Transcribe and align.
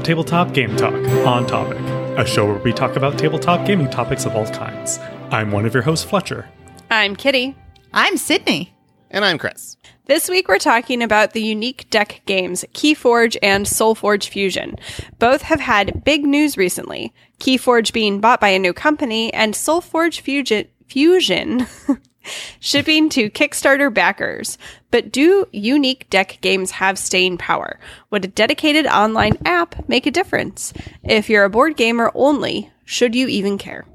to 0.00 0.06
Tabletop 0.06 0.52
Game 0.52 0.76
Talk 0.76 0.94
on 1.26 1.46
Topic, 1.46 1.78
a 2.18 2.26
show 2.26 2.46
where 2.46 2.58
we 2.62 2.72
talk 2.72 2.96
about 2.96 3.18
tabletop 3.18 3.66
gaming 3.66 3.90
topics 3.90 4.24
of 4.24 4.34
all 4.34 4.46
kinds. 4.46 4.98
I'm 5.30 5.52
one 5.52 5.66
of 5.66 5.74
your 5.74 5.82
hosts, 5.82 6.04
Fletcher. 6.04 6.48
I'm 6.90 7.14
Kitty. 7.16 7.54
I'm 7.92 8.16
Sydney. 8.16 8.74
And 9.10 9.24
I'm 9.24 9.38
Chris. 9.38 9.76
This 10.06 10.28
week 10.28 10.48
we're 10.48 10.58
talking 10.58 11.02
about 11.02 11.32
the 11.32 11.42
unique 11.42 11.88
deck 11.90 12.22
games 12.26 12.64
Keyforge 12.72 13.36
and 13.42 13.66
SolForge 13.66 14.28
Fusion. 14.28 14.76
Both 15.18 15.42
have 15.42 15.60
had 15.60 16.04
big 16.04 16.24
news 16.24 16.56
recently. 16.56 17.12
Keyforge 17.38 17.92
being 17.92 18.20
bought 18.20 18.40
by 18.40 18.48
a 18.48 18.58
new 18.58 18.72
company 18.72 19.32
and 19.34 19.54
SolForge 19.54 20.20
Fusion 20.20 20.66
Fusion 20.88 21.66
shipping 22.58 23.08
to 23.10 23.30
Kickstarter 23.30 23.92
backers. 23.92 24.58
But 24.90 25.12
do 25.12 25.46
unique 25.52 26.08
deck 26.10 26.38
games 26.40 26.72
have 26.72 26.98
staying 26.98 27.38
power? 27.38 27.78
Would 28.10 28.24
a 28.24 28.28
dedicated 28.28 28.86
online 28.86 29.38
app 29.44 29.88
make 29.88 30.06
a 30.06 30.10
difference? 30.10 30.72
If 31.02 31.30
you're 31.30 31.44
a 31.44 31.50
board 31.50 31.76
gamer 31.76 32.10
only, 32.14 32.70
should 32.84 33.14
you 33.14 33.28
even 33.28 33.58
care? 33.58 33.86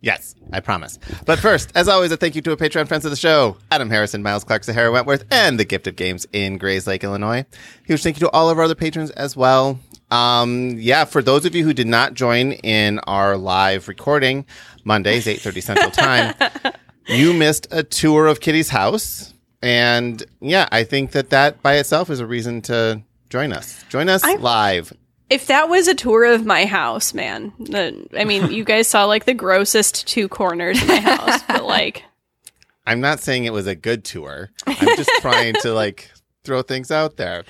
Yes, 0.00 0.34
I 0.52 0.60
promise. 0.60 0.98
But 1.24 1.38
first, 1.38 1.72
as 1.74 1.88
always, 1.88 2.12
a 2.12 2.18
thank 2.18 2.36
you 2.36 2.42
to 2.42 2.50
our 2.50 2.56
Patreon 2.56 2.88
friends 2.88 3.06
of 3.06 3.10
the 3.10 3.16
show 3.16 3.56
Adam 3.70 3.88
Harrison, 3.88 4.22
Miles 4.22 4.44
Clark, 4.44 4.62
Sahara 4.64 4.92
Wentworth, 4.92 5.24
and 5.30 5.58
the 5.58 5.64
Gift 5.64 5.86
of 5.86 5.96
Games 5.96 6.26
in 6.30 6.58
Grayslake, 6.58 7.02
Illinois. 7.02 7.46
Huge 7.86 8.02
thank 8.02 8.16
you 8.16 8.26
to 8.26 8.30
all 8.30 8.50
of 8.50 8.58
our 8.58 8.64
other 8.64 8.74
patrons 8.74 9.10
as 9.12 9.34
well. 9.34 9.80
Um, 10.10 10.72
yeah, 10.76 11.06
for 11.06 11.22
those 11.22 11.46
of 11.46 11.54
you 11.54 11.64
who 11.64 11.72
did 11.72 11.86
not 11.86 12.12
join 12.12 12.52
in 12.52 12.98
our 13.00 13.38
live 13.38 13.88
recording, 13.88 14.44
Mondays, 14.84 15.24
8.30 15.24 15.62
Central 15.62 15.90
Time, 15.90 16.34
you 17.06 17.32
missed 17.32 17.66
a 17.70 17.82
tour 17.82 18.26
of 18.26 18.40
Kitty's 18.40 18.68
house. 18.68 19.32
And 19.62 20.22
yeah, 20.40 20.68
I 20.70 20.84
think 20.84 21.12
that 21.12 21.30
that 21.30 21.62
by 21.62 21.76
itself 21.76 22.10
is 22.10 22.20
a 22.20 22.26
reason 22.26 22.60
to 22.62 23.02
join 23.30 23.52
us. 23.52 23.82
Join 23.88 24.08
us 24.08 24.22
I- 24.22 24.34
live 24.36 24.92
If 25.30 25.46
that 25.46 25.68
was 25.68 25.88
a 25.88 25.94
tour 25.94 26.24
of 26.24 26.44
my 26.44 26.66
house, 26.66 27.14
man, 27.14 27.52
the, 27.58 28.06
I 28.18 28.24
mean, 28.24 28.50
you 28.52 28.64
guys 28.64 28.88
saw 28.88 29.06
like 29.06 29.24
the 29.24 29.34
grossest 29.34 30.06
two 30.06 30.28
corners 30.28 30.80
of 30.82 30.88
my 30.88 31.00
house, 31.00 31.42
but 31.48 31.64
like, 31.78 32.04
I'm 32.86 33.00
not 33.00 33.20
saying 33.20 33.44
it 33.46 33.52
was 33.54 33.66
a 33.66 33.74
good 33.74 34.04
tour. 34.04 34.50
I'm 34.66 34.96
just 34.96 35.10
trying 35.20 35.54
to 35.62 35.72
like 35.72 36.10
throw 36.44 36.60
things 36.60 36.90
out 36.90 37.16
there. 37.16 37.44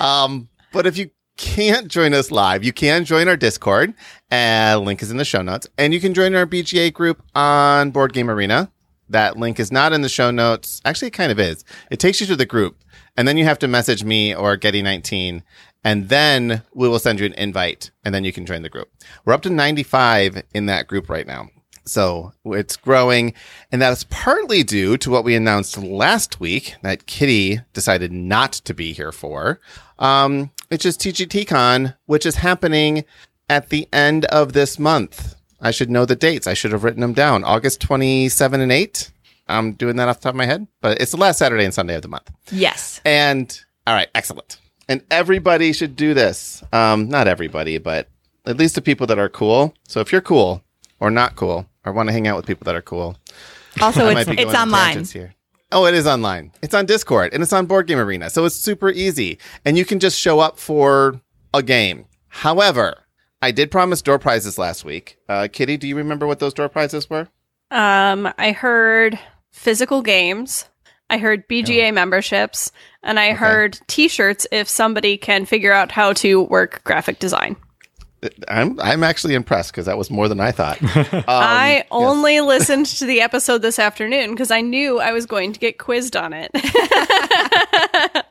Um, 0.00 0.48
but 0.72 0.86
if 0.86 0.98
you 0.98 1.10
can't 1.36 1.86
join 1.86 2.12
us 2.12 2.32
live, 2.32 2.64
you 2.64 2.72
can 2.72 3.04
join 3.04 3.28
our 3.28 3.36
Discord. 3.36 3.94
Uh, 4.32 4.80
link 4.82 5.00
is 5.00 5.12
in 5.12 5.16
the 5.16 5.24
show 5.24 5.42
notes, 5.42 5.68
and 5.78 5.94
you 5.94 6.00
can 6.00 6.12
join 6.14 6.34
our 6.34 6.46
BGA 6.46 6.92
group 6.92 7.22
on 7.36 7.92
Board 7.92 8.12
Game 8.12 8.28
Arena. 8.28 8.72
That 9.10 9.36
link 9.36 9.60
is 9.60 9.72
not 9.72 9.92
in 9.92 10.02
the 10.02 10.08
show 10.08 10.30
notes. 10.30 10.80
Actually, 10.84 11.08
it 11.08 11.12
kind 11.12 11.32
of 11.32 11.38
is. 11.38 11.64
It 11.90 12.00
takes 12.00 12.20
you 12.20 12.26
to 12.28 12.36
the 12.36 12.46
group, 12.46 12.82
and 13.16 13.26
then 13.26 13.36
you 13.36 13.44
have 13.44 13.58
to 13.60 13.68
message 13.68 14.04
me 14.04 14.34
or 14.34 14.56
Getty19, 14.56 15.42
and 15.84 16.08
then 16.08 16.62
we 16.74 16.88
will 16.88 16.98
send 16.98 17.20
you 17.20 17.26
an 17.26 17.34
invite, 17.34 17.90
and 18.04 18.14
then 18.14 18.24
you 18.24 18.32
can 18.32 18.46
join 18.46 18.62
the 18.62 18.68
group. 18.68 18.90
We're 19.24 19.32
up 19.32 19.42
to 19.42 19.50
95 19.50 20.42
in 20.54 20.66
that 20.66 20.86
group 20.86 21.08
right 21.08 21.26
now. 21.26 21.48
So 21.84 22.32
it's 22.44 22.76
growing, 22.76 23.34
and 23.72 23.82
that's 23.82 24.04
partly 24.04 24.62
due 24.62 24.96
to 24.98 25.10
what 25.10 25.24
we 25.24 25.34
announced 25.34 25.76
last 25.76 26.38
week 26.38 26.76
that 26.82 27.06
Kitty 27.06 27.60
decided 27.72 28.12
not 28.12 28.52
to 28.52 28.74
be 28.74 28.92
here 28.92 29.12
for. 29.12 29.58
Um, 29.98 30.50
which 30.68 30.86
is 30.86 30.96
TGTCon, 30.96 31.96
which 32.06 32.24
is 32.24 32.36
happening 32.36 33.04
at 33.48 33.68
the 33.70 33.88
end 33.92 34.24
of 34.26 34.52
this 34.52 34.78
month. 34.78 35.34
I 35.60 35.70
should 35.70 35.90
know 35.90 36.04
the 36.04 36.16
dates. 36.16 36.46
I 36.46 36.54
should 36.54 36.72
have 36.72 36.84
written 36.84 37.00
them 37.00 37.12
down. 37.12 37.44
August 37.44 37.80
27 37.80 38.60
and 38.60 38.72
8. 38.72 39.10
I'm 39.48 39.72
doing 39.72 39.96
that 39.96 40.08
off 40.08 40.20
the 40.20 40.24
top 40.24 40.30
of 40.34 40.36
my 40.36 40.46
head, 40.46 40.66
but 40.80 41.00
it's 41.00 41.10
the 41.10 41.16
last 41.16 41.38
Saturday 41.38 41.64
and 41.64 41.74
Sunday 41.74 41.94
of 41.96 42.02
the 42.02 42.08
month. 42.08 42.30
Yes. 42.52 43.00
And 43.04 43.60
all 43.86 43.94
right, 43.94 44.08
excellent. 44.14 44.58
And 44.88 45.02
everybody 45.10 45.72
should 45.72 45.96
do 45.96 46.14
this. 46.14 46.62
Um, 46.72 47.08
not 47.08 47.26
everybody, 47.28 47.78
but 47.78 48.08
at 48.46 48.56
least 48.58 48.74
the 48.76 48.80
people 48.82 49.06
that 49.08 49.18
are 49.18 49.28
cool. 49.28 49.74
So 49.88 50.00
if 50.00 50.12
you're 50.12 50.20
cool 50.20 50.62
or 51.00 51.10
not 51.10 51.36
cool 51.36 51.66
or 51.84 51.92
want 51.92 52.08
to 52.08 52.12
hang 52.12 52.26
out 52.28 52.36
with 52.36 52.46
people 52.46 52.64
that 52.66 52.74
are 52.74 52.82
cool, 52.82 53.16
Also, 53.80 54.08
it's 54.08 54.28
it's 54.28 54.54
online. 54.54 55.04
here. 55.04 55.34
Oh, 55.72 55.86
it 55.86 55.94
is 55.94 56.06
online. 56.06 56.50
It's 56.62 56.74
on 56.74 56.86
Discord 56.86 57.32
and 57.32 57.42
it's 57.42 57.52
on 57.52 57.66
Board 57.66 57.86
Game 57.86 57.98
Arena. 57.98 58.30
So 58.30 58.44
it's 58.44 58.56
super 58.56 58.90
easy. 58.90 59.38
And 59.64 59.78
you 59.78 59.84
can 59.84 60.00
just 60.00 60.18
show 60.18 60.40
up 60.40 60.58
for 60.58 61.20
a 61.54 61.62
game. 61.62 62.06
However, 62.28 62.98
I 63.42 63.50
did 63.52 63.70
promise 63.70 64.02
door 64.02 64.18
prizes 64.18 64.58
last 64.58 64.84
week. 64.84 65.16
Uh, 65.28 65.48
Kitty, 65.50 65.76
do 65.76 65.88
you 65.88 65.96
remember 65.96 66.26
what 66.26 66.38
those 66.40 66.54
door 66.54 66.68
prizes 66.68 67.08
were? 67.08 67.28
um, 67.70 68.32
I 68.36 68.52
heard 68.52 69.18
physical 69.52 70.02
games, 70.02 70.66
I 71.08 71.18
heard 71.18 71.48
BGA 71.48 71.92
memberships, 71.94 72.70
and 73.02 73.18
I 73.18 73.32
heard 73.32 73.78
T-shirts 73.86 74.46
if 74.52 74.68
somebody 74.68 75.16
can 75.16 75.44
figure 75.44 75.72
out 75.72 75.90
how 75.90 76.12
to 76.14 76.42
work 76.42 76.82
graphic 76.84 77.18
design. 77.18 77.56
I'm 78.48 78.78
I'm 78.80 79.02
actually 79.02 79.34
impressed 79.34 79.72
because 79.72 79.86
that 79.86 79.96
was 79.96 80.10
more 80.10 80.28
than 80.28 80.40
I 80.40 80.52
thought. 80.52 80.78
Um, 81.12 81.24
I 81.26 81.76
yes. 81.76 81.86
only 81.90 82.40
listened 82.40 82.86
to 82.86 83.06
the 83.06 83.22
episode 83.22 83.62
this 83.62 83.78
afternoon 83.78 84.30
because 84.30 84.50
I 84.50 84.60
knew 84.60 85.00
I 85.00 85.12
was 85.12 85.26
going 85.26 85.52
to 85.52 85.58
get 85.58 85.78
quizzed 85.78 86.16
on 86.16 86.32
it. 86.34 86.50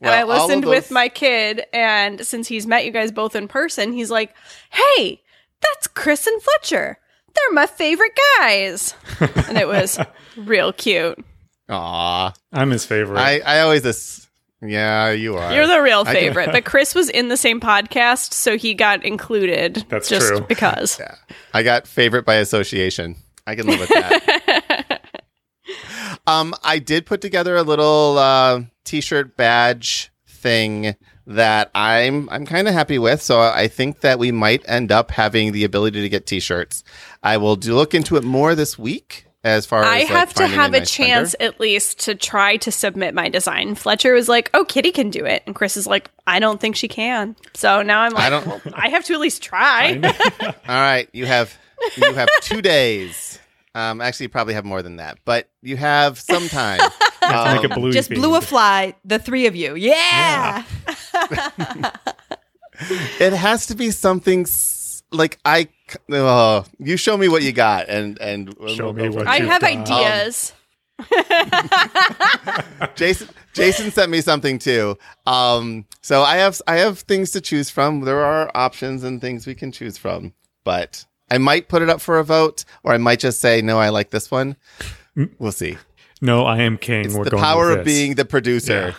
and 0.00 0.10
I 0.10 0.24
Well, 0.24 0.38
all 0.38 0.44
of 0.44 0.48
listened 0.48 0.64
with 0.66 0.90
my 0.90 1.08
kid, 1.08 1.64
and 1.72 2.24
since 2.26 2.48
he's 2.48 2.66
met 2.66 2.84
you 2.84 2.90
guys 2.90 3.12
both 3.12 3.34
in 3.36 3.48
person, 3.48 3.92
he's 3.92 4.10
like, 4.10 4.34
"Hey, 4.70 5.22
that's 5.60 5.86
Chris 5.86 6.26
and 6.26 6.42
Fletcher. 6.42 6.98
They're 7.34 7.52
my 7.52 7.66
favorite 7.66 8.18
guys," 8.38 8.94
and 9.20 9.56
it 9.58 9.66
was 9.68 9.98
real 10.36 10.72
cute. 10.72 11.22
Aw. 11.68 12.32
I'm 12.52 12.70
his 12.70 12.84
favorite. 12.84 13.18
I, 13.18 13.40
I 13.40 13.60
always 13.60 13.82
this. 13.82 14.28
Yeah, 14.64 15.10
you 15.10 15.36
are. 15.36 15.52
You're 15.52 15.66
the 15.66 15.82
real 15.82 16.00
I 16.00 16.04
can- 16.04 16.14
favorite, 16.14 16.52
but 16.52 16.64
Chris 16.64 16.94
was 16.94 17.08
in 17.08 17.28
the 17.28 17.36
same 17.36 17.60
podcast, 17.60 18.32
so 18.32 18.56
he 18.56 18.74
got 18.74 19.04
included. 19.04 19.84
That's 19.88 20.08
just 20.08 20.28
true. 20.28 20.40
because. 20.42 20.98
Yeah. 21.00 21.14
I 21.52 21.62
got 21.62 21.86
favorite 21.88 22.24
by 22.24 22.34
association. 22.36 23.16
I 23.46 23.56
can 23.56 23.66
live 23.66 23.80
with 23.80 23.88
that. 23.88 24.41
um, 26.26 26.54
I 26.62 26.78
did 26.78 27.06
put 27.06 27.20
together 27.20 27.56
a 27.56 27.62
little 27.62 28.16
uh, 28.18 28.62
t-shirt 28.84 29.36
badge 29.36 30.10
thing 30.26 30.94
that 31.26 31.70
I'm 31.74 32.28
I'm 32.30 32.44
kind 32.46 32.66
of 32.68 32.74
happy 32.74 32.98
with. 32.98 33.22
So 33.22 33.40
I 33.40 33.68
think 33.68 34.00
that 34.00 34.18
we 34.18 34.32
might 34.32 34.62
end 34.68 34.90
up 34.90 35.10
having 35.12 35.52
the 35.52 35.64
ability 35.64 36.00
to 36.02 36.08
get 36.08 36.26
t-shirts. 36.26 36.82
I 37.22 37.36
will 37.36 37.56
do 37.56 37.74
look 37.74 37.94
into 37.94 38.16
it 38.16 38.24
more 38.24 38.54
this 38.54 38.76
week 38.78 39.26
as 39.44 39.66
far 39.66 39.82
I 39.82 39.98
as 39.98 40.02
like, 40.02 40.18
have 40.18 40.34
to 40.34 40.46
have 40.46 40.72
a 40.74 40.80
nice 40.80 40.90
chance 40.90 41.34
vendor. 41.38 41.54
at 41.54 41.60
least 41.60 42.00
to 42.00 42.14
try 42.14 42.56
to 42.58 42.70
submit 42.70 43.12
my 43.14 43.28
design. 43.28 43.74
Fletcher 43.74 44.12
was 44.12 44.28
like, 44.28 44.50
"Oh, 44.54 44.64
Kitty 44.64 44.92
can 44.92 45.10
do 45.10 45.24
it," 45.24 45.42
and 45.46 45.54
Chris 45.54 45.76
is 45.76 45.86
like, 45.86 46.10
"I 46.26 46.38
don't 46.38 46.60
think 46.60 46.76
she 46.76 46.86
can." 46.88 47.34
So 47.54 47.82
now 47.82 48.02
I'm 48.02 48.12
like, 48.12 48.22
I 48.22 48.26
"I, 48.26 48.30
don't- 48.30 48.46
well, 48.46 48.60
I 48.74 48.88
have 48.90 49.04
to 49.06 49.14
at 49.14 49.20
least 49.20 49.42
try." 49.42 49.94
All 50.42 50.52
right, 50.68 51.08
you 51.12 51.26
have 51.26 51.56
you 51.96 52.14
have 52.14 52.28
two 52.42 52.62
days. 52.62 53.38
Um, 53.74 54.00
actually, 54.02 54.24
you 54.24 54.30
probably 54.30 54.54
have 54.54 54.64
more 54.64 54.82
than 54.82 54.96
that, 54.96 55.18
but 55.24 55.48
you 55.62 55.76
have 55.76 56.18
some 56.18 56.48
time. 56.48 56.80
Um, 57.22 57.56
Make 57.56 57.64
a 57.70 57.74
blue 57.74 57.92
Just 57.92 58.08
theme. 58.08 58.18
blew 58.18 58.34
a 58.34 58.40
fly, 58.40 58.94
the 59.04 59.18
three 59.18 59.46
of 59.46 59.54
you. 59.56 59.74
Yeah. 59.76 60.64
it 63.20 63.32
has 63.32 63.66
to 63.66 63.74
be 63.74 63.90
something 63.90 64.42
s- 64.42 65.02
like 65.12 65.38
I. 65.44 65.64
c- 65.88 65.98
Oh, 66.10 66.64
you 66.78 66.96
show 66.96 67.16
me 67.16 67.28
what 67.28 67.42
you 67.42 67.52
got, 67.52 67.88
and 67.88 68.18
and 68.20 68.52
we'll 68.58 68.74
Show 68.74 68.92
me 68.92 69.08
what 69.08 69.26
I 69.26 69.36
you've 69.36 69.48
have 69.48 69.60
done. 69.62 69.82
ideas. 69.82 70.52
Jason 72.94 73.28
Jason 73.52 73.90
sent 73.90 74.10
me 74.10 74.20
something 74.20 74.58
too. 74.58 74.96
Um, 75.26 75.84
so 76.00 76.22
I 76.22 76.36
have 76.36 76.60
I 76.66 76.76
have 76.76 77.00
things 77.00 77.30
to 77.32 77.40
choose 77.40 77.70
from. 77.70 78.00
There 78.00 78.20
are 78.24 78.50
options 78.54 79.02
and 79.04 79.20
things 79.20 79.46
we 79.46 79.54
can 79.54 79.72
choose 79.72 79.98
from, 79.98 80.32
but 80.64 81.04
I 81.32 81.38
might 81.38 81.66
put 81.66 81.80
it 81.80 81.88
up 81.88 82.02
for 82.02 82.18
a 82.18 82.24
vote, 82.24 82.66
or 82.82 82.92
I 82.92 82.98
might 82.98 83.18
just 83.18 83.40
say 83.40 83.62
no. 83.62 83.78
I 83.78 83.88
like 83.88 84.10
this 84.10 84.30
one. 84.30 84.54
We'll 85.38 85.50
see. 85.50 85.78
no, 86.20 86.44
I 86.44 86.58
am 86.58 86.76
king. 86.76 87.06
It's 87.06 87.14
We're 87.14 87.24
the 87.24 87.38
power 87.38 87.70
of 87.70 87.86
being 87.86 88.16
the 88.16 88.26
producer. 88.26 88.94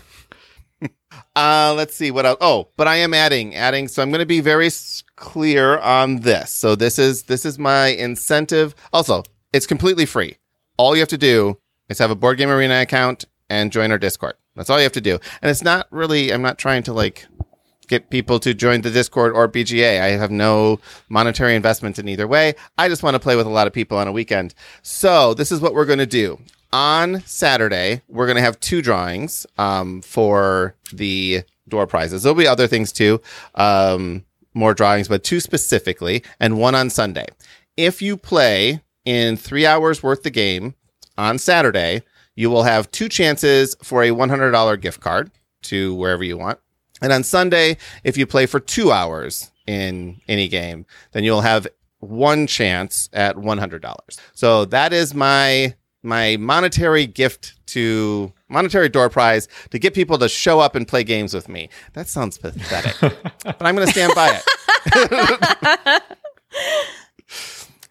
uh, 1.35 1.75
let's 1.77 1.95
see 1.95 2.09
what 2.09 2.25
else. 2.25 2.39
Oh, 2.41 2.69
but 2.75 2.87
I 2.87 2.95
am 2.95 3.13
adding, 3.13 3.53
adding. 3.53 3.87
So 3.87 4.01
I'm 4.01 4.09
going 4.09 4.17
to 4.17 4.25
be 4.25 4.41
very 4.41 4.71
clear 5.15 5.77
on 5.77 6.21
this. 6.21 6.49
So 6.49 6.73
this 6.73 6.97
is 6.97 7.23
this 7.23 7.45
is 7.45 7.59
my 7.59 7.89
incentive. 7.89 8.73
Also, 8.91 9.21
it's 9.53 9.67
completely 9.67 10.07
free. 10.07 10.37
All 10.77 10.95
you 10.95 11.01
have 11.01 11.09
to 11.09 11.19
do 11.19 11.59
is 11.87 11.99
have 11.99 12.09
a 12.09 12.15
board 12.15 12.39
game 12.39 12.49
arena 12.49 12.81
account 12.81 13.25
and 13.47 13.71
join 13.71 13.91
our 13.91 13.99
Discord. 13.99 14.33
That's 14.55 14.71
all 14.71 14.79
you 14.79 14.83
have 14.83 14.91
to 14.93 15.01
do. 15.01 15.19
And 15.43 15.51
it's 15.51 15.63
not 15.63 15.85
really. 15.91 16.33
I'm 16.33 16.41
not 16.41 16.57
trying 16.57 16.81
to 16.83 16.93
like 16.93 17.27
get 17.87 18.09
people 18.09 18.39
to 18.39 18.53
join 18.53 18.81
the 18.81 18.91
Discord 18.91 19.33
or 19.33 19.47
BGA. 19.47 20.01
I 20.01 20.11
have 20.11 20.31
no 20.31 20.79
monetary 21.09 21.55
investment 21.55 21.99
in 21.99 22.07
either 22.07 22.27
way. 22.27 22.55
I 22.77 22.89
just 22.89 23.03
want 23.03 23.15
to 23.15 23.19
play 23.19 23.35
with 23.35 23.45
a 23.45 23.51
lot 23.51 23.67
of 23.67 23.73
people 23.73 23.97
on 23.97 24.07
a 24.07 24.11
weekend. 24.11 24.53
So 24.81 25.33
this 25.33 25.51
is 25.51 25.59
what 25.59 25.73
we're 25.73 25.85
going 25.85 25.99
to 25.99 26.05
do. 26.05 26.39
On 26.71 27.21
Saturday, 27.25 28.01
we're 28.07 28.25
going 28.25 28.37
to 28.37 28.41
have 28.41 28.59
two 28.59 28.81
drawings 28.81 29.45
um, 29.57 30.01
for 30.01 30.75
the 30.91 31.43
door 31.67 31.85
prizes. 31.85 32.23
There'll 32.23 32.35
be 32.35 32.47
other 32.47 32.67
things 32.67 32.91
too, 32.91 33.21
um, 33.55 34.25
more 34.53 34.73
drawings, 34.73 35.07
but 35.07 35.23
two 35.23 35.39
specifically, 35.39 36.23
and 36.39 36.57
one 36.57 36.75
on 36.75 36.89
Sunday. 36.89 37.27
If 37.77 38.01
you 38.01 38.17
play 38.17 38.81
in 39.05 39.37
three 39.37 39.65
hours 39.65 40.01
worth 40.01 40.23
the 40.23 40.31
game 40.31 40.75
on 41.17 41.37
Saturday, 41.37 42.01
you 42.35 42.49
will 42.49 42.63
have 42.63 42.89
two 42.91 43.09
chances 43.09 43.75
for 43.83 44.03
a 44.03 44.09
$100 44.09 44.81
gift 44.81 44.99
card 44.99 45.31
to 45.63 45.93
wherever 45.95 46.23
you 46.23 46.37
want. 46.37 46.59
And 47.03 47.13
on 47.13 47.23
Sunday, 47.23 47.77
if 48.03 48.17
you 48.17 48.25
play 48.25 48.47
for 48.47 48.59
two 48.59 48.91
hours 48.91 49.51
in 49.67 50.19
any 50.27 50.47
game, 50.47 50.85
then 51.11 51.23
you'll 51.23 51.41
have 51.41 51.67
one 51.99 52.47
chance 52.47 53.09
at 53.13 53.35
$100. 53.35 54.19
So 54.33 54.65
that 54.65 54.91
is 54.93 55.13
my 55.13 55.75
my 56.05 56.35
monetary 56.35 57.05
gift 57.07 57.53
to 57.67 58.33
monetary 58.49 58.89
door 58.89 59.09
prize 59.09 59.47
to 59.69 59.79
get 59.79 59.93
people 59.93 60.17
to 60.17 60.27
show 60.27 60.59
up 60.59 60.75
and 60.75 60.85
play 60.85 61.01
games 61.01 61.33
with 61.33 61.47
me. 61.47 61.69
That 61.93 62.09
sounds 62.09 62.37
pathetic, 62.37 62.95
but 63.45 63.61
I'm 63.61 63.73
going 63.73 63.87
to 63.87 63.93
stand 63.93 64.13
by 64.13 64.37
it. 64.37 64.43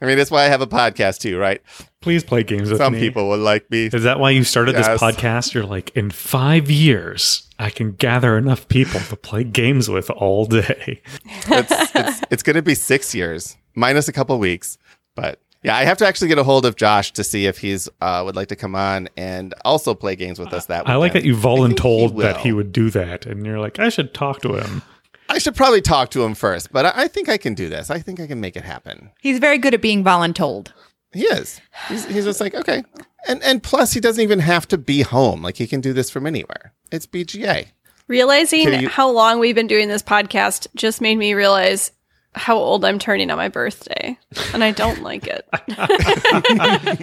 I 0.01 0.07
mean, 0.07 0.19
that's 0.19 0.31
why 0.31 0.43
I 0.45 0.49
have 0.49 0.61
a 0.61 0.67
podcast 0.67 1.21
too, 1.21 1.39
right? 1.39 1.63
Please 2.01 2.25
play 2.25 2.43
games 2.43 2.69
with 2.69 2.79
Some 2.79 2.95
me. 2.95 2.99
people 3.01 3.29
would 3.29 3.41
like 3.41 3.71
me. 3.71 3.87
Is 3.87 4.03
that 4.03 4.19
why 4.19 4.31
you 4.31 4.43
started 4.45 4.75
Yes. 4.75 4.89
this 4.89 5.01
podcast? 5.01 5.55
You're 5.55 5.65
like, 5.65 5.91
in 5.97 6.11
five 6.11 6.71
years, 6.71 7.49
I 7.63 7.71
can 7.71 7.93
gather 7.93 8.37
enough 8.37 8.67
people 8.69 9.01
to 9.01 9.17
play 9.17 9.45
games 9.45 9.89
with 9.89 10.11
all 10.11 10.47
day. 10.47 11.01
it's 11.47 11.95
it's, 11.95 12.23
it's 12.31 12.43
going 12.43 12.57
to 12.57 12.63
be 12.63 12.75
six 12.75 13.15
years 13.15 13.57
minus 13.75 14.09
a 14.09 14.13
couple 14.13 14.39
weeks, 14.39 14.79
but 15.15 15.41
yeah, 15.63 15.77
I 15.77 15.85
have 15.85 15.97
to 15.99 16.07
actually 16.07 16.27
get 16.27 16.39
a 16.39 16.45
hold 16.45 16.67
of 16.67 16.75
Josh 16.75 17.13
to 17.13 17.23
see 17.23 17.47
if 17.47 17.59
he's 17.59 17.89
uh, 18.01 18.23
would 18.25 18.35
like 18.35 18.49
to 18.49 18.57
come 18.57 18.75
on 18.75 19.09
and 19.17 19.55
also 19.65 19.95
play 19.95 20.17
games 20.17 20.41
with 20.41 20.53
us. 20.53 20.67
That 20.67 20.89
I 20.89 20.97
like 20.97 21.13
that 21.13 21.25
you 21.25 21.35
think 21.35 21.45
he 21.45 21.49
voluntold 21.49 22.21
that 22.21 22.39
he 22.39 22.53
would 22.53 22.73
do 22.73 22.91
that, 22.91 23.27
and 23.27 23.47
you're 23.47 23.61
like, 23.61 23.79
I 23.79 23.89
should 23.89 24.13
talk 24.13 24.43
to 24.43 24.55
him. 24.55 24.83
I 25.29 25.39
should 25.39 25.55
probably 25.55 25.81
talk 25.81 26.11
to 26.11 26.25
him 26.25 26.35
first, 26.35 26.73
but 26.73 26.85
I, 26.85 26.93
I 27.05 27.09
think 27.09 27.29
I 27.29 27.39
can 27.39 27.55
do 27.55 27.69
this. 27.69 27.91
I 27.91 28.01
think 28.01 28.19
I 28.21 28.27
can 28.27 28.41
make 28.41 28.57
it 28.57 28.65
happen. 28.65 29.11
He's 29.21 29.39
very 29.39 29.57
good 29.57 29.73
at 29.73 29.81
being 29.81 30.03
voluntold. 30.03 30.73
He 31.13 31.25
is. 31.25 31.61
He's, 31.89 32.05
he's 32.07 32.25
just 32.25 32.41
like 32.41 32.55
okay, 32.55 32.83
and 33.29 33.43
and 33.43 33.63
plus 33.63 33.93
he 33.93 34.01
doesn't 34.01 34.23
even 34.23 34.39
have 34.41 34.67
to 34.69 34.79
be 34.79 35.03
home. 35.03 35.43
Like 35.43 35.57
he 35.57 35.67
can 35.67 35.81
do 35.81 35.93
this 35.93 36.09
from 36.11 36.27
anywhere. 36.27 36.73
It's 36.91 37.07
BGA. 37.07 37.67
Realizing 38.09 38.81
you- 38.81 38.89
how 38.89 39.11
long 39.11 39.39
we've 39.39 39.55
been 39.55 39.67
doing 39.67 39.89
this 39.89 40.03
podcast 40.03 40.67
just 40.75 41.01
made 41.01 41.17
me 41.17 41.35
realize 41.35 41.93
how 42.35 42.57
old 42.57 42.85
I'm 42.85 42.99
turning 42.99 43.31
on 43.31 43.37
my 43.37 43.49
birthday. 43.49 44.19
And 44.55 44.65
I 44.65 44.71
don't 44.73 45.03
like 45.03 45.27
it. 45.27 45.47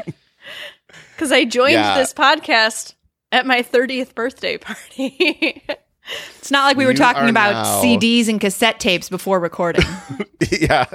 Because 1.16 1.32
I 1.34 1.44
joined 1.46 1.74
Yeah. 1.74 1.98
this 1.98 2.14
podcast 2.14 2.94
at 3.32 3.46
my 3.46 3.62
30th 3.62 4.16
birthday 4.16 4.58
party. 4.58 5.64
It's 6.40 6.50
not 6.50 6.64
like 6.64 6.76
we 6.76 6.86
were 6.86 6.92
You 6.92 6.98
talking 6.98 7.30
about 7.30 7.52
now- 7.52 7.84
CDs 7.84 8.30
and 8.30 8.42
cassette 8.42 8.80
tapes 8.80 9.10
before 9.10 9.40
recording. 9.40 9.86
yeah, 10.50 10.86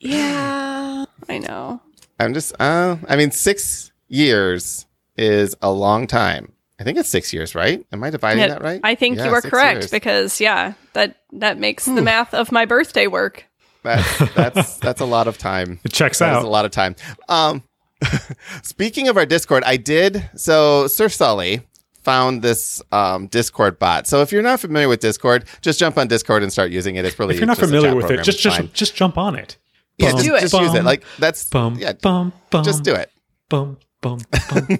yeah, 0.00 1.04
I 1.28 1.38
know. 1.38 1.80
I'm 2.18 2.34
just. 2.34 2.54
Uh, 2.60 2.96
I 3.08 3.16
mean, 3.16 3.30
six 3.30 3.92
years 4.08 4.86
is 5.16 5.56
a 5.62 5.70
long 5.70 6.06
time. 6.06 6.52
I 6.78 6.84
think 6.84 6.98
it's 6.98 7.08
six 7.08 7.32
years, 7.32 7.54
right? 7.54 7.84
Am 7.92 8.04
I 8.04 8.10
dividing 8.10 8.40
Yeah, 8.42 8.48
that 8.48 8.62
right? 8.62 8.80
I 8.84 8.94
think 8.94 9.16
Yeah, 9.16 9.26
you 9.26 9.32
are 9.32 9.40
correct 9.40 9.78
years. 9.80 9.90
because 9.90 10.40
yeah, 10.40 10.74
that 10.92 11.16
that 11.32 11.58
makes 11.58 11.86
the 11.86 12.02
math 12.02 12.34
of 12.34 12.52
my 12.52 12.64
birthday 12.66 13.06
work. 13.06 13.46
That's 13.82 14.18
that's 14.34 14.76
that's 14.78 15.00
a 15.00 15.06
lot 15.06 15.26
of 15.28 15.38
time. 15.38 15.80
It 15.84 15.92
checks 15.92 16.18
That 16.18 16.32
is 16.32 16.36
out. 16.38 16.44
a 16.44 16.48
lot 16.48 16.64
of 16.66 16.70
time. 16.72 16.96
Um, 17.28 17.62
speaking 18.62 19.08
of 19.08 19.16
our 19.16 19.26
Discord, 19.26 19.62
I 19.64 19.76
did 19.76 20.28
so. 20.36 20.86
Sir 20.86 21.08
Sully 21.08 21.62
found 22.02 22.42
this 22.42 22.82
um, 22.92 23.26
Discord 23.28 23.78
bot. 23.78 24.06
So 24.06 24.22
if 24.22 24.30
you're 24.30 24.42
not 24.42 24.60
familiar 24.60 24.88
with 24.88 25.00
Discord, 25.00 25.44
just 25.60 25.78
jump 25.80 25.98
on 25.98 26.08
Discord 26.08 26.42
and 26.42 26.52
start 26.52 26.70
using 26.70 26.96
it. 26.96 27.04
It's 27.04 27.18
really 27.18 27.34
If 27.34 27.40
you're 27.40 27.46
not 27.46 27.56
just 27.58 27.68
familiar 27.70 27.90
chat 27.90 27.96
with 27.96 28.10
it, 28.10 28.22
just 28.22 28.38
just 28.38 28.56
fine. 28.58 28.70
just 28.72 28.94
jump 28.94 29.16
on 29.18 29.34
it. 29.34 29.56
Yeah, 29.98 30.10
Bum, 30.12 30.16
just, 30.18 30.24
Do 30.28 30.34
it. 30.36 30.40
just 30.40 30.54
use 30.54 30.74
it. 30.74 30.84
Like 30.84 31.04
that's 31.18 31.48
bum, 31.48 31.76
yeah. 31.78 31.92
bum, 31.92 32.32
bum, 32.50 32.64
Just 32.64 32.82
do 32.84 32.94
it. 32.94 33.10
Bum, 33.48 33.78
bum, 34.00 34.18
bum. 34.50 34.66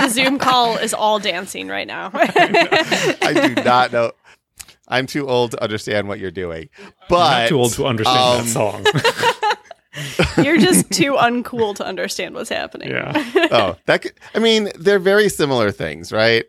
The 0.00 0.08
Zoom 0.08 0.38
call 0.38 0.76
is 0.78 0.94
all 0.94 1.18
dancing 1.18 1.68
right 1.68 1.86
now. 1.86 2.10
I 2.14 3.54
do 3.54 3.62
not 3.62 3.92
know. 3.92 4.12
I'm 4.88 5.06
too 5.06 5.28
old 5.28 5.52
to 5.52 5.62
understand 5.62 6.08
what 6.08 6.18
you're 6.18 6.30
doing, 6.30 6.68
but 7.08 7.16
I'm 7.32 7.42
not 7.42 7.48
too 7.48 7.58
old 7.58 7.72
to 7.74 7.86
understand 7.86 8.18
um, 8.18 8.44
that 8.44 8.48
song. 8.48 8.84
You're 10.44 10.58
just 10.58 10.90
too 10.90 11.12
uncool 11.14 11.74
to 11.76 11.84
understand 11.84 12.34
what's 12.34 12.48
happening. 12.48 12.90
yeah. 12.90 13.12
oh, 13.50 13.76
that 13.86 14.02
could, 14.02 14.12
I 14.34 14.38
mean, 14.38 14.70
they're 14.78 14.98
very 15.00 15.28
similar 15.28 15.70
things, 15.72 16.12
right? 16.12 16.44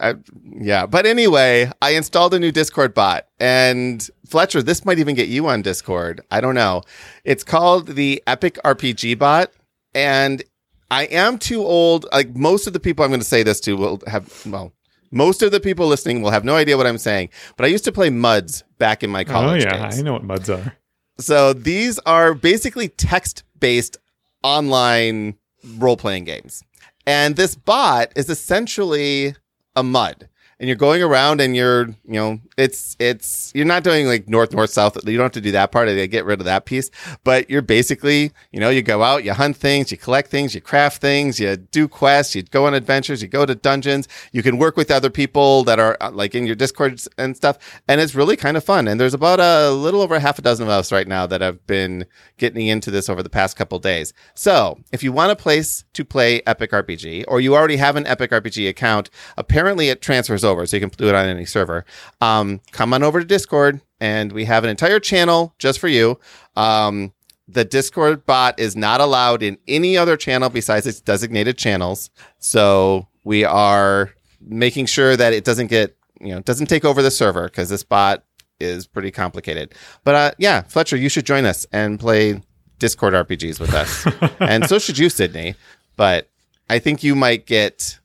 I, 0.00 0.14
yeah, 0.44 0.86
but 0.86 1.06
anyway, 1.06 1.70
I 1.80 1.90
installed 1.90 2.34
a 2.34 2.38
new 2.38 2.52
Discord 2.52 2.94
bot, 2.94 3.26
and 3.38 4.08
Fletcher, 4.26 4.62
this 4.62 4.84
might 4.84 4.98
even 4.98 5.14
get 5.14 5.28
you 5.28 5.46
on 5.48 5.62
Discord. 5.62 6.20
I 6.30 6.40
don't 6.40 6.54
know. 6.54 6.82
It's 7.24 7.44
called 7.44 7.88
the 7.88 8.22
Epic 8.26 8.58
RPG 8.64 9.18
bot, 9.18 9.52
and 9.94 10.42
I 10.90 11.04
am 11.04 11.38
too 11.38 11.62
old. 11.62 12.06
Like 12.12 12.36
most 12.36 12.66
of 12.66 12.72
the 12.72 12.80
people 12.80 13.04
I'm 13.04 13.10
going 13.10 13.20
to 13.20 13.26
say 13.26 13.42
this 13.42 13.60
to 13.60 13.76
will 13.76 14.02
have 14.06 14.44
well. 14.46 14.72
Most 15.10 15.42
of 15.42 15.52
the 15.52 15.60
people 15.60 15.86
listening 15.86 16.22
will 16.22 16.30
have 16.30 16.44
no 16.44 16.56
idea 16.56 16.76
what 16.76 16.86
I'm 16.86 16.98
saying, 16.98 17.28
but 17.56 17.64
I 17.64 17.68
used 17.68 17.84
to 17.84 17.92
play 17.92 18.08
MUDs 18.08 18.64
back 18.78 19.02
in 19.02 19.10
my 19.10 19.22
oh, 19.22 19.24
college. 19.24 19.66
Oh 19.66 19.68
yeah, 19.68 19.88
days. 19.90 19.98
I 19.98 20.02
know 20.02 20.14
what 20.14 20.24
muds 20.24 20.48
are. 20.48 20.76
So 21.18 21.52
these 21.52 21.98
are 22.00 22.34
basically 22.34 22.88
text 22.88 23.44
based 23.60 23.98
online 24.42 25.36
role 25.76 25.96
playing 25.96 26.24
games. 26.24 26.62
And 27.06 27.36
this 27.36 27.54
bot 27.54 28.12
is 28.16 28.30
essentially 28.30 29.34
a 29.74 29.82
mud. 29.82 30.28
And 30.62 30.68
you're 30.68 30.76
going 30.76 31.02
around 31.02 31.40
and 31.40 31.56
you're, 31.56 31.88
you 32.06 32.12
know, 32.12 32.40
it's, 32.56 32.96
it's, 33.00 33.50
you're 33.52 33.66
not 33.66 33.82
doing 33.82 34.06
like 34.06 34.28
north, 34.28 34.52
north, 34.52 34.70
south. 34.70 34.96
You 35.04 35.16
don't 35.16 35.24
have 35.24 35.32
to 35.32 35.40
do 35.40 35.50
that 35.50 35.72
part. 35.72 35.88
They 35.88 36.06
get 36.06 36.24
rid 36.24 36.38
of 36.38 36.44
that 36.44 36.66
piece. 36.66 36.88
But 37.24 37.50
you're 37.50 37.62
basically, 37.62 38.30
you 38.52 38.60
know, 38.60 38.70
you 38.70 38.80
go 38.80 39.02
out, 39.02 39.24
you 39.24 39.32
hunt 39.32 39.56
things, 39.56 39.90
you 39.90 39.98
collect 39.98 40.30
things, 40.30 40.54
you 40.54 40.60
craft 40.60 41.00
things, 41.00 41.40
you 41.40 41.56
do 41.56 41.88
quests, 41.88 42.36
you 42.36 42.44
go 42.44 42.66
on 42.66 42.74
adventures, 42.74 43.22
you 43.22 43.26
go 43.26 43.44
to 43.44 43.56
dungeons. 43.56 44.06
You 44.30 44.44
can 44.44 44.56
work 44.56 44.76
with 44.76 44.92
other 44.92 45.10
people 45.10 45.64
that 45.64 45.80
are 45.80 45.96
uh, 46.00 46.12
like 46.12 46.36
in 46.36 46.46
your 46.46 46.54
Discord 46.54 47.02
and 47.18 47.36
stuff. 47.36 47.58
And 47.88 48.00
it's 48.00 48.14
really 48.14 48.36
kind 48.36 48.56
of 48.56 48.62
fun. 48.62 48.86
And 48.86 49.00
there's 49.00 49.14
about 49.14 49.40
a 49.40 49.72
little 49.72 50.00
over 50.00 50.20
half 50.20 50.38
a 50.38 50.42
dozen 50.42 50.66
of 50.66 50.70
us 50.70 50.92
right 50.92 51.08
now 51.08 51.26
that 51.26 51.40
have 51.40 51.66
been 51.66 52.06
getting 52.38 52.68
into 52.68 52.92
this 52.92 53.08
over 53.08 53.24
the 53.24 53.28
past 53.28 53.56
couple 53.56 53.80
days. 53.80 54.12
So 54.34 54.78
if 54.92 55.02
you 55.02 55.10
want 55.10 55.32
a 55.32 55.36
place 55.36 55.82
to 55.94 56.04
play 56.04 56.40
Epic 56.46 56.70
RPG, 56.70 57.24
or 57.26 57.40
you 57.40 57.56
already 57.56 57.78
have 57.78 57.96
an 57.96 58.06
Epic 58.06 58.30
RPG 58.30 58.68
account, 58.68 59.10
apparently 59.36 59.88
it 59.88 60.00
transfers 60.00 60.44
over, 60.44 60.51
so 60.66 60.76
you 60.76 60.80
can 60.80 60.90
do 60.90 61.08
it 61.08 61.14
on 61.14 61.26
any 61.26 61.44
server. 61.44 61.84
Um, 62.20 62.60
come 62.70 62.92
on 62.92 63.02
over 63.02 63.20
to 63.20 63.26
Discord, 63.26 63.80
and 64.00 64.32
we 64.32 64.44
have 64.44 64.64
an 64.64 64.70
entire 64.70 65.00
channel 65.00 65.54
just 65.58 65.78
for 65.78 65.88
you. 65.88 66.18
Um, 66.56 67.12
the 67.48 67.64
Discord 67.64 68.24
bot 68.24 68.58
is 68.58 68.76
not 68.76 69.00
allowed 69.00 69.42
in 69.42 69.58
any 69.68 69.96
other 69.96 70.16
channel 70.16 70.48
besides 70.48 70.86
its 70.86 71.00
designated 71.00 71.58
channels. 71.58 72.10
So 72.38 73.08
we 73.24 73.44
are 73.44 74.12
making 74.40 74.86
sure 74.86 75.16
that 75.16 75.32
it 75.32 75.44
doesn't 75.44 75.66
get, 75.68 75.96
you 76.20 76.34
know, 76.34 76.40
doesn't 76.40 76.66
take 76.66 76.84
over 76.84 77.02
the 77.02 77.10
server 77.10 77.44
because 77.44 77.68
this 77.68 77.84
bot 77.84 78.24
is 78.60 78.86
pretty 78.86 79.10
complicated. 79.10 79.74
But 80.04 80.14
uh, 80.14 80.30
yeah, 80.38 80.62
Fletcher, 80.62 80.96
you 80.96 81.08
should 81.08 81.26
join 81.26 81.44
us 81.44 81.66
and 81.72 81.98
play 81.98 82.40
Discord 82.78 83.14
RPGs 83.14 83.60
with 83.60 83.74
us, 83.74 84.06
and 84.40 84.66
so 84.66 84.78
should 84.78 84.98
you, 84.98 85.08
Sydney. 85.08 85.54
But 85.96 86.28
I 86.68 86.78
think 86.78 87.02
you 87.02 87.14
might 87.14 87.46
get. 87.46 87.98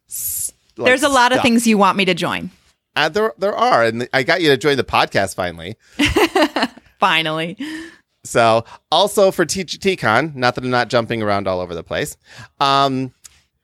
Like, 0.77 0.85
There's 0.87 1.03
a 1.03 1.09
lot 1.09 1.31
of 1.31 1.41
things 1.41 1.65
you 1.65 1.77
want 1.77 1.97
me 1.97 2.05
to 2.05 2.13
join. 2.13 2.51
Uh, 2.95 3.09
there, 3.09 3.33
there 3.37 3.55
are, 3.55 3.83
and 3.83 4.07
I 4.13 4.23
got 4.23 4.41
you 4.41 4.49
to 4.49 4.57
join 4.57 4.77
the 4.77 4.83
podcast 4.83 5.35
finally. 5.35 5.75
Finally. 6.99 7.57
So, 8.23 8.65
also 8.91 9.29
for 9.29 9.45
TGTCon, 9.45 10.33
not 10.33 10.55
that 10.55 10.63
I'm 10.63 10.71
not 10.71 10.89
jumping 10.89 11.21
around 11.21 11.47
all 11.47 11.59
over 11.59 11.75
the 11.75 11.83
place, 11.83 12.17
um, 12.59 13.13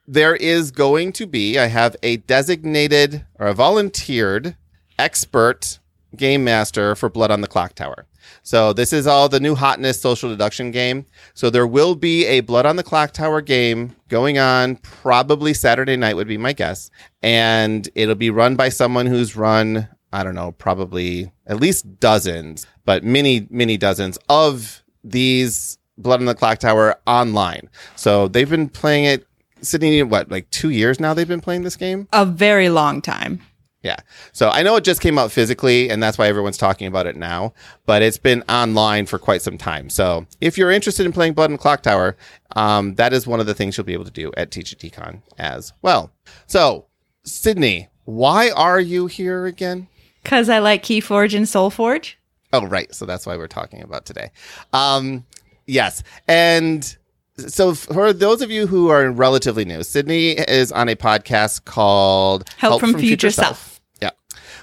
there 0.08 0.36
is 0.36 0.70
going 0.72 1.14
to 1.14 1.26
be, 1.26 1.58
I 1.58 1.66
have 1.66 1.96
a 2.04 2.18
designated 2.18 3.26
or 3.40 3.48
a 3.48 3.54
volunteered 3.54 4.56
expert 5.00 5.80
game 6.16 6.44
master 6.44 6.96
for 6.96 7.10
Blood 7.10 7.32
on 7.32 7.42
the 7.42 7.48
Clocktower. 7.48 8.04
So, 8.44 8.74
this 8.74 8.94
is 8.94 9.08
all 9.08 9.30
the 9.30 9.40
new 9.40 9.56
hotness 9.56 10.02
social 10.02 10.30
deduction 10.30 10.72
game. 10.72 11.06
So, 11.34 11.50
there 11.50 11.68
will 11.68 11.96
be 11.96 12.26
a 12.26 12.42
Blood 12.42 12.66
on 12.66 12.76
the 12.76 12.84
Clocktower 12.84 13.46
game 13.46 13.96
going 14.08 14.38
on 14.38 14.78
probably 14.78 15.54
Saturday 15.54 15.96
night, 15.96 16.16
would 16.16 16.28
be 16.28 16.38
my 16.38 16.54
guess. 16.54 16.90
And 17.22 17.88
it'll 17.96 18.16
be 18.16 18.30
run 18.30 18.56
by 18.56 18.70
someone 18.70 19.06
who's 19.06 19.36
run 19.36 19.88
I 20.14 20.24
don't 20.24 20.36
know, 20.36 20.52
probably 20.52 21.32
at 21.48 21.60
least 21.60 22.00
dozens, 22.00 22.68
but 22.86 23.04
many, 23.04 23.48
many 23.50 23.78
dozens 23.78 24.20
of 24.30 24.84
these 25.04 25.80
Blood 25.98 26.20
on 26.20 26.26
the 26.26 26.36
Clocktower 26.36 26.96
online. 27.06 27.70
So 27.96 28.28
they've 28.28 28.50
been 28.50 28.70
playing 28.70 29.06
it, 29.06 29.28
Sydney, 29.62 30.02
what, 30.04 30.30
like 30.30 30.50
two 30.52 30.70
years 30.70 31.00
now 31.00 31.14
they've 31.14 31.28
been 31.28 31.42
playing 31.42 31.64
this 31.64 31.76
game? 31.76 32.08
A 32.14 32.26
very 32.26 32.70
long 32.70 33.02
time. 33.02 33.42
Yeah. 33.84 33.98
So 34.32 34.50
I 34.50 34.64
know 34.64 34.78
it 34.78 34.86
just 34.86 35.02
came 35.02 35.18
out 35.18 35.32
physically, 35.32 35.90
and 35.90 36.02
that's 36.02 36.18
why 36.18 36.28
everyone's 36.28 36.58
talking 36.58 36.88
about 36.88 37.06
it 37.06 37.18
now, 37.18 37.54
but 37.86 38.02
it's 38.02 38.18
been 38.18 38.42
online 38.48 39.06
for 39.06 39.20
quite 39.20 39.42
some 39.42 39.58
time. 39.58 39.90
So 39.90 40.26
if 40.40 40.58
you're 40.58 40.72
interested 40.72 41.06
in 41.06 41.12
playing 41.12 41.34
Blood 41.34 41.50
and 41.50 41.60
Clocktower, 41.60 42.16
um, 42.56 42.96
that 42.96 43.12
is 43.12 43.28
one 43.28 43.42
of 43.42 43.46
the 43.46 43.54
things 43.54 43.78
you'll 43.78 43.86
be 43.86 43.94
able 43.94 44.06
to 44.06 44.12
do 44.12 44.32
at 44.38 44.52
TGTCon 44.52 45.22
as 45.38 45.74
well. 45.82 46.12
So, 46.48 46.86
Sydney, 47.26 47.90
why 48.06 48.52
are 48.52 48.80
you 48.80 49.08
here 49.08 49.46
again? 49.46 49.88
Because 50.24 50.48
I 50.48 50.60
like 50.60 50.84
Keyforge 50.84 51.36
and 51.36 51.46
SolForge. 51.46 52.14
Oh, 52.54 52.66
right. 52.66 52.94
So 52.96 53.06
that's 53.06 53.26
why 53.26 53.36
we're 53.36 53.48
talking 53.48 53.82
about 53.82 54.06
today. 54.06 54.32
Um, 54.72 55.26
yes. 55.66 56.04
And 56.28 56.96
so 57.38 57.74
for 57.74 58.14
those 58.14 58.42
of 58.42 58.52
you 58.52 58.68
who 58.68 58.90
are 58.90 59.10
relatively 59.12 59.66
new, 59.66 59.84
Sydney 59.84 60.32
is 60.32 60.72
on 60.72 60.88
a 60.88 60.96
podcast 60.96 61.66
called 61.66 62.48
Help 62.58 62.80
from 62.80 62.98
Future 62.98 63.32
Self. 63.32 63.72
Yeah, 63.72 63.73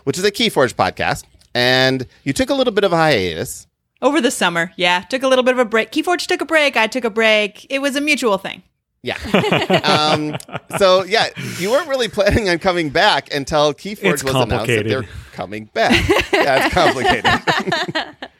which 0.04 0.18
is 0.18 0.24
a 0.24 0.30
KeyForge 0.30 0.74
podcast, 0.74 1.24
and 1.54 2.06
you 2.24 2.32
took 2.32 2.50
a 2.50 2.54
little 2.54 2.72
bit 2.72 2.84
of 2.84 2.92
a 2.92 2.96
hiatus. 2.96 3.66
Over 4.02 4.20
the 4.20 4.30
summer, 4.30 4.72
yeah. 4.76 5.00
Took 5.02 5.22
a 5.22 5.28
little 5.28 5.44
bit 5.44 5.52
of 5.52 5.58
a 5.58 5.64
break. 5.64 5.90
Keyforge 5.92 6.26
took 6.26 6.40
a 6.40 6.46
break. 6.46 6.76
I 6.76 6.86
took 6.86 7.04
a 7.04 7.10
break. 7.10 7.66
It 7.70 7.80
was 7.80 7.96
a 7.96 8.00
mutual 8.00 8.38
thing. 8.38 8.62
Yeah. 9.02 9.16
um, 9.84 10.36
so 10.78 11.04
yeah, 11.04 11.28
you 11.58 11.70
weren't 11.70 11.88
really 11.88 12.08
planning 12.08 12.48
on 12.48 12.58
coming 12.58 12.90
back 12.90 13.32
until 13.34 13.72
KeyForge 13.74 14.12
It's 14.14 14.24
was 14.24 14.34
announced 14.34 14.66
that 14.68 14.86
they're 14.86 15.04
coming 15.32 15.66
back. 15.72 15.92
yeah, 16.32 16.66
it's 16.66 16.74
complicated. 16.74 18.16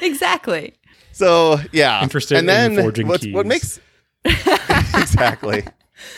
Exactly. 0.00 0.74
so 1.12 1.58
yeah, 1.72 2.02
Interested 2.02 2.38
and 2.38 2.48
then 2.48 2.72
in 2.78 2.82
forging 2.84 3.06
what's- 3.06 3.26
what 3.28 3.44
keys. 3.44 3.80
makes 4.24 4.24
exactly. 4.98 5.64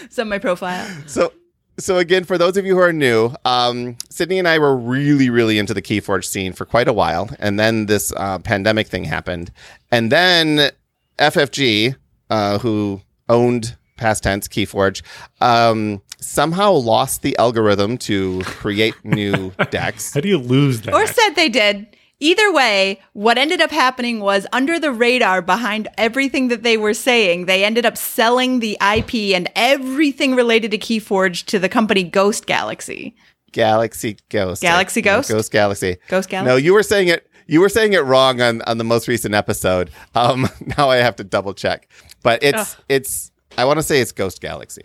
So 0.08 0.24
my 0.24 0.38
profile. 0.38 0.86
So, 1.06 1.32
so 1.78 1.98
again, 1.98 2.24
for 2.24 2.36
those 2.38 2.56
of 2.56 2.66
you 2.66 2.74
who 2.74 2.80
are 2.80 2.92
new, 2.92 3.34
um, 3.44 3.96
Sydney 4.10 4.38
and 4.38 4.46
I 4.48 4.58
were 4.58 4.76
really, 4.76 5.30
really 5.30 5.58
into 5.58 5.74
the 5.74 5.82
KeyForge 5.82 6.24
scene 6.24 6.52
for 6.52 6.64
quite 6.64 6.88
a 6.88 6.92
while, 6.92 7.30
and 7.38 7.58
then 7.58 7.86
this 7.86 8.12
uh, 8.16 8.38
pandemic 8.38 8.88
thing 8.88 9.04
happened, 9.04 9.50
and 9.90 10.12
then 10.12 10.70
FFG, 11.18 11.96
uh, 12.30 12.58
who 12.58 13.00
owned 13.28 13.76
past 13.96 14.22
tense 14.22 14.48
KeyForge, 14.48 15.02
um, 15.40 16.02
somehow 16.18 16.72
lost 16.72 17.22
the 17.22 17.36
algorithm 17.38 17.98
to 17.98 18.40
create 18.42 18.94
new 19.04 19.52
decks. 19.70 20.14
How 20.14 20.20
do 20.20 20.28
you 20.28 20.38
lose 20.38 20.82
that? 20.82 20.94
Or 20.94 21.06
said 21.06 21.30
they 21.34 21.48
did. 21.48 21.86
Either 22.22 22.52
way, 22.52 23.00
what 23.14 23.38
ended 23.38 23.62
up 23.62 23.70
happening 23.70 24.20
was 24.20 24.46
under 24.52 24.78
the 24.78 24.92
radar 24.92 25.40
behind 25.40 25.88
everything 25.96 26.48
that 26.48 26.62
they 26.62 26.76
were 26.76 26.92
saying, 26.92 27.46
they 27.46 27.64
ended 27.64 27.86
up 27.86 27.96
selling 27.96 28.60
the 28.60 28.76
IP 28.94 29.34
and 29.34 29.50
everything 29.56 30.34
related 30.34 30.70
to 30.70 30.78
Keyforge 30.78 31.46
to 31.46 31.58
the 31.58 31.68
company 31.68 32.02
Ghost 32.02 32.44
Galaxy. 32.46 33.16
Galaxy 33.52 34.18
Ghost. 34.28 34.60
Galaxy 34.60 35.00
No, 35.00 35.16
Ghost? 35.16 35.30
Ghost 35.30 35.50
Galaxy. 35.50 35.96
Ghost 36.08 36.28
Galaxy? 36.28 36.50
No, 36.50 36.56
you 36.56 36.74
were 36.74 36.82
saying 36.82 37.08
it. 37.08 37.26
You 37.46 37.60
were 37.60 37.68
saying 37.68 37.94
it 37.94 38.04
wrong 38.04 38.40
on 38.40 38.62
on 38.62 38.78
the 38.78 38.84
most 38.84 39.08
recent 39.08 39.34
episode. 39.34 39.90
Um, 40.14 40.48
now 40.78 40.88
I 40.90 40.96
have 40.98 41.16
to 41.16 41.24
double 41.24 41.54
check, 41.54 41.88
but 42.22 42.42
it's 42.42 42.76
it's. 42.88 43.32
I 43.58 43.64
want 43.64 43.78
to 43.78 43.82
say 43.82 44.00
it's 44.00 44.12
Ghost 44.12 44.40
Galaxy. 44.40 44.82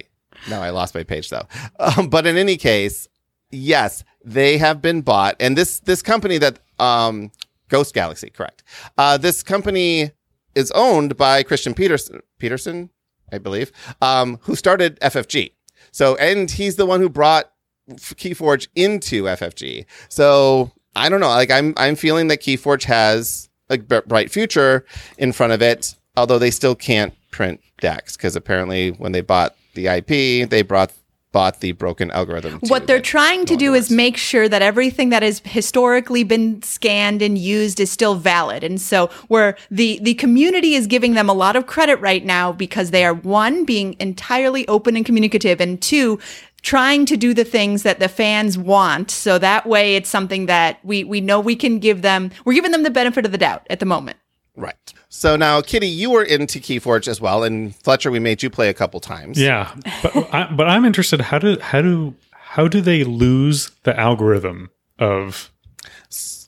No, 0.50 0.62
I 0.62 0.72
lost 0.72 0.96
my 0.96 1.04
page 1.04 1.30
though. 1.30 1.48
Um, 1.80 2.10
but 2.10 2.26
in 2.26 2.38
any 2.38 2.58
case, 2.58 3.08
yes, 3.52 4.04
they 4.24 4.58
have 4.58 4.82
been 4.82 5.02
bought, 5.02 5.36
and 5.40 5.56
this 5.56 5.80
this 5.82 6.02
company 6.02 6.40
that 6.40 6.60
um, 6.80 7.32
Ghost 7.70 7.94
Galaxy, 7.94 8.30
correct? 8.30 8.64
Uh, 8.98 9.18
this 9.18 9.44
company 9.44 10.12
is 10.54 10.72
owned 10.72 11.18
by 11.18 11.44
Christian 11.44 11.74
Petersen. 11.74 12.22
Petersen, 12.40 12.90
I 13.32 13.38
believe, 13.38 13.72
um, 14.02 14.40
who 14.42 14.56
started 14.56 15.00
FFG. 15.00 15.52
So, 15.92 16.16
and 16.18 16.50
he's 16.52 16.76
the 16.76 16.86
one 16.86 17.00
who 17.00 17.10
brought 17.10 17.52
KeyForge 17.90 18.68
into 18.76 19.24
FFG. 19.24 19.86
So 20.10 20.72
I 20.96 21.10
don't 21.10 21.20
know. 21.20 21.28
Like 21.28 21.52
I'm, 21.52 21.74
I'm 21.78 21.96
feeling 21.96 22.28
that 22.30 22.42
KeyForge 22.42 22.84
has 22.84 23.50
a 23.70 23.78
b- 23.78 24.02
bright 24.06 24.32
future 24.32 24.86
in 25.18 25.32
front 25.32 25.54
of 25.54 25.62
it. 25.62 25.96
Although 26.18 26.40
they 26.40 26.52
still 26.52 26.76
can't 26.76 27.14
print 27.32 27.60
decks 27.82 28.16
because 28.16 28.36
apparently 28.36 28.92
when 28.92 29.12
they 29.12 29.22
bought 29.22 29.56
the 29.74 29.88
IP, 29.88 30.50
they 30.50 30.62
brought 30.62 30.94
bought 31.36 31.60
the 31.60 31.74
broken 31.74 32.10
algorithm. 32.12 32.60
What 32.62 32.88
they're 32.88 33.02
trying 33.02 33.44
to 33.48 33.58
do 33.58 33.74
is 33.74 33.92
make 33.92 34.16
sure 34.16 34.48
that 34.48 34.62
everything 34.62 35.10
that 35.10 35.22
has 35.22 35.42
historically 35.44 36.24
been 36.24 36.62
scanned 36.64 37.22
and 37.22 37.38
used 37.38 37.82
is 37.82 37.92
still 37.92 38.16
valid. 38.16 38.64
And 38.64 38.80
so 38.80 39.08
where 39.28 39.58
the 39.70 40.00
the 40.02 40.14
community 40.14 40.76
is 40.76 40.88
giving 40.88 41.14
them 41.14 41.28
a 41.28 41.34
lot 41.34 41.58
of 41.58 41.68
credit 41.68 42.00
right 42.00 42.24
now 42.24 42.54
because 42.54 42.92
they 42.92 43.04
are 43.04 43.14
one 43.14 43.66
being 43.66 43.98
entirely 44.00 44.66
open 44.70 44.96
and 44.96 45.06
communicative 45.06 45.60
and 45.60 45.82
two 45.82 46.20
trying 46.62 47.06
to 47.06 47.18
do 47.18 47.34
the 47.34 47.44
things 47.44 47.84
that 47.84 48.00
the 48.00 48.08
fans 48.08 48.58
want. 48.58 49.12
So 49.12 49.38
that 49.38 49.66
way 49.66 49.98
it's 49.98 50.10
something 50.10 50.46
that 50.46 50.80
we 50.86 51.04
we 51.04 51.20
know 51.20 51.42
we 51.42 51.58
can 51.58 51.80
give 51.80 52.02
them 52.02 52.32
we're 52.46 52.54
giving 52.54 52.72
them 52.72 52.84
the 52.84 52.90
benefit 52.90 53.26
of 53.26 53.34
the 53.34 53.38
doubt 53.38 53.68
at 53.70 53.82
the 53.82 53.86
moment. 53.86 54.18
right. 54.56 54.94
So 55.18 55.38
now, 55.38 55.62
Kitty, 55.62 55.88
you 55.88 56.10
were 56.10 56.24
into 56.24 56.60
KeyForge 56.60 57.08
as 57.08 57.22
well, 57.22 57.46
and 57.46 57.74
Fletcher, 57.78 58.12
we 58.12 58.20
made 58.20 58.44
you 58.44 58.50
play 58.50 58.68
a 58.68 58.74
couple 58.74 59.00
times. 59.00 59.40
Yeah, 59.40 59.74
but 60.04 60.34
I, 60.34 60.52
but 60.54 60.68
I'm 60.68 60.84
interested. 60.84 61.22
How 61.22 61.40
do 61.40 61.58
how 61.60 61.82
do 61.82 62.16
how 62.32 62.68
do 62.68 62.82
they 62.82 63.06
lose 63.06 63.72
the 63.84 63.98
algorithm 63.98 64.72
of 65.00 65.52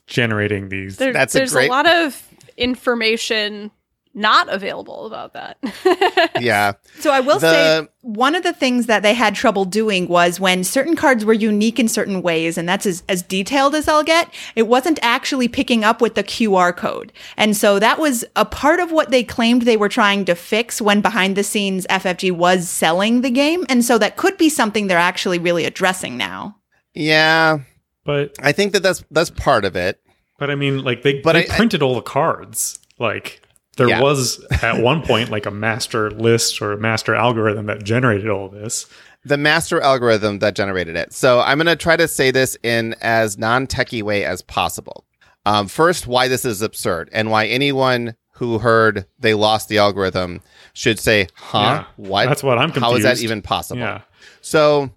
generating 0.06 0.68
these? 0.68 0.98
There, 0.98 1.14
That's 1.14 1.34
a 1.34 1.38
there's 1.38 1.52
great- 1.54 1.68
a 1.68 1.72
lot 1.72 1.86
of 1.88 2.22
information 2.58 3.70
not 4.14 4.48
available 4.52 5.06
about 5.06 5.32
that. 5.34 5.58
Yeah. 6.40 6.72
So 7.00 7.10
I 7.10 7.20
will 7.20 7.38
The- 7.38 7.50
say 7.82 7.88
one 8.02 8.34
of 8.34 8.42
the 8.42 8.52
things 8.52 8.86
that 8.86 9.02
they 9.02 9.14
had 9.14 9.34
trouble 9.34 9.64
doing 9.64 10.06
was 10.08 10.38
when 10.38 10.62
certain 10.64 10.94
cards 10.96 11.24
were 11.24 11.32
unique 11.32 11.78
in 11.80 11.88
certain 11.88 12.22
ways, 12.22 12.56
and 12.56 12.68
that's 12.68 12.86
as, 12.86 13.02
as 13.08 13.22
detailed 13.22 13.74
as 13.74 13.88
I'll 13.88 14.04
get, 14.04 14.32
it 14.54 14.68
wasn't 14.68 14.98
actually 15.02 15.48
picking 15.48 15.84
up 15.84 16.00
with 16.00 16.14
the 16.14 16.22
QR 16.22 16.74
code. 16.76 17.12
And 17.36 17.56
so 17.56 17.78
that 17.78 17.98
was 17.98 18.24
a 18.36 18.44
part 18.44 18.78
of 18.80 18.92
what 18.92 19.10
they 19.10 19.24
claimed 19.24 19.62
they 19.62 19.76
were 19.76 19.88
trying 19.88 20.24
to 20.26 20.34
fix 20.34 20.80
when 20.80 21.00
behind 21.00 21.36
the 21.36 21.42
scenes 21.44 21.86
FFG 21.88 22.32
was 22.32 22.68
selling 22.68 23.20
the 23.22 23.30
game. 23.30 23.66
And 23.68 23.84
so 23.84 23.98
that 23.98 24.16
could 24.16 24.38
be 24.38 24.48
something 24.48 24.86
they're 24.86 24.98
actually 24.98 25.38
really 25.38 25.64
addressing 25.64 26.16
now. 26.16 26.56
Yeah. 26.94 27.60
But 28.04 28.34
I 28.40 28.52
think 28.52 28.72
that 28.72 28.82
that's 28.82 29.04
that's 29.10 29.30
part 29.30 29.64
of 29.64 29.76
it. 29.76 30.00
but 30.38 30.50
I 30.50 30.54
mean, 30.54 30.82
like 30.84 31.02
they 31.02 31.20
But 31.20 31.32
they 31.34 31.46
I- 31.48 31.52
I- 31.54 31.56
printed 31.56 31.82
all 31.82 31.94
the 31.96 32.00
cards. 32.02 32.78
Like 32.98 33.42
there 33.78 33.88
Yeah. 33.88 34.02
was 34.02 34.44
at 34.62 34.82
one 34.82 35.02
point 35.02 35.30
like 35.30 35.46
a 35.46 35.50
master 35.50 36.10
list 36.10 36.60
or 36.60 36.72
a 36.72 36.78
master 36.78 37.14
algorithm 37.14 37.66
that 37.66 37.82
generated 37.84 38.28
all 38.28 38.48
this. 38.50 38.86
the 39.24 39.36
master 39.38 39.80
algorithm 39.80 40.38
that 40.40 40.54
generated 40.54 40.96
it. 40.96 41.12
So 41.12 41.40
I'm 41.40 41.58
going 41.58 41.66
to 41.66 41.76
try 41.76 41.96
to 41.96 42.06
say 42.08 42.30
this 42.30 42.56
in 42.62 42.94
as 43.00 43.36
non-techie 43.38 44.02
way 44.02 44.24
as 44.24 44.42
possible. 44.42 45.04
Um, 45.46 45.66
first, 45.68 46.06
why 46.06 46.28
this 46.28 46.44
is 46.44 46.60
absurd 46.62 47.08
and 47.12 47.30
why 47.30 47.46
anyone 47.46 48.14
who 48.32 48.58
heard 48.58 49.04
they 49.18 49.34
lost 49.34 49.68
the 49.68 49.78
algorithm 49.78 50.40
should 50.72 50.98
say, 51.00 51.26
huh? 51.34 51.58
Yeah, 51.58 51.84
what? 51.96 52.26
that's 52.28 52.42
what 52.42 52.58
I'm 52.58 52.70
confused. 52.70 52.84
How 52.84 52.96
is 52.96 53.02
that 53.02 53.22
even 53.24 53.42
possible? 53.42 53.80
Yeah. 53.80 54.02
So 54.40 54.90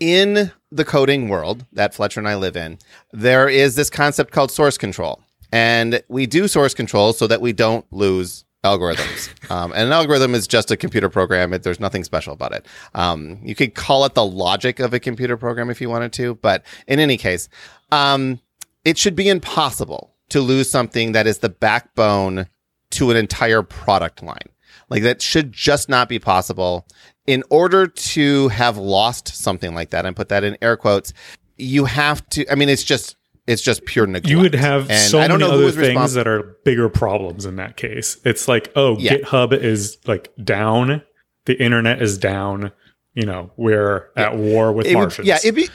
in 0.00 0.50
the 0.72 0.84
coding 0.84 1.28
world 1.28 1.64
that 1.72 1.94
Fletcher 1.94 2.18
and 2.20 2.28
I 2.28 2.34
live 2.34 2.56
in, 2.56 2.78
there 3.12 3.48
is 3.48 3.76
this 3.76 3.88
concept 3.90 4.32
called 4.32 4.50
source 4.50 4.76
control. 4.76 5.21
And 5.52 6.02
we 6.08 6.26
do 6.26 6.48
source 6.48 6.74
control 6.74 7.12
so 7.12 7.26
that 7.26 7.40
we 7.40 7.52
don't 7.52 7.84
lose 7.92 8.44
algorithms. 8.64 9.28
Um, 9.50 9.70
and 9.72 9.82
an 9.82 9.92
algorithm 9.92 10.34
is 10.34 10.46
just 10.46 10.70
a 10.70 10.78
computer 10.78 11.10
program. 11.10 11.52
It, 11.52 11.62
there's 11.62 11.80
nothing 11.80 12.04
special 12.04 12.32
about 12.32 12.52
it. 12.52 12.64
Um, 12.94 13.38
you 13.42 13.54
could 13.54 13.74
call 13.74 14.06
it 14.06 14.14
the 14.14 14.24
logic 14.24 14.78
of 14.78 14.94
a 14.94 15.00
computer 15.00 15.36
program 15.36 15.68
if 15.68 15.78
you 15.78 15.90
wanted 15.90 16.14
to. 16.14 16.36
But 16.36 16.64
in 16.86 16.98
any 16.98 17.18
case, 17.18 17.50
um, 17.90 18.40
it 18.82 18.96
should 18.96 19.14
be 19.14 19.28
impossible 19.28 20.14
to 20.30 20.40
lose 20.40 20.70
something 20.70 21.12
that 21.12 21.26
is 21.26 21.40
the 21.40 21.50
backbone 21.50 22.46
to 22.92 23.10
an 23.10 23.18
entire 23.18 23.62
product 23.62 24.22
line. 24.22 24.48
Like 24.88 25.02
that 25.02 25.20
should 25.20 25.52
just 25.52 25.90
not 25.90 26.08
be 26.08 26.18
possible. 26.18 26.86
In 27.26 27.44
order 27.50 27.86
to 27.86 28.48
have 28.48 28.78
lost 28.78 29.28
something 29.28 29.74
like 29.74 29.90
that, 29.90 30.06
and 30.06 30.16
put 30.16 30.30
that 30.30 30.44
in 30.44 30.56
air 30.62 30.78
quotes, 30.78 31.12
you 31.58 31.84
have 31.84 32.26
to. 32.30 32.50
I 32.50 32.54
mean, 32.54 32.68
it's 32.70 32.84
just 32.84 33.16
it's 33.46 33.62
just 33.62 33.84
pure 33.84 34.06
neglect. 34.06 34.28
You 34.28 34.38
would 34.40 34.54
have 34.54 34.88
And 34.90 35.10
so 35.10 35.18
I 35.18 35.26
don't 35.28 35.38
many 35.40 35.50
know 35.50 35.56
who 35.56 35.64
other 35.64 35.66
was 35.66 35.76
things 35.76 35.98
respons- 35.98 36.14
that 36.14 36.28
are 36.28 36.56
bigger 36.64 36.88
problems 36.88 37.44
in 37.46 37.56
that 37.56 37.76
case. 37.76 38.18
It's 38.24 38.46
like, 38.48 38.70
oh, 38.76 38.96
Yeah. 38.98 39.14
GitHub 39.18 39.52
is 39.52 39.98
like 40.06 40.30
down, 40.42 41.02
the 41.46 41.60
internet 41.62 42.00
is 42.00 42.18
down. 42.18 42.72
You 43.14 43.26
know, 43.26 43.50
we're 43.56 44.08
at 44.16 44.36
war 44.36 44.72
with 44.72 44.86
It 44.86 44.94
would- 44.94 45.02
Martians. 45.02 45.26
yeah, 45.28 45.36
it'd 45.36 45.54
be 45.54 45.68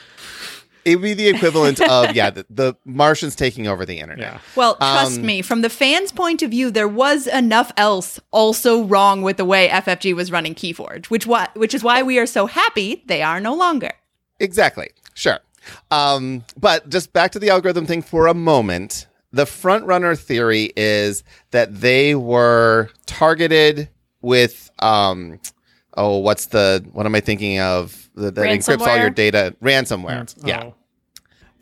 it'd 0.84 1.02
be 1.02 1.12
the 1.12 1.28
equivalent 1.28 1.80
of 1.82 2.16
yeah, 2.16 2.30
the, 2.30 2.46
the 2.48 2.74
Martians 2.86 3.36
taking 3.36 3.66
over 3.68 3.84
the 3.84 4.00
internet. 4.00 4.32
yeah. 4.34 4.38
Well, 4.56 4.76
trust 4.76 5.18
Um, 5.18 5.26
me, 5.26 5.42
from 5.42 5.60
the 5.60 5.68
fans' 5.68 6.10
point 6.10 6.40
of 6.42 6.50
view, 6.50 6.70
there 6.70 6.88
was 6.88 7.26
enough 7.26 7.70
else 7.76 8.18
also 8.30 8.82
wrong 8.84 9.20
with 9.22 9.36
the 9.36 9.44
way 9.44 9.68
FFG 9.68 10.14
was 10.14 10.32
running 10.32 10.54
Keyforge, 10.54 11.06
which 11.06 11.26
why, 11.26 11.48
which 11.54 11.74
is 11.74 11.84
why 11.84 12.02
we 12.02 12.18
are 12.18 12.26
so 12.26 12.46
happy 12.46 13.04
they 13.06 13.20
are 13.22 13.38
no 13.40 13.54
longer. 13.54 13.92
Exactly. 14.40 14.88
Sure. 15.14 15.38
Um, 15.90 16.44
but 16.56 16.88
just 16.88 17.12
back 17.12 17.32
to 17.32 17.38
the 17.38 17.50
algorithm 17.50 17.86
thing 17.86 18.02
for 18.02 18.26
a 18.26 18.34
moment. 18.34 19.06
The 19.32 19.44
front 19.46 19.84
runner 19.84 20.14
theory 20.14 20.72
is 20.76 21.22
that 21.50 21.80
they 21.80 22.14
were 22.14 22.88
targeted 23.06 23.90
with 24.22 24.70
um 24.80 25.38
oh 25.96 26.18
what's 26.18 26.46
the 26.46 26.84
what 26.92 27.06
am 27.06 27.14
I 27.14 27.20
thinking 27.20 27.60
of 27.60 28.08
the, 28.14 28.30
that 28.30 28.40
encrypts 28.46 28.86
all 28.86 28.96
your 28.96 29.10
data 29.10 29.54
ransomware. 29.62 30.34
Yeah. 30.44 30.64
Oh. 30.64 30.74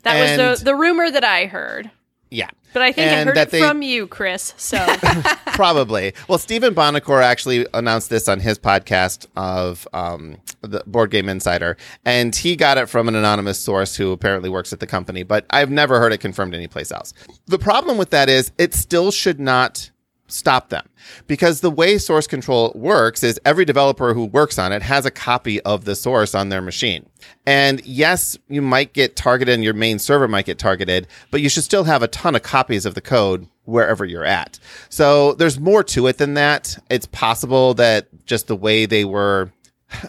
That 0.03 0.15
And- 0.15 0.41
was 0.49 0.59
the, 0.59 0.65
the 0.65 0.75
rumor 0.75 1.11
that 1.11 1.23
I 1.23 1.45
heard. 1.45 1.91
Yeah. 2.29 2.49
But 2.73 2.81
I 2.81 2.91
think 2.91 3.11
I 3.11 3.23
heard 3.23 3.37
it 3.37 3.49
they- 3.51 3.59
from 3.59 3.81
you, 3.81 4.07
Chris. 4.07 4.53
So 4.57 4.77
Probably. 5.53 6.13
Well, 6.27 6.37
Stephen 6.37 6.75
Buonocore 6.75 7.23
actually 7.23 7.65
announced 7.73 8.09
this 8.09 8.27
on 8.27 8.39
his 8.39 8.59
podcast 8.59 9.25
of 9.35 9.87
um, 9.93 10.37
the 10.61 10.83
Board 10.85 11.09
Game 11.09 11.29
Insider, 11.29 11.77
and 12.05 12.35
he 12.35 12.55
got 12.55 12.77
it 12.77 12.87
from 12.89 13.07
an 13.07 13.15
anonymous 13.15 13.59
source 13.59 13.95
who 13.95 14.11
apparently 14.11 14.49
works 14.49 14.71
at 14.73 14.79
the 14.79 14.87
company, 14.87 15.23
but 15.23 15.45
I've 15.49 15.71
never 15.71 15.99
heard 15.99 16.13
it 16.13 16.19
confirmed 16.19 16.53
anyplace 16.53 16.91
else. 16.91 17.13
The 17.47 17.57
problem 17.57 17.97
with 17.97 18.11
that 18.11 18.29
is 18.29 18.51
it 18.57 18.73
still 18.75 19.09
should 19.11 19.39
not 19.39 19.89
stop 20.27 20.69
them 20.69 20.87
because 21.27 21.61
the 21.61 21.71
way 21.71 21.97
source 21.97 22.27
control 22.27 22.71
works 22.75 23.23
is 23.23 23.39
every 23.45 23.65
developer 23.65 24.13
who 24.13 24.25
works 24.25 24.59
on 24.59 24.71
it 24.71 24.81
has 24.81 25.05
a 25.05 25.11
copy 25.11 25.61
of 25.61 25.85
the 25.85 25.95
source 25.95 26.35
on 26.35 26.49
their 26.49 26.61
machine. 26.61 27.07
And 27.45 27.85
yes, 27.85 28.37
you 28.49 28.61
might 28.61 28.93
get 28.93 29.15
targeted 29.15 29.53
and 29.53 29.63
your 29.63 29.73
main 29.73 29.99
server 29.99 30.27
might 30.27 30.45
get 30.45 30.59
targeted, 30.59 31.07
but 31.31 31.41
you 31.41 31.49
should 31.49 31.63
still 31.63 31.85
have 31.85 32.03
a 32.03 32.07
ton 32.07 32.35
of 32.35 32.43
copies 32.43 32.85
of 32.85 32.93
the 32.93 33.01
code 33.01 33.47
wherever 33.63 34.05
you're 34.05 34.25
at. 34.25 34.59
So 34.89 35.33
there's 35.33 35.59
more 35.59 35.83
to 35.85 36.07
it 36.07 36.17
than 36.17 36.35
that. 36.35 36.77
It's 36.89 37.05
possible 37.07 37.73
that 37.75 38.07
just 38.25 38.47
the 38.47 38.55
way 38.55 38.85
they 38.85 39.05
were, 39.05 39.51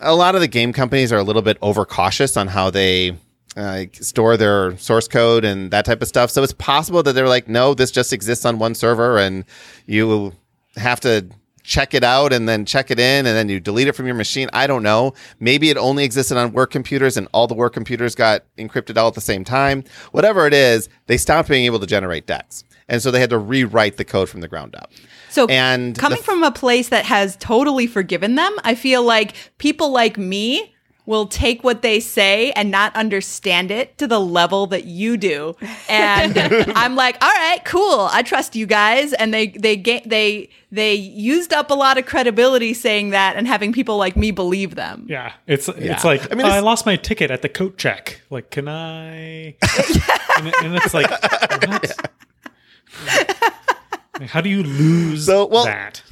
a 0.00 0.14
lot 0.14 0.34
of 0.34 0.40
the 0.40 0.48
game 0.48 0.72
companies 0.72 1.12
are 1.12 1.18
a 1.18 1.24
little 1.24 1.42
bit 1.42 1.58
overcautious 1.62 2.36
on 2.36 2.48
how 2.48 2.70
they 2.70 3.16
uh, 3.58 3.84
store 3.92 4.36
their 4.36 4.76
source 4.78 5.08
code 5.08 5.44
and 5.44 5.70
that 5.72 5.84
type 5.84 6.00
of 6.00 6.08
stuff. 6.08 6.30
So 6.30 6.42
it's 6.42 6.52
possible 6.52 7.02
that 7.02 7.12
they're 7.14 7.28
like, 7.28 7.48
no, 7.48 7.74
this 7.74 7.90
just 7.90 8.12
exists 8.12 8.44
on 8.44 8.58
one 8.58 8.74
server 8.74 9.18
and 9.18 9.44
you 9.86 10.32
have 10.76 11.00
to 11.00 11.28
check 11.64 11.92
it 11.92 12.04
out 12.04 12.32
and 12.32 12.48
then 12.48 12.64
check 12.64 12.90
it 12.90 12.98
in 12.98 13.26
and 13.26 13.36
then 13.36 13.48
you 13.48 13.60
delete 13.60 13.88
it 13.88 13.92
from 13.92 14.06
your 14.06 14.14
machine. 14.14 14.48
I 14.52 14.66
don't 14.66 14.82
know. 14.82 15.12
Maybe 15.40 15.68
it 15.70 15.76
only 15.76 16.04
existed 16.04 16.38
on 16.38 16.52
work 16.52 16.70
computers 16.70 17.16
and 17.16 17.28
all 17.32 17.46
the 17.46 17.54
work 17.54 17.74
computers 17.74 18.14
got 18.14 18.44
encrypted 18.56 18.96
all 18.96 19.08
at 19.08 19.14
the 19.14 19.20
same 19.20 19.44
time. 19.44 19.84
Whatever 20.12 20.46
it 20.46 20.54
is, 20.54 20.88
they 21.06 21.18
stopped 21.18 21.48
being 21.48 21.66
able 21.66 21.80
to 21.80 21.86
generate 21.86 22.26
decks. 22.26 22.64
And 22.88 23.02
so 23.02 23.10
they 23.10 23.20
had 23.20 23.30
to 23.30 23.38
rewrite 23.38 23.98
the 23.98 24.04
code 24.04 24.30
from 24.30 24.40
the 24.40 24.48
ground 24.48 24.74
up. 24.76 24.90
So, 25.28 25.46
And 25.48 25.98
coming 25.98 26.20
f- 26.20 26.24
from 26.24 26.42
a 26.42 26.50
place 26.50 26.88
that 26.88 27.04
has 27.04 27.36
totally 27.36 27.86
forgiven 27.86 28.36
them, 28.36 28.56
I 28.64 28.74
feel 28.74 29.02
like 29.02 29.34
people 29.58 29.90
like 29.90 30.16
me 30.16 30.74
will 31.08 31.26
take 31.26 31.64
what 31.64 31.80
they 31.80 31.98
say 32.00 32.52
and 32.52 32.70
not 32.70 32.94
understand 32.94 33.70
it 33.70 33.96
to 33.96 34.06
the 34.06 34.20
level 34.20 34.66
that 34.66 34.84
you 34.84 35.16
do. 35.16 35.56
And 35.88 36.36
I'm 36.76 36.94
like, 36.96 37.16
"All 37.24 37.30
right, 37.30 37.64
cool. 37.64 38.08
I 38.12 38.22
trust 38.22 38.54
you 38.54 38.66
guys." 38.66 39.14
And 39.14 39.32
they 39.32 39.46
they 39.48 39.76
ga- 39.76 40.02
they 40.04 40.50
they 40.70 40.94
used 40.94 41.54
up 41.54 41.70
a 41.70 41.74
lot 41.74 41.96
of 41.96 42.04
credibility 42.04 42.74
saying 42.74 43.10
that 43.10 43.36
and 43.36 43.46
having 43.48 43.72
people 43.72 43.96
like 43.96 44.16
me 44.18 44.30
believe 44.32 44.74
them. 44.74 45.06
Yeah, 45.08 45.32
it's 45.46 45.66
Yeah. 45.68 45.94
it's 45.94 46.04
like 46.04 46.30
I 46.30 46.34
mean, 46.34 46.44
"Oh, 46.44 46.48
it's- 46.50 46.52
I 46.52 46.60
lost 46.60 46.84
my 46.84 46.96
ticket 46.96 47.30
at 47.30 47.40
the 47.40 47.48
coat 47.48 47.78
check. 47.78 48.20
Like, 48.28 48.50
can 48.50 48.68
I? 48.68 49.56
and, 50.36 50.46
it- 50.48 50.62
and 50.62 50.76
it's 50.76 50.92
like, 50.92 51.10
what? 51.66 52.10
Like, 54.20 54.28
How 54.30 54.40
do 54.40 54.50
you 54.50 54.62
lose 54.62 55.26
So, 55.26 55.46
well- 55.46 55.64
that? 55.64 56.02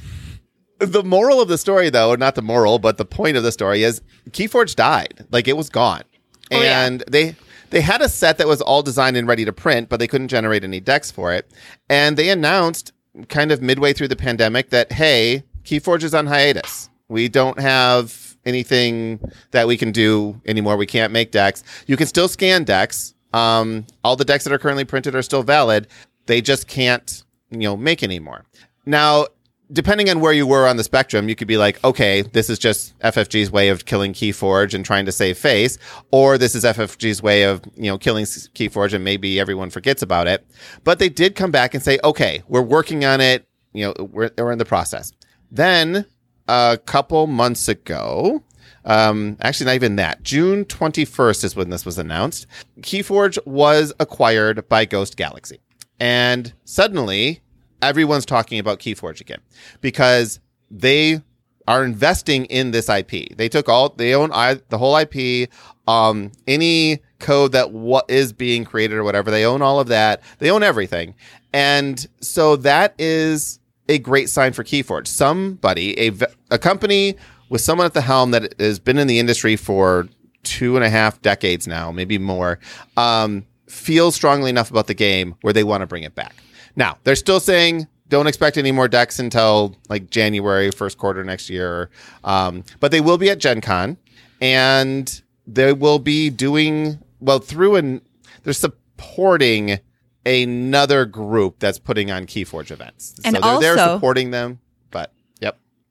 The 0.79 1.03
moral 1.03 1.41
of 1.41 1.47
the 1.47 1.57
story 1.57 1.89
though 1.89 2.15
not 2.15 2.35
the 2.35 2.41
moral 2.41 2.79
but 2.79 2.97
the 2.97 3.05
point 3.05 3.37
of 3.37 3.43
the 3.43 3.51
story 3.51 3.83
is 3.83 4.01
keyforge 4.29 4.75
died. 4.75 5.25
Like 5.31 5.47
it 5.47 5.57
was 5.57 5.69
gone. 5.69 6.03
Oh, 6.51 6.61
yeah. 6.61 6.85
and 6.85 7.03
they 7.09 7.35
they 7.69 7.81
had 7.81 8.01
a 8.01 8.07
set 8.07 8.37
that 8.37 8.47
was 8.47 8.61
all 8.61 8.81
designed 8.81 9.17
and 9.17 9.27
ready 9.27 9.45
to 9.45 9.53
print 9.53 9.89
but 9.89 9.97
they 9.99 10.07
couldn't 10.07 10.29
generate 10.29 10.63
any 10.63 10.79
decks 10.79 11.11
for 11.11 11.33
it. 11.33 11.49
And 11.89 12.17
they 12.17 12.29
announced 12.29 12.93
kind 13.29 13.51
of 13.51 13.61
midway 13.61 13.93
through 13.93 14.09
the 14.09 14.15
pandemic 14.15 14.69
that 14.69 14.91
hey 14.91 15.43
keyforge 15.63 16.03
is 16.03 16.13
on 16.13 16.27
hiatus. 16.27 16.89
We 17.09 17.29
don't 17.29 17.59
have 17.59 18.37
anything 18.45 19.19
that 19.51 19.67
we 19.67 19.77
can 19.77 19.91
do 19.91 20.39
anymore. 20.45 20.77
We 20.77 20.85
can't 20.85 21.11
make 21.11 21.31
decks. 21.31 21.63
You 21.85 21.97
can 21.97 22.07
still 22.07 22.27
scan 22.27 22.63
decks. 22.63 23.13
Um, 23.33 23.85
all 24.03 24.15
the 24.15 24.25
decks 24.25 24.45
that 24.45 24.53
are 24.53 24.57
currently 24.57 24.85
printed 24.85 25.15
are 25.15 25.21
still 25.21 25.43
valid. 25.43 25.87
They 26.27 26.41
just 26.41 26.67
can't 26.67 27.23
you 27.49 27.59
know 27.59 27.77
make 27.77 28.03
anymore 28.03 28.43
now 28.87 29.27
depending 29.71 30.09
on 30.09 30.19
where 30.19 30.33
you 30.33 30.47
were 30.47 30.67
on 30.67 30.77
the 30.77 30.83
spectrum, 30.83 31.27
you 31.27 31.35
could 31.35 31.47
be 31.47 31.57
like, 31.57 31.83
okay, 31.83 32.21
this 32.21 32.49
is 32.49 32.57
just 32.57 32.97
FFG's 32.99 33.51
way 33.51 33.69
of 33.69 33.85
killing 33.85 34.13
Keyforge 34.13 34.73
and 34.73 34.85
trying 34.85 35.05
to 35.05 35.11
save 35.11 35.37
face, 35.37 35.77
or 36.11 36.37
this 36.37 36.55
is 36.55 36.63
FFG's 36.63 37.21
way 37.21 37.43
of, 37.43 37.61
you 37.75 37.89
know, 37.89 37.97
killing 37.97 38.25
Keyforge 38.25 38.93
and 38.93 39.03
maybe 39.03 39.39
everyone 39.39 39.69
forgets 39.69 40.01
about 40.01 40.27
it. 40.27 40.45
But 40.83 40.99
they 40.99 41.09
did 41.09 41.35
come 41.35 41.51
back 41.51 41.73
and 41.73 41.83
say, 41.83 41.99
okay, 42.03 42.43
we're 42.47 42.61
working 42.61 43.05
on 43.05 43.21
it. 43.21 43.47
You 43.73 43.87
know, 43.87 44.05
we're, 44.05 44.31
we're 44.37 44.51
in 44.51 44.57
the 44.57 44.65
process. 44.65 45.11
Then 45.51 46.05
a 46.47 46.79
couple 46.85 47.27
months 47.27 47.67
ago, 47.67 48.43
um, 48.85 49.37
actually 49.41 49.65
not 49.65 49.75
even 49.75 49.97
that, 49.97 50.23
June 50.23 50.63
21st 50.63 51.43
is 51.43 51.55
when 51.55 51.69
this 51.69 51.85
was 51.85 51.97
announced. 51.97 52.47
Keyforge 52.79 53.37
was 53.45 53.93
acquired 53.99 54.67
by 54.69 54.85
Ghost 54.85 55.17
Galaxy. 55.17 55.59
And 55.99 56.53
suddenly 56.63 57.41
everyone's 57.81 58.25
talking 58.25 58.59
about 58.59 58.79
Keyforge 58.79 59.21
again 59.21 59.39
because 59.81 60.39
they 60.69 61.21
are 61.67 61.83
investing 61.83 62.45
in 62.45 62.71
this 62.71 62.89
IP. 62.89 63.35
They 63.35 63.49
took 63.49 63.67
all 63.67 63.89
they 63.89 64.15
own 64.15 64.31
I, 64.31 64.59
the 64.69 64.77
whole 64.77 64.95
IP, 64.97 65.49
um, 65.87 66.31
any 66.47 66.99
code 67.19 67.51
that 67.51 67.71
what 67.71 68.09
is 68.09 68.31
being 68.31 68.63
created 68.63 68.97
or 68.97 69.03
whatever. 69.03 69.31
They 69.31 69.45
own 69.45 69.61
all 69.61 69.79
of 69.79 69.87
that. 69.87 70.21
They 70.39 70.49
own 70.49 70.63
everything, 70.63 71.15
and 71.53 72.05
so 72.21 72.55
that 72.57 72.93
is 72.97 73.59
a 73.89 73.99
great 73.99 74.29
sign 74.29 74.53
for 74.53 74.63
Keyforge. 74.63 75.07
Somebody, 75.07 75.99
a 75.99 76.11
a 76.51 76.57
company 76.57 77.15
with 77.49 77.61
someone 77.61 77.85
at 77.85 77.93
the 77.93 78.01
helm 78.01 78.31
that 78.31 78.59
has 78.59 78.79
been 78.79 78.97
in 78.97 79.07
the 79.07 79.19
industry 79.19 79.55
for 79.55 80.07
two 80.43 80.75
and 80.75 80.85
a 80.85 80.89
half 80.89 81.21
decades 81.21 81.67
now, 81.67 81.91
maybe 81.91 82.17
more, 82.17 82.59
um, 82.95 83.45
feels 83.67 84.15
strongly 84.15 84.49
enough 84.49 84.71
about 84.71 84.87
the 84.87 84.93
game 84.93 85.35
where 85.41 85.53
they 85.53 85.63
want 85.63 85.81
to 85.81 85.87
bring 85.87 86.03
it 86.03 86.15
back. 86.15 86.35
Now, 86.77 86.97
they're 87.03 87.15
still 87.17 87.41
saying 87.41 87.87
don't 88.07 88.27
expect 88.27 88.57
any 88.57 88.71
more 88.71 88.87
decks 88.87 89.19
until 89.19 89.75
like 89.89 90.09
January, 90.09 90.71
first 90.71 90.97
quarter 90.97 91.23
next 91.25 91.49
year. 91.49 91.89
Um, 92.23 92.63
but 92.79 92.91
they 92.91 93.01
will 93.01 93.17
be 93.17 93.29
at 93.29 93.39
Gen 93.39 93.59
Con 93.59 93.97
and 94.39 95.21
they 95.45 95.73
will 95.73 95.99
be 95.99 96.29
doing 96.29 96.99
well 97.19 97.39
through 97.39 97.75
and 97.75 98.01
they're 98.43 98.53
supporting 98.53 99.79
another 100.25 101.05
group 101.05 101.59
that's 101.59 101.79
putting 101.79 102.11
on 102.11 102.25
Keyforge 102.25 102.71
events. 102.71 103.15
And 103.25 103.35
so 103.35 103.41
they're 103.41 103.75
there 103.75 103.93
supporting 103.93 104.31
them. 104.31 104.59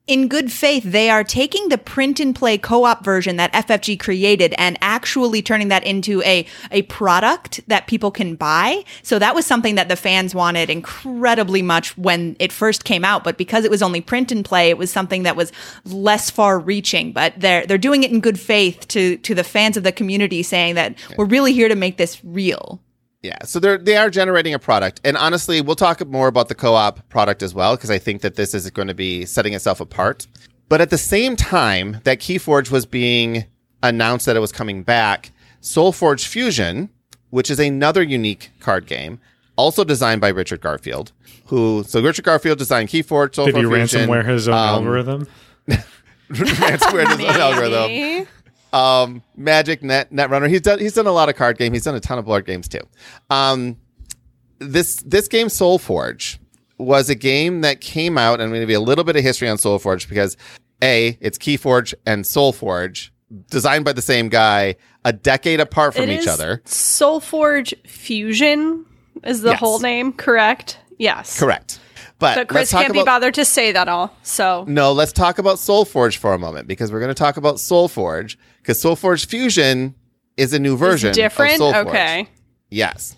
In 0.07 0.29
good 0.29 0.51
faith, 0.51 0.83
they 0.83 1.09
are 1.09 1.23
taking 1.23 1.67
the 1.67 1.77
print 1.77 2.19
and 2.19 2.33
play 2.33 2.57
co-op 2.57 3.03
version 3.03 3.35
that 3.35 3.51
FFG 3.51 3.99
created 3.99 4.55
and 4.57 4.77
actually 4.81 5.41
turning 5.41 5.67
that 5.67 5.83
into 5.83 6.21
a 6.23 6.45
a 6.71 6.83
product 6.83 7.59
that 7.67 7.87
people 7.87 8.09
can 8.09 8.35
buy. 8.35 8.83
So 9.03 9.19
that 9.19 9.35
was 9.35 9.45
something 9.45 9.75
that 9.75 9.89
the 9.89 9.97
fans 9.97 10.33
wanted 10.33 10.69
incredibly 10.69 11.61
much 11.61 11.97
when 11.97 12.37
it 12.39 12.51
first 12.53 12.85
came 12.85 13.03
out, 13.03 13.23
but 13.23 13.37
because 13.37 13.65
it 13.65 13.71
was 13.71 13.81
only 13.81 13.99
print 13.99 14.31
and 14.31 14.45
play, 14.45 14.69
it 14.69 14.77
was 14.77 14.91
something 14.91 15.23
that 15.23 15.35
was 15.35 15.51
less 15.85 16.29
far 16.29 16.57
reaching, 16.57 17.11
but 17.11 17.33
they're 17.37 17.65
they're 17.65 17.77
doing 17.77 18.03
it 18.03 18.11
in 18.11 18.21
good 18.21 18.39
faith 18.39 18.87
to 18.89 19.17
to 19.17 19.35
the 19.35 19.43
fans 19.43 19.75
of 19.75 19.83
the 19.83 19.91
community 19.91 20.41
saying 20.41 20.75
that 20.75 20.95
we're 21.17 21.25
really 21.25 21.51
here 21.51 21.67
to 21.67 21.75
make 21.75 21.97
this 21.97 22.23
real. 22.23 22.79
Yeah, 23.27 23.43
so 23.43 23.59
they're 23.59 23.77
they 23.77 23.97
are 23.97 24.09
generating 24.09 24.53
a 24.53 24.59
product, 24.59 25.01
and 25.03 25.17
honestly, 25.17 25.59
we'll 25.59 25.75
talk 25.75 26.05
more 26.07 26.29
about 26.29 26.47
the 26.47 26.55
co-op 26.55 27.09
product 27.09 27.43
as 27.43 27.53
well 27.53 27.75
because 27.75 27.91
I 27.91 27.97
think 27.97 28.21
that 28.21 28.35
this 28.35 28.53
is 28.53 28.69
going 28.69 28.87
to 28.87 28.93
be 28.93 29.25
setting 29.25 29.51
itself 29.51 29.81
apart. 29.81 30.27
But 30.69 30.79
at 30.79 30.91
the 30.91 30.97
same 30.97 31.35
time 31.35 31.99
that 32.05 32.19
KeyForge 32.19 32.71
was 32.71 32.85
being 32.85 33.43
announced 33.83 34.27
that 34.27 34.37
it 34.37 34.39
was 34.39 34.53
coming 34.53 34.81
back, 34.81 35.31
SolForge 35.61 36.25
Fusion, 36.25 36.89
which 37.29 37.51
is 37.51 37.59
another 37.59 38.01
unique 38.01 38.51
card 38.61 38.85
game, 38.85 39.19
also 39.57 39.83
designed 39.83 40.21
by 40.21 40.29
Richard 40.29 40.61
Garfield, 40.61 41.11
who 41.47 41.83
so 41.85 42.01
Richard 42.01 42.23
Garfield 42.23 42.57
designed 42.57 42.87
KeyForge, 42.87 43.31
SolForge 43.31 43.45
Did 43.45 43.55
he 43.57 43.61
Fusion, 43.63 44.09
ransomware 44.09 44.25
his 44.25 44.47
own 44.47 44.53
um, 44.53 44.59
algorithm? 44.59 45.27
ransomware 46.29 47.07
his 47.09 47.19
own 47.19 47.41
algorithm 47.41 47.87
Maybe. 47.87 48.29
Um, 48.73 49.23
Magic 49.35 49.81
Net 49.83 50.11
Netrunner. 50.11 50.49
He's 50.49 50.61
done 50.61 50.79
he's 50.79 50.93
done 50.93 51.07
a 51.07 51.11
lot 51.11 51.29
of 51.29 51.35
card 51.35 51.57
game. 51.57 51.73
He's 51.73 51.83
done 51.83 51.95
a 51.95 51.99
ton 51.99 52.17
of 52.19 52.25
board 52.25 52.45
games 52.45 52.67
too. 52.67 52.81
Um, 53.29 53.77
this 54.59 54.97
this 55.05 55.27
game 55.27 55.47
SolForge 55.47 56.37
was 56.77 57.09
a 57.09 57.15
game 57.15 57.61
that 57.61 57.81
came 57.81 58.17
out, 58.17 58.35
and 58.35 58.43
I'm 58.43 58.49
going 58.49 58.61
to 58.61 58.67
be 58.67 58.73
a 58.73 58.79
little 58.81 59.03
bit 59.03 59.15
of 59.15 59.23
history 59.23 59.49
on 59.49 59.57
SolForge 59.57 60.07
because 60.09 60.37
a 60.83 61.17
it's 61.21 61.37
Keyforge 61.37 61.93
and 62.05 62.23
SolForge 62.23 63.09
designed 63.49 63.83
by 63.85 63.93
the 63.93 64.01
same 64.01 64.29
guy, 64.29 64.75
a 65.03 65.11
decade 65.13 65.59
apart 65.59 65.93
from 65.95 66.03
It 66.03 66.09
each 66.11 66.19
is 66.21 66.27
other. 66.27 66.61
SolForge 66.65 67.73
Fusion 67.87 68.85
is 69.23 69.41
the 69.41 69.49
Yes. 69.51 69.59
whole 69.59 69.79
name, 69.79 70.13
correct? 70.13 70.77
Yes. 70.97 71.39
Correct. 71.39 71.79
But, 72.19 72.37
let's 72.37 72.49
Chris 72.49 72.71
can't 72.71 72.93
be 72.93 73.03
bothered 73.03 73.35
to 73.35 73.45
say 73.45 73.71
that 73.71 73.87
all. 73.87 74.15
So 74.23 74.65
No, 74.67 74.91
let's 74.91 75.11
talk 75.11 75.37
about 75.37 75.57
SolForge 75.57 76.17
for 76.17 76.33
a 76.33 76.39
moment 76.39 76.67
because 76.67 76.91
we're 76.91 76.99
going 76.99 77.13
to 77.13 77.15
talk 77.15 77.37
about 77.37 77.55
SolForge 77.55 78.37
because 78.61 78.81
SolForge 78.81 79.27
Fusion 79.27 79.93
is 80.35 80.53
a 80.53 80.59
new 80.59 80.77
version. 80.77 81.09
it's 81.09 81.17
different. 81.17 81.61
Okay. 81.61 82.27
Yes. 82.69 83.15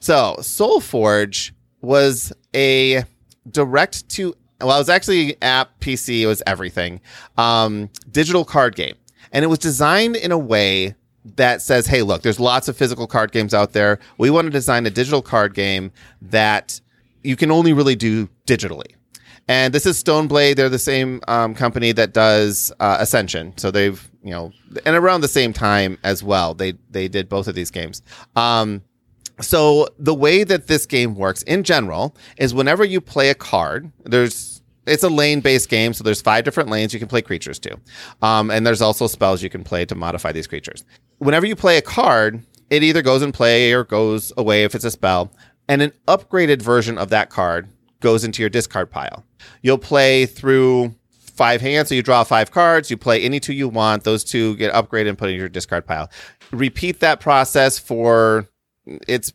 So 0.00 0.36
SolForge 0.38 1.50
was 1.80 2.32
a 2.54 3.04
direct 3.50 4.08
to 4.10 4.34
well, 4.60 4.76
it 4.76 4.80
was 4.80 4.88
actually 4.88 5.40
app, 5.40 5.78
PC, 5.80 6.22
it 6.22 6.26
was 6.26 6.42
everything. 6.46 7.00
Um, 7.36 7.90
digital 8.10 8.44
card 8.44 8.74
game. 8.74 8.96
And 9.30 9.44
it 9.44 9.48
was 9.48 9.58
designed 9.58 10.16
in 10.16 10.32
a 10.32 10.38
way 10.38 10.96
that 11.36 11.62
says, 11.62 11.86
hey, 11.86 12.02
look, 12.02 12.22
there's 12.22 12.40
lots 12.40 12.68
of 12.68 12.76
physical 12.76 13.06
card 13.06 13.30
games 13.30 13.54
out 13.54 13.72
there. 13.72 13.98
We 14.16 14.30
want 14.30 14.46
to 14.46 14.50
design 14.50 14.86
a 14.86 14.90
digital 14.90 15.22
card 15.22 15.54
game 15.54 15.92
that 16.22 16.80
you 17.22 17.36
can 17.36 17.50
only 17.50 17.72
really 17.72 17.96
do 17.96 18.28
digitally. 18.46 18.94
And 19.48 19.72
this 19.72 19.86
is 19.86 20.02
Stoneblade. 20.02 20.56
They're 20.56 20.68
the 20.68 20.78
same 20.78 21.20
um, 21.26 21.54
company 21.54 21.92
that 21.92 22.12
does 22.12 22.70
uh, 22.80 22.98
Ascension. 23.00 23.56
So 23.56 23.70
they've, 23.70 24.10
you 24.22 24.30
know, 24.30 24.52
and 24.84 24.94
around 24.94 25.22
the 25.22 25.28
same 25.28 25.52
time 25.52 25.98
as 26.04 26.22
well, 26.22 26.54
they 26.54 26.74
they 26.90 27.08
did 27.08 27.28
both 27.28 27.48
of 27.48 27.54
these 27.54 27.70
games. 27.70 28.02
Um, 28.36 28.82
So 29.40 29.86
the 29.98 30.14
way 30.14 30.44
that 30.44 30.66
this 30.66 30.84
game 30.84 31.14
works 31.14 31.42
in 31.42 31.62
general 31.62 32.16
is 32.38 32.52
whenever 32.52 32.84
you 32.84 33.00
play 33.00 33.30
a 33.30 33.34
card, 33.34 33.90
there's 34.04 34.62
it's 34.84 35.04
a 35.04 35.08
lane 35.08 35.40
based 35.40 35.68
game, 35.68 35.92
so 35.92 36.02
there's 36.02 36.20
five 36.20 36.42
different 36.44 36.70
lanes 36.70 36.92
you 36.92 36.98
can 36.98 37.08
play 37.08 37.22
creatures 37.22 37.58
to, 37.60 37.78
um, 38.20 38.50
and 38.50 38.66
there's 38.66 38.82
also 38.82 39.06
spells 39.06 39.42
you 39.42 39.50
can 39.50 39.62
play 39.62 39.84
to 39.84 39.94
modify 39.94 40.32
these 40.32 40.48
creatures. 40.48 40.84
Whenever 41.18 41.46
you 41.46 41.54
play 41.54 41.76
a 41.76 41.82
card, 41.82 42.42
it 42.70 42.82
either 42.82 43.02
goes 43.02 43.22
in 43.22 43.30
play 43.30 43.72
or 43.72 43.84
goes 43.84 44.32
away 44.36 44.64
if 44.64 44.74
it's 44.74 44.84
a 44.84 44.90
spell, 44.90 45.30
and 45.68 45.82
an 45.82 45.92
upgraded 46.06 46.62
version 46.62 46.98
of 46.98 47.10
that 47.10 47.30
card 47.30 47.68
goes 48.00 48.24
into 48.24 48.42
your 48.42 48.50
discard 48.50 48.90
pile. 48.90 49.24
You'll 49.62 49.78
play 49.78 50.26
through 50.26 50.94
five 51.10 51.60
hands, 51.60 51.88
so 51.88 51.94
you 51.94 52.02
draw 52.02 52.24
five 52.24 52.50
cards. 52.50 52.90
You 52.90 52.96
play 52.96 53.22
any 53.22 53.40
two 53.40 53.52
you 53.52 53.68
want; 53.68 54.04
those 54.04 54.24
two 54.24 54.56
get 54.56 54.72
upgraded 54.72 55.10
and 55.10 55.18
put 55.18 55.30
in 55.30 55.36
your 55.36 55.48
discard 55.48 55.86
pile. 55.86 56.10
Repeat 56.50 57.00
that 57.00 57.20
process 57.20 57.78
for 57.78 58.48
it's 59.06 59.32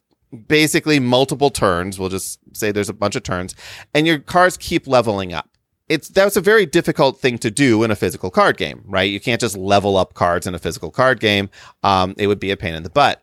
basically 0.48 1.00
multiple 1.00 1.50
turns. 1.50 2.00
We'll 2.00 2.10
just 2.10 2.40
say 2.56 2.72
there's 2.72 2.90
a 2.90 2.94
bunch 2.94 3.16
of 3.16 3.24
turns, 3.24 3.56
and 3.94 4.08
your 4.08 4.20
cards 4.20 4.58
keep 4.58 4.88
leveling 4.88 5.34
up. 5.34 5.50
It's 5.90 6.08
that's 6.10 6.38
a 6.38 6.42
very 6.42 6.66
difficult 6.66 7.20
thing 7.20 7.38
to 7.40 7.52
do 7.52 7.84
in 7.84 7.92
a 7.92 7.96
physical 7.96 8.32
card 8.32 8.58
game, 8.58 8.84
right? 8.86 9.10
You 9.10 9.20
can't 9.20 9.42
just 9.42 9.58
level 9.58 9.98
up 9.98 10.14
cards 10.14 10.48
in 10.48 10.56
a 10.56 10.60
physical 10.60 10.92
card 10.92 11.20
game. 11.20 11.50
Um, 11.84 12.16
it 12.18 12.28
would 12.28 12.40
be 12.40 12.52
a 12.52 12.58
pain 12.58 12.74
in 12.74 12.84
the 12.84 12.90
butt. 12.90 13.22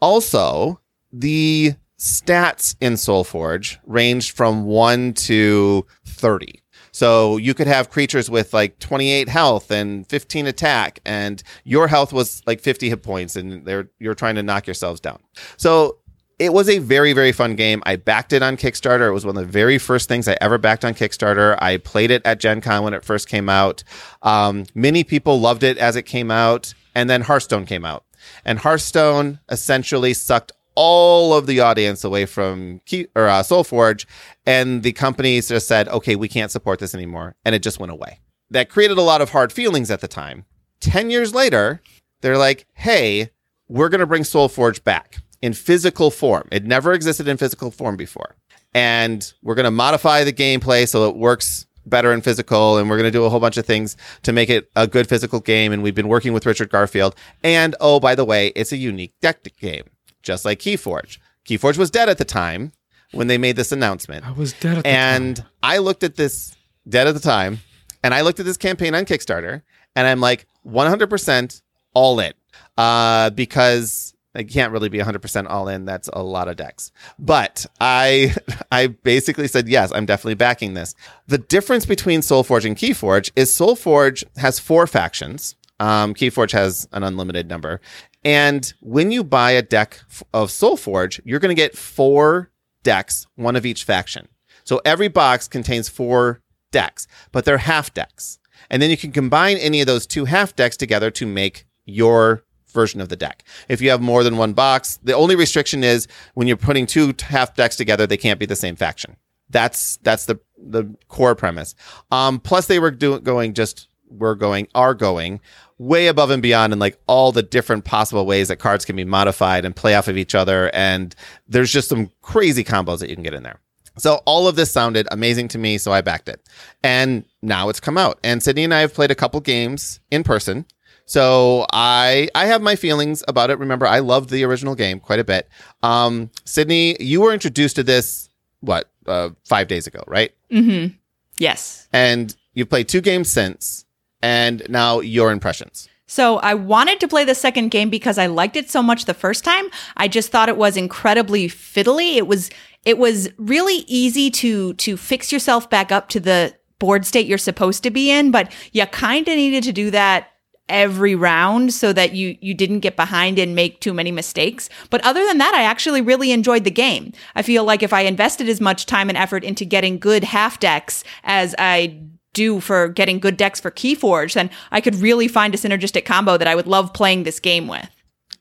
Also, 0.00 0.80
the 1.12 1.74
stats 1.98 2.76
in 2.80 2.94
SolForge 2.94 3.78
ranged 3.86 4.36
from 4.36 4.64
one 4.64 5.12
to 5.14 5.86
thirty. 6.04 6.62
So 6.96 7.36
you 7.36 7.52
could 7.52 7.66
have 7.66 7.90
creatures 7.90 8.30
with 8.30 8.54
like 8.54 8.78
28 8.78 9.28
health 9.28 9.70
and 9.70 10.08
15 10.08 10.46
attack, 10.46 11.00
and 11.04 11.42
your 11.62 11.88
health 11.88 12.10
was 12.10 12.42
like 12.46 12.58
50 12.62 12.88
hit 12.88 13.02
points, 13.02 13.36
and 13.36 13.66
they're 13.66 13.90
you're 13.98 14.14
trying 14.14 14.36
to 14.36 14.42
knock 14.42 14.66
yourselves 14.66 14.98
down. 14.98 15.18
So 15.58 15.98
it 16.38 16.54
was 16.54 16.70
a 16.70 16.78
very 16.78 17.12
very 17.12 17.32
fun 17.32 17.54
game. 17.54 17.82
I 17.84 17.96
backed 17.96 18.32
it 18.32 18.42
on 18.42 18.56
Kickstarter. 18.56 19.08
It 19.08 19.12
was 19.12 19.26
one 19.26 19.36
of 19.36 19.46
the 19.46 19.52
very 19.52 19.76
first 19.76 20.08
things 20.08 20.26
I 20.26 20.38
ever 20.40 20.56
backed 20.56 20.86
on 20.86 20.94
Kickstarter. 20.94 21.58
I 21.60 21.76
played 21.76 22.10
it 22.10 22.22
at 22.24 22.40
Gen 22.40 22.62
Con 22.62 22.82
when 22.82 22.94
it 22.94 23.04
first 23.04 23.28
came 23.28 23.50
out. 23.50 23.84
Um, 24.22 24.64
many 24.74 25.04
people 25.04 25.38
loved 25.38 25.64
it 25.64 25.76
as 25.76 25.96
it 25.96 26.04
came 26.04 26.30
out, 26.30 26.72
and 26.94 27.10
then 27.10 27.20
Hearthstone 27.20 27.66
came 27.66 27.84
out, 27.84 28.04
and 28.42 28.58
Hearthstone 28.58 29.40
essentially 29.50 30.14
sucked 30.14 30.52
all 30.76 31.34
of 31.34 31.46
the 31.46 31.60
audience 31.60 32.04
away 32.04 32.26
from 32.26 32.80
Key, 32.84 33.08
or 33.16 33.26
uh, 33.26 33.42
SolForge, 33.42 34.06
and 34.44 34.82
the 34.82 34.92
companies 34.92 35.48
just 35.48 35.66
said, 35.66 35.88
"Okay, 35.88 36.14
we 36.14 36.28
can't 36.28 36.52
support 36.52 36.78
this 36.78 36.94
anymore," 36.94 37.34
and 37.44 37.54
it 37.54 37.62
just 37.62 37.80
went 37.80 37.90
away. 37.90 38.20
That 38.50 38.68
created 38.68 38.98
a 38.98 39.02
lot 39.02 39.20
of 39.20 39.30
hard 39.30 39.52
feelings 39.52 39.90
at 39.90 40.00
the 40.00 40.08
time. 40.08 40.44
Ten 40.78 41.10
years 41.10 41.34
later, 41.34 41.80
they're 42.20 42.38
like, 42.38 42.66
"Hey, 42.74 43.30
we're 43.68 43.88
going 43.88 44.00
to 44.00 44.06
bring 44.06 44.22
SolForge 44.22 44.84
back 44.84 45.18
in 45.42 45.54
physical 45.54 46.10
form. 46.10 46.46
It 46.52 46.64
never 46.64 46.92
existed 46.92 47.26
in 47.26 47.38
physical 47.38 47.70
form 47.70 47.96
before, 47.96 48.36
and 48.74 49.32
we're 49.42 49.56
going 49.56 49.64
to 49.64 49.70
modify 49.70 50.22
the 50.22 50.32
gameplay 50.32 50.86
so 50.86 51.08
it 51.08 51.16
works." 51.16 51.66
Better 51.88 52.12
in 52.12 52.20
physical, 52.20 52.78
and 52.78 52.90
we're 52.90 52.96
going 52.96 53.06
to 53.06 53.16
do 53.16 53.22
a 53.26 53.28
whole 53.28 53.38
bunch 53.38 53.56
of 53.56 53.64
things 53.64 53.96
to 54.24 54.32
make 54.32 54.50
it 54.50 54.68
a 54.74 54.88
good 54.88 55.08
physical 55.08 55.38
game. 55.38 55.72
And 55.72 55.84
we've 55.84 55.94
been 55.94 56.08
working 56.08 56.32
with 56.32 56.44
Richard 56.44 56.68
Garfield. 56.68 57.14
And 57.44 57.76
oh, 57.80 58.00
by 58.00 58.16
the 58.16 58.24
way, 58.24 58.48
it's 58.56 58.72
a 58.72 58.76
unique 58.76 59.14
deck 59.20 59.46
game 59.60 59.84
just 60.26 60.44
like 60.44 60.58
Keyforge. 60.58 61.18
Keyforge 61.46 61.78
was 61.78 61.90
dead 61.90 62.08
at 62.08 62.18
the 62.18 62.24
time 62.24 62.72
when 63.12 63.28
they 63.28 63.38
made 63.38 63.56
this 63.56 63.72
announcement. 63.72 64.26
I 64.26 64.32
was 64.32 64.52
dead 64.52 64.78
at 64.78 64.84
the 64.84 64.90
and 64.90 65.36
time. 65.36 65.46
I 65.62 65.78
looked 65.78 66.02
at 66.02 66.16
this 66.16 66.56
dead 66.88 67.06
at 67.06 67.14
the 67.14 67.20
time, 67.20 67.60
and 68.02 68.12
I 68.12 68.22
looked 68.22 68.40
at 68.40 68.44
this 68.44 68.56
campaign 68.56 68.94
on 68.94 69.04
Kickstarter, 69.04 69.62
and 69.94 70.06
I'm 70.06 70.20
like 70.20 70.46
100% 70.66 71.62
all 71.94 72.18
in 72.20 72.32
uh, 72.76 73.30
because 73.30 74.14
I 74.34 74.42
can't 74.42 74.72
really 74.72 74.88
be 74.88 74.98
100% 74.98 75.46
all 75.48 75.68
in. 75.68 75.84
That's 75.84 76.10
a 76.12 76.22
lot 76.22 76.48
of 76.48 76.56
decks. 76.56 76.90
But 77.18 77.64
I 77.80 78.34
I 78.72 78.88
basically 78.88 79.48
said 79.48 79.68
yes, 79.68 79.92
I'm 79.92 80.06
definitely 80.06 80.34
backing 80.34 80.74
this. 80.74 80.94
The 81.28 81.38
difference 81.38 81.86
between 81.86 82.20
SolForge 82.20 82.64
and 82.64 82.76
Keyforge 82.76 83.30
is 83.36 83.50
SolForge 83.50 84.24
has 84.36 84.58
four 84.58 84.86
factions. 84.86 85.54
Um, 85.78 86.14
Keyforge 86.14 86.52
has 86.52 86.88
an 86.92 87.02
unlimited 87.02 87.48
number, 87.48 87.80
and 88.26 88.74
when 88.80 89.12
you 89.12 89.22
buy 89.22 89.52
a 89.52 89.62
deck 89.62 90.00
of 90.34 90.48
SolForge, 90.48 91.20
you're 91.24 91.38
going 91.38 91.54
to 91.54 91.62
get 91.62 91.78
four 91.78 92.50
decks, 92.82 93.28
one 93.36 93.54
of 93.54 93.64
each 93.64 93.84
faction. 93.84 94.26
So 94.64 94.80
every 94.84 95.06
box 95.06 95.46
contains 95.46 95.88
four 95.88 96.42
decks, 96.72 97.06
but 97.30 97.44
they're 97.44 97.58
half 97.58 97.94
decks. 97.94 98.40
And 98.68 98.82
then 98.82 98.90
you 98.90 98.96
can 98.96 99.12
combine 99.12 99.58
any 99.58 99.80
of 99.80 99.86
those 99.86 100.08
two 100.08 100.24
half 100.24 100.56
decks 100.56 100.76
together 100.76 101.08
to 101.12 101.24
make 101.24 101.66
your 101.84 102.42
version 102.66 103.00
of 103.00 103.10
the 103.10 103.16
deck. 103.16 103.44
If 103.68 103.80
you 103.80 103.90
have 103.90 104.00
more 104.00 104.24
than 104.24 104.36
one 104.36 104.54
box, 104.54 104.98
the 105.04 105.14
only 105.14 105.36
restriction 105.36 105.84
is 105.84 106.08
when 106.34 106.48
you're 106.48 106.56
putting 106.56 106.86
two 106.86 107.14
half 107.22 107.54
decks 107.54 107.76
together, 107.76 108.08
they 108.08 108.16
can't 108.16 108.40
be 108.40 108.46
the 108.46 108.56
same 108.56 108.74
faction. 108.74 109.16
That's 109.50 109.98
that's 109.98 110.24
the 110.24 110.40
the 110.58 110.92
core 111.06 111.36
premise. 111.36 111.76
Um, 112.10 112.40
plus, 112.40 112.66
they 112.66 112.80
were 112.80 112.90
doing 112.90 113.22
going 113.22 113.54
just 113.54 113.86
we're 114.08 114.34
going 114.34 114.66
are 114.74 114.94
going 114.94 115.40
way 115.78 116.06
above 116.06 116.30
and 116.30 116.42
beyond 116.42 116.72
in 116.72 116.78
like 116.78 116.98
all 117.06 117.32
the 117.32 117.42
different 117.42 117.84
possible 117.84 118.24
ways 118.24 118.48
that 118.48 118.56
cards 118.56 118.84
can 118.84 118.96
be 118.96 119.04
modified 119.04 119.64
and 119.64 119.76
play 119.76 119.94
off 119.94 120.08
of 120.08 120.16
each 120.16 120.34
other. 120.34 120.70
And 120.74 121.14
there's 121.46 121.72
just 121.72 121.88
some 121.88 122.10
crazy 122.22 122.64
combos 122.64 123.00
that 123.00 123.10
you 123.10 123.16
can 123.16 123.24
get 123.24 123.34
in 123.34 123.42
there. 123.42 123.60
So 123.98 124.20
all 124.26 124.46
of 124.46 124.56
this 124.56 124.70
sounded 124.70 125.08
amazing 125.10 125.48
to 125.48 125.58
me, 125.58 125.78
so 125.78 125.92
I 125.92 126.02
backed 126.02 126.28
it. 126.28 126.46
And 126.82 127.24
now 127.42 127.68
it's 127.68 127.80
come 127.80 127.96
out. 127.96 128.18
And 128.22 128.42
Sydney 128.42 128.64
and 128.64 128.74
I 128.74 128.80
have 128.80 128.92
played 128.94 129.10
a 129.10 129.14
couple 129.14 129.40
games 129.40 130.00
in 130.10 130.22
person. 130.22 130.66
So 131.06 131.66
I 131.72 132.28
I 132.34 132.46
have 132.46 132.60
my 132.60 132.76
feelings 132.76 133.22
about 133.28 133.50
it. 133.50 133.58
Remember, 133.58 133.86
I 133.86 134.00
loved 134.00 134.28
the 134.28 134.44
original 134.44 134.74
game 134.74 134.98
quite 134.98 135.20
a 135.20 135.24
bit. 135.24 135.48
Um, 135.82 136.30
Sydney, 136.44 136.96
you 137.00 137.20
were 137.20 137.32
introduced 137.32 137.76
to 137.76 137.84
this 137.84 138.28
what 138.60 138.90
uh, 139.06 139.30
five 139.44 139.68
days 139.68 139.86
ago, 139.86 140.02
right? 140.06 140.32
Mm-hmm. 140.50 140.94
Yes. 141.38 141.88
And 141.92 142.34
you've 142.54 142.68
played 142.68 142.88
two 142.88 143.00
games 143.00 143.30
since 143.30 143.85
and 144.22 144.62
now 144.68 145.00
your 145.00 145.30
impressions. 145.30 145.88
So 146.06 146.36
I 146.38 146.54
wanted 146.54 147.00
to 147.00 147.08
play 147.08 147.24
the 147.24 147.34
second 147.34 147.70
game 147.70 147.90
because 147.90 148.16
I 148.16 148.26
liked 148.26 148.56
it 148.56 148.70
so 148.70 148.82
much 148.82 149.04
the 149.04 149.14
first 149.14 149.44
time. 149.44 149.68
I 149.96 150.06
just 150.06 150.30
thought 150.30 150.48
it 150.48 150.56
was 150.56 150.76
incredibly 150.76 151.48
fiddly. 151.48 152.16
It 152.16 152.26
was 152.26 152.50
it 152.84 152.98
was 152.98 153.28
really 153.38 153.84
easy 153.88 154.30
to 154.30 154.74
to 154.74 154.96
fix 154.96 155.32
yourself 155.32 155.68
back 155.68 155.90
up 155.90 156.08
to 156.10 156.20
the 156.20 156.54
board 156.78 157.04
state 157.04 157.26
you're 157.26 157.38
supposed 157.38 157.82
to 157.82 157.90
be 157.90 158.10
in, 158.10 158.30
but 158.30 158.52
you 158.72 158.86
kind 158.86 159.26
of 159.26 159.34
needed 159.34 159.64
to 159.64 159.72
do 159.72 159.90
that 159.90 160.28
every 160.68 161.14
round 161.14 161.72
so 161.72 161.92
that 161.92 162.12
you 162.12 162.36
you 162.40 162.54
didn't 162.54 162.80
get 162.80 162.94
behind 162.94 163.38
and 163.38 163.56
make 163.56 163.80
too 163.80 163.92
many 163.92 164.12
mistakes. 164.12 164.68
But 164.90 165.04
other 165.04 165.24
than 165.26 165.38
that, 165.38 165.54
I 165.54 165.64
actually 165.64 166.00
really 166.02 166.30
enjoyed 166.30 166.62
the 166.62 166.70
game. 166.70 167.12
I 167.34 167.42
feel 167.42 167.64
like 167.64 167.82
if 167.82 167.92
I 167.92 168.02
invested 168.02 168.48
as 168.48 168.60
much 168.60 168.86
time 168.86 169.08
and 169.08 169.18
effort 169.18 169.42
into 169.42 169.64
getting 169.64 169.98
good 169.98 170.22
half 170.22 170.60
decks 170.60 171.02
as 171.24 171.54
I 171.58 172.00
do 172.36 172.60
for 172.60 172.88
getting 172.88 173.18
good 173.18 173.36
decks 173.36 173.58
for 173.58 173.70
Keyforge, 173.70 174.34
then 174.34 174.50
I 174.70 174.80
could 174.80 174.94
really 174.96 175.26
find 175.26 175.54
a 175.54 175.58
synergistic 175.58 176.04
combo 176.04 176.36
that 176.36 176.46
I 176.46 176.54
would 176.54 176.66
love 176.66 176.92
playing 176.92 177.24
this 177.24 177.40
game 177.40 177.66
with. 177.66 177.88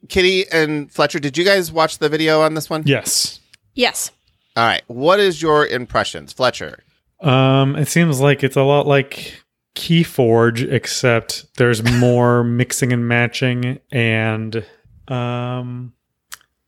Kitty 0.10 0.46
and 0.52 0.92
Fletcher, 0.92 1.20
did 1.20 1.38
you 1.38 1.46
guys 1.46 1.72
watch 1.72 1.98
the 1.98 2.10
video 2.10 2.42
on 2.42 2.54
this 2.54 2.70
one? 2.70 2.84
Yes. 2.86 3.40
Yes. 3.74 4.12
All 4.56 4.66
right. 4.66 4.84
What 4.88 5.20
is 5.20 5.42
your 5.42 5.66
impressions, 5.66 6.34
Fletcher? 6.34 6.84
Um, 7.22 7.76
it 7.76 7.88
seems 7.88 8.20
like 8.20 8.44
it's 8.44 8.58
a 8.58 8.64
lot 8.64 8.86
like 8.86 9.34
Keyforge, 9.76 10.72
except 10.72 11.46
there's 11.58 11.84
more 12.00 12.44
mixing 12.44 12.94
and 12.94 13.08
matching, 13.08 13.80
and 13.92 14.58
um, 15.08 15.94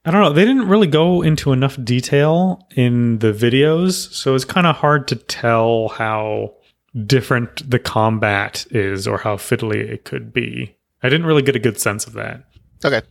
I 0.05 0.11
don't 0.11 0.21
know. 0.21 0.33
They 0.33 0.45
didn't 0.45 0.67
really 0.67 0.87
go 0.87 1.21
into 1.21 1.51
enough 1.51 1.77
detail 1.83 2.65
in 2.75 3.19
the 3.19 3.33
videos, 3.33 4.11
so 4.13 4.35
it's 4.35 4.45
kind 4.45 4.65
of 4.65 4.77
hard 4.77 5.07
to 5.09 5.15
tell 5.15 5.89
how 5.89 6.56
different 7.05 7.69
the 7.69 7.79
combat 7.79 8.65
is 8.71 9.07
or 9.07 9.17
how 9.19 9.35
fiddly 9.35 9.77
it 9.77 10.05
could 10.05 10.33
be. 10.33 10.75
I 11.03 11.09
didn't 11.09 11.27
really 11.27 11.41
get 11.41 11.55
a 11.55 11.59
good 11.59 11.79
sense 11.79 12.07
of 12.07 12.13
that. 12.13 12.43
Okay. 12.83 13.01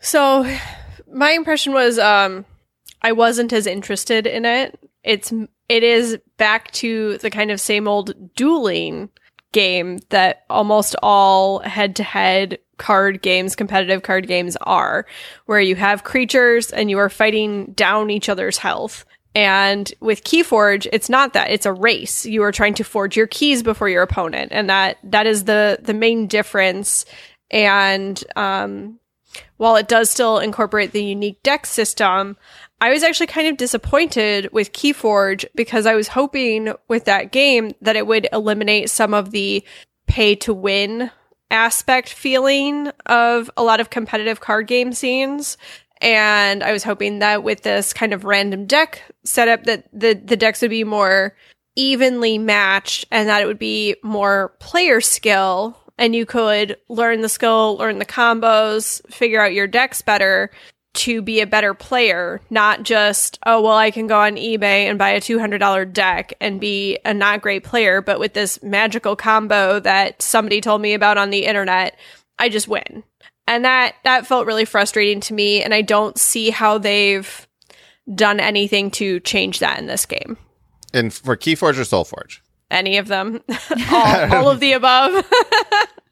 So 0.00 0.44
my 1.12 1.30
impression 1.32 1.72
was 1.72 1.98
um 1.98 2.44
I 3.02 3.12
wasn't 3.12 3.52
as 3.52 3.66
interested 3.66 4.26
in 4.26 4.44
it. 4.44 4.78
It's 5.02 5.32
it 5.68 5.82
is 5.82 6.18
back 6.36 6.70
to 6.72 7.18
the 7.18 7.30
kind 7.30 7.50
of 7.50 7.60
same 7.60 7.88
old 7.88 8.34
dueling 8.34 9.08
game 9.52 9.98
that 10.08 10.44
almost 10.48 10.96
all 11.02 11.58
head-to-head 11.60 12.58
card 12.78 13.22
games, 13.22 13.54
competitive 13.54 14.02
card 14.02 14.26
games 14.26 14.56
are, 14.62 15.06
where 15.46 15.60
you 15.60 15.76
have 15.76 16.04
creatures 16.04 16.70
and 16.70 16.90
you 16.90 16.98
are 16.98 17.10
fighting 17.10 17.72
down 17.72 18.10
each 18.10 18.28
other's 18.28 18.58
health. 18.58 19.04
And 19.34 19.92
with 20.00 20.24
Keyforge, 20.24 20.86
it's 20.92 21.08
not 21.08 21.32
that. 21.32 21.50
It's 21.50 21.66
a 21.66 21.72
race. 21.72 22.26
You 22.26 22.42
are 22.42 22.52
trying 22.52 22.74
to 22.74 22.84
forge 22.84 23.16
your 23.16 23.26
keys 23.26 23.62
before 23.62 23.88
your 23.88 24.02
opponent. 24.02 24.52
And 24.52 24.68
that 24.68 24.98
that 25.04 25.26
is 25.26 25.44
the 25.44 25.78
the 25.80 25.94
main 25.94 26.26
difference. 26.26 27.04
And 27.50 28.22
um 28.36 28.98
while 29.56 29.76
it 29.76 29.88
does 29.88 30.10
still 30.10 30.38
incorporate 30.38 30.92
the 30.92 31.02
unique 31.02 31.42
deck 31.42 31.64
system, 31.64 32.36
I 32.82 32.90
was 32.90 33.02
actually 33.02 33.28
kind 33.28 33.48
of 33.48 33.56
disappointed 33.56 34.50
with 34.52 34.72
Keyforge 34.72 35.46
because 35.54 35.86
I 35.86 35.94
was 35.94 36.08
hoping 36.08 36.74
with 36.88 37.06
that 37.06 37.32
game 37.32 37.72
that 37.80 37.96
it 37.96 38.06
would 38.06 38.28
eliminate 38.32 38.90
some 38.90 39.14
of 39.14 39.30
the 39.30 39.64
pay 40.06 40.34
to 40.34 40.52
win 40.52 41.10
aspect 41.50 42.08
feeling 42.08 42.90
of 43.06 43.50
a 43.56 43.62
lot 43.62 43.80
of 43.80 43.90
competitive 43.90 44.40
card 44.40 44.66
game 44.66 44.92
scenes 44.92 45.56
and 46.02 46.62
I 46.62 46.72
was 46.72 46.82
hoping 46.82 47.20
that 47.20 47.42
with 47.42 47.62
this 47.62 47.92
kind 47.92 48.12
of 48.12 48.24
random 48.24 48.66
deck 48.66 49.02
setup 49.24 49.64
that 49.64 49.86
the 49.92 50.14
the 50.14 50.36
decks 50.36 50.60
would 50.60 50.70
be 50.70 50.84
more 50.84 51.34
evenly 51.76 52.36
matched 52.36 53.06
and 53.10 53.28
that 53.28 53.40
it 53.40 53.46
would 53.46 53.58
be 53.58 53.96
more 54.02 54.54
player 54.58 55.00
skill 55.00 55.78
and 55.98 56.14
you 56.14 56.26
could 56.26 56.76
learn 56.88 57.20
the 57.20 57.28
skill, 57.28 57.76
learn 57.76 57.98
the 57.98 58.04
combos, 58.04 59.00
figure 59.10 59.40
out 59.40 59.54
your 59.54 59.66
decks 59.66 60.02
better 60.02 60.50
to 60.94 61.22
be 61.22 61.40
a 61.40 61.46
better 61.46 61.72
player, 61.72 62.40
not 62.50 62.82
just, 62.82 63.38
oh, 63.46 63.62
well, 63.62 63.76
I 63.76 63.90
can 63.90 64.06
go 64.06 64.18
on 64.20 64.36
eBay 64.36 64.84
and 64.88 64.98
buy 64.98 65.10
a 65.10 65.20
$200 65.20 65.92
deck 65.92 66.34
and 66.40 66.60
be 66.60 66.98
a 67.04 67.14
not 67.14 67.40
great 67.40 67.64
player, 67.64 68.02
but 68.02 68.20
with 68.20 68.34
this 68.34 68.62
magical 68.62 69.16
combo 69.16 69.80
that 69.80 70.20
somebody 70.20 70.60
told 70.60 70.82
me 70.82 70.92
about 70.92 71.16
on 71.16 71.30
the 71.30 71.46
internet, 71.46 71.98
I 72.38 72.50
just 72.50 72.68
win. 72.68 73.04
And 73.46 73.64
that 73.64 73.96
that 74.04 74.26
felt 74.26 74.46
really 74.46 74.64
frustrating 74.64 75.20
to 75.20 75.34
me 75.34 75.62
and 75.62 75.74
I 75.74 75.82
don't 75.82 76.18
see 76.18 76.50
how 76.50 76.78
they've 76.78 77.46
done 78.14 78.40
anything 78.40 78.90
to 78.92 79.20
change 79.20 79.58
that 79.58 79.78
in 79.78 79.86
this 79.86 80.06
game. 80.06 80.36
And 80.94 81.12
for 81.12 81.36
Keyforge 81.36 81.78
or 81.78 81.82
SolForge? 81.82 82.40
Any 82.70 82.98
of 82.98 83.08
them. 83.08 83.42
all, 83.90 84.34
all 84.34 84.50
of 84.50 84.60
the 84.60 84.72
above. 84.72 85.26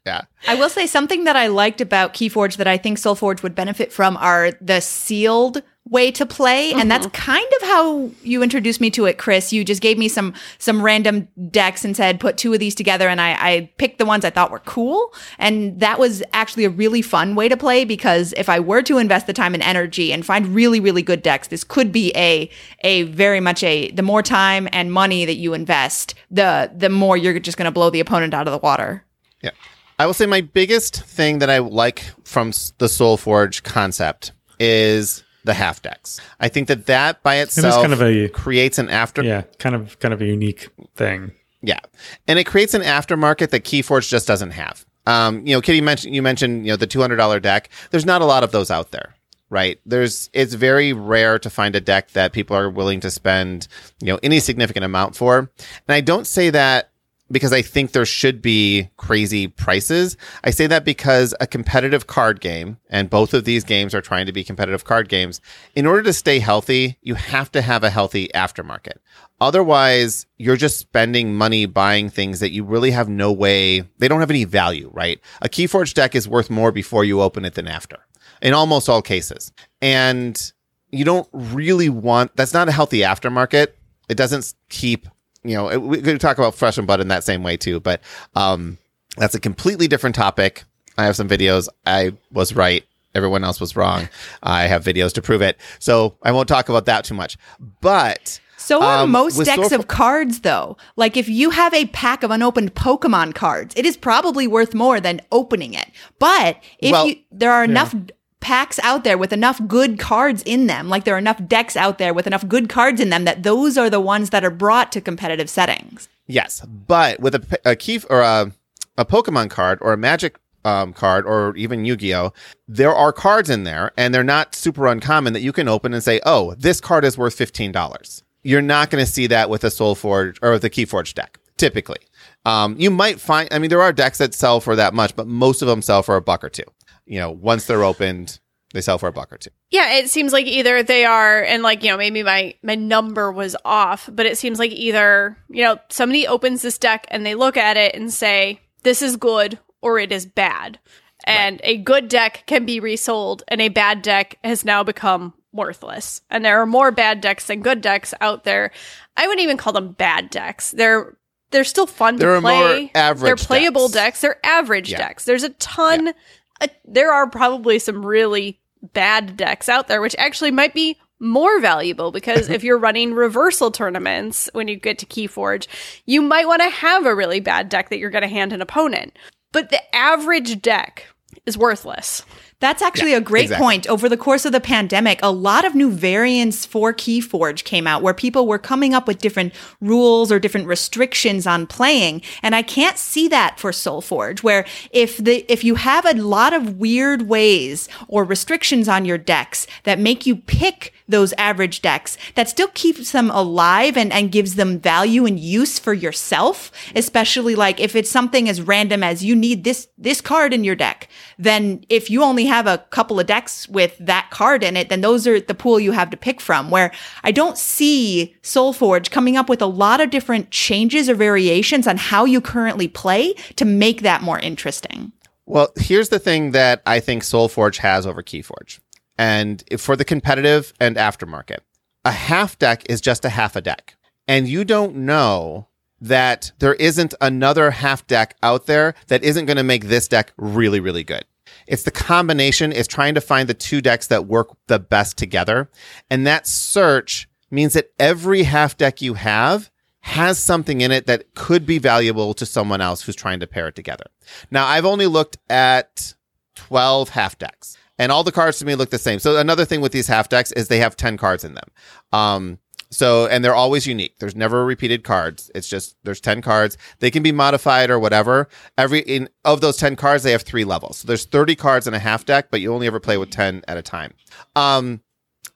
Yeah. 0.05 0.21
I 0.47 0.55
will 0.55 0.69
say 0.69 0.87
something 0.87 1.25
that 1.25 1.35
I 1.35 1.47
liked 1.47 1.79
about 1.79 2.13
Keyforge 2.13 2.57
that 2.57 2.67
I 2.67 2.77
think 2.77 2.97
SolForge 2.97 3.43
would 3.43 3.53
benefit 3.53 3.91
from 3.93 4.17
are 4.17 4.51
the 4.59 4.81
sealed 4.81 5.61
way 5.89 6.11
to 6.11 6.25
play 6.25 6.71
and 6.73 6.91
that's 6.91 7.07
mm-hmm. 7.07 7.31
kind 7.31 7.47
of 7.59 7.67
how 7.67 8.09
you 8.21 8.43
introduced 8.43 8.79
me 8.79 8.89
to 8.91 9.05
it 9.05 9.17
chris. 9.17 9.51
You 9.51 9.65
just 9.65 9.81
gave 9.81 9.97
me 9.97 10.07
some 10.07 10.33
some 10.57 10.81
random 10.81 11.27
decks 11.49 11.83
and 11.83 11.97
said 11.97 12.19
put 12.19 12.37
two 12.37 12.53
of 12.53 12.59
these 12.59 12.75
together 12.75 13.09
and 13.09 13.19
i 13.19 13.31
i 13.33 13.71
picked 13.77 13.97
the 13.97 14.05
ones 14.05 14.23
i 14.23 14.29
thought 14.29 14.51
were 14.51 14.59
cool 14.59 15.13
and 15.39 15.79
that 15.79 15.99
was 15.99 16.21
actually 16.33 16.65
a 16.65 16.69
really 16.69 17.01
fun 17.01 17.35
way 17.35 17.49
to 17.49 17.57
play 17.57 17.83
because 17.83 18.33
if 18.37 18.47
i 18.47 18.59
were 18.59 18.81
to 18.83 18.99
invest 18.99 19.25
the 19.25 19.33
time 19.33 19.53
and 19.53 19.63
energy 19.63 20.13
and 20.13 20.25
find 20.25 20.47
really 20.47 20.79
really 20.79 21.01
good 21.01 21.23
decks 21.23 21.47
this 21.47 21.63
could 21.63 21.91
be 21.91 22.11
a 22.15 22.49
a 22.83 23.03
very 23.03 23.39
much 23.39 23.63
a 23.63 23.89
the 23.91 24.03
more 24.03 24.21
time 24.21 24.69
and 24.71 24.93
money 24.93 25.25
that 25.25 25.35
you 25.35 25.53
invest 25.53 26.13
the 26.29 26.71
the 26.75 26.89
more 26.89 27.17
you're 27.17 27.39
just 27.39 27.57
going 27.57 27.65
to 27.65 27.71
blow 27.71 27.89
the 27.89 27.99
opponent 27.99 28.33
out 28.33 28.47
of 28.47 28.51
the 28.51 28.59
water. 28.59 29.05
Yeah. 29.41 29.51
I 29.99 30.05
will 30.05 30.13
say 30.13 30.25
my 30.25 30.41
biggest 30.41 31.03
thing 31.03 31.39
that 31.39 31.49
I 31.49 31.59
like 31.59 32.03
from 32.23 32.49
the 32.77 32.87
SolForge 32.87 33.63
concept 33.63 34.31
is 34.59 35.23
the 35.43 35.53
half 35.53 35.81
decks. 35.81 36.19
I 36.39 36.47
think 36.49 36.67
that 36.67 36.85
that 36.85 37.23
by 37.23 37.35
itself 37.37 37.81
kind 37.81 37.93
of 37.93 38.01
a- 38.01 38.29
creates 38.29 38.77
an 38.77 38.89
after 38.89 39.23
Yeah, 39.23 39.43
kind 39.59 39.75
of 39.75 39.99
kind 39.99 40.13
of 40.13 40.21
a 40.21 40.25
unique 40.25 40.69
thing. 40.95 41.31
Yeah, 41.61 41.79
and 42.27 42.39
it 42.39 42.45
creates 42.45 42.73
an 42.73 42.81
aftermarket 42.81 43.49
that 43.51 43.63
KeyForge 43.63 44.09
just 44.09 44.27
doesn't 44.27 44.51
have. 44.51 44.85
Um, 45.05 45.45
you 45.45 45.55
know, 45.55 45.61
Kitty 45.61 45.81
mentioned 45.81 46.13
you 46.15 46.21
mentioned 46.21 46.65
you 46.65 46.71
know 46.73 46.75
the 46.77 46.87
two 46.87 47.01
hundred 47.01 47.15
dollar 47.17 47.39
deck. 47.39 47.69
There's 47.89 48.05
not 48.05 48.21
a 48.21 48.25
lot 48.25 48.43
of 48.43 48.51
those 48.51 48.69
out 48.69 48.91
there, 48.91 49.15
right? 49.49 49.79
There's 49.85 50.29
it's 50.33 50.53
very 50.53 50.93
rare 50.93 51.39
to 51.39 51.49
find 51.49 51.75
a 51.75 51.81
deck 51.81 52.11
that 52.11 52.33
people 52.33 52.55
are 52.55 52.69
willing 52.69 52.99
to 53.01 53.09
spend 53.11 53.67
you 53.99 54.07
know 54.13 54.19
any 54.21 54.39
significant 54.39 54.85
amount 54.85 55.15
for. 55.15 55.39
And 55.39 55.49
I 55.95 56.01
don't 56.01 56.27
say 56.27 56.51
that 56.51 56.90
because 57.31 57.53
I 57.53 57.61
think 57.61 57.91
there 57.91 58.05
should 58.05 58.41
be 58.41 58.89
crazy 58.97 59.47
prices. 59.47 60.17
I 60.43 60.51
say 60.51 60.67
that 60.67 60.85
because 60.85 61.33
a 61.39 61.47
competitive 61.47 62.07
card 62.07 62.41
game, 62.41 62.77
and 62.89 63.09
both 63.09 63.33
of 63.33 63.45
these 63.45 63.63
games 63.63 63.95
are 63.95 64.01
trying 64.01 64.25
to 64.25 64.31
be 64.31 64.43
competitive 64.43 64.83
card 64.83 65.09
games, 65.09 65.41
in 65.75 65.85
order 65.85 66.03
to 66.03 66.13
stay 66.13 66.39
healthy, 66.39 66.97
you 67.01 67.15
have 67.15 67.51
to 67.53 67.61
have 67.61 67.83
a 67.83 67.89
healthy 67.89 68.29
aftermarket. 68.35 68.97
Otherwise, 69.39 70.25
you're 70.37 70.57
just 70.57 70.77
spending 70.77 71.33
money 71.33 71.65
buying 71.65 72.09
things 72.09 72.39
that 72.39 72.51
you 72.51 72.63
really 72.63 72.91
have 72.91 73.09
no 73.09 73.31
way, 73.31 73.81
they 73.97 74.07
don't 74.07 74.19
have 74.19 74.29
any 74.29 74.43
value, 74.43 74.89
right? 74.93 75.19
A 75.41 75.49
Keyforge 75.49 75.93
deck 75.93 76.15
is 76.15 76.27
worth 76.27 76.49
more 76.49 76.71
before 76.71 77.03
you 77.03 77.21
open 77.21 77.45
it 77.45 77.55
than 77.55 77.67
after, 77.67 77.97
in 78.41 78.53
almost 78.53 78.89
all 78.89 79.01
cases. 79.01 79.51
And 79.81 80.51
you 80.91 81.05
don't 81.05 81.27
really 81.33 81.89
want, 81.89 82.35
that's 82.35 82.53
not 82.53 82.69
a 82.69 82.71
healthy 82.71 82.99
aftermarket. 82.99 83.67
It 84.09 84.15
doesn't 84.15 84.53
keep 84.69 85.07
you 85.43 85.55
know, 85.55 85.79
we 85.79 86.01
could 86.01 86.21
talk 86.21 86.37
about 86.37 86.55
Flesh 86.55 86.77
and 86.77 86.85
Blood 86.87 86.99
in 87.01 87.07
that 87.09 87.23
same 87.23 87.43
way 87.43 87.57
too, 87.57 87.79
but 87.79 88.01
um, 88.35 88.77
that's 89.17 89.35
a 89.35 89.39
completely 89.39 89.87
different 89.87 90.15
topic. 90.15 90.63
I 90.97 91.05
have 91.05 91.15
some 91.15 91.27
videos. 91.27 91.67
I 91.85 92.13
was 92.31 92.55
right. 92.55 92.83
Everyone 93.13 93.43
else 93.43 93.59
was 93.59 93.75
wrong. 93.75 94.07
I 94.43 94.63
have 94.67 94.83
videos 94.83 95.13
to 95.13 95.21
prove 95.21 95.41
it. 95.41 95.57
So 95.79 96.15
I 96.23 96.31
won't 96.31 96.47
talk 96.47 96.69
about 96.69 96.85
that 96.85 97.03
too 97.05 97.13
much. 97.13 97.37
But 97.81 98.39
So 98.57 98.81
are 98.81 98.99
Um, 99.03 99.11
most 99.11 99.43
decks 99.43 99.59
Soulfor- 99.69 99.79
of 99.79 99.87
cards, 99.87 100.41
though. 100.41 100.77
Like 100.95 101.17
if 101.17 101.27
you 101.27 101.49
have 101.49 101.73
a 101.73 101.87
pack 101.87 102.23
of 102.23 102.29
unopened 102.31 102.75
Pokemon 102.75 103.33
cards, 103.35 103.73
it 103.75 103.85
is 103.85 103.97
probably 103.97 104.47
worth 104.47 104.73
more 104.75 104.99
than 105.01 105.19
opening 105.31 105.73
it. 105.73 105.89
But 106.19 106.57
if 106.79 106.91
Well, 106.91 107.07
you, 107.07 107.15
there 107.31 107.51
are 107.51 107.63
enough 107.63 107.95
packs 108.41 108.79
out 108.79 109.03
there 109.05 109.17
with 109.17 109.31
enough 109.31 109.65
good 109.67 109.97
cards 109.97 110.43
in 110.43 110.67
them, 110.67 110.89
like 110.89 111.05
there 111.05 111.15
are 111.15 111.19
enough 111.19 111.41
decks 111.47 111.77
out 111.77 111.97
there 111.97 112.13
with 112.13 112.27
enough 112.27 112.45
good 112.47 112.67
cards 112.67 112.99
in 112.99 113.09
them, 113.09 113.23
that 113.23 113.43
those 113.43 113.77
are 113.77 113.89
the 113.89 114.01
ones 114.01 114.31
that 114.31 114.43
are 114.43 114.51
brought 114.51 114.91
to 114.91 114.99
competitive 114.99 115.49
settings. 115.49 116.09
Yes, 116.27 116.61
but 116.65 117.19
with 117.19 117.35
a, 117.35 117.59
a 117.63 117.75
key 117.75 118.01
or 118.09 118.19
a, 118.21 118.51
a 118.97 119.05
Pokemon 119.05 119.49
card 119.49 119.79
or 119.81 119.93
a 119.93 119.97
Magic 119.97 120.37
um, 120.65 120.93
card 120.93 121.25
or 121.25 121.55
even 121.55 121.85
Yu-Gi-Oh, 121.85 122.33
there 122.67 122.93
are 122.93 123.13
cards 123.13 123.49
in 123.49 123.63
there, 123.63 123.91
and 123.97 124.13
they're 124.13 124.23
not 124.23 124.55
super 124.55 124.87
uncommon 124.87 125.33
that 125.33 125.41
you 125.41 125.51
can 125.51 125.67
open 125.67 125.93
and 125.93 126.03
say, 126.03 126.19
"Oh, 126.25 126.53
this 126.55 126.79
card 126.79 127.03
is 127.05 127.17
worth 127.17 127.33
fifteen 127.33 127.71
dollars." 127.71 128.23
You're 128.43 128.61
not 128.61 128.89
going 128.89 129.03
to 129.03 129.11
see 129.11 129.27
that 129.27 129.49
with 129.49 129.63
a 129.63 129.67
SolForge 129.67 130.39
or 130.41 130.51
with 130.51 130.63
a 130.63 130.69
Keyforge 130.69 131.13
deck, 131.13 131.39
typically. 131.57 131.99
Um, 132.43 132.75
you 132.79 132.89
might 132.89 133.19
find, 133.19 133.47
I 133.51 133.59
mean, 133.59 133.69
there 133.69 133.83
are 133.83 133.93
decks 133.93 134.17
that 134.17 134.33
sell 134.33 134.59
for 134.59 134.75
that 134.75 134.95
much, 134.95 135.15
but 135.15 135.27
most 135.27 135.61
of 135.61 135.67
them 135.67 135.83
sell 135.83 136.01
for 136.01 136.15
a 136.15 136.21
buck 136.21 136.43
or 136.43 136.49
two. 136.49 136.63
You 137.05 137.19
know, 137.19 137.31
once 137.31 137.65
they're 137.65 137.83
opened, 137.83 138.39
they 138.73 138.81
sell 138.81 138.97
for 138.97 139.07
a 139.07 139.11
buck 139.11 139.33
or 139.33 139.37
two. 139.37 139.49
Yeah, 139.69 139.95
it 139.95 140.09
seems 140.09 140.31
like 140.33 140.45
either 140.45 140.81
they 140.83 141.03
are, 141.05 141.41
and 141.43 141.61
like, 141.63 141.83
you 141.83 141.89
know, 141.91 141.97
maybe 141.97 142.23
my, 142.23 142.55
my 142.63 142.75
number 142.75 143.31
was 143.31 143.55
off, 143.65 144.09
but 144.11 144.25
it 144.25 144.37
seems 144.37 144.59
like 144.59 144.71
either, 144.71 145.37
you 145.49 145.63
know, 145.63 145.77
somebody 145.89 146.27
opens 146.27 146.61
this 146.61 146.77
deck 146.77 147.05
and 147.09 147.25
they 147.25 147.35
look 147.35 147.57
at 147.57 147.75
it 147.77 147.95
and 147.95 148.13
say, 148.13 148.61
this 148.83 149.01
is 149.01 149.17
good 149.17 149.59
or 149.81 149.99
it 149.99 150.11
is 150.11 150.25
bad. 150.25 150.79
And 151.25 151.59
a 151.63 151.77
good 151.77 152.07
deck 152.07 152.43
can 152.47 152.65
be 152.65 152.79
resold, 152.79 153.43
and 153.47 153.61
a 153.61 153.69
bad 153.69 154.01
deck 154.01 154.39
has 154.43 154.65
now 154.65 154.83
become 154.83 155.33
worthless. 155.53 156.21
And 156.31 156.43
there 156.43 156.59
are 156.59 156.65
more 156.65 156.89
bad 156.91 157.21
decks 157.21 157.45
than 157.45 157.61
good 157.61 157.81
decks 157.81 158.13
out 158.21 158.43
there. 158.43 158.71
I 159.15 159.27
wouldn't 159.27 159.43
even 159.43 159.57
call 159.57 159.71
them 159.73 159.91
bad 159.91 160.29
decks. 160.31 160.71
They're 160.71 161.15
they're 161.51 161.63
still 161.65 161.85
fun 161.85 162.15
There 162.15 162.29
to 162.29 162.35
are 162.37 162.41
more 162.41 162.51
play. 162.69 162.91
average 162.95 163.27
They're 163.27 163.35
playable 163.35 163.89
decks. 163.89 163.93
decks. 163.93 164.21
They're 164.21 164.39
average 164.43 164.89
Yeah. 164.89 164.97
decks. 164.99 165.25
There's 165.25 165.43
a 165.43 165.49
ton. 165.49 166.13
Uh, 166.61 166.67
there 166.85 167.11
are 167.11 167.29
probably 167.29 167.79
some 167.79 168.05
really 168.05 168.59
bad 168.93 169.37
decks 169.37 169.69
out 169.69 169.87
there, 169.87 170.01
which 170.01 170.15
actually 170.17 170.51
might 170.51 170.73
be 170.73 170.97
more 171.19 171.59
valuable 171.59 172.11
because 172.11 172.49
if 172.49 172.63
you're 172.63 172.77
running 172.77 173.13
reversal 173.13 173.71
tournaments 173.71 174.49
when 174.53 174.67
you 174.67 174.75
get 174.75 174.97
to 174.99 175.05
Keyforge, 175.05 175.67
you 176.05 176.21
might 176.21 176.47
want 176.47 176.61
to 176.61 176.69
have 176.69 177.05
a 177.05 177.15
really 177.15 177.39
bad 177.39 177.69
deck 177.69 177.89
that 177.89 177.99
you're 177.99 178.09
going 178.09 178.23
to 178.23 178.27
hand 178.27 178.53
an 178.53 178.61
opponent. 178.61 179.17
But 179.51 179.69
the 179.69 179.95
average 179.95 180.61
deck 180.61 181.07
is 181.51 181.57
worthless. 181.57 182.23
That's 182.61 182.83
actually 182.83 183.15
a 183.15 183.21
great 183.21 183.45
exactly. 183.45 183.65
point. 183.65 183.87
Over 183.87 184.07
the 184.07 184.15
course 184.15 184.45
of 184.45 184.51
the 184.51 184.61
pandemic, 184.61 185.19
a 185.23 185.31
lot 185.31 185.65
of 185.65 185.73
new 185.73 185.89
variants 185.89 186.63
for 186.63 186.93
Keyforge 186.93 187.63
came 187.63 187.87
out 187.87 188.03
where 188.03 188.13
people 188.13 188.45
were 188.47 188.59
coming 188.59 188.93
up 188.93 189.07
with 189.07 189.17
different 189.17 189.51
rules 189.81 190.31
or 190.31 190.39
different 190.39 190.67
restrictions 190.67 191.47
on 191.47 191.65
playing. 191.65 192.21
And 192.43 192.53
I 192.53 192.61
can't 192.61 192.99
see 192.99 193.27
that 193.29 193.59
for 193.59 193.71
SolForge, 193.71 194.43
where 194.43 194.65
if 194.91 195.17
the 195.17 195.43
if 195.51 195.63
you 195.63 195.75
have 195.75 196.05
a 196.05 196.13
lot 196.13 196.53
of 196.53 196.77
weird 196.77 197.23
ways 197.23 197.89
or 198.07 198.23
restrictions 198.23 198.87
on 198.87 199.05
your 199.05 199.17
decks 199.17 199.65
that 199.83 199.97
make 199.97 200.27
you 200.27 200.35
pick 200.35 200.93
those 201.11 201.33
average 201.33 201.81
decks, 201.81 202.17
that 202.35 202.49
still 202.49 202.69
keeps 202.73 203.11
them 203.11 203.29
alive 203.31 203.97
and, 203.97 204.11
and 204.11 204.31
gives 204.31 204.55
them 204.55 204.79
value 204.79 205.25
and 205.25 205.39
use 205.39 205.79
for 205.79 205.93
yourself, 205.93 206.71
especially 206.95 207.55
like 207.55 207.79
if 207.79 207.95
it's 207.95 208.09
something 208.09 208.49
as 208.49 208.61
random 208.61 209.03
as 209.03 209.23
you 209.23 209.35
need 209.35 209.63
this 209.63 209.87
this 209.97 210.21
card 210.21 210.53
in 210.53 210.63
your 210.63 210.75
deck, 210.75 211.07
then 211.37 211.83
if 211.89 212.09
you 212.09 212.23
only 212.23 212.45
have 212.45 212.65
a 212.65 212.79
couple 212.89 213.19
of 213.19 213.27
decks 213.27 213.69
with 213.69 213.95
that 213.99 214.29
card 214.31 214.63
in 214.63 214.75
it, 214.75 214.89
then 214.89 215.01
those 215.01 215.27
are 215.27 215.39
the 215.39 215.53
pool 215.53 215.79
you 215.79 215.91
have 215.91 216.09
to 216.09 216.17
pick 216.17 216.41
from. 216.41 216.71
Where 216.71 216.91
I 217.23 217.31
don't 217.31 217.57
see 217.57 218.35
SolForge 218.41 219.11
coming 219.11 219.37
up 219.37 219.49
with 219.49 219.61
a 219.61 219.67
lot 219.67 220.01
of 220.01 220.09
different 220.09 220.49
changes 220.49 221.09
or 221.09 221.15
variations 221.15 221.87
on 221.87 221.97
how 221.97 222.25
you 222.25 222.41
currently 222.41 222.87
play 222.87 223.33
to 223.55 223.65
make 223.65 224.01
that 224.01 224.21
more 224.23 224.39
interesting. 224.39 225.11
Well, 225.45 225.71
here's 225.75 226.09
the 226.09 226.19
thing 226.19 226.51
that 226.51 226.81
I 226.85 226.99
think 226.99 227.23
SolForge 227.23 227.77
has 227.77 228.07
over 228.07 228.23
Keyforge. 228.23 228.79
And 229.21 229.63
for 229.77 229.95
the 229.95 230.03
competitive 230.03 230.73
and 230.79 230.95
aftermarket, 230.95 231.59
a 232.03 232.09
half 232.09 232.57
deck 232.57 232.81
is 232.89 232.99
just 232.99 233.23
a 233.23 233.29
half 233.29 233.55
a 233.55 233.61
deck. 233.61 233.95
And 234.27 234.47
you 234.47 234.65
don't 234.65 234.95
know 234.95 235.67
that 235.99 236.51
there 236.57 236.73
isn't 236.73 237.13
another 237.21 237.69
half 237.69 238.07
deck 238.07 238.35
out 238.41 238.65
there 238.65 238.95
that 239.09 239.23
isn't 239.23 239.45
going 239.45 239.57
to 239.57 239.63
make 239.63 239.85
this 239.85 240.07
deck 240.07 240.33
really, 240.37 240.79
really 240.79 241.03
good. 241.03 241.23
It's 241.67 241.83
the 241.83 241.91
combination, 241.91 242.71
is 242.71 242.87
trying 242.87 243.13
to 243.13 243.21
find 243.21 243.47
the 243.47 243.53
two 243.53 243.79
decks 243.79 244.07
that 244.07 244.25
work 244.25 244.57
the 244.65 244.79
best 244.79 245.19
together. 245.19 245.69
And 246.09 246.25
that 246.25 246.47
search 246.47 247.29
means 247.51 247.73
that 247.73 247.91
every 247.99 248.41
half 248.41 248.75
deck 248.75 249.03
you 249.03 249.13
have 249.13 249.69
has 249.99 250.39
something 250.39 250.81
in 250.81 250.91
it 250.91 251.05
that 251.05 251.35
could 251.35 251.67
be 251.67 251.77
valuable 251.77 252.33
to 252.33 252.45
someone 252.47 252.81
else 252.81 253.03
who's 253.03 253.15
trying 253.15 253.39
to 253.41 253.45
pair 253.45 253.67
it 253.67 253.75
together. 253.75 254.05
Now, 254.49 254.65
I've 254.65 254.85
only 254.85 255.05
looked 255.05 255.37
at 255.47 256.15
12 256.55 257.09
half 257.09 257.37
decks. 257.37 257.77
And 258.01 258.11
all 258.11 258.23
the 258.23 258.31
cards 258.31 258.57
to 258.57 258.65
me 258.65 258.73
look 258.73 258.89
the 258.89 258.97
same. 258.97 259.19
So 259.19 259.37
another 259.37 259.63
thing 259.63 259.79
with 259.79 259.91
these 259.91 260.07
half 260.07 260.27
decks 260.27 260.51
is 260.53 260.69
they 260.69 260.79
have 260.79 260.97
10 260.97 261.17
cards 261.17 261.43
in 261.43 261.53
them. 261.53 261.69
Um, 262.11 262.57
so, 262.89 263.27
and 263.27 263.45
they're 263.45 263.53
always 263.53 263.85
unique. 263.85 264.17
There's 264.17 264.35
never 264.35 264.65
repeated 264.65 265.03
cards. 265.03 265.51
It's 265.53 265.67
just, 265.67 265.95
there's 266.03 266.19
10 266.19 266.41
cards. 266.41 266.79
They 266.97 267.11
can 267.11 267.21
be 267.21 267.31
modified 267.31 267.91
or 267.91 267.99
whatever. 267.99 268.47
Every, 268.75 269.01
in, 269.01 269.29
of 269.45 269.61
those 269.61 269.77
10 269.77 269.97
cards, 269.97 270.23
they 270.23 270.31
have 270.31 270.41
three 270.41 270.63
levels. 270.63 270.97
So 270.97 271.07
there's 271.07 271.25
30 271.25 271.55
cards 271.55 271.85
in 271.85 271.93
a 271.93 271.99
half 271.99 272.25
deck, 272.25 272.47
but 272.49 272.59
you 272.59 272.73
only 272.73 272.87
ever 272.87 272.99
play 272.99 273.17
with 273.17 273.29
10 273.29 273.61
at 273.67 273.77
a 273.77 273.83
time. 273.83 274.15
Um, 274.55 275.01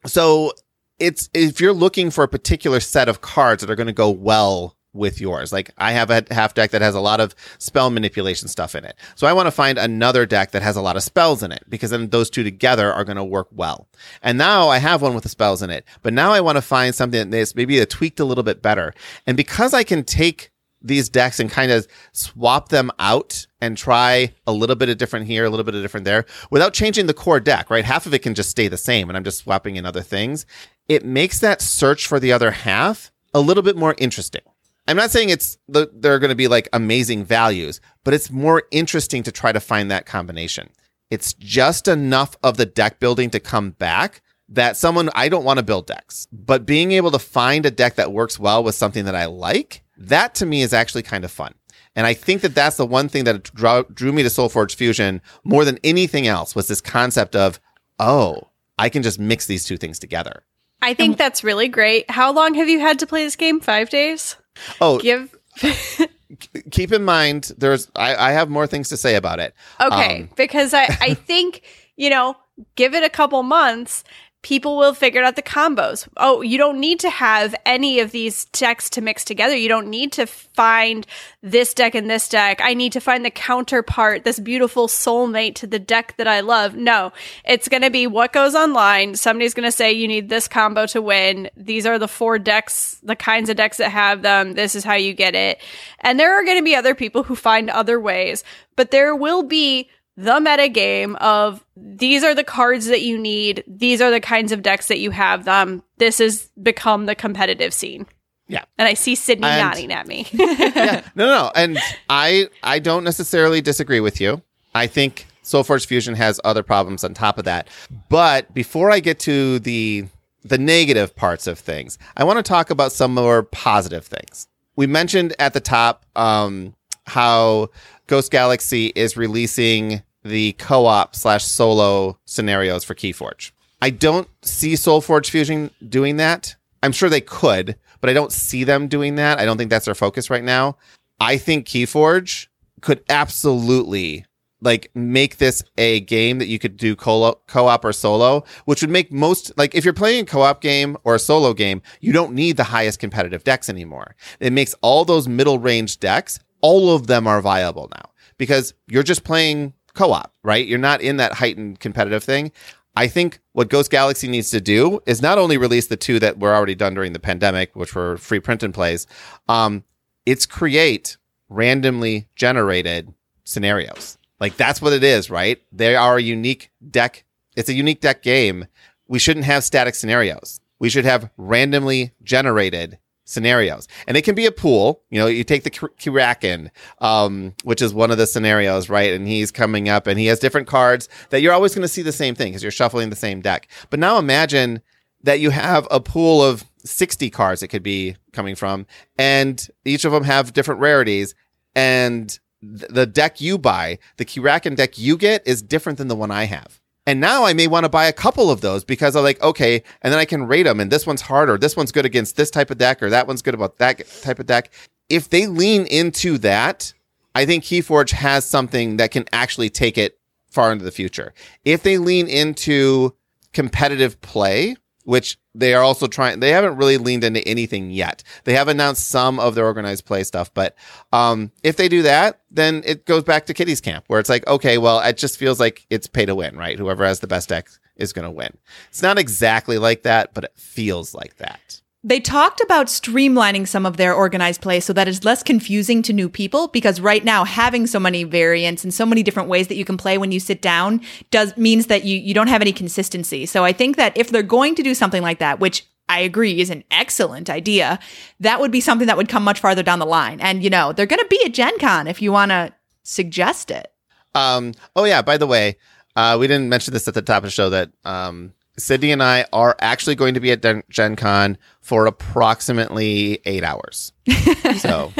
so 0.06 0.54
it's, 1.00 1.32
if 1.34 1.60
you're 1.60 1.74
looking 1.74 2.12
for 2.12 2.24
a 2.24 2.28
particular 2.28 2.80
set 2.80 3.10
of 3.10 3.22
cards 3.22 3.62
that 3.62 3.72
are 3.72 3.76
going 3.76 3.88
to 3.88 3.92
go 3.94 4.12
well 4.12 4.78
with 4.96 5.22
yours. 5.22 5.54
Like 5.54 5.72
I 5.78 5.92
have 5.92 6.10
a 6.10 6.24
half 6.32 6.54
deck 6.54 6.72
that 6.72 6.82
has 6.82 6.96
a 6.96 7.00
lot 7.00 7.20
of 7.20 7.36
spell 7.60 7.90
manipulation 7.90 8.48
stuff 8.48 8.74
in 8.74 8.86
it. 8.86 8.96
So 9.16 9.28
I 9.28 9.34
want 9.34 9.48
to 9.48 9.52
find 9.52 9.78
another 9.78 10.26
deck 10.26 10.52
that 10.52 10.64
has 10.64 10.76
a 10.76 10.82
lot 10.82 10.96
of 10.96 11.04
spells 11.04 11.44
in 11.44 11.52
it 11.52 11.64
because 11.70 11.92
then 11.92 12.10
those 12.10 12.30
two 12.30 12.44
together 12.44 12.92
are 12.92 13.04
going 13.04 13.18
to 13.18 13.24
work 13.24 13.50
well. 13.52 13.88
And 14.24 14.38
now 14.38 14.70
I 14.70 14.78
have 14.78 15.02
one 15.02 15.14
with 15.14 15.24
the 15.24 15.30
spells 15.30 15.62
in 15.62 15.70
it, 15.70 15.86
but 16.02 16.14
now 16.14 16.32
I 16.32 16.42
want 16.42 16.56
to 16.58 16.62
find 16.62 16.96
something 16.96 17.30
that's 17.30 17.56
maybe 17.56 17.86
tweaked 17.86 18.20
a 18.20 18.26
little 18.26 18.44
bit 18.44 18.62
better. 18.62 18.94
And 19.28 19.38
because 19.38 19.74
I 19.74 19.84
can 19.84 20.04
take 20.04 20.52
these 20.82 21.10
decks 21.10 21.40
and 21.40 21.50
kind 21.50 21.72
of 21.72 21.88
swap 22.12 22.70
them 22.70 22.92
out 23.00 23.48
and 23.60 23.76
try 23.78 24.34
a 24.46 24.54
little 24.54 24.76
bit 24.76 24.88
of 24.88 24.98
different 24.98 25.26
here, 25.26 25.46
a 25.46 25.50
little 25.50 25.64
bit 25.64 25.74
of 25.76 25.82
different 25.82 26.06
there 26.06 26.26
without 26.52 26.74
changing 26.74 27.08
the 27.08 27.14
core 27.14 27.40
deck, 27.40 27.70
right? 27.70 27.84
Half 27.84 28.06
of 28.06 28.14
it 28.14 28.20
can 28.20 28.36
just 28.36 28.52
stay 28.52 28.68
the 28.68 28.78
same 28.78 29.10
and 29.10 29.18
I'm 29.18 29.24
just 29.24 29.40
swapping 29.40 29.76
in 29.76 29.86
other 29.86 30.04
things. 30.04 30.46
It 30.88 31.04
makes 31.04 31.40
that 31.40 31.62
search 31.62 32.08
for 32.08 32.20
the 32.20 32.32
other 32.32 32.52
half 32.52 33.12
a 33.34 33.40
little 33.40 33.64
bit 33.64 33.76
more 33.76 33.96
interesting. 33.98 34.44
I'm 34.88 34.98
not 34.98 35.12
saying 35.12 35.30
it's 35.30 35.58
the, 35.68 35.90
they're 35.94 36.20
going 36.20 36.30
to 36.30 36.36
be 36.36 36.48
like 36.48 36.70
amazing 36.72 37.26
values, 37.26 37.82
but 38.04 38.14
it's 38.14 38.30
more 38.30 38.64
interesting 38.72 39.24
to 39.24 39.32
try 39.32 39.52
to 39.52 39.60
find 39.60 39.90
that 39.90 40.06
combination. 40.06 40.70
It's 41.10 41.34
just 41.34 41.88
enough 41.88 42.36
of 42.44 42.58
the 42.58 42.66
deck 42.66 43.00
building 43.00 43.30
to 43.32 43.40
come 43.40 43.72
back 43.72 44.22
that 44.50 44.78
someone 44.78 45.10
I 45.16 45.30
don't 45.30 45.44
want 45.44 45.58
to 45.58 45.66
build 45.66 45.88
decks, 45.88 46.28
but 46.32 46.66
being 46.66 46.92
able 46.92 47.12
to 47.12 47.20
find 47.20 47.66
a 47.66 47.72
deck 47.72 47.96
that 47.96 48.12
works 48.12 48.40
well 48.40 48.64
with 48.64 48.76
something 48.76 49.06
that 49.06 49.16
I 49.16 49.26
like, 49.26 49.84
that 49.98 50.36
to 50.36 50.46
me 50.46 50.62
is 50.62 50.74
actually 50.74 51.04
kind 51.04 51.26
of 51.26 51.32
fun. 51.32 51.56
And 51.96 52.06
I 52.06 52.14
think 52.14 52.42
that 52.42 52.54
that's 52.54 52.78
the 52.78 52.86
one 52.86 53.08
thing 53.08 53.24
that 53.24 53.44
drew, 53.56 53.86
drew 53.92 54.12
me 54.12 54.22
to 54.22 54.30
SolForge 54.30 54.76
Fusion 54.76 55.22
more 55.44 55.66
than 55.66 55.80
anything 55.84 56.28
else 56.28 56.54
was 56.54 56.68
this 56.68 56.82
concept 56.82 57.36
of, 57.36 57.60
oh, 57.98 58.50
I 58.78 58.90
can 58.90 59.02
just 59.02 59.18
mix 59.18 59.46
these 59.46 59.64
two 59.64 59.78
things 59.78 59.98
together. 59.98 60.44
I 60.82 60.94
think 60.94 61.18
that's 61.18 61.44
really 61.44 61.70
great. 61.70 62.12
How 62.12 62.32
long 62.34 62.54
have 62.56 62.68
you 62.68 62.80
had 62.80 63.00
to 63.00 63.08
play 63.08 63.24
this 63.24 63.38
game? 63.38 63.62
Five 63.62 63.90
days? 63.90 64.36
Oh, 64.82 65.00
Give. 65.00 65.36
keep 66.72 66.92
in 66.92 67.04
mind, 67.04 67.52
there's 67.58 67.90
I, 67.96 68.16
I 68.16 68.32
have 68.32 68.50
more 68.50 68.68
things 68.68 68.90
to 68.90 68.98
say 68.98 69.16
about 69.16 69.40
it. 69.40 69.54
Okay, 69.80 70.22
Um, 70.24 70.30
because 70.36 70.74
I, 70.74 70.86
I 71.00 71.14
think, 71.14 71.62
you 71.96 72.10
know, 72.10 72.36
give 72.76 72.94
it 72.94 73.04
a 73.04 73.10
couple 73.10 73.42
months, 73.44 74.04
people 74.46 74.78
will 74.78 74.94
figure 74.94 75.24
out 75.24 75.36
the 75.36 75.42
combos. 75.42 76.08
Oh, 76.18 76.44
you 76.44 76.60
don't 76.60 76.80
need 76.80 77.00
to 77.00 77.10
have 77.10 77.56
any 77.66 78.00
of 78.00 78.12
these 78.12 78.46
decks 78.46 78.92
to 78.92 79.02
mix 79.02 79.26
together. 79.26 79.56
You 79.56 79.68
don't 79.68 79.88
need 79.88 80.12
to 80.12 80.28
find 80.28 81.08
this 81.42 81.74
deck 81.74 81.96
and 81.96 82.08
this 82.08 82.30
deck. 82.30 82.62
I 82.62 82.76
need 82.76 82.92
to 82.92 83.02
find 83.02 83.26
the 83.26 83.32
counterpart, 83.32 84.24
this 84.24 84.40
beautiful 84.40 84.88
soulmate 84.88 85.56
to 85.56 85.68
the 85.68 85.80
deck 85.80 86.14
that 86.18 86.28
I 86.28 86.42
love. 86.42 86.76
No, 86.76 87.12
it's 87.44 87.68
going 87.68 87.82
to 87.82 87.90
be 87.90 88.06
what 88.06 88.34
goes 88.34 88.54
online. 88.54 89.16
Somebody's 89.16 89.56
going 89.56 89.68
to 89.68 89.72
say 89.72 89.92
you 89.92 90.08
need 90.08 90.30
this 90.30 90.48
combo 90.48 90.86
to 90.86 91.02
win. 91.02 91.50
These 91.58 91.88
are 91.88 91.98
the 91.98 92.08
four 92.08 92.38
decks, 92.38 93.00
the 93.02 93.16
kinds 93.16 93.50
of 93.50 93.58
decks 93.58 93.78
that 93.78 93.90
have 93.90 94.22
them. 94.22 94.54
This 94.54 94.76
is 94.76 94.84
how 94.84 94.94
you 94.94 95.16
get 95.16 95.34
it. 95.34 95.60
And 96.02 96.20
there 96.20 96.40
are 96.40 96.46
going 96.46 96.60
to 96.60 96.64
be 96.64 96.76
other 96.76 96.94
people 96.94 97.24
who 97.24 97.36
find 97.36 97.72
other 97.72 98.00
ways, 98.00 98.44
but 98.76 98.92
there 98.92 99.16
will 99.16 99.42
be 99.42 99.90
the 100.18 100.40
meta 100.40 100.70
game 100.70 101.16
of 101.18 101.64
these 101.76 102.24
are 102.24 102.34
the 102.34 102.44
cards 102.44 102.86
that 102.88 103.02
you 103.02 103.18
need. 103.18 103.64
These 103.68 104.02
are 104.02 104.12
the 104.12 104.20
kinds 104.22 104.52
of 104.52 104.62
decks 104.62 104.88
that 104.88 105.00
you 105.00 105.12
have 105.12 105.46
them. 105.46 105.84
This 105.98 106.20
has 106.20 106.50
become 106.62 107.06
the 107.06 107.16
competitive 107.16 107.74
scene. 107.74 108.06
Yeah. 108.48 108.64
And 108.78 108.88
I 108.88 108.94
see 108.94 109.16
Sydney 109.16 109.48
And- 109.48 109.62
nodding 109.62 109.92
at 109.92 110.08
me. 110.08 110.28
yeah, 110.32 111.02
no, 111.16 111.26
no, 111.26 111.52
and 111.56 111.80
I 112.10 112.48
I 112.64 112.80
don't 112.80 113.04
necessarily 113.04 113.62
disagree 113.62 114.00
with 114.00 114.22
you. 114.22 114.42
I 114.74 114.88
think 114.88 115.26
SolForge 115.44 115.86
Fusion 115.88 116.16
has 116.16 116.40
other 116.44 116.64
problems 116.64 117.04
on 117.04 117.14
top 117.14 117.38
of 117.38 117.46
that. 117.46 117.68
But 118.10 118.54
before 118.54 118.92
I 118.92 119.00
get 119.00 119.20
to 119.22 119.60
the 119.60 120.06
the 120.44 120.58
negative 120.60 121.16
parts 121.16 121.48
of 121.48 121.58
things, 121.58 121.98
I 122.16 122.24
want 122.24 122.38
to 122.38 122.44
talk 122.44 122.70
about 122.70 122.92
some 122.92 123.14
more 123.16 123.44
positive 123.44 124.06
things. 124.06 124.48
We 124.76 124.86
mentioned 124.86 125.34
at 125.40 125.54
the 125.54 125.60
top 125.60 126.06
um, 126.16 126.76
how 127.08 127.70
Ghost 128.08 128.30
Galaxy 128.32 128.88
is 128.96 129.18
releasing 129.18 130.04
the 130.26 130.54
co-op 130.54 131.16
slash 131.16 131.46
solo 131.46 132.18
scenarios 132.26 132.84
for 132.84 132.96
Keyforge. 132.96 133.52
I 133.82 133.92
don't 133.92 134.28
see 134.42 134.74
SolForge 134.74 135.30
Fusion 135.30 135.70
doing 135.88 136.18
that. 136.18 136.56
I'm 136.82 136.92
sure 136.92 137.10
they 137.10 137.22
could, 137.22 137.78
but 138.02 138.10
I 138.10 138.14
don't 138.14 138.32
see 138.32 138.64
them 138.64 138.88
doing 138.88 139.16
that. 139.16 139.40
I 139.40 139.46
don't 139.46 139.58
think 139.58 139.70
that's 139.70 139.86
their 139.86 139.96
focus 139.96 140.30
right 140.30 140.44
now. 140.44 140.78
I 141.20 141.38
think 141.38 141.68
Keyforge 141.68 142.48
could 142.82 143.04
absolutely 143.08 144.26
like 144.62 144.90
make 144.96 145.38
this 145.38 145.64
a 145.78 146.00
game 146.02 146.40
that 146.40 146.48
you 146.48 146.58
could 146.58 146.76
do 146.76 146.96
co- 146.96 147.40
co-op 147.46 147.86
or 147.86 147.94
solo, 147.94 148.44
which 148.66 148.82
would 148.82 148.90
make 148.90 149.12
most 149.12 149.56
like 149.58 149.76
if 149.76 149.86
you're 149.86 149.94
playing 149.94 150.24
a 150.24 150.26
co-op 150.26 150.62
game 150.62 150.98
or 151.04 151.14
a 151.14 151.20
solo 151.20 151.54
game, 151.54 151.82
you 152.02 152.12
don't 152.12 152.34
need 152.34 152.58
the 152.58 152.64
highest 152.64 153.00
competitive 153.00 153.44
decks 153.44 153.70
anymore. 153.70 154.16
It 154.40 154.54
makes 154.54 154.74
all 154.82 155.06
those 155.06 155.28
middle 155.28 155.60
range 155.60 156.00
decks, 156.00 156.40
all 156.62 156.96
of 156.96 157.06
them 157.06 157.28
are 157.28 157.42
viable 157.42 157.90
now 157.94 158.10
because 158.38 158.74
you're 158.88 159.04
just 159.04 159.24
playing 159.24 159.74
co-op, 159.96 160.34
right? 160.44 160.66
You're 160.66 160.78
not 160.78 161.02
in 161.02 161.18
that 161.18 161.34
heightened 161.34 161.80
competitive 161.80 162.24
thing. 162.24 162.52
I 162.96 163.08
think 163.08 163.40
what 163.52 163.70
Ghost 163.70 163.92
Galaxy 163.92 164.28
needs 164.28 164.50
to 164.52 164.62
do 164.62 165.02
is 165.06 165.22
not 165.22 165.38
only 165.38 165.58
release 165.58 165.88
the 165.88 165.98
two 165.98 166.20
that 166.20 166.40
were 166.40 166.54
already 166.54 166.76
done 166.76 166.94
during 166.94 167.14
the 167.14 167.20
pandemic, 167.20 167.76
which 167.76 167.94
were 167.94 168.18
free 168.18 168.40
print 168.40 168.64
and 168.64 168.74
plays, 168.74 169.06
um, 169.50 169.84
it's 170.26 170.46
create 170.46 171.18
randomly 171.50 172.28
generated 172.36 173.14
scenarios. 173.44 174.18
Like 174.40 174.58
that's 174.58 174.82
what 174.82 174.94
it 174.94 175.04
is, 175.04 175.30
right? 175.30 175.62
They 175.72 175.96
are 175.96 176.18
a 176.18 176.22
unique 176.22 176.72
deck. 176.90 177.26
It's 177.56 177.70
a 177.70 177.74
unique 177.74 178.02
deck 178.02 178.22
game. 178.22 178.68
We 179.08 179.20
shouldn't 179.20 179.46
have 179.46 179.64
static 179.64 179.96
scenarios. 179.96 180.60
We 180.80 180.90
should 180.90 181.06
have 181.06 181.30
randomly 181.38 182.14
generated 182.24 182.98
scenarios. 183.26 183.88
And 184.08 184.16
it 184.16 184.22
can 184.22 184.36
be 184.36 184.46
a 184.46 184.52
pool. 184.52 185.02
You 185.10 185.20
know, 185.20 185.28
you 185.28 185.44
take 185.44 185.64
the 185.64 185.72
Keyraken, 185.72 186.70
um, 187.00 187.54
which 187.64 187.82
is 187.82 187.94
one 187.94 188.12
of 188.12 188.18
the 188.18 188.28
scenarios, 188.28 188.90
right? 188.90 189.14
And 189.14 189.28
he's 189.28 189.52
coming 189.52 189.90
up 189.90 190.08
and 190.08 190.18
he 190.18 190.28
has 190.28 190.40
different 190.40 190.68
cards 190.68 191.10
that 191.32 191.42
you're 191.42 191.54
always 191.54 191.76
going 191.76 191.82
to 191.82 191.88
see 191.88 192.02
the 192.04 192.12
same 192.12 192.36
thing 192.36 192.52
because 192.52 192.64
you're 192.64 192.72
shuffling 192.72 193.10
the 193.10 193.16
same 193.16 193.42
deck. 193.42 193.68
But 193.90 194.00
now 194.00 194.18
imagine 194.18 194.82
that 195.24 195.40
you 195.40 195.50
have 195.50 195.88
a 195.92 196.00
pool 196.00 196.44
of 196.44 196.64
60 196.86 197.30
cards 197.32 197.64
it 197.64 197.68
could 197.68 197.84
be 197.84 198.16
coming 198.32 198.56
from, 198.56 198.86
and 199.18 199.68
each 199.84 200.06
of 200.06 200.12
them 200.12 200.24
have 200.24 200.54
different 200.54 200.82
rarities. 200.82 201.34
And 201.76 202.30
th- 202.62 202.90
the 202.90 203.08
deck 203.08 203.42
you 203.42 203.58
buy, 203.58 203.98
the 204.18 204.26
Keyraken 204.26 204.76
deck 204.76 204.98
you 204.98 205.18
get, 205.18 205.46
is 205.48 205.62
different 205.64 205.98
than 205.98 206.08
the 206.08 206.16
one 206.16 206.30
I 206.32 206.46
have. 206.46 206.80
And 207.08 207.20
now 207.20 207.46
I 207.46 207.54
may 207.54 207.68
want 207.68 207.84
to 207.84 207.90
buy 207.90 208.06
a 208.06 208.14
couple 208.14 208.50
of 208.50 208.62
those 208.62 208.84
because 208.84 209.16
I'm 209.16 209.24
like, 209.24 209.42
okay, 209.42 209.84
and 210.02 210.12
then 210.12 210.20
I 210.20 210.26
can 210.26 210.48
rate 210.48 210.64
them. 210.64 210.80
And 210.80 210.92
this 210.92 211.06
one's 211.06 211.22
harder. 211.22 211.58
This 211.58 211.78
one's 211.78 211.92
good 211.92 212.06
against 212.06 212.36
this 212.36 212.50
type 212.50 212.72
of 212.72 212.80
deck, 212.80 213.04
or 213.04 213.10
that 213.12 213.28
one's 213.28 213.44
good 213.44 213.54
about 213.54 213.78
that 213.78 214.08
type 214.22 214.40
of 214.40 214.48
deck. 214.48 214.72
If 215.08 215.30
they 215.30 215.46
lean 215.46 215.86
into 215.86 216.40
that, 216.40 216.94
I 217.36 217.46
think 217.46 217.64
Keyforge 217.64 218.12
has 218.12 218.46
something 218.46 218.98
that 218.98 219.12
can 219.12 219.26
actually 219.32 219.70
take 219.70 219.98
it 219.98 220.18
far 220.50 220.72
into 220.72 220.84
the 220.84 220.92
future. 220.92 221.34
If 221.64 221.84
they 221.84 221.98
lean 221.98 222.28
into 222.28 223.14
competitive 223.54 224.20
play, 224.22 224.76
which 225.06 225.38
they 225.54 225.74
are 225.74 225.84
also 225.84 226.08
trying, 226.08 226.40
they 226.40 226.52
haven't 226.52 226.76
really 226.76 226.98
leaned 226.98 227.24
into 227.24 227.48
anything 227.48 227.90
yet. 227.90 228.24
They 228.44 228.54
have 228.54 228.68
announced 228.68 229.08
some 229.08 229.40
of 229.40 229.56
their 229.56 229.66
organized 229.66 230.06
play 230.06 230.24
stuff, 230.24 230.54
but 230.54 230.76
um, 231.14 231.52
if 231.64 231.78
they 231.78 231.88
do 231.88 232.02
that, 232.02 232.42
then 232.52 232.84
it 232.86 233.06
goes 233.06 233.24
back 233.24 233.46
to 233.46 233.54
Kitty's 233.54 233.82
camp 233.82 234.06
where 234.08 234.20
it's 234.20 234.30
like, 234.30 234.46
okay, 234.48 234.78
well, 234.78 235.00
it 235.00 235.18
just 235.18 235.38
feels 235.38 235.60
like 235.60 235.86
it's 235.90 236.08
pay 236.08 236.26
to 236.26 236.36
win, 236.36 236.58
right? 236.58 236.78
Whoever 236.78 237.06
has 237.06 237.20
the 237.22 237.28
best 237.28 237.50
deck 237.50 237.70
is 237.96 238.14
going 238.14 238.26
to 238.26 238.32
win. 238.32 238.58
It's 238.90 239.02
not 239.02 239.18
exactly 239.18 239.78
like 239.78 240.04
that, 240.04 240.34
but 240.34 240.44
it 240.44 240.54
feels 240.56 241.14
like 241.14 241.38
that. 241.38 241.82
They 242.08 242.20
talked 242.20 242.62
about 242.62 242.86
streamlining 242.86 243.68
some 243.68 243.84
of 243.84 243.98
their 243.98 244.14
organized 244.14 244.62
play 244.62 244.80
so 244.80 244.94
that 244.94 245.08
it's 245.08 245.24
less 245.24 245.42
confusing 245.42 246.04
to 246.04 246.14
new 246.14 246.30
people 246.30 246.68
because 246.68 247.02
right 247.02 247.26
now 247.26 247.46
having 247.46 247.88
so 247.88 248.00
many 248.00 248.24
variants 248.24 248.84
and 248.84 248.94
so 248.94 249.08
many 249.08 249.24
different 249.24 249.50
ways 249.50 249.70
that 249.70 249.76
you 249.76 249.86
can 249.86 249.98
play 249.98 250.20
when 250.20 250.32
you 250.32 250.40
sit 250.40 250.62
down 250.62 251.02
does 251.32 251.58
means 251.58 251.88
that 251.88 252.04
you 252.04 252.16
you 252.20 252.36
don't 252.36 252.46
have 252.46 252.62
any 252.62 252.72
consistency. 252.72 253.48
So 253.48 253.66
I 253.66 253.74
think 253.74 253.96
that 253.96 254.16
if 254.16 254.30
they're 254.30 254.44
going 254.44 254.76
to 254.76 254.84
do 254.84 254.94
something 254.94 255.24
like 255.24 255.40
that, 255.40 255.60
which 255.60 255.84
I 256.08 256.20
agree 256.20 256.62
is 256.62 256.70
an 256.70 256.84
excellent 256.92 257.50
idea, 257.50 257.98
that 258.40 258.60
would 258.60 258.72
be 258.72 258.82
something 258.82 259.08
that 259.08 259.18
would 259.18 259.28
come 259.28 259.44
much 259.44 259.60
farther 259.60 259.82
down 259.82 259.98
the 259.98 260.06
line. 260.06 260.40
And 260.42 260.64
you 260.64 260.70
know, 260.70 260.94
they're 260.94 261.08
going 261.08 261.24
to 261.24 261.28
be 261.28 261.42
at 261.44 261.56
Gen 261.56 261.80
Con 261.80 262.06
if 262.06 262.22
you 262.22 262.32
want 262.32 262.52
to 262.52 262.72
suggest 263.02 263.72
it. 263.72 263.92
Um, 264.36 264.74
oh 264.96 265.06
yeah, 265.06 265.24
by 265.24 265.38
the 265.38 265.48
way, 265.48 265.78
uh, 266.16 266.38
we 266.40 266.46
didn't 266.46 266.70
mention 266.70 266.94
this 266.94 267.08
at 267.08 267.16
the 267.16 267.24
top 267.24 267.38
of 267.38 267.48
the 267.48 267.50
show 267.50 267.72
that 267.72 267.90
um, 268.04 268.54
Sydney 268.78 269.12
and 269.12 269.24
I 269.24 269.46
are 269.54 269.76
actually 269.80 270.16
going 270.16 270.34
to 270.34 270.40
be 270.40 270.52
at 270.52 270.62
Den- 270.62 270.84
Gen 270.90 271.16
Con 271.16 271.58
for 271.82 272.06
approximately 272.08 273.40
eight 273.46 273.64
hours. 273.64 274.12
so 274.80 275.12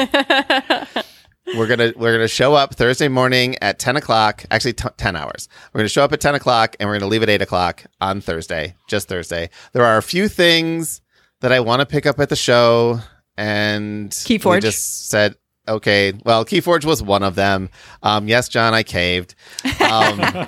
we're 1.56 1.68
gonna 1.68 1.94
we're 1.96 2.14
gonna 2.14 2.28
show 2.28 2.54
up 2.56 2.76
Thursday 2.76 3.08
morning 3.08 3.56
at 3.62 3.80
ten 3.80 3.96
o'clock. 3.96 4.44
Actually, 4.52 4.74
t- 4.74 4.90
ten 4.98 5.16
hours. 5.16 5.48
We're 5.74 5.80
gonna 5.80 5.90
show 5.90 6.04
up 6.04 6.12
at 6.12 6.22
ten 6.22 6.36
o'clock, 6.36 6.76
and 6.80 6.90
we're 6.90 6.98
gonna 7.00 7.10
leave 7.10 7.24
at 7.24 7.30
eight 7.30 7.42
o'clock 7.42 7.84
on 8.02 8.20
Thursday. 8.22 8.76
Just 8.90 9.08
Thursday. 9.08 9.50
There 9.74 9.86
are 9.86 9.98
a 9.98 10.02
few 10.04 10.28
things 10.28 11.02
that 11.42 11.52
I 11.52 11.60
want 11.60 11.82
to 11.82 11.86
pick 11.86 12.06
up 12.06 12.20
at 12.20 12.30
the 12.30 12.36
show, 12.36 13.00
and 13.38 14.10
Keyforge. 14.12 14.62
just 14.62 15.10
said. 15.10 15.36
Okay, 15.68 16.14
well, 16.24 16.46
Keyforge 16.46 16.86
was 16.86 17.02
one 17.02 17.24
of 17.24 17.34
them. 17.34 17.72
Um, 18.04 18.28
yes, 18.28 18.50
John, 18.50 18.76
I 18.76 18.84
caved. 18.84 19.34
Um, 19.82 20.20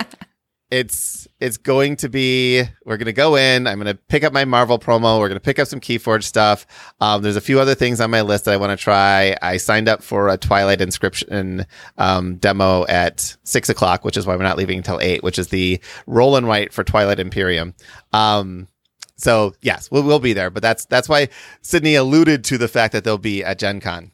it's 0.70 1.28
it's 1.39 1.55
going 1.57 1.95
to 1.95 2.09
be 2.09 2.61
we're 2.84 2.97
going 2.97 3.05
to 3.05 3.13
go 3.13 3.38
in 3.38 3.68
i'm 3.68 3.80
going 3.80 3.88
to 3.88 4.01
pick 4.09 4.26
up 4.26 4.34
my 4.34 4.43
marvel 4.43 4.78
promo 4.78 5.18
we're 5.18 5.30
going 5.30 5.39
to 5.39 5.43
pick 5.43 5.59
up 5.59 5.68
some 5.68 5.80
keyforge 5.80 6.24
stuff. 6.24 6.68
Um, 6.99 7.22
there's 7.22 7.38
a 7.38 7.41
few 7.41 7.59
other 7.59 7.74
things 7.74 8.01
on 8.01 8.11
my 8.11 8.22
list 8.22 8.45
that 8.45 8.53
i 8.53 8.57
want 8.57 8.78
to 8.78 8.84
try. 8.84 9.38
I 9.41 9.57
signed 9.57 9.88
up 9.88 10.03
for 10.03 10.28
a 10.28 10.38
twilight 10.38 10.82
inscription 10.82 11.65
um, 11.97 12.36
demo 12.38 12.86
at 12.88 13.38
six 13.43 13.70
o'clock 13.70 14.03
which 14.03 14.18
is 14.18 14.28
why 14.28 14.36
we're 14.36 14.43
not 14.43 14.57
leaving 14.57 14.78
until 14.78 14.99
eight 14.99 15.24
which 15.24 15.39
is 15.39 15.47
the 15.47 15.80
roll 16.05 16.36
and 16.36 16.47
write 16.47 16.74
for 16.74 16.84
twilight 16.84 17.20
imperium. 17.20 17.74
Um, 18.11 18.68
so 19.15 19.53
yes 19.61 19.89
we'll, 19.89 20.03
we'll 20.03 20.20
be 20.20 20.34
there 20.34 20.49
but 20.49 20.61
that's 20.61 20.86
that's 20.86 21.07
why 21.07 21.30
sydney 21.61 21.95
alluded 21.95 22.43
to 22.43 22.57
the 22.57 22.68
fact 22.68 22.91
that 22.91 23.05
they'll 23.05 23.18
be 23.18 23.41
at 23.43 23.57
gen 23.57 23.80
con. 23.80 24.11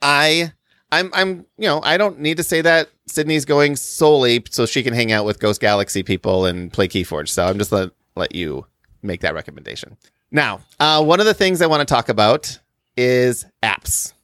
I 0.00 0.52
I'm 0.90 1.10
I'm 1.14 1.46
you 1.56 1.68
know 1.68 1.80
I 1.82 1.96
don't 1.96 2.18
need 2.18 2.38
to 2.38 2.42
say 2.42 2.60
that 2.60 2.88
Sydney's 3.12 3.44
going 3.44 3.76
solely 3.76 4.42
so 4.50 4.66
she 4.66 4.82
can 4.82 4.94
hang 4.94 5.12
out 5.12 5.24
with 5.24 5.38
Ghost 5.38 5.60
Galaxy 5.60 6.02
people 6.02 6.46
and 6.46 6.72
play 6.72 6.88
Keyforge. 6.88 7.28
So 7.28 7.44
I'm 7.44 7.58
just 7.58 7.72
let 7.72 7.90
let 8.16 8.34
you 8.34 8.66
make 9.02 9.20
that 9.20 9.34
recommendation. 9.34 9.96
Now, 10.30 10.60
uh, 10.80 11.04
one 11.04 11.20
of 11.20 11.26
the 11.26 11.34
things 11.34 11.60
I 11.60 11.66
want 11.66 11.86
to 11.86 11.94
talk 11.94 12.08
about 12.08 12.58
is 12.96 13.44
apps. 13.62 14.14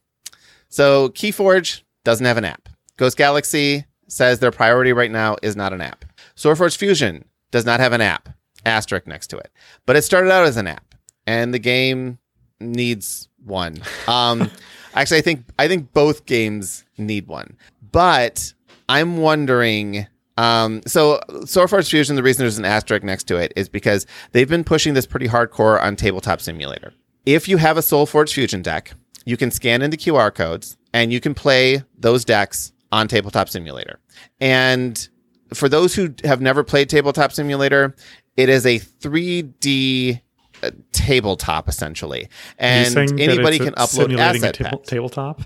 So 0.68 1.10
Keyforge 1.10 1.82
doesn't 2.04 2.24
have 2.24 2.38
an 2.38 2.44
app. 2.44 2.68
Ghost 2.96 3.16
Galaxy 3.16 3.84
says 4.08 4.38
their 4.40 4.50
priority 4.50 4.92
right 4.92 5.10
now 5.10 5.36
is 5.42 5.54
not 5.54 5.72
an 5.72 5.80
app. 5.80 6.04
SolForge 6.36 6.76
Fusion 6.76 7.24
does 7.50 7.66
not 7.66 7.80
have 7.80 7.92
an 7.92 8.00
app. 8.00 8.30
Asterisk 8.64 9.06
next 9.06 9.28
to 9.28 9.38
it, 9.38 9.50
but 9.86 9.96
it 9.96 10.02
started 10.02 10.30
out 10.30 10.44
as 10.44 10.56
an 10.56 10.66
app, 10.66 10.94
and 11.26 11.54
the 11.54 11.58
game 11.58 12.18
needs 12.60 13.28
one. 13.44 13.78
Um, 14.08 14.50
actually, 14.94 15.18
I 15.18 15.20
think 15.20 15.44
I 15.58 15.68
think 15.68 15.92
both 15.92 16.26
games 16.26 16.84
need 16.98 17.28
one, 17.28 17.56
but 17.92 18.52
I'm 18.88 19.18
wondering. 19.18 20.06
Um, 20.36 20.82
so 20.86 21.20
SolForge 21.30 21.90
Fusion, 21.90 22.14
the 22.16 22.22
reason 22.22 22.44
there's 22.44 22.58
an 22.58 22.64
asterisk 22.64 23.02
next 23.02 23.24
to 23.24 23.36
it 23.36 23.52
is 23.56 23.68
because 23.68 24.06
they've 24.32 24.48
been 24.48 24.64
pushing 24.64 24.94
this 24.94 25.06
pretty 25.06 25.26
hardcore 25.26 25.82
on 25.82 25.96
Tabletop 25.96 26.40
Simulator. 26.40 26.92
If 27.26 27.48
you 27.48 27.56
have 27.56 27.76
a 27.76 27.80
SolForge 27.80 28.32
Fusion 28.32 28.62
deck, 28.62 28.92
you 29.24 29.36
can 29.36 29.50
scan 29.50 29.82
into 29.82 29.96
QR 29.96 30.32
codes 30.32 30.76
and 30.94 31.12
you 31.12 31.20
can 31.20 31.34
play 31.34 31.82
those 31.98 32.24
decks 32.24 32.72
on 32.92 33.08
Tabletop 33.08 33.48
Simulator. 33.48 33.98
And 34.40 35.08
for 35.52 35.68
those 35.68 35.94
who 35.94 36.14
have 36.24 36.40
never 36.40 36.62
played 36.62 36.88
Tabletop 36.88 37.32
Simulator, 37.32 37.94
it 38.36 38.48
is 38.48 38.64
a 38.64 38.78
3D 38.78 40.20
uh, 40.62 40.70
tabletop 40.92 41.68
essentially, 41.68 42.28
and 42.58 42.96
anybody 43.20 43.58
can 43.58 43.74
upload 43.74 44.16
a 44.16 44.20
asset 44.20 44.54
table- 44.54 44.78
tabletop. 44.78 45.42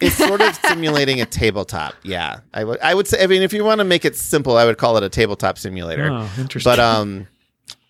It's 0.00 0.16
sort 0.16 0.40
of 0.40 0.54
simulating 0.66 1.20
a 1.20 1.26
tabletop. 1.26 1.94
Yeah, 2.02 2.40
I 2.52 2.64
would. 2.64 2.80
I 2.80 2.94
would 2.94 3.06
say. 3.06 3.22
I 3.22 3.26
mean, 3.26 3.42
if 3.42 3.52
you 3.52 3.64
want 3.64 3.78
to 3.78 3.84
make 3.84 4.04
it 4.04 4.16
simple, 4.16 4.56
I 4.56 4.64
would 4.64 4.78
call 4.78 4.96
it 4.96 5.02
a 5.02 5.08
tabletop 5.08 5.58
simulator. 5.58 6.10
Oh, 6.10 6.30
interesting. 6.38 6.70
But 6.70 6.78
um, 6.80 7.26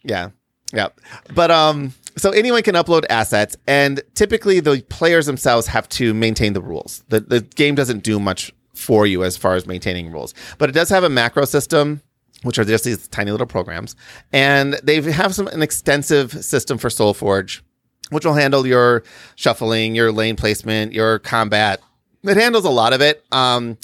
yeah, 0.04 0.30
yeah. 0.72 0.88
But 1.34 1.50
um, 1.50 1.94
so 2.16 2.30
anyone 2.30 2.62
can 2.62 2.74
upload 2.74 3.04
assets, 3.10 3.56
and 3.66 4.00
typically 4.14 4.60
the 4.60 4.82
players 4.88 5.26
themselves 5.26 5.66
have 5.66 5.88
to 5.90 6.14
maintain 6.14 6.52
the 6.52 6.60
rules. 6.60 7.02
The 7.08 7.20
the 7.20 7.40
game 7.40 7.74
doesn't 7.74 8.02
do 8.02 8.20
much 8.20 8.52
for 8.74 9.06
you 9.06 9.24
as 9.24 9.36
far 9.36 9.54
as 9.54 9.66
maintaining 9.66 10.12
rules, 10.12 10.34
but 10.58 10.68
it 10.68 10.72
does 10.72 10.88
have 10.90 11.04
a 11.04 11.10
macro 11.10 11.44
system. 11.44 12.02
Which 12.42 12.58
are 12.58 12.64
just 12.64 12.84
these 12.84 13.08
tiny 13.08 13.30
little 13.32 13.46
programs, 13.46 13.96
and 14.30 14.74
they 14.82 15.00
have 15.00 15.34
some 15.34 15.48
an 15.48 15.62
extensive 15.62 16.44
system 16.44 16.76
for 16.78 16.88
SolForge, 16.88 17.62
which 18.10 18.24
will 18.24 18.34
handle 18.34 18.66
your 18.66 19.02
shuffling, 19.34 19.96
your 19.96 20.12
lane 20.12 20.36
placement, 20.36 20.92
your 20.92 21.18
combat. 21.18 21.80
It 22.26 22.36
handles 22.36 22.64
a 22.64 22.70
lot 22.70 22.92
of 22.92 23.00
it. 23.00 23.24
Um, 23.32 23.78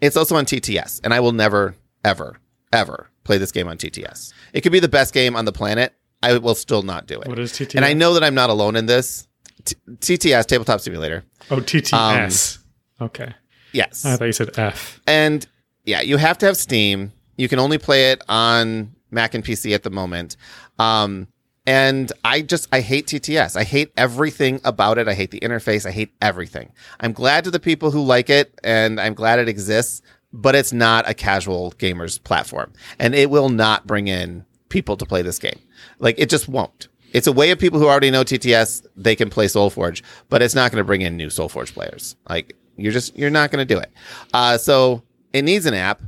it's 0.00 0.16
also 0.16 0.36
on 0.36 0.44
TTS, 0.44 1.00
and 1.04 1.14
I 1.14 1.20
will 1.20 1.32
never, 1.32 1.74
ever, 2.04 2.38
ever 2.72 3.08
play 3.24 3.38
this 3.38 3.52
game 3.52 3.68
on 3.68 3.78
TTS. 3.78 4.32
It 4.52 4.60
could 4.60 4.72
be 4.72 4.80
the 4.80 4.88
best 4.88 5.14
game 5.14 5.36
on 5.36 5.44
the 5.44 5.52
planet. 5.52 5.94
I 6.22 6.38
will 6.38 6.54
still 6.54 6.82
not 6.82 7.06
do 7.06 7.20
it. 7.20 7.28
What 7.28 7.38
is 7.38 7.52
TTS? 7.52 7.76
And 7.76 7.84
I 7.84 7.92
know 7.92 8.14
that 8.14 8.24
I'm 8.24 8.34
not 8.34 8.50
alone 8.50 8.76
in 8.76 8.86
this. 8.86 9.26
T- 9.64 9.76
TTS, 10.00 10.46
Tabletop 10.46 10.80
Simulator. 10.80 11.24
Oh, 11.50 11.56
TTS. 11.56 12.58
okay. 13.00 13.34
Yes. 13.72 14.04
I 14.04 14.16
thought 14.16 14.24
you 14.24 14.32
said 14.32 14.58
F. 14.58 15.00
And 15.06 15.46
yeah, 15.84 16.00
you 16.00 16.16
have 16.16 16.38
to 16.38 16.46
have 16.46 16.56
Steam. 16.56 17.12
You 17.36 17.48
can 17.48 17.58
only 17.58 17.78
play 17.78 18.12
it 18.12 18.22
on 18.28 18.94
Mac 19.10 19.34
and 19.34 19.44
PC 19.44 19.74
at 19.74 19.82
the 19.82 19.90
moment. 19.90 20.36
Um, 20.78 21.28
and 21.66 22.12
I 22.24 22.42
just 22.42 22.68
I 22.72 22.80
hate 22.80 23.06
TTS. 23.06 23.56
I 23.56 23.64
hate 23.64 23.92
everything 23.96 24.60
about 24.64 24.98
it. 24.98 25.08
I 25.08 25.14
hate 25.14 25.32
the 25.32 25.40
interface. 25.40 25.84
I 25.84 25.90
hate 25.90 26.12
everything. 26.22 26.72
I'm 27.00 27.12
glad 27.12 27.44
to 27.44 27.50
the 27.50 27.60
people 27.60 27.90
who 27.90 28.02
like 28.02 28.30
it, 28.30 28.58
and 28.62 29.00
I'm 29.00 29.14
glad 29.14 29.38
it 29.38 29.48
exists. 29.48 30.02
But 30.32 30.54
it's 30.54 30.72
not 30.72 31.08
a 31.08 31.14
casual 31.14 31.72
gamers 31.78 32.22
platform, 32.22 32.72
and 32.98 33.14
it 33.14 33.30
will 33.30 33.48
not 33.48 33.86
bring 33.86 34.08
in 34.08 34.44
people 34.68 34.96
to 34.96 35.06
play 35.06 35.22
this 35.22 35.38
game. 35.38 35.58
Like 35.98 36.18
it 36.18 36.28
just 36.28 36.48
won't. 36.48 36.88
It's 37.12 37.26
a 37.26 37.32
way 37.32 37.50
of 37.50 37.58
people 37.58 37.78
who 37.78 37.86
already 37.86 38.10
know 38.10 38.24
TTS. 38.24 38.86
They 38.96 39.16
can 39.16 39.30
play 39.30 39.46
SolForge, 39.46 40.02
but 40.28 40.42
it's 40.42 40.54
not 40.54 40.70
going 40.70 40.80
to 40.80 40.84
bring 40.84 41.00
in 41.00 41.16
new 41.16 41.28
SolForge 41.28 41.72
players. 41.72 42.16
Like 42.28 42.54
you're 42.76 42.92
just 42.92 43.16
you're 43.16 43.30
not 43.30 43.50
going 43.50 43.66
to 43.66 43.74
do 43.74 43.80
it. 43.80 43.90
Uh, 44.34 44.58
so 44.58 45.02
it 45.32 45.42
needs 45.42 45.66
an 45.66 45.74
app, 45.74 46.02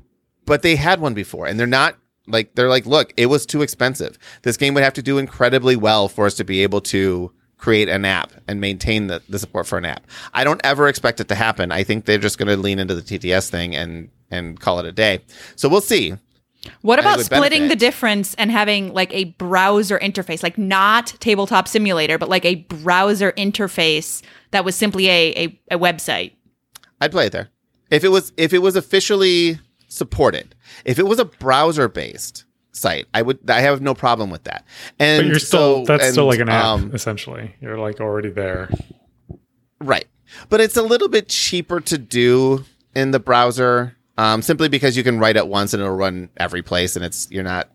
but 0.45 0.63
they 0.63 0.77
had 0.77 1.01
one 1.01 1.15
before, 1.15 1.47
and 1.47 1.59
they're 1.59 1.67
not 1.67 1.97
like 2.29 2.55
they're 2.55 2.69
like, 2.69 2.87
look, 2.87 3.13
it 3.17 3.27
was 3.27 3.47
too 3.47 3.63
expensive. 3.63 4.19
This 4.43 4.57
game 4.57 4.75
would 4.75 4.85
have 4.85 4.95
to 4.95 5.03
do 5.03 5.19
incredibly 5.19 5.77
well 5.77 6.09
for 6.09 6.27
us 6.27 6.35
to 6.35 6.45
be 6.45 6.63
able 6.63 6.81
to 6.83 7.33
create 7.59 7.89
an 7.89 8.05
app 8.05 8.33
and 8.47 8.61
maintain 8.61 9.09
the, 9.09 9.21
the 9.29 9.39
support 9.39 9.67
for 9.67 9.79
an 9.79 9.85
app. 9.85 10.07
I 10.33 10.45
don't 10.45 10.61
ever 10.65 10.89
expect 10.89 11.21
it 11.21 11.29
to 11.29 11.35
happen. 11.35 11.73
I 11.73 11.83
think 11.83 12.05
they're 12.05 12.19
just 12.19 12.39
going 12.39 12.49
to 12.49 12.57
lean 12.57 12.79
into 12.79 12.95
the 12.95 13.03
TTS 13.03 13.51
thing 13.51 13.75
and 13.75 14.11
and 14.31 14.61
call 14.61 14.79
it 14.79 14.87
a 14.87 14.93
day. 14.93 15.21
So 15.57 15.69
we'll 15.69 15.81
see. 15.81 16.15
What 16.83 16.99
about 16.99 17.21
splitting 17.21 17.63
benefit. 17.63 17.69
the 17.69 17.77
difference 17.77 18.35
and 18.35 18.51
having 18.51 18.93
like 18.93 19.13
a 19.15 19.25
browser 19.25 19.99
interface, 19.99 20.43
like 20.43 20.59
not 20.59 21.07
tabletop 21.21 21.69
simulator, 21.69 22.19
but 22.19 22.29
like 22.29 22.45
a 22.45 22.57
browser 22.57 23.33
interface 23.33 24.23
that 24.51 24.65
was 24.65 24.75
simply 24.75 25.09
a, 25.09 25.35
a, 25.37 25.61
a 25.73 25.79
website? 25.79 26.33
I'd 27.01 27.13
play 27.13 27.27
it 27.27 27.33
there. 27.33 27.49
If 27.91 28.05
it 28.05 28.09
was 28.09 28.33
if 28.37 28.53
it 28.53 28.59
was 28.59 28.77
officially 28.77 29.59
supported. 29.89 30.55
If 30.85 30.99
it 30.99 31.07
was 31.07 31.19
a 31.19 31.25
browser 31.25 31.89
based 31.89 32.45
site, 32.73 33.07
I 33.13 33.23
would 33.23 33.51
I 33.51 33.61
have 33.61 33.81
no 33.81 33.95
problem 33.95 34.31
with 34.31 34.45
that. 34.45 34.65
And 34.99 35.25
But 35.25 35.27
you're 35.29 35.39
still 35.39 35.85
so- 35.87 35.97
that's 35.97 36.13
still 36.13 36.27
like 36.27 36.41
an 36.41 36.49
app 36.49 36.65
um, 36.65 36.91
essentially. 36.95 37.55
You're 37.61 37.79
like 37.79 38.01
already 38.01 38.31
there. 38.31 38.71
Right. 39.81 40.07
But 40.49 40.61
it's 40.61 40.77
a 40.77 40.83
little 40.83 41.09
bit 41.09 41.29
cheaper 41.29 41.81
to 41.81 41.99
do 41.99 42.65
in 42.95 43.11
the 43.13 43.21
browser. 43.21 43.97
Um, 44.19 44.43
simply 44.43 44.69
because 44.69 44.97
you 44.97 45.05
can 45.05 45.21
write 45.21 45.37
it 45.37 45.47
once 45.47 45.73
and 45.73 45.81
it'll 45.81 45.95
run 45.95 46.29
every 46.37 46.61
place 46.61 46.97
and 46.97 47.05
it's 47.05 47.31
you're 47.31 47.45
not 47.45 47.71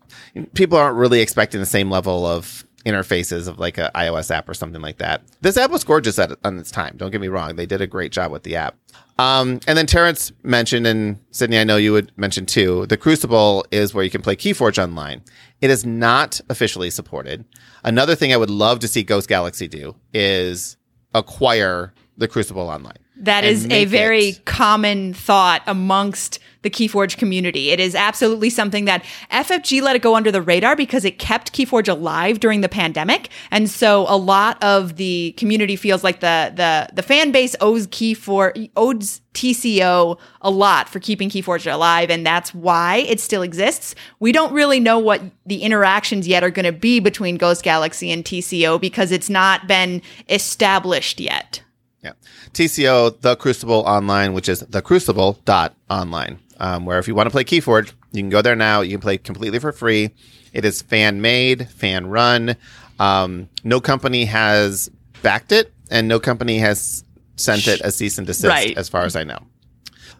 people 0.53 0.77
aren't 0.77 0.97
really 0.97 1.21
expecting 1.21 1.61
the 1.61 1.65
same 1.65 1.89
level 1.89 2.25
of 2.25 2.65
interfaces 2.85 3.47
of 3.47 3.59
like 3.59 3.77
a 3.77 3.89
iOS 3.95 4.29
app 4.29 4.49
or 4.49 4.53
something 4.53 4.81
like 4.81 4.97
that. 4.97 5.21
This 5.39 5.55
app 5.55 5.71
was 5.71 5.85
gorgeous 5.85 6.19
at 6.19 6.33
on 6.43 6.59
its 6.59 6.69
time. 6.69 6.95
Don't 6.97 7.11
get 7.11 7.21
me 7.21 7.29
wrong; 7.29 7.55
they 7.55 7.65
did 7.65 7.79
a 7.81 7.87
great 7.87 8.11
job 8.11 8.29
with 8.29 8.43
the 8.43 8.57
app. 8.57 8.75
Um, 9.19 9.59
and 9.67 9.77
then 9.77 9.85
Terrence 9.85 10.31
mentioned, 10.41 10.87
and 10.87 11.19
Sydney, 11.31 11.59
I 11.59 11.63
know 11.63 11.77
you 11.77 11.93
would 11.93 12.11
mention 12.17 12.45
too. 12.45 12.85
The 12.87 12.97
Crucible 12.97 13.65
is 13.71 13.93
where 13.93 14.03
you 14.03 14.09
can 14.09 14.21
play 14.21 14.35
KeyForge 14.35 14.81
online. 14.81 15.21
It 15.61 15.69
is 15.69 15.85
not 15.85 16.41
officially 16.49 16.89
supported. 16.89 17.45
Another 17.83 18.15
thing 18.15 18.33
I 18.33 18.37
would 18.37 18.49
love 18.49 18.79
to 18.79 18.87
see 18.87 19.03
Ghost 19.03 19.29
Galaxy 19.29 19.67
do 19.67 19.95
is 20.13 20.77
acquire 21.13 21.93
the 22.17 22.27
Crucible 22.27 22.69
online. 22.69 22.97
That 23.23 23.45
is 23.45 23.65
a 23.67 23.85
very 23.85 24.29
it- 24.29 24.45
common 24.45 25.13
thought 25.13 25.63
amongst 25.65 26.39
the 26.63 26.69
Keyforge 26.69 27.17
community. 27.17 27.69
It 27.69 27.79
is 27.79 27.93
absolutely 27.93 28.49
something 28.49 28.85
that 28.85 29.03
FFG 29.31 29.81
let 29.81 29.95
it 29.95 30.01
go 30.01 30.15
under 30.15 30.31
the 30.31 30.41
radar 30.41 30.75
because 30.75 31.05
it 31.05 31.19
kept 31.19 31.53
Keyforge 31.53 31.89
alive 31.89 32.39
during 32.39 32.61
the 32.61 32.69
pandemic. 32.69 33.29
And 33.51 33.69
so 33.69 34.05
a 34.07 34.17
lot 34.17 34.61
of 34.63 34.95
the 34.95 35.33
community 35.37 35.75
feels 35.75 36.03
like 36.03 36.21
the 36.21 36.51
the 36.55 36.87
the 36.93 37.03
fan 37.03 37.31
base 37.31 37.55
owes 37.61 37.87
Keyforge 37.87 38.69
owes 38.75 39.21
TCO 39.33 40.17
a 40.41 40.49
lot 40.49 40.87
for 40.89 40.99
keeping 40.99 41.29
Keyforge 41.29 41.71
alive 41.71 42.09
and 42.09 42.25
that's 42.25 42.53
why 42.53 42.97
it 42.97 43.19
still 43.19 43.41
exists. 43.41 43.95
We 44.19 44.31
don't 44.31 44.53
really 44.53 44.79
know 44.79 44.99
what 44.99 45.21
the 45.45 45.63
interactions 45.63 46.27
yet 46.27 46.43
are 46.43 46.51
going 46.51 46.65
to 46.65 46.71
be 46.71 46.99
between 46.99 47.37
Ghost 47.37 47.63
Galaxy 47.63 48.11
and 48.11 48.23
TCO 48.23 48.79
because 48.79 49.11
it's 49.11 49.29
not 49.29 49.67
been 49.67 50.01
established 50.29 51.19
yet. 51.19 51.62
Yeah. 52.03 52.13
TCO, 52.53 53.19
The 53.21 53.35
Crucible 53.35 53.79
Online, 53.87 54.33
which 54.33 54.49
is 54.49 54.61
thecrucible.online, 54.63 56.39
um, 56.59 56.85
where 56.85 56.99
if 56.99 57.07
you 57.07 57.15
want 57.15 57.27
to 57.27 57.31
play 57.31 57.43
Keyforge, 57.43 57.93
you 58.11 58.21
can 58.21 58.29
go 58.29 58.41
there 58.41 58.55
now. 58.55 58.81
You 58.81 58.91
can 58.91 59.01
play 59.01 59.17
completely 59.17 59.59
for 59.59 59.71
free. 59.71 60.11
It 60.51 60.65
is 60.65 60.81
fan 60.81 61.21
made, 61.21 61.69
fan 61.69 62.07
run. 62.07 62.55
Um, 62.99 63.49
no 63.63 63.79
company 63.81 64.25
has 64.25 64.89
backed 65.21 65.51
it, 65.51 65.73
and 65.89 66.07
no 66.07 66.19
company 66.19 66.59
has 66.59 67.03
sent 67.37 67.67
it 67.67 67.81
a 67.81 67.91
cease 67.91 68.17
and 68.17 68.27
desist, 68.27 68.49
Right. 68.49 68.77
as 68.77 68.89
far 68.89 69.03
as 69.03 69.15
I 69.15 69.23
know. 69.23 69.39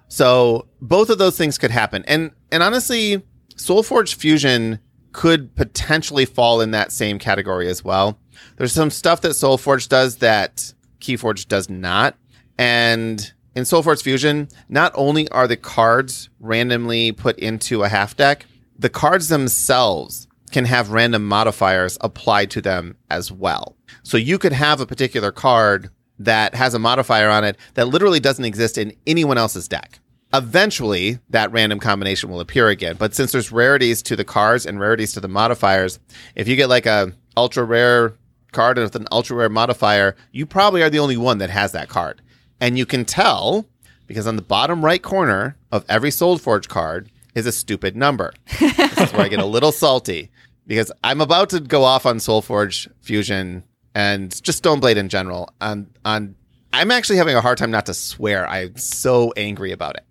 So 0.08 0.68
both 0.82 1.10
of 1.10 1.18
those 1.18 1.38
things 1.38 1.58
could 1.58 1.72
happen. 1.72 2.04
And 2.08 2.32
and 2.52 2.64
honestly, 2.64 3.22
SolForge 3.56 4.16
Fusion 4.16 4.80
could 5.12 5.56
potentially 5.56 6.26
fall 6.26 6.62
in 6.62 6.72
that 6.72 6.92
same 6.92 7.20
category 7.20 7.68
as 7.68 7.84
well. 7.84 8.18
There's 8.58 8.74
some 8.74 8.90
stuff 8.90 9.22
that 9.22 9.30
SolForge 9.34 9.90
does 9.90 10.18
that 10.18 10.74
Keyforge 11.04 11.48
does 11.48 11.70
not. 11.70 12.16
And 12.58 13.32
in 13.56 13.64
SolForge 13.64 14.02
Fusion, 14.02 14.48
not 14.70 14.92
only 14.96 15.30
are 15.30 15.48
the 15.48 15.58
cards 15.58 16.30
randomly 16.40 17.12
put 17.12 17.38
into 17.38 17.84
a 17.84 17.90
half 17.90 18.16
deck, 18.18 18.46
the 18.78 18.90
cards 18.90 19.28
themselves 19.28 20.28
can 20.52 20.66
have 20.66 20.92
random 20.92 21.28
modifiers 21.28 21.98
applied 22.02 22.52
to 22.52 22.62
them 22.62 22.96
as 23.10 23.32
well. 23.32 23.76
So 24.04 24.18
you 24.18 24.38
could 24.38 24.54
have 24.54 24.80
a 24.80 24.86
particular 24.86 25.32
card 25.32 25.90
that 26.20 26.56
has 26.56 26.74
a 26.74 26.80
modifier 26.80 27.30
on 27.30 27.44
it 27.44 27.58
that 27.74 27.88
literally 27.88 28.20
doesn't 28.20 28.46
exist 28.46 28.78
in 28.78 28.94
anyone 29.06 29.38
else's 29.38 29.68
deck. 29.68 30.00
Eventually, 30.34 31.20
that 31.30 31.52
random 31.52 31.80
combination 31.80 32.30
will 32.30 32.40
appear 32.40 32.70
again. 32.70 32.96
But 32.98 33.14
since 33.14 33.32
there's 33.32 33.52
rarities 33.52 34.02
to 34.04 34.16
the 34.16 34.24
cards 34.24 34.66
and 34.66 34.80
rarities 34.80 35.14
to 35.14 35.20
the 35.20 35.28
modifiers, 35.28 36.00
if 36.36 36.48
you 36.48 36.56
get 36.56 36.70
like 36.70 36.86
a 36.86 37.14
ultra 37.38 37.64
rare 37.64 38.16
card 38.54 38.78
and 38.78 38.86
with 38.86 38.96
an 38.96 39.08
ultra 39.12 39.36
rare 39.36 39.50
modifier, 39.50 40.16
you 40.32 40.46
probably 40.46 40.82
are 40.82 40.90
the 40.90 41.00
only 41.00 41.18
one 41.18 41.40
that 41.40 41.50
has 41.50 41.72
that 41.74 41.90
card. 41.90 42.22
And 42.62 42.78
you 42.78 42.86
can 42.86 43.04
tell 43.06 43.66
because 44.08 44.28
on 44.28 44.36
the 44.36 44.42
bottom 44.42 44.84
right 44.84 45.02
corner 45.02 45.58
of 45.72 45.84
every 45.90 46.10
SolForge 46.10 46.68
card 46.68 47.12
is 47.36 47.46
a 47.46 47.52
stupid 47.52 47.96
number. 47.96 48.34
this 48.60 48.98
is 48.98 49.12
where 49.14 49.24
I 49.24 49.28
get 49.28 49.40
a 49.40 49.46
little 49.46 49.72
salty 49.72 50.30
because 50.68 50.92
I'm 51.04 51.20
about 51.20 51.50
to 51.50 51.60
go 51.60 51.84
off 51.84 52.06
on 52.06 52.18
SolForge 52.18 52.88
Fusion 53.02 53.64
and 53.96 54.42
just 54.44 54.64
Stoneblade 54.64 54.96
in 54.98 55.10
general. 55.10 55.50
On 55.62 55.88
on, 56.06 56.36
I'm 56.72 56.92
actually 56.92 57.18
having 57.18 57.36
a 57.36 57.42
hard 57.42 57.58
time 57.58 57.72
not 57.72 57.86
to 57.88 57.94
swear. 57.94 58.48
I'm 58.48 58.78
so 58.78 59.34
angry 59.36 59.72
about 59.72 59.96
it. 59.96 60.04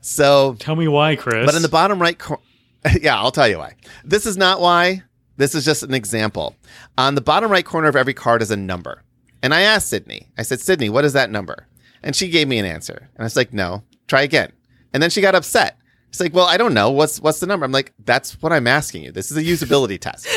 So 0.00 0.56
Tell 0.58 0.76
me 0.76 0.88
why, 0.88 1.16
Chris. 1.16 1.44
but 1.46 1.54
in 1.54 1.62
the 1.62 1.68
bottom 1.68 2.00
right 2.00 2.18
corner, 2.18 2.42
yeah, 3.00 3.16
I'll 3.18 3.30
tell 3.30 3.48
you 3.48 3.58
why. 3.58 3.74
This 4.04 4.26
is 4.26 4.36
not 4.36 4.60
why. 4.60 5.02
This 5.40 5.54
is 5.54 5.64
just 5.64 5.82
an 5.82 5.94
example. 5.94 6.54
On 6.98 7.14
the 7.14 7.22
bottom 7.22 7.50
right 7.50 7.64
corner 7.64 7.88
of 7.88 7.96
every 7.96 8.12
card 8.12 8.42
is 8.42 8.50
a 8.50 8.56
number. 8.58 9.02
And 9.42 9.54
I 9.54 9.62
asked 9.62 9.88
Sydney, 9.88 10.28
I 10.36 10.42
said, 10.42 10.60
Sydney, 10.60 10.90
what 10.90 11.06
is 11.06 11.14
that 11.14 11.30
number? 11.30 11.66
And 12.02 12.14
she 12.14 12.28
gave 12.28 12.46
me 12.46 12.58
an 12.58 12.66
answer. 12.66 13.08
And 13.14 13.20
I 13.20 13.22
was 13.22 13.36
like, 13.36 13.54
no, 13.54 13.82
try 14.06 14.20
again. 14.20 14.52
And 14.92 15.02
then 15.02 15.08
she 15.08 15.22
got 15.22 15.34
upset. 15.34 15.78
It's 16.10 16.20
like, 16.20 16.34
well, 16.34 16.44
I 16.44 16.58
don't 16.58 16.74
know. 16.74 16.90
What's 16.90 17.20
what's 17.20 17.40
the 17.40 17.46
number? 17.46 17.64
I'm 17.64 17.72
like, 17.72 17.94
that's 18.04 18.42
what 18.42 18.52
I'm 18.52 18.66
asking 18.66 19.02
you. 19.04 19.12
This 19.12 19.30
is 19.30 19.38
a 19.38 19.42
usability 19.42 19.98
test. 20.00 20.28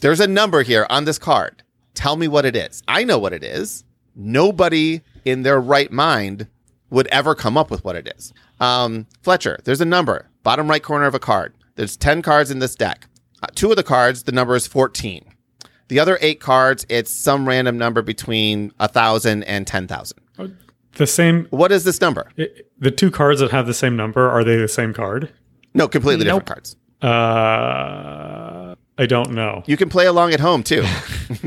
There's 0.00 0.20
a 0.20 0.26
number 0.26 0.62
here 0.62 0.86
on 0.88 1.04
this 1.04 1.18
card. 1.18 1.62
Tell 1.92 2.16
me 2.16 2.26
what 2.26 2.46
it 2.46 2.56
is. 2.56 2.82
I 2.88 3.04
know 3.04 3.18
what 3.18 3.34
it 3.34 3.44
is. 3.44 3.84
Nobody 4.16 5.02
in 5.26 5.42
their 5.42 5.60
right 5.60 5.92
mind 5.92 6.46
would 6.88 7.06
ever 7.08 7.34
come 7.34 7.58
up 7.58 7.70
with 7.70 7.84
what 7.84 7.96
it 7.96 8.10
is. 8.16 8.32
Um, 8.60 9.06
Fletcher, 9.20 9.58
there's 9.64 9.82
a 9.82 9.84
number, 9.84 10.30
bottom 10.42 10.70
right 10.70 10.82
corner 10.82 11.04
of 11.04 11.14
a 11.14 11.18
card. 11.18 11.52
There's 11.74 11.98
10 11.98 12.22
cards 12.22 12.50
in 12.50 12.60
this 12.60 12.74
deck. 12.74 13.08
Uh, 13.42 13.46
two 13.54 13.70
of 13.70 13.76
the 13.76 13.82
cards, 13.82 14.22
the 14.24 14.32
number 14.32 14.54
is 14.56 14.66
14. 14.66 15.24
The 15.88 15.98
other 15.98 16.16
eight 16.20 16.40
cards, 16.40 16.86
it's 16.88 17.10
some 17.10 17.46
random 17.46 17.76
number 17.76 18.00
between 18.02 18.72
1,000 18.78 19.42
and 19.44 19.66
10,000. 19.66 20.18
the 20.96 21.06
same, 21.06 21.46
What 21.50 21.72
is 21.72 21.84
this 21.84 22.00
number? 22.00 22.30
it, 22.36 22.70
the 22.78 22.90
two 22.90 23.10
cards 23.10 23.40
that 23.40 23.50
have 23.50 23.66
the 23.66 23.74
same 23.74 23.96
number 23.96 24.28
are 24.30 24.44
they 24.44 24.56
the 24.56 24.68
same 24.68 24.94
card? 24.94 25.30
No, 25.74 25.88
completely 25.88 26.24
different 26.24 26.46
cards. 26.46 26.76
Uh, 27.02 28.74
I 28.98 29.06
don't 29.06 29.32
know. 29.32 29.62
You 29.66 29.76
can 29.76 29.88
play 29.88 30.06
along 30.06 30.32
at 30.32 30.40
home 30.40 30.62
too. 30.62 30.84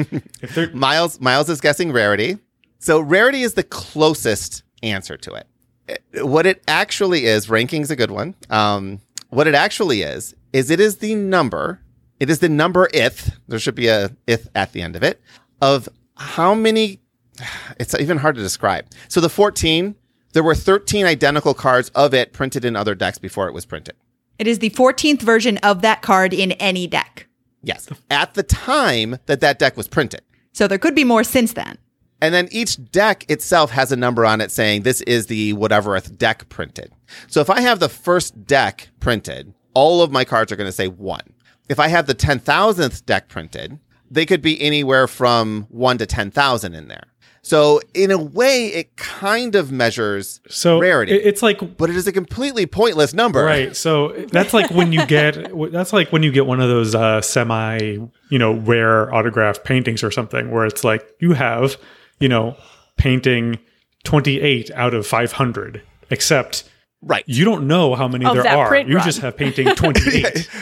Miles 0.73 1.19
Miles 1.21 1.49
is 1.49 1.61
guessing 1.61 1.91
rarity. 1.91 2.37
So 2.79 2.99
rarity 2.99 3.41
is 3.43 3.53
the 3.53 3.63
closest 3.63 4.63
answer 4.83 5.15
to 5.17 5.33
it. 5.35 5.47
It- 5.87 6.25
What 6.25 6.45
it 6.45 6.63
actually 6.67 7.25
is, 7.25 7.49
ranking's 7.49 7.91
a 7.91 7.95
good 7.95 8.11
one. 8.11 8.35
Um, 8.49 8.99
what 9.29 9.47
it 9.47 9.53
actually 9.55 10.01
is 10.01 10.35
is 10.53 10.69
it 10.69 10.79
is 10.79 10.97
the 10.97 11.15
number. 11.15 11.79
It 12.25 12.31
is 12.31 12.39
the 12.39 12.49
number 12.49 12.89
ith. 12.91 13.37
There 13.47 13.59
should 13.59 13.75
be 13.75 13.87
a 13.87 14.09
ith 14.25 14.49
at 14.55 14.71
the 14.71 14.81
end 14.81 14.95
of 14.95 15.03
it 15.03 15.21
of 15.61 15.87
how 16.17 16.55
many. 16.55 16.99
It's 17.79 17.93
even 17.93 18.17
hard 18.17 18.33
to 18.33 18.41
describe. 18.41 18.87
So 19.09 19.21
the 19.21 19.29
14, 19.29 19.93
there 20.33 20.41
were 20.41 20.55
13 20.55 21.05
identical 21.05 21.53
cards 21.53 21.89
of 21.89 22.15
it 22.15 22.33
printed 22.33 22.65
in 22.65 22.75
other 22.75 22.95
decks 22.95 23.19
before 23.19 23.47
it 23.47 23.53
was 23.53 23.67
printed. 23.67 23.95
It 24.39 24.47
is 24.47 24.57
the 24.57 24.71
14th 24.71 25.21
version 25.21 25.59
of 25.59 25.83
that 25.83 26.01
card 26.01 26.33
in 26.33 26.53
any 26.53 26.87
deck. 26.87 27.27
Yes, 27.61 27.87
at 28.09 28.33
the 28.33 28.41
time 28.41 29.19
that 29.27 29.41
that 29.41 29.59
deck 29.59 29.77
was 29.77 29.87
printed. 29.87 30.21
So 30.51 30.67
there 30.67 30.79
could 30.79 30.95
be 30.95 31.03
more 31.03 31.23
since 31.23 31.53
then. 31.53 31.77
And 32.21 32.33
then 32.33 32.47
each 32.49 32.83
deck 32.91 33.29
itself 33.29 33.69
has 33.69 33.91
a 33.91 33.95
number 33.95 34.25
on 34.25 34.41
it 34.41 34.49
saying 34.49 34.81
this 34.81 35.01
is 35.01 35.27
the 35.27 35.53
whateverth 35.53 36.17
deck 36.17 36.49
printed. 36.49 36.91
So 37.27 37.39
if 37.39 37.51
I 37.51 37.61
have 37.61 37.79
the 37.79 37.89
first 37.89 38.47
deck 38.47 38.89
printed, 38.99 39.53
all 39.75 40.01
of 40.01 40.11
my 40.11 40.25
cards 40.25 40.51
are 40.51 40.55
going 40.55 40.69
to 40.69 40.71
say 40.71 40.87
one. 40.87 41.34
If 41.69 41.79
I 41.79 41.87
have 41.87 42.05
the 42.07 42.15
10,000th 42.15 43.05
deck 43.05 43.27
printed, 43.29 43.79
they 44.09 44.25
could 44.25 44.41
be 44.41 44.61
anywhere 44.61 45.07
from 45.07 45.65
one 45.69 45.97
to 45.97 46.05
10,000 46.05 46.73
in 46.75 46.87
there. 46.87 47.03
So 47.41 47.79
in 47.93 48.09
a 48.09 48.17
way, 48.17 48.67
it 48.69 48.95
kind 48.97 49.53
of 49.53 49.71
measures 49.71 50.41
so 50.49 50.79
rarity, 50.79 51.13
it's 51.13 51.43
like 51.43 51.77
but 51.77 51.91
it 51.91 51.95
is 51.95 52.07
a 52.07 52.11
completely 52.11 52.65
pointless 52.65 53.13
number. 53.13 53.43
right. 53.43 53.75
So 53.75 54.13
that's 54.31 54.51
like 54.51 54.71
when 54.71 54.91
you 54.91 55.05
get 55.05 55.51
that's 55.71 55.93
like 55.93 56.11
when 56.11 56.23
you 56.23 56.31
get 56.31 56.47
one 56.47 56.59
of 56.59 56.69
those 56.69 56.95
uh, 56.95 57.21
semi 57.21 57.77
you 58.31 58.39
know 58.39 58.53
rare 58.53 59.13
autograph 59.13 59.63
paintings 59.63 60.03
or 60.03 60.09
something 60.09 60.49
where 60.49 60.65
it's 60.65 60.83
like 60.83 61.07
you 61.19 61.33
have 61.33 61.77
you 62.19 62.27
know 62.29 62.57
painting 62.97 63.59
twenty 64.03 64.39
eight 64.41 64.71
out 64.71 64.95
of 64.95 65.05
five 65.05 65.33
hundred, 65.33 65.83
except 66.09 66.63
Right. 67.03 67.23
you 67.27 67.45
don't 67.45 67.67
know 67.67 67.93
how 67.93 68.07
many 68.07 68.25
Of 68.25 68.37
there 68.37 68.57
are. 68.57 68.67
print 68.67 68.89
You 68.89 68.95
run. 68.95 69.05
just 69.05 69.19
have 69.19 69.37
painting 69.43 69.67
twenty 69.75 70.15
eight. 70.25 70.49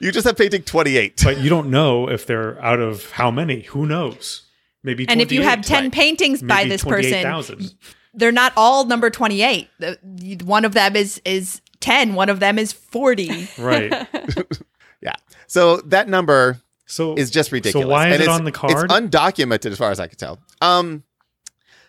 You 0.00 0.10
just 0.12 0.26
have 0.26 0.36
painting 0.36 0.62
28. 0.62 1.20
but 1.22 1.38
you 1.38 1.48
don't 1.50 1.70
know 1.70 2.08
if 2.08 2.26
they're 2.26 2.60
out 2.64 2.80
of 2.80 3.10
how 3.12 3.30
many. 3.30 3.62
Who 3.62 3.86
knows? 3.86 4.42
Maybe 4.82 5.06
And 5.08 5.20
if 5.20 5.30
you 5.30 5.42
have 5.42 5.60
10 5.62 5.84
right. 5.84 5.92
paintings 5.92 6.40
by 6.42 6.58
Maybe 6.62 6.70
this 6.70 6.82
person, 6.82 7.10
28,000. 7.22 7.74
they're 8.14 8.32
not 8.32 8.52
all 8.56 8.86
number 8.86 9.10
28. 9.10 9.68
One 10.44 10.64
of 10.64 10.72
them 10.72 10.96
is 10.96 11.20
is 11.24 11.60
10, 11.80 12.14
one 12.14 12.28
of 12.30 12.40
them 12.40 12.58
is 12.58 12.72
40. 12.72 13.48
right. 13.58 14.06
Yeah. 15.02 15.14
So 15.46 15.78
that 15.78 16.08
number 16.08 16.60
So 16.86 17.14
is 17.14 17.30
just 17.30 17.52
ridiculous. 17.52 17.84
So 17.86 17.90
why 17.90 18.08
is 18.08 18.14
And 18.14 18.20
it 18.22 18.24
it's- 18.24 18.38
on 18.38 18.44
the 18.44 18.52
card? 18.52 18.72
It's 18.90 18.92
undocumented 18.92 19.70
as 19.72 19.78
far 19.78 19.90
as 19.90 19.98
I 20.00 20.06
can 20.06 20.18
tell. 20.18 20.38
Um, 20.60 21.04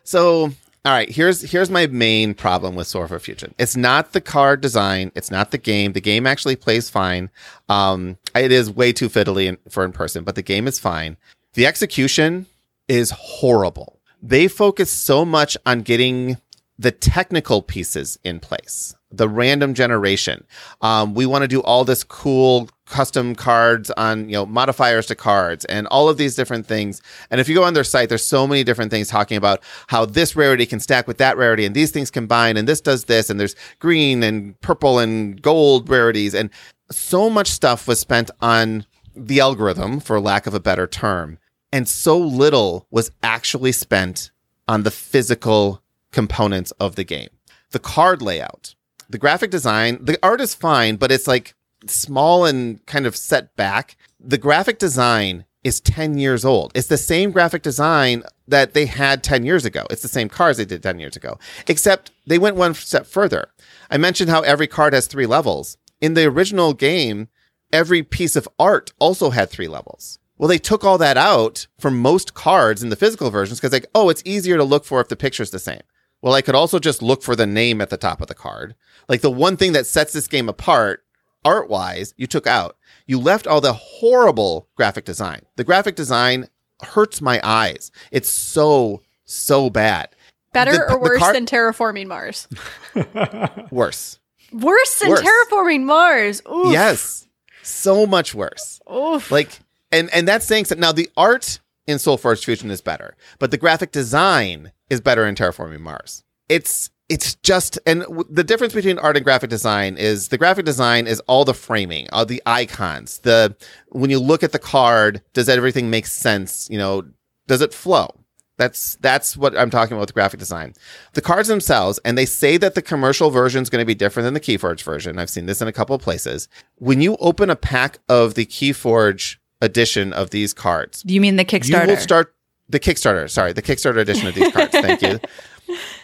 so 0.04 0.52
all 0.84 0.92
right, 0.92 1.10
here's 1.10 1.42
here's 1.42 1.70
my 1.70 1.86
main 1.88 2.34
problem 2.34 2.74
with 2.76 2.88
SolForge 2.88 3.22
Fusion. 3.22 3.54
It's 3.60 3.78
not 3.78 4.14
the 4.14 4.22
card 4.22 4.62
design. 4.62 5.12
It's 5.14 5.30
not 5.30 5.52
the 5.52 5.60
game. 5.60 5.94
The 5.94 6.02
game 6.02 6.26
actually 6.26 6.56
plays 6.56 6.90
fine. 6.90 7.30
Um, 7.70 8.18
it 8.34 8.52
is 8.52 8.72
way 8.72 8.92
too 8.92 9.08
fiddly 9.08 9.46
in, 9.46 9.58
for 9.70 9.86
in 9.86 9.92
person, 9.92 10.24
but 10.24 10.34
the 10.34 10.42
game 10.42 10.68
is 10.68 10.80
fine. 10.80 11.18
The 11.54 11.68
execution 11.68 12.48
is 12.88 13.12
horrible. 13.12 14.00
They 14.24 14.48
focus 14.48 14.92
so 14.92 15.24
much 15.24 15.56
on 15.68 15.82
getting 15.82 16.38
the 16.80 16.92
technical 16.92 17.62
pieces 17.62 18.18
in 18.24 18.40
place, 18.40 18.96
the 19.12 19.30
random 19.30 19.76
generation. 19.76 20.46
Um, 20.82 21.14
we 21.14 21.28
want 21.28 21.44
to 21.44 21.48
do 21.48 21.62
all 21.62 21.86
this 21.86 22.04
cool 22.04 22.70
custom 22.92 23.34
cards 23.34 23.90
on, 23.92 24.30
you 24.30 24.34
know, 24.34 24.46
modifiers 24.46 25.08
to 25.08 25.16
cards 25.16 25.66
and 25.66 25.88
all 25.88 26.10
of 26.10 26.18
these 26.18 26.36
different 26.36 26.68
things. 26.68 27.02
And 27.32 27.42
if 27.42 27.50
you 27.50 27.56
go 27.56 27.64
on 27.64 27.74
their 27.74 27.84
site, 27.84 28.10
there's 28.10 28.26
so 28.26 28.46
many 28.46 28.64
different 28.64 28.92
things 28.92 29.08
talking 29.08 29.38
about 29.38 29.64
how 29.88 30.06
this 30.06 30.36
rarity 30.36 30.68
can 30.68 30.80
stack 30.80 31.08
with 31.08 31.18
that 31.18 31.38
rarity 31.38 31.66
and 31.66 31.74
these 31.74 31.92
things 31.92 32.12
combine 32.12 32.58
and 32.58 32.68
this 32.68 32.82
does 32.82 33.06
this 33.06 33.30
and 33.30 33.40
there's 33.40 33.56
green 33.80 34.22
and 34.22 34.60
purple 34.62 35.00
and 35.00 35.42
gold 35.42 35.90
rarities 35.90 36.36
and 36.36 36.50
so 36.92 37.30
much 37.30 37.48
stuff 37.48 37.88
was 37.88 38.00
spent 38.00 38.30
on 38.42 38.86
the 39.16 39.40
algorithm 39.40 40.00
for 40.00 40.20
lack 40.20 40.46
of 40.46 40.54
a 40.54 40.60
better 40.60 40.86
term 40.86 41.40
and 41.72 41.88
so 41.88 42.18
little 42.18 42.86
was 42.92 43.12
actually 43.24 43.72
spent 43.72 44.32
on 44.68 44.84
the 44.84 44.92
physical 44.92 45.82
components 46.12 46.72
of 46.72 46.96
the 46.96 47.04
game. 47.04 47.30
The 47.72 47.80
card 47.80 48.22
layout, 48.22 48.76
the 49.10 49.18
graphic 49.18 49.50
design, 49.50 50.00
the 50.02 50.20
art 50.22 50.42
is 50.42 50.54
fine, 50.54 50.98
but 50.98 51.12
it's 51.12 51.28
like 51.28 51.56
small 51.88 52.46
and 52.46 52.86
kind 52.86 53.06
of 53.06 53.16
set 53.16 53.56
back. 53.56 53.98
The 54.20 54.38
graphic 54.38 54.80
design 54.80 55.46
is 55.64 55.80
10 55.80 56.18
years 56.18 56.44
old. 56.44 56.72
It's 56.74 56.88
the 56.88 56.98
same 56.98 57.32
graphic 57.32 57.62
design 57.62 58.24
that 58.48 58.74
they 58.74 58.86
had 58.86 59.24
10 59.24 59.46
years 59.46 59.66
ago. 59.66 59.86
It's 59.90 60.02
the 60.02 60.08
same 60.08 60.30
cards 60.30 60.58
they 60.58 60.66
did 60.66 60.84
10 60.84 61.00
years 61.00 61.16
ago, 61.16 61.38
except 61.68 62.12
they 62.26 62.40
went 62.40 62.56
one 62.56 62.74
step 62.74 63.06
further. 63.06 63.50
I 63.90 63.98
mentioned 63.98 64.30
how 64.30 64.42
every 64.42 64.68
card 64.68 64.94
has 64.94 65.08
three 65.08 65.26
levels. 65.26 65.78
In 66.00 66.16
the 66.16 66.26
original 66.26 66.74
game, 66.74 67.30
every 67.72 68.04
piece 68.04 68.36
of 68.36 68.50
art 68.58 68.92
also 69.00 69.30
had 69.30 69.50
three 69.50 69.68
levels. 69.68 70.20
Well, 70.38 70.48
they 70.48 70.58
took 70.58 70.84
all 70.84 70.98
that 70.98 71.18
out 71.18 71.68
for 71.78 71.92
most 71.92 72.34
cards 72.34 72.82
in 72.82 72.90
the 72.90 72.96
physical 72.96 73.30
versions 73.30 73.60
because, 73.60 73.74
like, 73.74 73.86
oh, 73.94 74.10
it's 74.10 74.24
easier 74.26 74.58
to 74.58 74.64
look 74.64 74.86
for 74.86 75.00
if 75.00 75.08
the 75.08 75.16
picture's 75.16 75.52
the 75.52 75.60
same. 75.60 75.82
Well, 76.22 76.34
I 76.34 76.42
could 76.42 76.56
also 76.56 76.80
just 76.80 77.04
look 77.04 77.22
for 77.22 77.36
the 77.36 77.46
name 77.46 77.80
at 77.80 77.92
the 77.92 77.98
top 77.98 78.22
of 78.22 78.28
the 78.28 78.34
card. 78.34 78.76
Like, 79.08 79.22
the 79.22 79.30
one 79.30 79.56
thing 79.56 79.74
that 79.74 79.86
sets 79.86 80.14
this 80.14 80.28
game 80.28 80.50
apart, 80.50 81.01
art 81.46 81.70
wise, 81.70 82.14
you 82.18 82.28
took 82.28 82.48
out. 82.48 82.78
You 83.08 83.20
left 83.20 83.48
all 83.48 83.62
the 83.62 83.74
horrible 83.74 84.68
graphic 84.76 85.06
design. 85.06 85.42
The 85.56 85.64
graphic 85.64 85.96
design 85.96 86.48
hurts 86.84 87.22
my 87.22 87.40
eyes. 87.44 87.92
It's 88.12 88.30
so, 88.30 89.02
so 89.26 89.70
bad. 89.70 90.10
Better 90.54 90.72
The- 90.74 90.92
or 90.94 91.00
worse 91.00 91.20
car- 91.20 91.34
than 91.34 91.46
terraforming 91.46 92.08
Mars? 92.08 92.48
Worse. 93.72 94.20
Worse 94.52 95.00
than 95.00 95.10
Worse. 95.10 95.22
terraforming 95.22 95.84
Mars. 95.84 96.42
Oof. 96.52 96.72
Yes. 96.74 97.28
So 97.64 98.06
much 98.06 98.34
worse. 98.36 98.82
Oof. 98.94 99.32
Like, 99.32 99.60
and 99.92 100.10
and 100.14 100.28
that's 100.28 100.46
saying 100.46 100.66
something. 100.66 100.82
Now 100.82 100.92
the 100.92 101.10
art 101.16 101.60
in 101.88 101.98
SolForge 101.98 102.44
Fusion 102.44 102.70
is 102.72 102.82
better, 102.82 103.16
but 103.40 103.52
the 103.52 103.58
graphic 103.58 103.92
design 103.92 104.72
is 104.90 105.00
better 105.00 105.26
in 105.26 105.36
Terraforming 105.36 105.80
Mars. 105.80 106.24
It's 106.50 106.90
it's 107.12 107.36
just 107.36 107.78
and 107.86 108.04
w- 108.04 108.24
the 108.30 108.44
difference 108.44 108.74
between 108.74 108.98
art 108.98 109.18
and 109.18 109.26
graphic 109.26 109.50
design 109.50 109.98
is 109.98 110.30
the 110.30 110.38
graphic 110.38 110.64
design 110.64 111.08
is 111.08 111.20
all 111.28 111.44
the 111.44 111.54
framing, 111.54 112.08
all 112.14 112.26
the 112.26 112.42
icons. 112.46 113.20
The 113.20 113.54
when 113.90 114.10
you 114.10 114.18
look 114.18 114.44
at 114.44 114.54
the 114.54 114.60
card, 114.60 115.22
does 115.34 115.50
everything 115.50 115.90
make 115.90 116.06
sense? 116.06 116.70
You 116.72 116.78
know, 116.78 117.04
does 117.48 117.60
it 117.60 117.74
flow? 117.74 118.16
That's 118.58 118.96
that's 119.02 119.36
what 119.36 119.58
I'm 119.58 119.70
talking 119.70 119.94
about 119.94 120.02
with 120.04 120.14
graphic 120.14 120.40
design. 120.40 120.74
The 121.12 121.22
cards 121.22 121.50
themselves, 121.50 122.00
and 122.06 122.18
they 122.18 122.26
say 122.26 122.56
that 122.56 122.76
the 122.76 122.82
commercial 122.82 123.30
version 123.30 123.62
is 123.62 123.70
going 123.70 123.82
to 123.82 123.86
be 123.86 123.96
different 123.96 124.26
than 124.26 124.34
the 124.34 124.40
Keyforge 124.40 124.82
version. 124.82 125.20
I've 125.20 125.30
seen 125.30 125.48
this 125.48 125.62
in 125.62 125.68
a 125.68 125.74
couple 125.74 125.94
of 125.94 126.02
places. 126.02 126.48
When 126.78 127.02
you 127.02 127.18
open 127.20 127.50
a 127.50 127.58
pack 127.58 128.00
of 128.08 128.36
the 128.36 128.46
Keyforge 128.46 129.36
edition 129.60 130.14
of 130.14 130.30
these 130.30 130.54
cards, 130.54 131.04
Do 131.04 131.14
you 131.14 131.20
mean 131.20 131.36
the 131.36 131.44
kickstarter 131.44 131.82
you 131.88 131.88
will 131.88 131.98
start 131.98 132.34
the 132.70 132.80
Kickstarter. 132.80 133.30
Sorry, 133.30 133.52
the 133.52 133.62
Kickstarter 133.62 133.98
edition 133.98 134.28
of 134.28 134.34
these 134.34 134.52
cards. 134.54 134.72
Thank 134.72 135.02
you. 135.02 135.20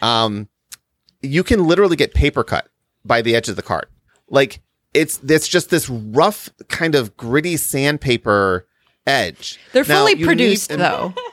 Um, 0.02 0.48
you 1.22 1.44
can 1.44 1.66
literally 1.66 1.96
get 1.96 2.14
paper 2.14 2.44
cut 2.44 2.70
by 3.06 3.22
the 3.22 3.36
edge 3.36 3.50
of 3.50 3.56
the 3.56 3.62
card. 3.62 3.88
Like 4.30 4.62
it's 4.94 5.20
it's 5.28 5.48
just 5.48 5.70
this 5.70 5.90
rough 5.90 6.50
kind 6.68 6.96
of 6.96 7.16
gritty 7.18 7.58
sandpaper 7.58 8.68
edge. 9.06 9.60
They're 9.74 9.84
Now, 9.86 10.00
fully 10.06 10.24
produced 10.24 10.70
need- 10.70 10.80
though. 10.80 11.14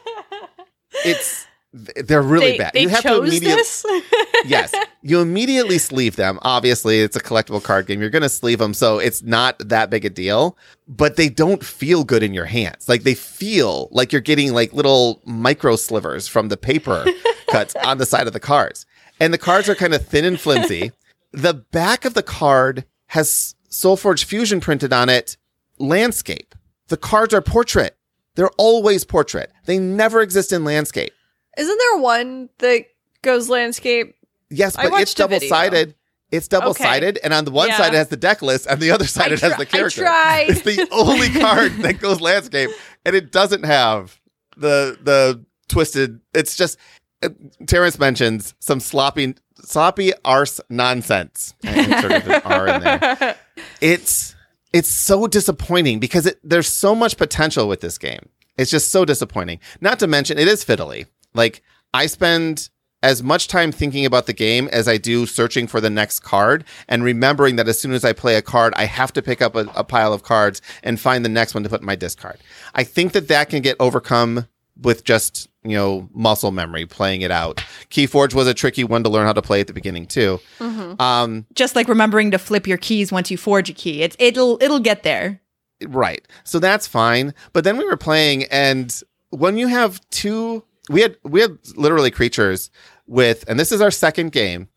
It's 1.04 1.44
they're 1.72 2.22
really 2.22 2.52
they, 2.52 2.58
bad. 2.58 2.72
They 2.72 2.82
you 2.82 2.88
have 2.88 3.02
chose 3.02 3.22
to 3.22 3.26
immediately 3.26 3.56
this. 3.56 3.84
yes, 4.46 4.72
you 5.02 5.20
immediately 5.20 5.78
sleeve 5.78 6.14
them. 6.14 6.38
Obviously, 6.42 7.00
it's 7.00 7.16
a 7.16 7.20
collectible 7.20 7.60
card 7.62 7.86
game. 7.86 8.00
You're 8.00 8.10
going 8.10 8.22
to 8.22 8.28
sleeve 8.28 8.60
them, 8.60 8.74
so 8.74 9.00
it's 9.00 9.22
not 9.22 9.58
that 9.58 9.90
big 9.90 10.04
a 10.04 10.10
deal. 10.10 10.56
But 10.86 11.16
they 11.16 11.28
don't 11.28 11.64
feel 11.64 12.04
good 12.04 12.22
in 12.22 12.32
your 12.32 12.44
hands. 12.44 12.88
Like 12.88 13.02
they 13.02 13.14
feel 13.14 13.88
like 13.90 14.12
you're 14.12 14.20
getting 14.20 14.52
like 14.52 14.72
little 14.72 15.20
micro 15.24 15.74
slivers 15.74 16.28
from 16.28 16.48
the 16.48 16.56
paper 16.56 17.04
cuts 17.48 17.74
on 17.84 17.98
the 17.98 18.06
side 18.06 18.28
of 18.28 18.32
the 18.32 18.40
cards, 18.40 18.86
and 19.20 19.32
the 19.32 19.38
cards 19.38 19.68
are 19.68 19.74
kind 19.74 19.94
of 19.94 20.06
thin 20.06 20.24
and 20.24 20.40
flimsy. 20.40 20.92
The 21.36 21.52
back 21.54 22.04
of 22.04 22.14
the 22.14 22.22
card 22.22 22.84
has 23.08 23.56
SolForge 23.68 24.22
Fusion 24.22 24.60
printed 24.60 24.92
on 24.92 25.08
it. 25.08 25.36
Landscape. 25.80 26.54
The 26.86 26.96
cards 26.96 27.34
are 27.34 27.40
portrait. 27.42 27.96
They're 28.36 28.50
always 28.56 29.04
portrait. 29.04 29.50
They 29.66 29.78
never 29.80 30.20
exist 30.20 30.52
in 30.52 30.62
landscape. 30.64 31.12
Isn't 31.58 31.76
there 31.76 31.98
one 32.00 32.50
that 32.58 32.84
goes 33.22 33.48
landscape? 33.48 34.14
Yes, 34.48 34.76
I 34.76 34.82
but 34.82 34.86
it's 34.86 34.92
watched 34.92 35.20
a 35.20 35.26
video. 35.26 35.38
double 35.40 35.48
sided. 35.48 35.94
It's 36.30 36.46
double 36.46 36.74
sided, 36.74 37.18
and 37.24 37.34
on 37.34 37.44
the 37.44 37.50
one 37.50 37.66
Yeah. 37.68 37.78
side 37.78 37.94
it 37.94 37.96
has 37.96 38.08
the 38.08 38.16
deck 38.16 38.40
list, 38.40 38.66
and 38.68 38.80
the 38.80 38.92
other 38.92 39.06
side 39.06 39.30
I 39.30 39.34
it 39.34 39.40
has 39.40 39.56
the 39.56 39.62
I 39.62 39.64
character. 39.64 40.02
tried. 40.02 40.46
It's 40.50 40.62
the 40.62 40.86
only 40.92 41.30
card 41.30 41.72
that 41.78 41.98
goes 42.00 42.20
landscape, 42.20 42.70
and 43.04 43.16
it 43.16 43.32
doesn't 43.32 43.64
have 43.64 44.20
the 44.56 44.96
the 45.02 45.44
twisted. 45.68 46.20
It's 46.32 46.56
just 46.56 46.78
Uh, 47.24 47.28
Terrence 47.66 47.98
mentions 47.98 48.54
some 48.60 48.80
sloppy 48.80 49.34
sloppy 49.56 50.12
arse 50.24 50.60
nonsense. 50.68 51.54
I 51.64 51.80
inserted 51.80 52.26
an 52.30 52.42
R 52.44 52.68
in 52.68 52.82
there. 52.82 53.36
It's 53.80 54.34
it's 54.72 54.88
so 54.88 55.28
disappointing 55.28 56.00
because 56.00 56.26
it, 56.26 56.40
there's 56.42 56.66
so 56.66 56.94
much 56.94 57.16
potential 57.16 57.68
with 57.68 57.80
this 57.80 57.98
game. 57.98 58.28
It's 58.58 58.70
just 58.70 58.90
so 58.90 59.04
disappointing. 59.04 59.60
Not 59.80 60.00
to 60.00 60.08
mention, 60.08 60.38
it 60.38 60.48
is 60.48 60.64
fiddly. 60.64 61.06
Like 61.34 61.62
I 61.92 62.06
spend 62.06 62.70
as 63.04 63.22
much 63.22 63.48
time 63.48 63.70
thinking 63.70 64.06
about 64.06 64.26
the 64.26 64.32
game 64.32 64.68
as 64.72 64.88
I 64.88 64.96
do 64.96 65.26
searching 65.26 65.66
for 65.66 65.80
the 65.80 65.90
next 65.90 66.20
card 66.20 66.64
and 66.88 67.04
remembering 67.04 67.56
that 67.56 67.68
as 67.68 67.78
soon 67.78 67.92
as 67.92 68.04
I 68.04 68.14
play 68.14 68.34
a 68.36 68.42
card, 68.42 68.72
I 68.76 68.86
have 68.86 69.12
to 69.12 69.22
pick 69.22 69.42
up 69.42 69.54
a, 69.54 69.70
a 69.76 69.84
pile 69.84 70.12
of 70.14 70.22
cards 70.22 70.62
and 70.82 70.98
find 70.98 71.24
the 71.24 71.28
next 71.28 71.52
one 71.52 71.62
to 71.64 71.68
put 71.68 71.80
in 71.80 71.86
my 71.86 71.96
discard. 71.96 72.38
I 72.74 72.82
think 72.82 73.12
that 73.12 73.28
that 73.28 73.50
can 73.50 73.60
get 73.60 73.76
overcome 73.78 74.48
with 74.80 75.04
just, 75.04 75.48
you 75.62 75.76
know, 75.76 76.08
muscle 76.12 76.50
memory 76.50 76.86
playing 76.86 77.22
it 77.22 77.30
out. 77.30 77.56
Keyforge 77.90 78.34
was 78.34 78.46
a 78.46 78.54
tricky 78.54 78.84
one 78.84 79.02
to 79.04 79.08
learn 79.08 79.26
how 79.26 79.32
to 79.32 79.42
play 79.42 79.60
at 79.60 79.66
the 79.66 79.72
beginning 79.72 80.06
too. 80.06 80.40
Um, 80.60 81.46
Just 81.54 81.76
like 81.76 81.88
remembering 81.88 82.30
to 82.32 82.38
flip 82.38 82.66
your 82.66 82.78
keys 82.78 83.12
once 83.12 83.30
you 83.30 83.36
forge 83.36 83.70
a 83.70 83.72
key. 83.72 84.02
It's 84.02 84.16
it'll 84.18 84.58
it'll 84.62 84.80
get 84.80 85.02
there. 85.02 85.40
Right. 85.86 86.26
So 86.44 86.58
that's 86.58 86.86
fine. 86.86 87.34
But 87.52 87.64
then 87.64 87.76
we 87.76 87.84
were 87.84 87.96
playing 87.96 88.44
and 88.44 89.00
when 89.30 89.56
you 89.56 89.66
have 89.68 90.00
two 90.10 90.64
we 90.88 91.00
had 91.00 91.16
we 91.24 91.40
had 91.40 91.58
literally 91.76 92.10
creatures 92.10 92.70
with 93.06 93.44
and 93.48 93.58
this 93.58 93.72
is 93.72 93.80
our 93.80 93.90
second 93.90 94.32
game 94.32 94.68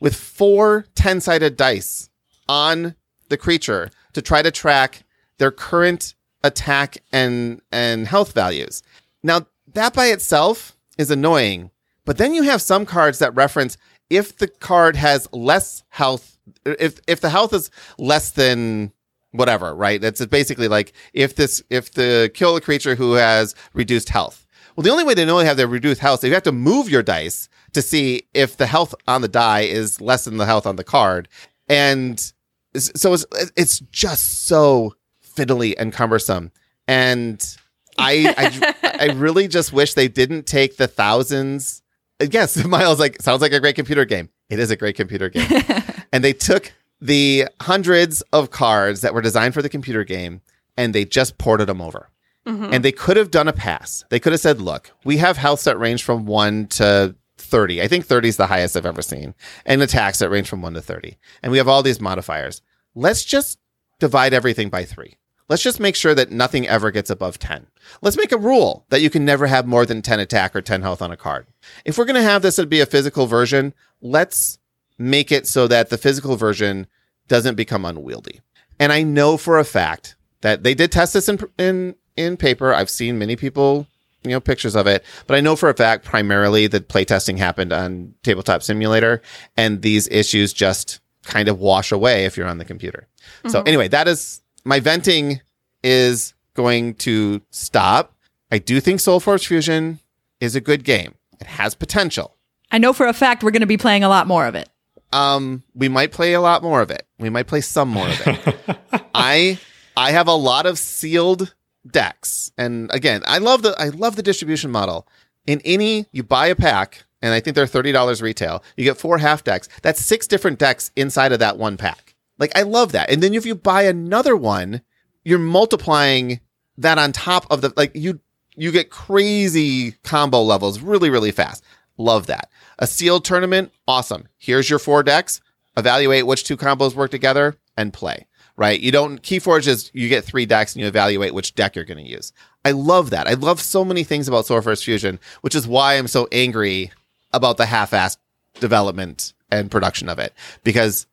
with 0.00 0.14
four 0.14 0.86
10-sided 0.94 1.56
dice 1.56 2.08
on 2.48 2.94
the 3.28 3.36
creature 3.36 3.90
to 4.12 4.22
try 4.22 4.42
to 4.42 4.50
track 4.50 5.04
their 5.38 5.50
current 5.50 6.14
attack 6.44 6.98
and 7.12 7.60
and 7.72 8.06
health 8.06 8.32
values. 8.32 8.82
Now, 9.22 9.46
that 9.74 9.94
by 9.94 10.06
itself 10.06 10.76
is 10.96 11.10
annoying, 11.10 11.70
but 12.04 12.18
then 12.18 12.34
you 12.34 12.42
have 12.44 12.62
some 12.62 12.86
cards 12.86 13.18
that 13.18 13.34
reference 13.34 13.76
if 14.10 14.36
the 14.38 14.48
card 14.48 14.96
has 14.96 15.28
less 15.32 15.82
health 15.90 16.38
if 16.64 16.98
if 17.06 17.20
the 17.20 17.30
health 17.30 17.52
is 17.52 17.70
less 17.98 18.30
than 18.30 18.92
whatever, 19.32 19.74
right? 19.74 20.02
It's 20.02 20.24
basically 20.26 20.68
like 20.68 20.92
if 21.12 21.36
this 21.36 21.62
if 21.70 21.92
the 21.92 22.30
kill 22.34 22.56
a 22.56 22.60
creature 22.60 22.94
who 22.94 23.12
has 23.14 23.54
reduced 23.74 24.08
health. 24.08 24.46
Well, 24.76 24.84
the 24.84 24.90
only 24.90 25.04
way 25.04 25.14
to 25.14 25.26
know 25.26 25.38
they 25.38 25.44
have 25.44 25.56
their 25.56 25.66
reduced 25.66 26.00
health 26.00 26.22
is 26.22 26.28
you 26.28 26.34
have 26.34 26.42
to 26.44 26.52
move 26.52 26.88
your 26.88 27.02
dice 27.02 27.48
to 27.72 27.82
see 27.82 28.22
if 28.32 28.56
the 28.56 28.66
health 28.66 28.94
on 29.06 29.22
the 29.22 29.28
die 29.28 29.62
is 29.62 30.00
less 30.00 30.24
than 30.24 30.36
the 30.36 30.46
health 30.46 30.66
on 30.66 30.76
the 30.76 30.84
card. 30.84 31.28
And 31.68 32.32
so 32.74 33.12
it's 33.12 33.26
it's 33.56 33.80
just 33.90 34.46
so 34.46 34.94
fiddly 35.36 35.74
and 35.78 35.92
cumbersome. 35.92 36.52
And 36.86 37.56
I 37.98 38.34
I, 38.82 39.08
I 39.10 39.12
really 39.12 39.48
just 39.48 39.72
wish 39.72 39.94
they 39.94 40.08
didn't 40.08 40.46
take 40.46 40.76
the 40.76 40.86
thousands. 40.88 41.82
Yes, 42.20 42.56
Miles 42.64 42.98
like 42.98 43.20
sounds 43.22 43.42
like 43.42 43.52
a 43.52 43.60
great 43.60 43.76
computer 43.76 44.04
game. 44.04 44.30
It 44.48 44.58
is 44.58 44.70
a 44.70 44.76
great 44.76 44.96
computer 44.96 45.28
game. 45.28 45.48
and 46.12 46.24
they 46.24 46.32
took 46.32 46.72
the 47.00 47.46
hundreds 47.60 48.22
of 48.32 48.50
cards 48.50 49.02
that 49.02 49.14
were 49.14 49.22
designed 49.22 49.54
for 49.54 49.62
the 49.62 49.68
computer 49.68 50.04
game 50.04 50.40
and 50.76 50.94
they 50.94 51.04
just 51.04 51.38
ported 51.38 51.68
them 51.68 51.80
over. 51.80 52.08
Mm-hmm. 52.46 52.72
And 52.72 52.84
they 52.84 52.92
could 52.92 53.16
have 53.16 53.30
done 53.30 53.46
a 53.46 53.52
pass. 53.52 54.04
They 54.08 54.18
could 54.18 54.32
have 54.32 54.40
said, 54.40 54.60
look, 54.60 54.90
we 55.04 55.18
have 55.18 55.36
health 55.36 55.64
that 55.64 55.78
range 55.78 56.02
from 56.02 56.24
1 56.24 56.68
to 56.68 57.14
30. 57.36 57.82
I 57.82 57.88
think 57.88 58.06
30 58.06 58.28
is 58.28 58.36
the 58.36 58.46
highest 58.46 58.76
I've 58.76 58.86
ever 58.86 59.02
seen. 59.02 59.34
And 59.66 59.82
attacks 59.82 60.20
that 60.20 60.30
range 60.30 60.48
from 60.48 60.62
1 60.62 60.74
to 60.74 60.80
30. 60.80 61.18
And 61.42 61.52
we 61.52 61.58
have 61.58 61.68
all 61.68 61.82
these 61.82 62.00
modifiers. 62.00 62.62
Let's 62.94 63.24
just 63.24 63.58
divide 63.98 64.32
everything 64.32 64.70
by 64.70 64.84
3. 64.84 65.16
Let's 65.48 65.62
just 65.62 65.80
make 65.80 65.96
sure 65.96 66.14
that 66.14 66.30
nothing 66.30 66.68
ever 66.68 66.90
gets 66.90 67.10
above 67.10 67.38
10. 67.38 67.66
Let's 68.02 68.16
make 68.16 68.32
a 68.32 68.38
rule 68.38 68.84
that 68.90 69.00
you 69.00 69.08
can 69.08 69.24
never 69.24 69.46
have 69.46 69.66
more 69.66 69.86
than 69.86 70.02
10 70.02 70.20
attack 70.20 70.54
or 70.54 70.60
10 70.60 70.82
health 70.82 71.00
on 71.00 71.10
a 71.10 71.16
card. 71.16 71.46
If 71.84 71.96
we're 71.96 72.04
going 72.04 72.16
to 72.16 72.22
have 72.22 72.42
this 72.42 72.58
it'd 72.58 72.68
be 72.68 72.80
a 72.80 72.86
physical 72.86 73.26
version, 73.26 73.72
let's 74.02 74.58
make 74.98 75.32
it 75.32 75.46
so 75.46 75.66
that 75.68 75.90
the 75.90 75.98
physical 75.98 76.36
version 76.36 76.86
doesn't 77.28 77.54
become 77.54 77.84
unwieldy. 77.84 78.40
And 78.78 78.92
I 78.92 79.02
know 79.02 79.36
for 79.36 79.58
a 79.58 79.64
fact 79.64 80.16
that 80.40 80.62
they 80.62 80.74
did 80.74 80.92
test 80.92 81.14
this 81.14 81.28
in 81.28 81.38
in 81.58 81.94
in 82.16 82.36
paper. 82.36 82.74
I've 82.74 82.90
seen 82.90 83.18
many 83.18 83.36
people, 83.36 83.86
you 84.24 84.30
know, 84.30 84.40
pictures 84.40 84.74
of 84.74 84.86
it, 84.86 85.04
but 85.26 85.36
I 85.36 85.40
know 85.40 85.56
for 85.56 85.68
a 85.68 85.74
fact 85.74 86.04
primarily 86.04 86.66
that 86.66 86.88
playtesting 86.88 87.38
happened 87.38 87.72
on 87.72 88.14
Tabletop 88.22 88.62
Simulator 88.62 89.22
and 89.56 89.82
these 89.82 90.08
issues 90.08 90.52
just 90.52 91.00
kind 91.22 91.48
of 91.48 91.60
wash 91.60 91.92
away 91.92 92.24
if 92.24 92.36
you're 92.36 92.46
on 92.46 92.58
the 92.58 92.64
computer. 92.64 93.06
So 93.46 93.58
mm-hmm. 93.58 93.68
anyway, 93.68 93.88
that 93.88 94.08
is 94.08 94.42
my 94.64 94.80
venting 94.80 95.40
is 95.82 96.34
going 96.54 96.94
to 96.94 97.40
stop. 97.50 98.14
I 98.50 98.58
do 98.58 98.80
think 98.80 99.00
SolForge 99.00 99.46
Fusion 99.46 100.00
is 100.40 100.56
a 100.56 100.60
good 100.60 100.84
game. 100.84 101.14
It 101.40 101.46
has 101.46 101.74
potential. 101.74 102.36
I 102.70 102.78
know 102.78 102.92
for 102.92 103.06
a 103.06 103.12
fact 103.12 103.42
we're 103.42 103.50
going 103.50 103.60
to 103.60 103.66
be 103.66 103.76
playing 103.76 104.04
a 104.04 104.08
lot 104.08 104.26
more 104.26 104.46
of 104.46 104.54
it. 104.54 104.68
Um, 105.12 105.62
we 105.74 105.88
might 105.88 106.12
play 106.12 106.34
a 106.34 106.40
lot 106.40 106.62
more 106.62 106.82
of 106.82 106.90
it. 106.90 107.06
We 107.18 107.30
might 107.30 107.46
play 107.46 107.60
some 107.60 107.88
more 107.88 108.06
of 108.08 108.26
it. 108.26 108.56
I 109.14 109.58
I 109.96 110.10
have 110.10 110.28
a 110.28 110.34
lot 110.34 110.66
of 110.66 110.78
sealed 110.78 111.54
decks, 111.90 112.52
and 112.58 112.92
again, 112.92 113.22
I 113.26 113.38
love 113.38 113.62
the 113.62 113.74
I 113.80 113.88
love 113.88 114.16
the 114.16 114.22
distribution 114.22 114.70
model. 114.70 115.08
In 115.46 115.62
any, 115.64 116.06
you 116.12 116.22
buy 116.22 116.48
a 116.48 116.54
pack, 116.54 117.04
and 117.22 117.32
I 117.32 117.40
think 117.40 117.56
they're 117.56 117.66
thirty 117.66 117.90
dollars 117.90 118.20
retail. 118.20 118.62
You 118.76 118.84
get 118.84 118.98
four 118.98 119.16
half 119.16 119.44
decks. 119.44 119.68
That's 119.80 120.04
six 120.04 120.26
different 120.26 120.58
decks 120.58 120.90
inside 120.94 121.32
of 121.32 121.38
that 121.38 121.56
one 121.56 121.78
pack. 121.78 122.07
Like 122.38 122.56
I 122.56 122.62
love 122.62 122.92
that. 122.92 123.10
And 123.10 123.22
then 123.22 123.34
if 123.34 123.44
you 123.44 123.54
buy 123.54 123.82
another 123.82 124.36
one, 124.36 124.82
you're 125.24 125.38
multiplying 125.38 126.40
that 126.76 126.98
on 126.98 127.12
top 127.12 127.46
of 127.50 127.60
the 127.60 127.72
like 127.76 127.92
you 127.94 128.20
you 128.56 128.72
get 128.72 128.90
crazy 128.90 129.92
combo 130.04 130.42
levels 130.42 130.80
really 130.80 131.10
really 131.10 131.32
fast. 131.32 131.64
Love 131.96 132.26
that. 132.26 132.50
A 132.78 132.86
sealed 132.86 133.24
tournament, 133.24 133.72
awesome. 133.88 134.28
Here's 134.38 134.70
your 134.70 134.78
four 134.78 135.02
decks. 135.02 135.40
Evaluate 135.76 136.26
which 136.26 136.44
two 136.44 136.56
combos 136.56 136.94
work 136.94 137.10
together 137.10 137.56
and 137.76 137.92
play. 137.92 138.26
Right? 138.56 138.80
You 138.80 138.90
don't 138.90 139.22
Keyforge 139.22 139.68
is 139.68 139.90
you 139.94 140.08
get 140.08 140.24
three 140.24 140.46
decks 140.46 140.74
and 140.74 140.82
you 140.82 140.88
evaluate 140.88 141.34
which 141.34 141.54
deck 141.54 141.76
you're 141.76 141.84
going 141.84 142.04
to 142.04 142.10
use. 142.10 142.32
I 142.64 142.72
love 142.72 143.10
that. 143.10 143.28
I 143.28 143.34
love 143.34 143.60
so 143.60 143.84
many 143.84 144.02
things 144.02 144.26
about 144.26 144.46
SolForge 144.46 144.84
Fusion, 144.84 145.20
which 145.42 145.54
is 145.54 145.66
why 145.66 145.94
I'm 145.94 146.08
so 146.08 146.28
angry 146.32 146.90
about 147.32 147.56
the 147.56 147.66
half-assed 147.66 148.16
development 148.54 149.32
and 149.50 149.70
production 149.70 150.08
of 150.08 150.18
it 150.18 150.32
because 150.64 151.06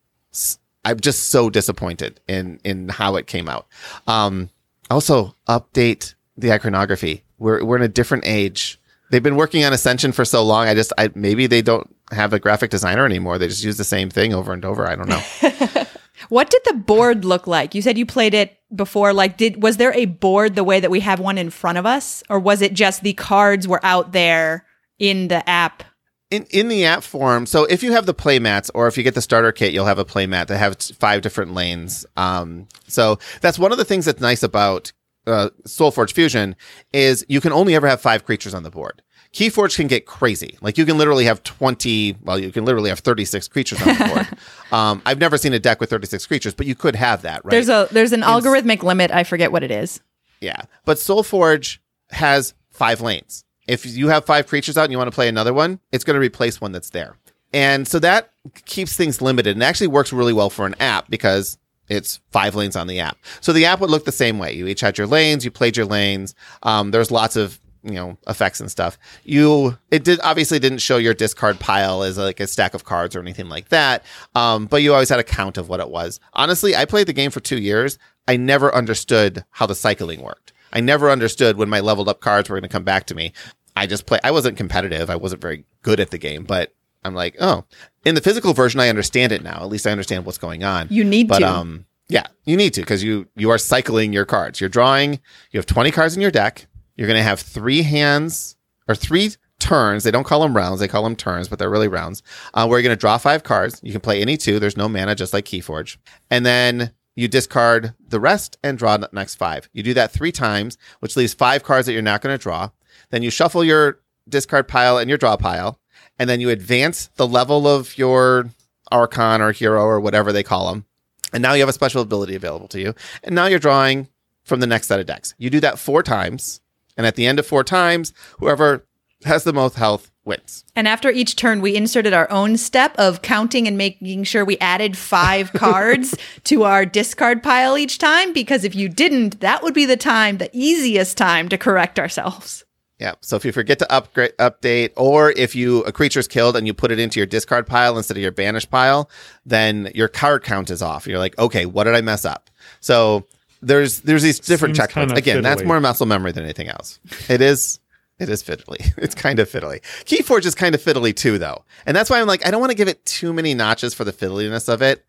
I'm 0.86 1.00
just 1.00 1.30
so 1.30 1.50
disappointed 1.50 2.20
in 2.28 2.60
in 2.64 2.88
how 2.88 3.16
it 3.16 3.26
came 3.26 3.48
out. 3.48 3.66
Um, 4.06 4.50
also, 4.90 5.34
update 5.48 6.14
the 6.36 6.52
iconography. 6.52 7.24
We're 7.38 7.64
we're 7.64 7.76
in 7.76 7.82
a 7.82 7.88
different 7.88 8.24
age. 8.26 8.80
They've 9.10 9.22
been 9.22 9.36
working 9.36 9.64
on 9.64 9.72
Ascension 9.72 10.12
for 10.12 10.24
so 10.24 10.42
long. 10.42 10.68
I 10.68 10.74
just 10.74 10.92
I 10.96 11.10
maybe 11.14 11.46
they 11.46 11.62
don't 11.62 11.94
have 12.12 12.32
a 12.32 12.38
graphic 12.38 12.70
designer 12.70 13.04
anymore. 13.04 13.38
They 13.38 13.48
just 13.48 13.64
use 13.64 13.76
the 13.76 13.84
same 13.84 14.10
thing 14.10 14.32
over 14.32 14.52
and 14.52 14.64
over. 14.64 14.86
I 14.86 14.96
don't 14.96 15.08
know. 15.08 15.84
What 16.28 16.50
did 16.50 16.62
the 16.64 16.74
board 16.74 17.24
look 17.24 17.46
like? 17.46 17.74
You 17.74 17.82
said 17.82 17.98
you 17.98 18.06
played 18.06 18.34
it 18.34 18.58
before. 18.74 19.12
Like, 19.12 19.36
did 19.36 19.62
was 19.62 19.76
there 19.76 19.92
a 19.92 20.06
board 20.06 20.54
the 20.54 20.64
way 20.64 20.80
that 20.80 20.90
we 20.90 21.00
have 21.00 21.20
one 21.20 21.38
in 21.38 21.50
front 21.50 21.78
of 21.78 21.86
us, 21.86 22.22
or 22.28 22.38
was 22.38 22.62
it 22.62 22.72
just 22.72 23.02
the 23.02 23.12
cards 23.12 23.68
were 23.68 23.84
out 23.84 24.12
there 24.12 24.64
in 24.98 25.28
the 25.28 25.48
app? 25.48 25.84
In 26.30 26.44
in 26.50 26.68
the 26.68 26.84
app 26.84 27.02
form 27.04 27.46
so 27.46 27.64
if 27.64 27.82
you 27.84 27.92
have 27.92 28.04
the 28.06 28.14
play 28.14 28.38
mats 28.38 28.68
or 28.74 28.88
if 28.88 28.96
you 28.98 29.04
get 29.04 29.14
the 29.14 29.22
starter 29.22 29.52
kit 29.52 29.72
you'll 29.72 29.86
have 29.86 29.98
a 30.00 30.04
play 30.04 30.26
mat 30.26 30.48
that 30.48 30.58
have 30.58 30.76
five 30.98 31.22
different 31.22 31.54
lanes 31.54 32.04
um 32.16 32.66
so 32.88 33.18
that's 33.40 33.58
one 33.60 33.70
of 33.70 33.78
the 33.78 33.84
things 33.84 34.04
that's 34.06 34.20
nice 34.20 34.42
about 34.42 34.92
uh, 35.28 35.50
SolForge 35.66 36.12
fusion 36.12 36.54
is 36.92 37.24
you 37.28 37.40
can 37.40 37.52
only 37.52 37.74
ever 37.74 37.86
have 37.88 38.00
five 38.00 38.24
creatures 38.24 38.54
on 38.54 38.62
the 38.64 38.70
board 38.70 39.02
keyforge 39.32 39.76
can 39.76 39.86
get 39.86 40.06
crazy 40.06 40.56
like 40.60 40.76
you 40.78 40.84
can 40.84 40.96
literally 40.98 41.24
have 41.26 41.42
20 41.44 42.16
well 42.22 42.38
you 42.38 42.50
can 42.50 42.64
literally 42.64 42.88
have 42.90 43.00
36 43.00 43.46
creatures 43.48 43.80
on 43.82 43.88
the 43.88 44.04
board 44.04 44.28
um 44.72 45.02
i've 45.06 45.18
never 45.18 45.36
seen 45.38 45.52
a 45.52 45.58
deck 45.58 45.80
with 45.80 45.90
36 45.90 46.26
creatures 46.26 46.54
but 46.54 46.66
you 46.66 46.74
could 46.74 46.96
have 46.96 47.22
that 47.22 47.44
right 47.44 47.50
There's 47.52 47.68
a 47.68 47.88
there's 47.92 48.12
an 48.12 48.22
algorithmic 48.22 48.82
limit. 48.82 49.10
I 49.12 49.22
forget 49.24 49.52
what 49.52 49.62
it 49.62 49.70
is. 49.70 50.00
yeah. 50.40 50.62
But 50.84 50.98
SolForge 50.98 51.78
has 52.10 52.54
five 52.70 53.00
lanes. 53.00 53.44
If 53.66 53.86
you 53.86 54.08
have 54.08 54.24
five 54.24 54.46
creatures 54.46 54.76
out 54.76 54.84
and 54.84 54.92
you 54.92 54.98
want 54.98 55.08
to 55.08 55.14
play 55.14 55.28
another 55.28 55.52
one, 55.52 55.80
it's 55.92 56.04
going 56.04 56.14
to 56.14 56.20
replace 56.20 56.60
one 56.60 56.72
that's 56.72 56.90
there. 56.90 57.16
And 57.52 57.86
so 57.86 57.98
that 58.00 58.30
keeps 58.64 58.96
things 58.96 59.22
limited 59.22 59.56
and 59.56 59.62
actually 59.62 59.86
works 59.86 60.12
really 60.12 60.32
well 60.32 60.50
for 60.50 60.66
an 60.66 60.74
app 60.80 61.08
because 61.08 61.58
it's 61.88 62.20
five 62.30 62.54
lanes 62.54 62.76
on 62.76 62.86
the 62.86 63.00
app. 63.00 63.18
So 63.40 63.52
the 63.52 63.64
app 63.64 63.80
would 63.80 63.90
look 63.90 64.04
the 64.04 64.12
same 64.12 64.38
way. 64.38 64.52
You 64.52 64.66
each 64.66 64.80
had 64.80 64.98
your 64.98 65.06
lanes, 65.06 65.44
you 65.44 65.50
played 65.50 65.76
your 65.76 65.86
lanes. 65.86 66.34
Um, 66.62 66.90
there's 66.90 67.10
lots 67.10 67.36
of 67.36 67.60
you 67.82 67.92
know 67.92 68.18
effects 68.26 68.60
and 68.60 68.70
stuff. 68.70 68.98
You 69.24 69.78
it 69.90 70.04
did 70.04 70.20
obviously 70.22 70.58
didn't 70.58 70.78
show 70.78 70.96
your 70.96 71.14
discard 71.14 71.60
pile 71.60 72.02
as 72.02 72.18
like 72.18 72.40
a 72.40 72.46
stack 72.46 72.74
of 72.74 72.84
cards 72.84 73.14
or 73.14 73.20
anything 73.20 73.48
like 73.48 73.68
that. 73.68 74.04
Um, 74.34 74.66
but 74.66 74.82
you 74.82 74.92
always 74.92 75.08
had 75.08 75.20
a 75.20 75.24
count 75.24 75.56
of 75.56 75.68
what 75.68 75.80
it 75.80 75.88
was. 75.88 76.20
Honestly, 76.32 76.74
I 76.74 76.84
played 76.84 77.06
the 77.06 77.12
game 77.12 77.30
for 77.30 77.40
two 77.40 77.58
years. 77.58 77.98
I 78.28 78.36
never 78.36 78.74
understood 78.74 79.44
how 79.50 79.66
the 79.66 79.74
cycling 79.74 80.20
worked. 80.20 80.52
I 80.76 80.80
never 80.80 81.10
understood 81.10 81.56
when 81.56 81.70
my 81.70 81.80
leveled 81.80 82.06
up 82.06 82.20
cards 82.20 82.50
were 82.50 82.56
going 82.56 82.68
to 82.68 82.72
come 82.72 82.84
back 82.84 83.06
to 83.06 83.14
me. 83.14 83.32
I 83.74 83.86
just 83.86 84.04
play. 84.04 84.18
I 84.22 84.30
wasn't 84.30 84.58
competitive. 84.58 85.08
I 85.08 85.16
wasn't 85.16 85.40
very 85.40 85.64
good 85.80 86.00
at 86.00 86.10
the 86.10 86.18
game, 86.18 86.44
but 86.44 86.74
I'm 87.02 87.14
like, 87.14 87.34
oh, 87.40 87.64
in 88.04 88.14
the 88.14 88.20
physical 88.20 88.52
version, 88.52 88.78
I 88.78 88.90
understand 88.90 89.32
it 89.32 89.42
now. 89.42 89.62
At 89.62 89.68
least 89.68 89.86
I 89.86 89.90
understand 89.90 90.26
what's 90.26 90.36
going 90.36 90.64
on. 90.64 90.88
You 90.90 91.02
need 91.02 91.28
but 91.28 91.38
to. 91.38 91.48
um, 91.48 91.86
yeah, 92.08 92.26
you 92.44 92.58
need 92.58 92.74
to 92.74 92.82
because 92.82 93.02
you 93.02 93.26
you 93.36 93.48
are 93.48 93.56
cycling 93.56 94.12
your 94.12 94.26
cards. 94.26 94.60
You're 94.60 94.68
drawing. 94.68 95.18
You 95.50 95.58
have 95.58 95.66
20 95.66 95.90
cards 95.92 96.14
in 96.14 96.20
your 96.20 96.30
deck. 96.30 96.66
You're 96.94 97.08
going 97.08 97.18
to 97.18 97.22
have 97.22 97.40
three 97.40 97.82
hands 97.82 98.56
or 98.86 98.94
three 98.94 99.30
turns. 99.58 100.04
They 100.04 100.10
don't 100.10 100.24
call 100.24 100.40
them 100.40 100.54
rounds. 100.54 100.80
They 100.80 100.88
call 100.88 101.04
them 101.04 101.16
turns, 101.16 101.48
but 101.48 101.58
they're 101.58 101.70
really 101.70 101.88
rounds. 101.88 102.22
Uh, 102.52 102.66
where 102.66 102.78
you're 102.78 102.86
going 102.86 102.96
to 102.96 103.00
draw 103.00 103.16
five 103.16 103.44
cards. 103.44 103.80
You 103.82 103.92
can 103.92 104.02
play 104.02 104.20
any 104.20 104.36
two. 104.36 104.58
There's 104.58 104.76
no 104.76 104.90
mana, 104.90 105.14
just 105.14 105.32
like 105.32 105.46
Keyforge. 105.46 105.96
And 106.30 106.44
then 106.44 106.92
you 107.16 107.26
discard 107.26 107.94
the 108.06 108.20
rest 108.20 108.58
and 108.62 108.78
draw 108.78 108.96
the 108.96 109.08
next 109.12 109.34
five. 109.34 109.68
You 109.72 109.82
do 109.82 109.94
that 109.94 110.12
three 110.12 110.32
times, 110.32 110.78
which 111.00 111.16
leaves 111.16 111.34
five 111.34 111.64
cards 111.64 111.86
that 111.86 111.94
you're 111.94 112.02
not 112.02 112.20
going 112.20 112.36
to 112.36 112.42
draw. 112.42 112.70
Then 113.10 113.22
you 113.22 113.30
shuffle 113.30 113.64
your 113.64 114.00
discard 114.28 114.68
pile 114.68 114.98
and 114.98 115.08
your 115.08 115.18
draw 115.18 115.36
pile, 115.36 115.80
and 116.18 116.28
then 116.30 116.40
you 116.40 116.50
advance 116.50 117.08
the 117.16 117.26
level 117.26 117.66
of 117.66 117.96
your 117.98 118.50
archon 118.92 119.40
or 119.40 119.52
hero 119.52 119.82
or 119.82 119.98
whatever 119.98 120.32
they 120.32 120.42
call 120.42 120.68
them. 120.68 120.84
And 121.32 121.42
now 121.42 121.54
you 121.54 121.60
have 121.60 121.68
a 121.68 121.72
special 121.72 122.02
ability 122.02 122.36
available 122.36 122.68
to 122.68 122.80
you. 122.80 122.94
And 123.24 123.34
now 123.34 123.46
you're 123.46 123.58
drawing 123.58 124.08
from 124.44 124.60
the 124.60 124.66
next 124.66 124.86
set 124.86 125.00
of 125.00 125.06
decks. 125.06 125.34
You 125.38 125.50
do 125.50 125.60
that 125.60 125.78
four 125.78 126.02
times. 126.02 126.60
And 126.96 127.06
at 127.06 127.16
the 127.16 127.26
end 127.26 127.38
of 127.38 127.46
four 127.46 127.64
times, 127.64 128.12
whoever 128.38 128.86
has 129.24 129.44
the 129.44 129.52
most 129.52 129.74
health 129.74 130.10
wins. 130.26 130.64
And 130.74 130.86
after 130.88 131.10
each 131.10 131.36
turn, 131.36 131.60
we 131.60 131.76
inserted 131.76 132.12
our 132.12 132.30
own 132.30 132.56
step 132.56 132.94
of 132.98 133.22
counting 133.22 133.66
and 133.66 133.78
making 133.78 134.24
sure 134.24 134.44
we 134.44 134.58
added 134.58 134.96
five 134.98 135.52
cards 135.54 136.14
to 136.44 136.64
our 136.64 136.84
discard 136.84 137.42
pile 137.42 137.78
each 137.78 137.98
time. 137.98 138.32
Because 138.32 138.64
if 138.64 138.74
you 138.74 138.88
didn't, 138.88 139.40
that 139.40 139.62
would 139.62 139.74
be 139.74 139.86
the 139.86 139.96
time, 139.96 140.38
the 140.38 140.50
easiest 140.52 141.16
time 141.16 141.48
to 141.48 141.56
correct 141.56 141.98
ourselves. 141.98 142.64
Yeah. 142.98 143.14
So 143.20 143.36
if 143.36 143.44
you 143.44 143.52
forget 143.52 143.78
to 143.80 143.92
upgrade, 143.92 144.32
update, 144.38 144.92
or 144.96 145.30
if 145.32 145.54
you 145.54 145.82
a 145.84 145.92
creature's 145.92 146.26
killed 146.26 146.56
and 146.56 146.66
you 146.66 146.72
put 146.72 146.90
it 146.90 146.98
into 146.98 147.20
your 147.20 147.26
discard 147.26 147.66
pile 147.66 147.96
instead 147.96 148.16
of 148.16 148.22
your 148.22 148.32
banish 148.32 148.68
pile, 148.68 149.10
then 149.44 149.90
your 149.94 150.08
card 150.08 150.44
count 150.44 150.70
is 150.70 150.80
off. 150.80 151.06
You're 151.06 151.18
like, 151.18 151.38
okay, 151.38 151.66
what 151.66 151.84
did 151.84 151.94
I 151.94 152.00
mess 152.00 152.24
up? 152.24 152.48
So 152.80 153.26
there's 153.60 154.00
there's 154.00 154.22
these 154.22 154.40
different 154.40 154.76
Seems 154.76 154.88
checkpoints. 154.88 155.08
kinda 155.08 155.14
Again, 155.16 155.42
that's 155.42 155.62
more 155.62 155.78
muscle 155.78 156.06
memory 156.06 156.32
than 156.32 156.44
anything 156.44 156.68
else. 156.68 156.98
It 157.28 157.42
is. 157.42 157.80
It 158.18 158.28
is 158.28 158.42
fiddly. 158.42 158.92
It's 158.98 159.14
kind 159.14 159.38
of 159.38 159.48
fiddly. 159.50 159.82
Keyforge 160.04 160.46
is 160.46 160.54
kind 160.54 160.74
of 160.74 160.82
fiddly 160.82 161.14
too, 161.14 161.38
though, 161.38 161.64
and 161.84 161.96
that's 161.96 162.10
why 162.10 162.20
I'm 162.20 162.26
like, 162.26 162.46
I 162.46 162.50
don't 162.50 162.60
want 162.60 162.70
to 162.70 162.76
give 162.76 162.88
it 162.88 163.04
too 163.04 163.32
many 163.32 163.54
notches 163.54 163.94
for 163.94 164.04
the 164.04 164.12
fiddliness 164.12 164.68
of 164.72 164.82
it, 164.82 165.04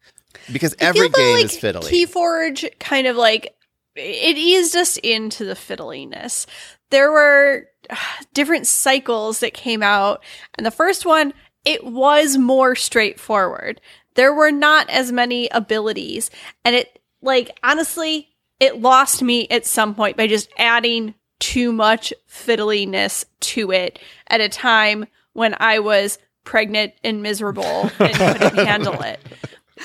because 0.52 0.76
every 0.80 1.10
game 1.10 1.38
like, 1.38 1.46
is 1.46 1.58
fiddly. 1.58 1.90
Keyforge 1.90 2.80
kind 2.80 3.08
of 3.08 3.16
like 3.16 3.56
it 3.96 4.38
eased 4.38 4.76
us 4.76 4.98
into 4.98 5.46
the 5.46 5.54
fiddliness. 5.54 6.46
There 6.90 7.12
were 7.12 7.68
different 8.34 8.68
cycles 8.68 9.40
that 9.40 9.54
came 9.54 9.84
out, 9.84 10.24
and 10.56 10.66
the 10.66 10.72
first 10.72 11.06
one 11.06 11.34
it 11.66 11.84
was 11.84 12.38
more 12.38 12.76
straightforward. 12.76 13.82
There 14.16 14.34
were 14.34 14.52
not 14.52 14.90
as 14.90 15.12
many 15.12 15.50
abilities, 15.50 16.30
and 16.64 16.76
it 16.76 17.00
like 17.22 17.58
honestly, 17.64 18.30
it 18.60 18.82
lost 18.82 19.22
me 19.22 19.48
at 19.50 19.66
some 19.66 19.96
point 19.96 20.18
by 20.18 20.28
just 20.28 20.50
adding 20.58 21.14
too 21.40 21.72
much 21.72 22.14
fiddliness 22.30 23.26
to 23.40 23.72
it 23.72 24.00
at 24.30 24.42
a 24.42 24.50
time 24.50 25.06
when 25.34 25.56
I 25.60 25.80
was 25.80 26.18
pregnant 26.44 26.94
and 27.04 27.22
miserable 27.22 27.92
and 28.00 28.14
couldn't 28.16 28.56
handle 28.66 29.02
it. 29.02 29.20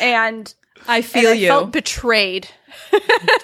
And 0.01 0.53
I 0.87 0.99
and 0.99 1.07
feel 1.07 1.31
I 1.31 1.35
you. 1.35 1.49
felt 1.49 1.73
betrayed. 1.73 2.49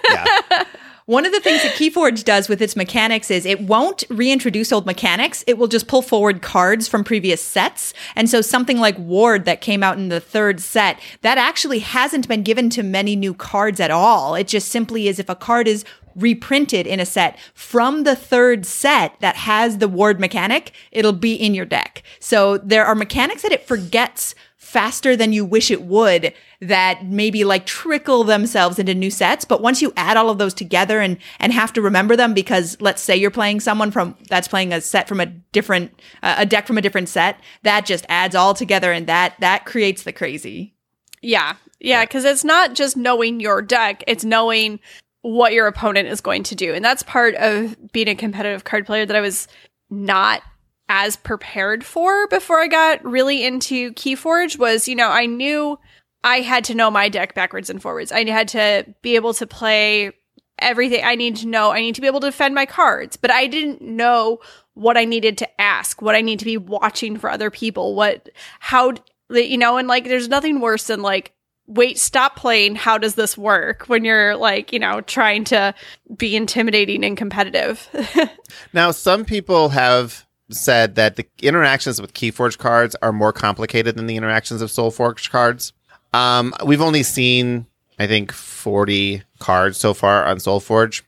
yeah. 0.08 0.64
One 1.08 1.24
of 1.24 1.32
the 1.32 1.40
things 1.40 1.62
that 1.62 1.72
Keyforge 1.72 2.22
does 2.22 2.50
with 2.50 2.60
its 2.60 2.76
mechanics 2.76 3.30
is 3.30 3.46
it 3.46 3.62
won't 3.62 4.04
reintroduce 4.10 4.70
old 4.70 4.84
mechanics. 4.84 5.42
It 5.46 5.56
will 5.56 5.66
just 5.66 5.88
pull 5.88 6.02
forward 6.02 6.42
cards 6.42 6.86
from 6.86 7.02
previous 7.02 7.42
sets. 7.42 7.94
And 8.14 8.28
so 8.28 8.42
something 8.42 8.76
like 8.76 8.98
Ward 8.98 9.46
that 9.46 9.62
came 9.62 9.82
out 9.82 9.96
in 9.96 10.10
the 10.10 10.20
third 10.20 10.60
set, 10.60 11.00
that 11.22 11.38
actually 11.38 11.78
hasn't 11.78 12.28
been 12.28 12.42
given 12.42 12.68
to 12.68 12.82
many 12.82 13.16
new 13.16 13.32
cards 13.32 13.80
at 13.80 13.90
all. 13.90 14.34
It 14.34 14.48
just 14.48 14.68
simply 14.68 15.08
is 15.08 15.18
if 15.18 15.30
a 15.30 15.34
card 15.34 15.66
is 15.66 15.82
reprinted 16.18 16.86
in 16.86 17.00
a 17.00 17.06
set 17.06 17.38
from 17.54 18.04
the 18.04 18.16
third 18.16 18.66
set 18.66 19.18
that 19.20 19.36
has 19.36 19.78
the 19.78 19.88
Ward 19.88 20.20
mechanic, 20.20 20.72
it'll 20.92 21.12
be 21.12 21.34
in 21.34 21.54
your 21.54 21.64
deck. 21.64 22.02
So 22.20 22.58
there 22.58 22.84
are 22.84 22.94
mechanics 22.94 23.42
that 23.42 23.52
it 23.52 23.66
forgets 23.66 24.34
faster 24.56 25.16
than 25.16 25.32
you 25.32 25.44
wish 25.44 25.70
it 25.70 25.82
would 25.82 26.34
that 26.60 27.06
maybe 27.06 27.42
like 27.42 27.64
trickle 27.64 28.22
themselves 28.22 28.78
into 28.78 28.92
new 28.92 29.10
sets 29.10 29.46
but 29.46 29.62
once 29.62 29.80
you 29.80 29.90
add 29.96 30.16
all 30.16 30.28
of 30.28 30.36
those 30.36 30.52
together 30.52 31.00
and 31.00 31.16
and 31.38 31.54
have 31.54 31.72
to 31.72 31.80
remember 31.80 32.16
them 32.16 32.34
because 32.34 32.76
let's 32.78 33.00
say 33.00 33.16
you're 33.16 33.30
playing 33.30 33.60
someone 33.60 33.90
from 33.90 34.14
that's 34.28 34.48
playing 34.48 34.70
a 34.72 34.80
set 34.80 35.08
from 35.08 35.20
a 35.20 35.26
different 35.26 35.90
uh, 36.22 36.34
a 36.38 36.44
deck 36.44 36.66
from 36.66 36.76
a 36.76 36.82
different 36.82 37.08
set 37.08 37.40
that 37.62 37.86
just 37.86 38.04
adds 38.10 38.34
all 38.34 38.52
together 38.52 38.92
and 38.92 39.06
that 39.06 39.34
that 39.40 39.64
creates 39.64 40.02
the 40.02 40.12
crazy 40.12 40.74
Yeah. 41.22 41.54
Yeah, 41.80 42.04
because 42.04 42.24
it's 42.24 42.44
not 42.44 42.74
just 42.74 42.96
knowing 42.96 43.38
your 43.38 43.62
deck, 43.62 44.02
it's 44.08 44.24
knowing 44.24 44.80
what 45.22 45.52
your 45.52 45.66
opponent 45.66 46.08
is 46.08 46.20
going 46.20 46.42
to 46.44 46.54
do. 46.54 46.72
And 46.74 46.84
that's 46.84 47.02
part 47.02 47.34
of 47.34 47.76
being 47.92 48.08
a 48.08 48.14
competitive 48.14 48.64
card 48.64 48.86
player 48.86 49.04
that 49.04 49.16
I 49.16 49.20
was 49.20 49.48
not 49.90 50.42
as 50.88 51.16
prepared 51.16 51.84
for 51.84 52.26
before 52.28 52.60
I 52.60 52.66
got 52.66 53.04
really 53.04 53.44
into 53.44 53.92
Keyforge 53.92 54.58
was, 54.58 54.88
you 54.88 54.96
know, 54.96 55.08
I 55.08 55.26
knew 55.26 55.78
I 56.24 56.40
had 56.40 56.64
to 56.64 56.74
know 56.74 56.90
my 56.90 57.08
deck 57.08 57.34
backwards 57.34 57.68
and 57.68 57.82
forwards. 57.82 58.10
I 58.10 58.24
had 58.28 58.48
to 58.48 58.94
be 59.02 59.16
able 59.16 59.34
to 59.34 59.46
play 59.46 60.12
everything 60.58 61.04
I 61.04 61.14
need 61.14 61.36
to 61.36 61.46
know. 61.46 61.70
I 61.70 61.80
need 61.80 61.94
to 61.96 62.00
be 62.00 62.06
able 62.06 62.20
to 62.20 62.28
defend 62.28 62.54
my 62.54 62.66
cards, 62.66 63.16
but 63.16 63.30
I 63.30 63.46
didn't 63.46 63.82
know 63.82 64.38
what 64.74 64.96
I 64.96 65.04
needed 65.04 65.38
to 65.38 65.60
ask, 65.60 66.00
what 66.00 66.14
I 66.14 66.20
need 66.20 66.38
to 66.38 66.44
be 66.44 66.56
watching 66.56 67.16
for 67.16 67.30
other 67.30 67.50
people, 67.50 67.94
what, 67.94 68.28
how, 68.60 68.94
you 69.30 69.58
know, 69.58 69.76
and 69.76 69.88
like 69.88 70.04
there's 70.04 70.28
nothing 70.28 70.60
worse 70.60 70.86
than 70.86 71.02
like, 71.02 71.32
wait, 71.68 71.98
stop 71.98 72.34
playing. 72.34 72.74
How 72.74 72.98
does 72.98 73.14
this 73.14 73.38
work 73.38 73.84
when 73.84 74.04
you're 74.04 74.36
like, 74.36 74.72
you 74.72 74.78
know, 74.78 75.00
trying 75.02 75.44
to 75.44 75.74
be 76.16 76.34
intimidating 76.34 77.04
and 77.04 77.16
competitive? 77.16 77.88
Now, 78.72 78.90
some 78.90 79.26
people 79.26 79.68
have 79.68 80.26
said 80.50 80.94
that 80.94 81.16
the 81.16 81.26
interactions 81.42 82.00
with 82.00 82.14
Keyforge 82.14 82.56
cards 82.56 82.96
are 83.02 83.12
more 83.12 83.32
complicated 83.32 83.94
than 83.96 84.06
the 84.06 84.16
interactions 84.16 84.62
of 84.62 84.70
SolForge 84.70 85.30
cards. 85.30 85.74
Um, 86.14 86.54
we've 86.64 86.80
only 86.80 87.02
seen, 87.02 87.66
I 87.98 88.06
think, 88.06 88.32
40 88.32 89.22
cards 89.38 89.76
so 89.76 89.92
far 89.92 90.24
on 90.24 90.38
SolForge. 90.38 91.02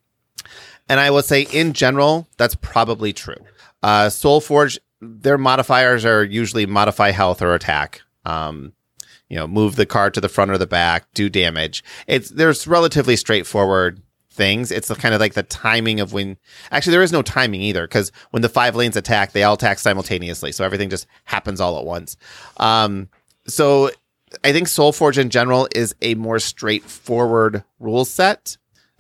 And 0.89 1.01
I 1.01 1.11
will 1.11 1.23
say, 1.23 1.43
in 1.51 1.73
general, 1.73 2.29
that's 2.37 2.55
probably 2.57 3.15
true. 3.15 3.43
Uh, 3.83 4.09
SolForge 4.09 4.79
their 5.01 5.39
modifiers 5.39 6.05
are 6.05 6.23
usually 6.23 6.67
modify 6.67 7.11
health 7.11 7.43
or 7.43 7.55
attack. 7.55 8.03
Um, 8.25 8.73
you 9.31 9.37
know, 9.37 9.47
move 9.47 9.77
the 9.77 9.87
car 9.87 10.11
to 10.11 10.21
the 10.21 10.29
front 10.29 10.51
or 10.51 10.59
the 10.59 10.67
back, 10.67 11.07
do 11.15 11.31
damage. 11.31 11.83
It's 12.07 12.29
there's 12.31 12.67
relatively 12.67 13.17
straightforward 13.17 14.03
things. 14.31 14.71
It's 14.71 14.89
the 14.89 14.95
kind 14.95 15.15
of 15.15 15.21
like 15.21 15.35
the 15.35 15.43
timing 15.43 16.01
of 16.01 16.13
when 16.13 16.37
actually 16.71 16.93
there 16.93 17.03
is 17.03 17.13
no 17.13 17.23
timing 17.23 17.63
either 17.63 17.87
because 17.87 18.13
when 18.31 18.43
the 18.43 18.49
five 18.49 18.77
lanes 18.77 18.97
attack, 18.97 19.33
they 19.33 19.43
all 19.43 19.55
attack 19.55 19.79
simultaneously, 19.79 20.53
so 20.53 20.65
everything 20.65 20.91
just 20.91 21.07
happens 21.25 21.61
all 21.61 21.79
at 21.79 21.85
once. 21.87 22.17
Um, 22.59 23.09
so 23.47 23.91
I 24.45 24.53
think 24.53 24.69
SolForge 24.69 25.19
in 25.19 25.31
general 25.31 25.69
is 25.75 25.95
a 26.03 26.15
more 26.15 26.39
straightforward 26.39 27.65
rule 27.79 28.05
set. 28.05 28.57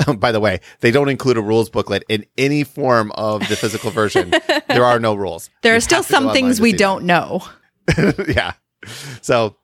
By 0.17 0.33
the 0.33 0.41
way, 0.41 0.61
they 0.81 0.91
don't 0.91 1.09
include 1.09 1.37
a 1.37 1.43
rules 1.43 1.69
booklet 1.71 2.05
in 2.09 2.25
any 2.39 2.65
form 2.65 3.13
of 3.13 3.47
the 3.49 3.57
physical 3.57 3.91
version. 3.91 4.31
there 4.69 4.85
are 4.85 4.99
no 4.99 5.15
rules. 5.15 5.51
There 5.63 5.75
You 5.75 5.79
are 5.79 5.81
still 5.81 5.99
have 5.99 6.07
to 6.07 6.13
go 6.13 6.19
some 6.19 6.33
things 6.33 6.61
we 6.61 6.73
don't 6.73 7.05
know. 7.05 7.43
yeah. 8.29 8.53
So, 9.21 9.57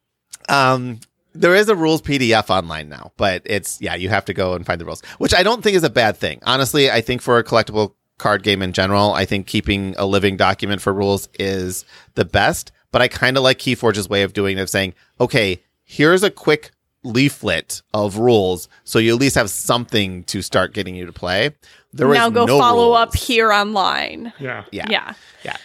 um, 0.48 1.00
there 1.34 1.54
is 1.54 1.68
a 1.68 1.76
rules 1.76 2.02
PDF 2.02 2.50
online 2.50 2.88
now, 2.88 3.12
but 3.16 3.42
it's, 3.44 3.80
yeah, 3.80 3.94
you 3.94 4.08
have 4.08 4.24
to 4.26 4.34
go 4.34 4.54
and 4.54 4.64
find 4.64 4.80
the 4.80 4.84
rules, 4.84 5.02
which 5.18 5.34
I 5.34 5.42
don't 5.42 5.62
think 5.62 5.76
is 5.76 5.84
a 5.84 5.90
bad 5.90 6.16
thing. 6.16 6.40
Honestly, 6.44 6.90
I 6.90 7.00
think 7.00 7.22
for 7.22 7.38
a 7.38 7.44
collectible 7.44 7.94
card 8.18 8.42
game 8.42 8.62
in 8.62 8.72
general, 8.72 9.12
I 9.12 9.24
think 9.26 9.46
keeping 9.46 9.94
a 9.98 10.06
living 10.06 10.36
document 10.36 10.80
for 10.80 10.92
rules 10.92 11.28
is 11.38 11.84
the 12.14 12.24
best, 12.24 12.72
but 12.90 13.02
I 13.02 13.08
kind 13.08 13.36
of 13.36 13.42
like 13.42 13.58
Keyforge's 13.58 14.08
way 14.08 14.22
of 14.22 14.32
doing 14.32 14.56
it, 14.58 14.62
of 14.62 14.70
saying, 14.70 14.94
okay, 15.20 15.62
here's 15.84 16.22
a 16.22 16.30
quick 16.30 16.70
leaflet 17.04 17.82
of 17.94 18.18
rules. 18.18 18.68
So 18.84 18.98
you 18.98 19.14
at 19.14 19.20
least 19.20 19.36
have 19.36 19.50
something 19.50 20.24
to 20.24 20.42
start 20.42 20.74
getting 20.74 20.94
you 20.96 21.06
to 21.06 21.12
play. 21.12 21.54
There 21.92 22.06
was 22.08 22.16
now 22.16 22.30
go 22.30 22.46
no 22.46 22.58
follow 22.58 22.92
up 22.92 23.14
here 23.14 23.52
online. 23.52 24.32
Yeah. 24.38 24.64
Yeah. 24.72 24.86
Yeah. 24.90 25.14
Yeah. 25.44 25.56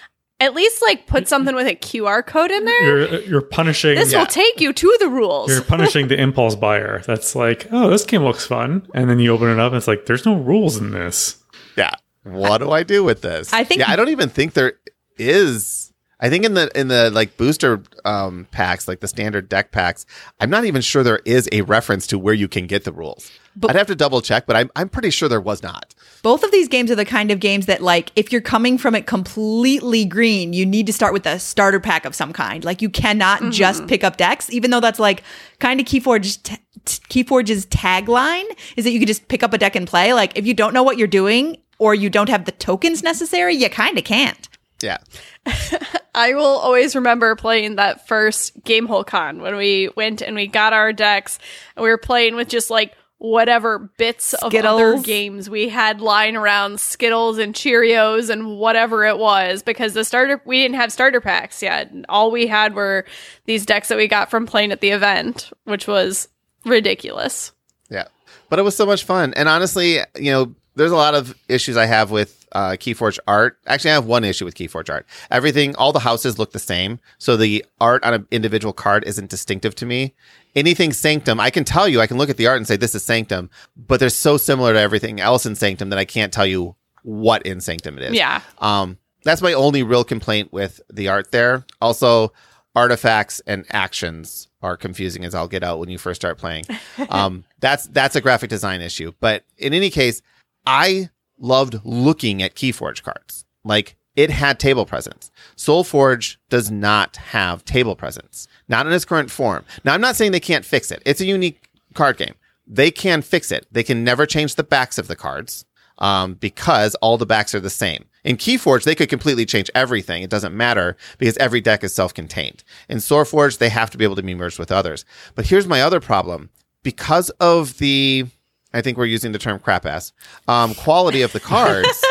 At 0.42 0.54
least 0.56 0.82
like 0.82 1.06
put 1.08 1.28
something 1.30 1.56
with 1.56 1.68
a 1.68 1.76
QR 1.76 2.26
code 2.26 2.52
in 2.52 2.66
there. 2.66 2.84
You're 2.98 3.22
you're 3.22 3.42
punishing 3.42 3.96
This 3.96 4.12
Yeah. 4.12 4.20
will 4.20 4.26
take 4.26 4.60
you 4.60 4.74
to 4.74 4.98
the 5.00 5.08
rules. 5.08 5.52
you're 5.52 5.62
punishing 5.62 6.08
the 6.08 6.20
impulse 6.20 6.56
buyer. 6.56 7.02
That's 7.06 7.36
like, 7.36 7.68
oh, 7.72 7.90
this 7.90 8.04
game 8.04 8.24
looks 8.24 8.46
fun, 8.46 8.88
and 8.94 9.10
then 9.10 9.20
you 9.20 9.32
open 9.32 9.50
it 9.50 9.60
up, 9.60 9.72
and 9.72 9.78
it's 9.78 9.88
like, 9.88 10.08
there's 10.08 10.26
no 10.26 10.36
rules 10.36 10.78
in 10.78 10.92
this. 10.92 11.38
Yeah. 11.78 11.92
What 12.24 12.58
do 12.58 12.72
I 12.72 12.84
do 12.84 13.04
with 13.04 13.22
this? 13.22 13.54
I 13.54 13.64
think- 13.64 13.80
Yeah, 13.80 13.92
I 13.92 13.96
don't 13.96 14.10
even 14.10 14.30
think 14.30 14.54
there 14.54 14.74
is. 15.18 15.91
I 16.22 16.30
think 16.30 16.46
in 16.46 16.54
the 16.54 16.70
in 16.80 16.88
the 16.88 17.10
like 17.10 17.36
booster 17.38 17.82
um 18.06 18.48
packs, 18.52 18.88
like 18.88 19.00
the 19.00 19.08
standard 19.08 19.50
deck 19.50 19.72
packs, 19.72 20.06
I'm 20.40 20.50
not 20.50 20.66
even 20.66 20.82
sure 20.82 21.04
there 21.04 21.22
is 21.26 21.50
a 21.52 21.62
reference 21.62 22.06
to 22.08 22.20
where 22.20 22.34
you 22.36 22.48
can 22.48 22.68
get 22.68 22.84
the 22.84 22.92
rules. 22.92 23.32
But- 23.56 23.72
I'd 23.72 23.76
have 23.76 23.88
to 23.88 23.96
double 23.96 24.22
check, 24.22 24.46
but 24.46 24.56
I'm 24.56 24.70
I'm 24.76 24.88
pretty 24.88 25.10
sure 25.10 25.28
there 25.28 25.42
was 25.42 25.62
not. 25.64 25.94
Both 26.22 26.44
of 26.44 26.52
these 26.52 26.68
games 26.68 26.92
are 26.92 26.96
the 26.96 27.04
kind 27.04 27.32
of 27.32 27.40
games 27.40 27.66
that, 27.66 27.82
like, 27.82 28.12
if 28.16 28.32
you're 28.32 28.42
coming 28.42 28.78
from 28.78 28.94
it 28.94 29.08
completely 29.08 30.06
green, 30.06 30.54
you 30.54 30.68
need 30.68 30.86
to 30.86 30.94
start 30.94 31.14
with 31.14 31.26
a 31.26 31.40
starter 31.40 31.80
pack 31.80 32.06
of 32.06 32.14
some 32.14 32.32
kind. 32.32 32.64
Like, 32.64 32.80
you 32.84 32.90
cannot 32.92 33.52
just 33.52 33.88
pick 33.88 34.04
up 34.04 34.18
decks, 34.18 34.48
even 34.52 34.70
though 34.70 34.80
that's 34.80 35.00
like 35.00 35.24
kind 35.58 35.80
of 35.80 35.88
Keyforge's, 35.88 36.38
t- 36.38 36.58
t- 36.86 37.24
Keyforge's 37.24 37.66
tagline 37.66 38.46
is 38.78 38.86
that 38.86 38.92
you 38.92 39.00
can 39.00 39.08
just 39.08 39.28
pick 39.30 39.42
up 39.42 39.52
a 39.54 39.58
deck 39.58 39.76
and 39.76 39.88
play. 39.88 40.14
Like, 40.14 40.38
if 40.38 40.46
you 40.46 40.54
don't 40.54 40.74
know 40.76 40.84
what 40.84 41.00
you're 41.00 41.08
doing 41.08 41.58
or 41.80 41.96
you 41.96 42.12
don't 42.12 42.30
have 42.30 42.46
the 42.46 42.52
tokens 42.52 43.02
necessary, 43.02 43.56
you 43.56 43.68
kind 43.70 43.98
of 43.98 44.04
can't. 44.04 44.48
Yeah. 44.84 45.00
I 46.14 46.34
will 46.34 46.44
always 46.44 46.96
remember 46.96 47.36
playing 47.36 47.76
that 47.76 48.08
first 48.08 48.62
Gamehole 48.64 49.06
Con 49.06 49.42
when 49.42 49.56
we 49.56 49.90
went 49.96 50.22
and 50.22 50.36
we 50.36 50.48
got 50.48 50.74
our 50.74 50.92
decks 50.92 51.40
and 51.76 51.84
we 51.84 51.90
were 51.90 51.98
playing 51.98 52.36
with 52.36 52.50
just 52.50 52.70
like 52.70 52.94
whatever 53.22 53.78
bits 53.98 54.34
of 54.34 54.54
other 54.54 55.00
games 55.00 55.48
we 55.48 55.70
had 55.70 56.02
lying 56.02 56.36
around 56.36 56.80
Skittles 56.80 57.38
and 57.38 57.54
Cheerios 57.54 58.32
and 58.32 58.58
whatever 58.58 59.06
it 59.06 59.20
was 59.20 59.62
because 59.62 59.94
the 59.94 60.04
starter 60.04 60.42
we 60.44 60.64
didn't 60.64 60.78
have 60.78 60.92
starter 60.92 61.22
packs 61.22 61.62
yet. 61.62 61.92
All 62.10 62.32
we 62.32 62.48
had 62.48 62.74
were 62.74 63.06
these 63.46 63.64
decks 63.64 63.90
that 63.90 63.98
we 63.98 64.08
got 64.08 64.32
from 64.32 64.48
playing 64.48 64.72
at 64.72 64.82
the 64.82 64.90
event, 64.90 65.52
which 65.66 65.88
was 65.88 66.30
ridiculous. 66.66 67.52
Yeah. 67.92 68.06
But 68.50 68.58
it 68.58 68.64
was 68.64 68.76
so 68.76 68.88
much 68.88 69.04
fun. 69.04 69.36
And 69.36 69.48
honestly, 69.48 70.00
you 70.18 70.32
know, 70.32 70.56
there's 70.76 70.92
a 70.92 70.96
lot 70.96 71.14
of 71.14 71.36
issues 71.48 71.78
I 71.78 71.86
have 71.86 72.10
with 72.10 72.41
uh, 72.52 72.72
Keyforge 72.72 73.20
art. 73.28 73.58
Actually, 73.68 73.92
I 73.92 73.94
have 73.96 74.06
one 74.06 74.24
issue 74.24 74.46
with 74.46 74.56
Keyforge 74.56 74.90
art. 74.90 75.06
Everything, 75.30 75.76
all 75.76 75.92
the 75.92 76.00
houses 76.00 76.40
look 76.40 76.52
the 76.52 76.60
same. 76.60 77.00
So 77.18 77.38
the 77.38 77.66
art 77.80 78.04
on 78.04 78.14
an 78.14 78.28
individual 78.32 78.74
card 78.74 79.04
isn't 79.06 79.30
distinctive 79.30 79.76
to 79.76 79.86
me. 79.86 80.14
Anything 80.56 80.92
Sanctum, 80.92 81.40
I 81.40 81.50
can 81.50 81.64
tell 81.64 81.88
you, 81.88 82.02
I 82.02 82.08
can 82.08 82.18
look 82.18 82.30
at 82.30 82.38
the 82.38 82.48
art 82.48 82.58
and 82.58 82.68
say, 82.68 82.76
this 82.76 82.96
is 82.96 83.04
Sanctum, 83.04 83.50
but 83.76 84.00
they're 84.00 84.10
so 84.10 84.38
similar 84.38 84.74
to 84.74 84.80
everything 84.80 85.20
else 85.20 85.46
in 85.46 85.56
Sanctum 85.56 85.90
that 85.90 86.00
I 86.00 86.06
can't 86.06 86.34
tell 86.34 86.46
you 86.46 86.76
what 87.04 87.46
in 87.46 87.62
Sanctum 87.62 87.98
it 87.98 88.04
is. 88.06 88.14
Yeah. 88.14 88.42
Um, 88.60 88.98
that's 89.24 89.42
my 89.42 89.54
only 89.54 89.84
real 89.84 90.04
complaint 90.04 90.52
with 90.52 90.82
the 90.92 91.08
art 91.08 91.32
there. 91.32 91.66
Also, 91.82 92.34
artifacts 92.76 93.42
and 93.46 93.66
actions 93.70 94.48
are 94.62 94.78
confusing 94.78 95.26
as 95.26 95.36
I'll 95.36 95.48
get 95.48 95.64
out 95.64 95.80
when 95.80 95.90
you 95.90 95.98
first 95.98 96.22
start 96.22 96.38
playing. 96.38 96.66
Um, 97.10 97.46
that's 97.60 97.88
that's 97.88 98.16
a 98.16 98.22
graphic 98.22 98.50
design 98.50 98.80
issue. 98.82 99.12
But 99.20 99.44
in 99.58 99.74
any 99.74 99.90
case, 99.90 100.22
I 100.68 101.10
loved 101.42 101.80
looking 101.84 102.42
at 102.42 102.56
Keyforge 102.56 103.04
cards. 103.04 103.44
Like 103.66 103.98
it 104.16 104.30
had 104.30 104.60
table 104.60 104.86
presence. 104.86 105.32
SolForge 105.56 106.38
does 106.50 106.70
not 106.72 107.18
have 107.18 107.66
table 107.66 107.96
presence, 107.96 108.48
not 108.68 108.86
in 108.86 108.94
its 108.94 109.06
current 109.06 109.32
form. 109.32 109.66
Now, 109.84 109.94
I'm 109.94 110.02
not 110.02 110.16
saying 110.16 110.32
they 110.32 110.40
can't 110.40 110.66
fix 110.66 110.92
it. 110.92 111.02
It's 111.06 111.22
a 111.22 111.26
unique 111.26 111.70
card 111.94 112.18
game. 112.18 112.36
They 112.68 112.92
can 112.92 113.22
fix 113.22 113.52
it. 113.52 113.68
They 113.72 113.84
can 113.84 114.04
never 114.04 114.26
change 114.26 114.56
the 114.56 114.64
backs 114.64 114.98
of 114.98 115.08
the 115.08 115.16
cards 115.16 115.66
um, 115.98 116.36
because 116.36 116.96
all 116.96 117.18
the 117.18 117.26
backs 117.26 117.56
are 117.56 117.60
the 117.60 117.70
same. 117.70 118.06
In 118.24 118.38
Keyforge, 118.38 118.84
they 118.84 118.96
could 118.96 119.10
completely 119.10 119.46
change 119.46 119.70
everything. 119.74 120.24
It 120.24 120.30
doesn't 120.30 120.56
matter 120.56 120.96
because 121.18 121.38
every 121.38 121.62
deck 121.62 121.84
is 121.84 121.94
self-contained. 121.94 122.64
In 122.88 122.98
SolForge, 122.98 123.58
they 123.58 123.70
have 123.70 123.90
to 123.92 123.98
be 123.98 124.04
able 124.04 124.16
to 124.16 124.24
be 124.24 124.36
merged 124.36 124.60
with 124.60 124.72
others. 124.72 125.06
But 125.36 125.48
here's 125.48 125.68
my 125.68 125.82
other 125.82 126.00
problem: 126.00 126.50
because 126.84 127.30
of 127.40 127.78
the, 127.80 128.28
I 128.74 128.82
think 128.82 128.98
we're 128.98 129.06
using 129.06 129.32
the 129.32 129.40
term 129.40 129.60
crap 129.60 129.86
ass, 129.86 130.14
um, 130.48 130.74
quality 130.76 131.22
of 131.22 131.34
the 131.34 131.40
cards, 131.54 132.04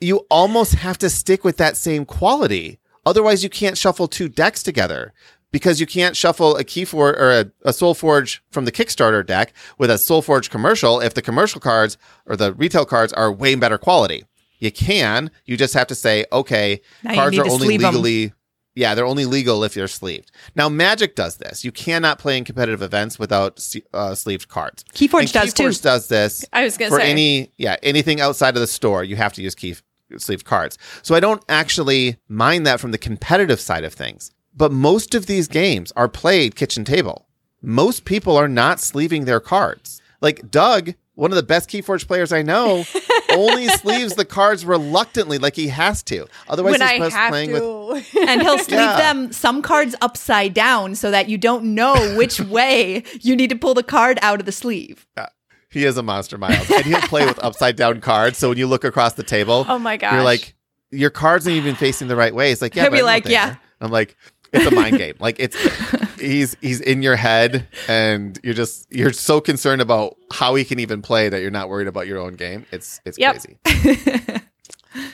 you 0.00 0.18
almost 0.30 0.74
have 0.76 0.98
to 0.98 1.10
stick 1.10 1.44
with 1.44 1.56
that 1.56 1.76
same 1.76 2.04
quality. 2.04 2.78
Otherwise, 3.04 3.42
you 3.42 3.50
can't 3.50 3.76
shuffle 3.78 4.06
two 4.06 4.28
decks 4.28 4.62
together 4.62 5.12
because 5.50 5.80
you 5.80 5.86
can't 5.86 6.16
shuffle 6.16 6.56
a 6.56 6.64
Keyforge 6.64 7.18
or 7.18 7.30
a, 7.30 7.40
a 7.64 7.70
SolForge 7.70 8.40
from 8.50 8.64
the 8.66 8.72
Kickstarter 8.72 9.24
deck 9.24 9.52
with 9.78 9.90
a 9.90 9.94
SolForge 9.94 10.50
commercial 10.50 11.00
if 11.00 11.14
the 11.14 11.22
commercial 11.22 11.60
cards 11.60 11.96
or 12.26 12.36
the 12.36 12.52
retail 12.52 12.84
cards 12.84 13.12
are 13.14 13.32
way 13.32 13.54
better 13.54 13.78
quality. 13.78 14.24
You 14.58 14.70
can. 14.72 15.30
You 15.46 15.56
just 15.56 15.74
have 15.74 15.86
to 15.86 15.94
say, 15.94 16.26
okay, 16.32 16.80
Now 17.02 17.14
cards 17.14 17.38
are 17.38 17.46
only 17.46 17.66
sleeve 17.66 17.80
'em. 17.84 18.34
Legally. 18.78 18.88
Yeah, 18.88 18.94
they're 18.94 19.06
only 19.06 19.24
legal 19.24 19.64
if 19.64 19.76
you're 19.76 19.88
sleeved. 19.88 20.30
Now, 20.54 20.68
Magic 20.68 21.14
does 21.14 21.36
this. 21.36 21.64
You 21.64 21.72
cannot 21.72 22.18
play 22.18 22.38
in 22.38 22.44
competitive 22.44 22.82
events 22.82 23.18
without 23.18 23.64
uh, 23.92 24.14
sleeved 24.14 24.48
cards. 24.48 24.84
Keyforge 24.94 25.20
And 25.20 25.32
does 25.32 25.54
too. 25.54 25.64
Keyforge 25.64 25.82
does 25.82 26.08
this 26.08 26.44
I 26.52 26.64
was 26.64 26.76
gonna 26.76 26.90
for 26.90 27.00
say. 27.00 27.10
any 27.10 27.52
yeah 27.56 27.76
anything 27.82 28.20
outside 28.20 28.54
of 28.56 28.60
the 28.60 28.66
store. 28.66 29.04
You 29.04 29.16
have 29.16 29.32
to 29.34 29.42
use 29.42 29.54
key 29.54 29.76
sleeved 30.16 30.44
cards. 30.44 30.78
So 31.02 31.14
I 31.14 31.20
don't 31.20 31.44
actually 31.48 32.16
mind 32.28 32.66
that 32.66 32.80
from 32.80 32.92
the 32.92 32.98
competitive 32.98 33.60
side 33.60 33.84
of 33.84 33.92
things. 33.92 34.30
But 34.56 34.72
most 34.72 35.14
of 35.14 35.26
these 35.26 35.48
games 35.48 35.92
are 35.96 36.08
played 36.08 36.56
kitchen 36.56 36.84
table. 36.84 37.26
Most 37.60 38.04
people 38.04 38.36
are 38.36 38.48
not 38.48 38.80
sleeving 38.80 39.24
their 39.24 39.40
cards. 39.40 40.00
Like 40.20 40.50
Doug, 40.50 40.94
one 41.18 41.32
of 41.32 41.36
the 41.36 41.42
best 41.42 41.68
Keyforge 41.68 42.06
players 42.06 42.32
I 42.32 42.42
know, 42.42 42.84
only 43.32 43.66
sleeves 43.66 44.14
the 44.14 44.24
cards 44.24 44.64
reluctantly, 44.64 45.38
like 45.38 45.56
he 45.56 45.66
has 45.68 46.02
to. 46.04 46.26
Otherwise, 46.48 46.78
when 46.78 46.80
he's 46.80 46.90
I 46.90 46.98
just 46.98 47.16
have 47.16 47.30
playing 47.30 47.50
to. 47.50 47.88
with 47.92 48.16
and 48.28 48.40
he'll 48.40 48.58
sleeve 48.58 48.78
Yeah. 48.78 48.96
them 48.96 49.32
some 49.32 49.60
cards 49.60 49.96
upside 50.00 50.54
down 50.54 50.94
so 50.94 51.10
that 51.10 51.28
you 51.28 51.36
don't 51.36 51.74
know 51.74 52.14
which 52.16 52.40
way 52.56 53.02
you 53.20 53.34
need 53.34 53.50
to 53.50 53.56
pull 53.56 53.74
the 53.74 53.82
card 53.82 54.18
out 54.22 54.38
of 54.38 54.46
the 54.46 54.52
sleeve. 54.52 55.06
Yeah. 55.16 55.26
He 55.70 55.84
is 55.84 55.96
a 55.98 56.02
monster, 56.02 56.38
Miles, 56.38 56.70
and 56.70 56.84
he'll 56.86 57.00
play 57.02 57.26
with 57.26 57.42
upside 57.44 57.74
down 57.76 58.00
cards. 58.00 58.38
So 58.38 58.48
when 58.50 58.56
you 58.58 58.66
look 58.68 58.84
across 58.84 59.14
the 59.14 59.22
table, 59.24 59.66
Oh 59.68 59.78
my 59.78 59.96
gosh. 59.98 60.12
you're 60.14 60.22
like, 60.22 60.54
your 60.90 61.10
cards 61.10 61.46
aren't 61.46 61.58
even 61.58 61.74
facing 61.74 62.08
the 62.08 62.16
right 62.16 62.34
way. 62.34 62.52
It's 62.52 62.62
like, 62.62 62.74
yeah, 62.74 62.84
He'll 62.84 62.90
but 62.92 62.96
be 62.96 63.00
I 63.00 63.02
know 63.02 63.06
like, 63.06 63.26
yeah. 63.28 63.56
I'm 63.80 63.90
like, 63.90 64.16
it's 64.52 64.64
a 64.64 64.70
mind 64.70 64.96
game. 64.96 65.14
Like 65.20 65.36
it's 65.40 65.56
he's 66.20 66.56
he's 66.60 66.80
in 66.80 67.02
your 67.02 67.16
head, 67.16 67.66
and 67.88 68.38
you're 68.42 68.54
just 68.54 68.86
you're 68.90 69.12
so 69.12 69.40
concerned 69.40 69.80
about 69.82 70.16
how 70.32 70.54
he 70.54 70.64
can 70.64 70.78
even 70.78 71.02
play 71.02 71.28
that 71.28 71.40
you're 71.40 71.50
not 71.50 71.68
worried 71.68 71.88
about 71.88 72.06
your 72.06 72.18
own 72.18 72.34
game. 72.34 72.66
It's 72.72 73.00
it's 73.04 73.18
Yep. 73.18 73.42
crazy. 73.64 74.40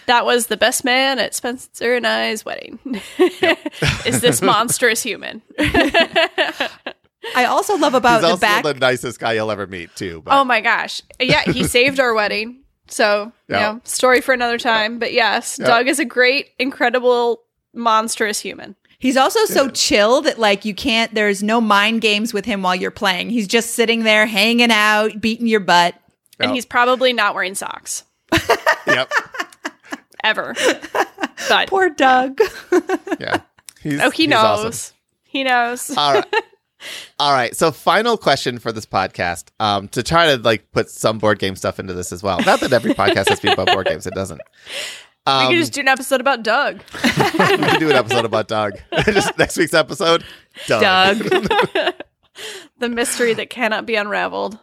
That 0.07 0.25
was 0.25 0.47
the 0.47 0.57
best 0.57 0.85
man 0.85 1.19
at 1.19 1.35
Spencer 1.35 1.95
and 1.97 2.07
I's 2.07 2.45
wedding. 2.45 2.79
Is 4.07 4.21
this 4.21 4.41
monstrous 4.43 5.03
human? 5.03 5.43
I 5.59 7.47
also 7.47 7.77
love 7.77 7.95
about 7.95 8.17
he's 8.17 8.23
the 8.23 8.29
also 8.29 8.41
back. 8.41 8.65
the 8.65 8.75
nicest 8.75 9.19
guy 9.19 9.33
you'll 9.33 9.51
ever 9.51 9.67
meet 9.67 9.95
too. 9.97 10.23
But 10.25 10.39
Oh 10.39 10.45
my 10.45 10.61
gosh. 10.61 11.01
Yeah, 11.19 11.43
he 11.51 11.65
saved 11.65 11.99
our 12.01 12.15
wedding. 12.15 12.61
So, 12.87 13.33
Yeah. 13.49 13.57
you 13.69 13.75
know, 13.77 13.81
story 13.85 14.21
for 14.21 14.33
another 14.33 14.59
time. 14.59 14.99
But 14.99 15.13
yes, 15.13 15.59
Yeah. 15.59 15.67
Doug 15.67 15.89
is 15.89 15.99
a 15.99 16.05
great, 16.05 16.51
incredible, 16.59 17.43
monstrous 17.75 18.41
human. 18.41 18.77
He's 19.05 19.19
also 19.19 19.45
so 19.45 19.69
chill 19.69 20.23
that 20.23 20.39
like 20.39 20.65
you 20.65 20.75
can't. 20.75 21.13
There's 21.15 21.43
no 21.43 21.61
mind 21.61 22.01
games 22.01 22.33
with 22.33 22.47
him 22.47 22.63
while 22.63 22.75
you're 22.75 22.91
playing. 22.91 23.29
He's 23.29 23.47
just 23.47 23.75
sitting 23.75 24.03
there 24.05 24.25
hanging 24.25 24.71
out, 24.71 25.21
beating 25.21 25.47
your 25.47 25.61
butt. 25.61 25.95
And 26.41 26.49
Yeah. 26.49 26.55
he's 26.55 26.65
probably 26.65 27.13
not 27.13 27.35
wearing 27.35 27.55
socks 27.55 28.05
yep. 28.87 29.13
ever. 30.25 30.55
But 31.51 31.69
Poor 31.69 31.91
Doug. 31.91 32.41
Yeah. 33.21 33.43
He's, 33.83 34.01
oh, 34.01 34.09
he 34.09 34.23
he's 34.23 34.31
knows. 34.31 34.65
awesome. 34.65 34.97
He 35.25 35.45
knows. 35.45 35.95
All 35.95 36.15
right. 36.15 36.35
All 37.19 37.33
right. 37.33 37.55
So, 37.55 37.73
final 37.73 38.17
question 38.17 38.59
for 38.59 38.73
this 38.73 38.87
podcast 38.87 39.49
um, 39.61 39.89
to 39.89 40.03
try 40.03 40.35
to 40.35 40.43
like 40.43 40.73
put 40.73 40.89
some 40.89 41.19
board 41.19 41.39
game 41.39 41.57
stuff 41.57 41.79
into 41.79 41.93
this 41.93 42.11
as 42.11 42.23
well. 42.23 42.41
Not 42.47 42.61
that 42.61 42.73
every 42.73 42.95
podcast 42.95 43.29
has 43.29 43.41
to 43.41 43.47
be 43.49 43.53
about 43.53 43.67
board 43.67 43.87
games; 43.87 44.07
it 44.07 44.15
doesn't. 44.15 44.41
We 45.27 45.33
Um, 45.33 45.49
could 45.49 45.57
just 45.59 45.73
do 45.73 45.81
an 45.81 45.89
episode 45.89 46.21
about 46.21 46.43
Doug. 46.43 46.81
we 47.05 47.11
can 47.11 47.81
do 47.81 47.89
an 47.91 47.97
episode 47.97 48.25
about 48.25 48.49
Doug. 48.49 48.75
just 49.07 49.37
next 49.39 49.57
week's 49.57 49.75
episode, 49.75 50.25
Doug. 50.67 50.83
Doug. 51.29 51.95
The 52.81 52.89
mystery 52.89 53.33
that 53.35 53.49
cannot 53.49 53.87
be 53.87 53.95
unraveled. 53.95 54.59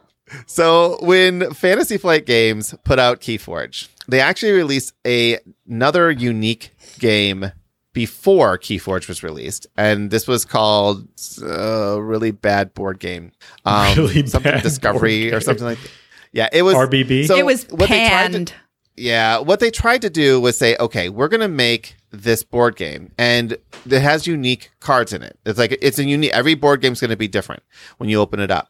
So 0.45 0.97
when 1.01 1.53
Fantasy 1.53 1.97
Flight 1.97 2.25
Games 2.25 2.75
put 2.83 2.99
out 2.99 3.21
Keyforge, 3.21 3.87
they 4.09 4.19
actually 4.19 4.51
released 4.51 4.93
a, 5.07 5.37
another 5.69 6.11
unique 6.11 6.71
game 6.99 7.53
before 7.93 8.57
Keyforge 8.57 9.07
was 9.07 9.23
released, 9.23 9.67
and 9.77 10.11
this 10.11 10.27
was 10.27 10.43
called 10.43 11.07
a 11.41 12.01
really 12.01 12.31
bad 12.31 12.73
board 12.73 12.99
game, 12.99 13.31
um, 13.63 13.95
Really 13.97 14.27
something 14.27 14.51
bad 14.51 14.63
Discovery 14.63 15.29
board 15.29 15.33
or 15.35 15.39
something 15.41 15.65
like. 15.65 15.79
that. 15.81 15.91
Yeah, 16.33 16.49
it 16.51 16.63
was 16.63 16.75
RBB? 16.75 17.27
So 17.27 17.35
it 17.37 17.45
was 17.45 17.63
what 17.69 17.87
they 17.89 18.07
tried 18.07 18.27
to- 18.27 18.31
panned. 18.33 18.53
Yeah, 18.97 19.39
what 19.39 19.59
they 19.59 19.71
tried 19.71 20.01
to 20.01 20.09
do 20.09 20.39
was 20.39 20.57
say, 20.57 20.75
okay, 20.79 21.09
we're 21.09 21.27
going 21.27 21.41
to 21.41 21.47
make 21.47 21.95
this 22.11 22.43
board 22.43 22.75
game 22.75 23.11
and 23.17 23.57
it 23.85 24.01
has 24.01 24.27
unique 24.27 24.69
cards 24.81 25.13
in 25.13 25.23
it. 25.23 25.39
It's 25.45 25.57
like 25.57 25.77
it's 25.81 25.97
a 25.97 26.03
unique 26.03 26.33
every 26.33 26.55
board 26.55 26.81
game's 26.81 26.99
going 26.99 27.09
to 27.09 27.15
be 27.17 27.29
different 27.29 27.63
when 27.97 28.09
you 28.09 28.19
open 28.19 28.41
it 28.41 28.51
up. 28.51 28.69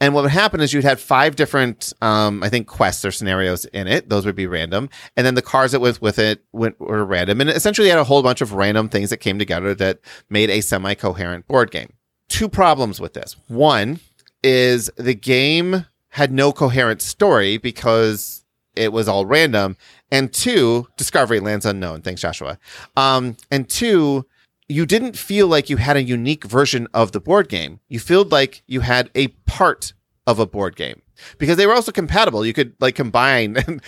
And 0.00 0.12
what 0.12 0.22
would 0.22 0.32
happen 0.32 0.60
is 0.60 0.72
you'd 0.72 0.82
had 0.82 0.98
five 0.98 1.36
different 1.36 1.92
um 2.02 2.42
I 2.42 2.48
think 2.48 2.66
quests 2.66 3.04
or 3.04 3.12
scenarios 3.12 3.64
in 3.66 3.86
it. 3.86 4.08
Those 4.08 4.26
would 4.26 4.34
be 4.34 4.48
random. 4.48 4.90
And 5.16 5.24
then 5.24 5.36
the 5.36 5.42
cards 5.42 5.70
that 5.70 5.80
went 5.80 6.02
with 6.02 6.18
it 6.18 6.44
went 6.52 6.80
were 6.80 7.04
random 7.04 7.40
and 7.40 7.48
it 7.48 7.56
essentially 7.56 7.88
had 7.88 7.98
a 7.98 8.04
whole 8.04 8.24
bunch 8.24 8.40
of 8.40 8.54
random 8.54 8.88
things 8.88 9.10
that 9.10 9.18
came 9.18 9.38
together 9.38 9.72
that 9.76 10.00
made 10.28 10.50
a 10.50 10.60
semi-coherent 10.60 11.46
board 11.46 11.70
game. 11.70 11.92
Two 12.28 12.48
problems 12.48 13.00
with 13.00 13.14
this. 13.14 13.36
One 13.46 14.00
is 14.42 14.90
the 14.96 15.14
game 15.14 15.86
had 16.08 16.32
no 16.32 16.52
coherent 16.52 17.00
story 17.02 17.56
because 17.56 18.39
it 18.76 18.92
was 18.92 19.08
all 19.08 19.26
random. 19.26 19.76
And 20.10 20.32
two, 20.32 20.88
Discovery 20.96 21.40
lands 21.40 21.66
unknown. 21.66 22.02
Thanks, 22.02 22.20
Joshua. 22.20 22.58
Um, 22.96 23.36
and 23.50 23.68
two, 23.68 24.26
you 24.68 24.86
didn't 24.86 25.16
feel 25.16 25.48
like 25.48 25.68
you 25.68 25.76
had 25.78 25.96
a 25.96 26.02
unique 26.02 26.44
version 26.44 26.86
of 26.94 27.12
the 27.12 27.20
board 27.20 27.48
game. 27.48 27.80
You 27.88 27.98
felt 27.98 28.30
like 28.30 28.62
you 28.66 28.80
had 28.80 29.10
a 29.14 29.28
part 29.46 29.92
of 30.26 30.38
a 30.38 30.46
board 30.46 30.76
game 30.76 31.02
because 31.38 31.56
they 31.56 31.66
were 31.66 31.74
also 31.74 31.92
compatible. 31.92 32.46
You 32.46 32.52
could 32.52 32.74
like 32.80 32.94
combine. 32.94 33.56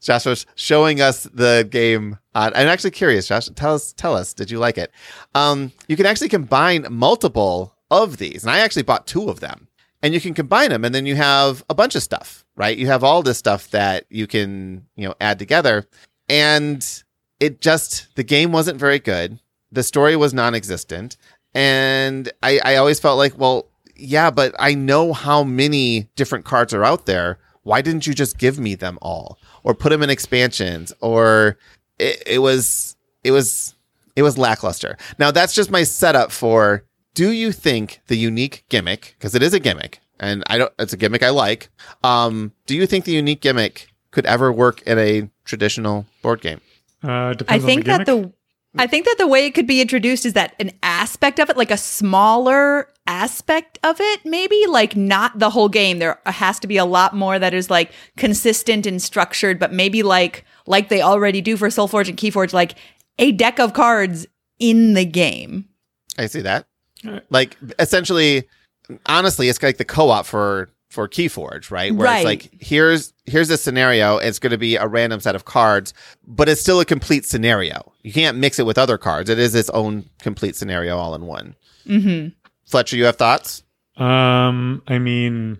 Joshua's 0.00 0.46
showing 0.54 1.00
us 1.00 1.24
the 1.24 1.66
game. 1.70 2.18
Uh, 2.34 2.50
I'm 2.54 2.68
actually 2.68 2.90
curious, 2.90 3.28
Josh. 3.28 3.48
Tell 3.54 3.74
us, 3.74 3.92
tell 3.92 4.14
us, 4.14 4.32
did 4.32 4.50
you 4.50 4.58
like 4.58 4.78
it? 4.78 4.90
Um, 5.34 5.72
you 5.88 5.96
can 5.96 6.06
actually 6.06 6.30
combine 6.30 6.86
multiple 6.90 7.74
of 7.90 8.16
these, 8.16 8.42
and 8.42 8.50
I 8.50 8.60
actually 8.60 8.82
bought 8.82 9.06
two 9.06 9.28
of 9.28 9.40
them. 9.40 9.68
And 10.02 10.14
you 10.14 10.20
can 10.20 10.32
combine 10.32 10.70
them, 10.70 10.84
and 10.86 10.94
then 10.94 11.04
you 11.04 11.16
have 11.16 11.62
a 11.68 11.74
bunch 11.74 11.94
of 11.94 12.02
stuff, 12.02 12.46
right? 12.60 12.76
You 12.76 12.88
have 12.88 13.02
all 13.02 13.22
this 13.22 13.38
stuff 13.38 13.70
that 13.70 14.04
you 14.10 14.26
can, 14.26 14.84
you 14.94 15.08
know, 15.08 15.14
add 15.18 15.38
together. 15.38 15.86
And 16.28 16.86
it 17.40 17.62
just 17.62 18.14
the 18.16 18.22
game 18.22 18.52
wasn't 18.52 18.78
very 18.78 18.98
good. 18.98 19.40
The 19.72 19.82
story 19.82 20.14
was 20.14 20.34
non-existent, 20.34 21.16
and 21.54 22.30
I, 22.42 22.60
I 22.62 22.76
always 22.76 23.00
felt 23.00 23.16
like, 23.16 23.38
well, 23.38 23.66
yeah, 23.96 24.30
but 24.30 24.54
I 24.58 24.74
know 24.74 25.14
how 25.14 25.42
many 25.42 26.10
different 26.16 26.44
cards 26.44 26.74
are 26.74 26.84
out 26.84 27.06
there. 27.06 27.38
Why 27.62 27.80
didn't 27.80 28.06
you 28.06 28.12
just 28.12 28.36
give 28.36 28.58
me 28.58 28.74
them 28.74 28.98
all, 29.00 29.38
or 29.64 29.74
put 29.74 29.88
them 29.88 30.02
in 30.02 30.10
expansions, 30.10 30.92
or 31.00 31.56
it, 31.98 32.22
it 32.26 32.38
was 32.40 32.94
it 33.24 33.30
was 33.30 33.74
it 34.16 34.22
was 34.22 34.36
lackluster. 34.36 34.98
Now 35.18 35.30
that's 35.30 35.54
just 35.54 35.70
my 35.70 35.84
setup 35.84 36.30
for. 36.30 36.84
Do 37.14 37.32
you 37.32 37.52
think 37.52 38.00
the 38.06 38.16
unique 38.16 38.64
gimmick, 38.68 39.16
because 39.18 39.34
it 39.34 39.42
is 39.42 39.54
a 39.54 39.60
gimmick, 39.60 40.00
and 40.20 40.44
I 40.46 40.58
don't, 40.58 40.72
it's 40.78 40.92
a 40.92 40.96
gimmick 40.96 41.22
I 41.22 41.30
like. 41.30 41.70
Um, 42.04 42.52
do 42.66 42.76
you 42.76 42.86
think 42.86 43.04
the 43.04 43.12
unique 43.12 43.40
gimmick 43.40 43.88
could 44.12 44.26
ever 44.26 44.52
work 44.52 44.82
in 44.82 44.98
a 44.98 45.28
traditional 45.44 46.06
board 46.22 46.40
game? 46.40 46.60
Uh, 47.02 47.08
I 47.10 47.34
depends 47.34 47.64
think 47.64 47.84
the 47.84 47.88
that 47.88 48.06
the 48.06 48.32
I 48.78 48.86
think 48.86 49.06
that 49.06 49.16
the 49.18 49.26
way 49.26 49.46
it 49.46 49.50
could 49.52 49.66
be 49.66 49.80
introduced 49.80 50.24
is 50.24 50.34
that 50.34 50.54
an 50.60 50.70
aspect 50.82 51.40
of 51.40 51.50
it, 51.50 51.56
like 51.56 51.72
a 51.72 51.76
smaller 51.76 52.88
aspect 53.06 53.80
of 53.82 54.00
it, 54.00 54.24
maybe 54.24 54.64
like 54.68 54.94
not 54.94 55.36
the 55.38 55.50
whole 55.50 55.68
game. 55.68 55.98
There 55.98 56.20
has 56.26 56.60
to 56.60 56.68
be 56.68 56.76
a 56.76 56.84
lot 56.84 57.16
more 57.16 57.38
that 57.38 57.52
is 57.52 57.68
like 57.68 57.90
consistent 58.16 58.86
and 58.86 59.02
structured, 59.02 59.58
but 59.58 59.72
maybe 59.72 60.04
like 60.04 60.44
like 60.66 60.88
they 60.88 61.02
already 61.02 61.40
do 61.40 61.56
for 61.56 61.68
SolForge 61.68 62.08
and 62.08 62.16
Keyforge, 62.16 62.52
like 62.52 62.76
a 63.18 63.32
deck 63.32 63.58
of 63.58 63.72
cards 63.72 64.26
in 64.60 64.94
the 64.94 65.04
game. 65.04 65.68
I 66.16 66.26
see 66.26 66.42
that. 66.42 66.66
Alright. 67.04 67.24
Like 67.30 67.56
essentially, 67.78 68.46
honestly, 69.06 69.48
it's 69.48 69.62
like 69.62 69.76
the 69.78 69.84
co-op 69.84 70.26
for 70.26 70.70
for 70.88 71.06
Keyforge, 71.06 71.70
right? 71.70 71.94
Where 71.94 72.06
Right. 72.06 72.18
it's 72.18 72.24
like 72.24 72.50
here's 72.60 73.12
here's 73.26 73.48
a 73.50 73.56
scenario. 73.56 74.16
It's 74.18 74.38
going 74.40 74.50
to 74.50 74.58
be 74.58 74.76
a 74.76 74.86
random 74.88 75.20
set 75.20 75.34
of 75.36 75.44
cards, 75.44 75.94
but 76.26 76.48
it's 76.48 76.60
still 76.60 76.80
a 76.80 76.84
complete 76.84 77.24
scenario. 77.24 77.92
You 78.02 78.12
can't 78.12 78.38
mix 78.38 78.58
it 78.58 78.66
with 78.66 78.76
other 78.78 78.98
cards. 78.98 79.30
It 79.30 79.38
is 79.38 79.54
its 79.54 79.70
own 79.70 80.08
complete 80.20 80.56
scenario 80.56 80.96
all 80.98 81.14
in 81.14 81.26
one. 81.26 81.54
hmm 81.86 82.28
Fletcher, 82.66 82.96
you 82.96 83.04
have 83.04 83.16
thoughts? 83.16 83.62
Um, 83.96 84.82
I 84.88 84.98
mean, 84.98 85.58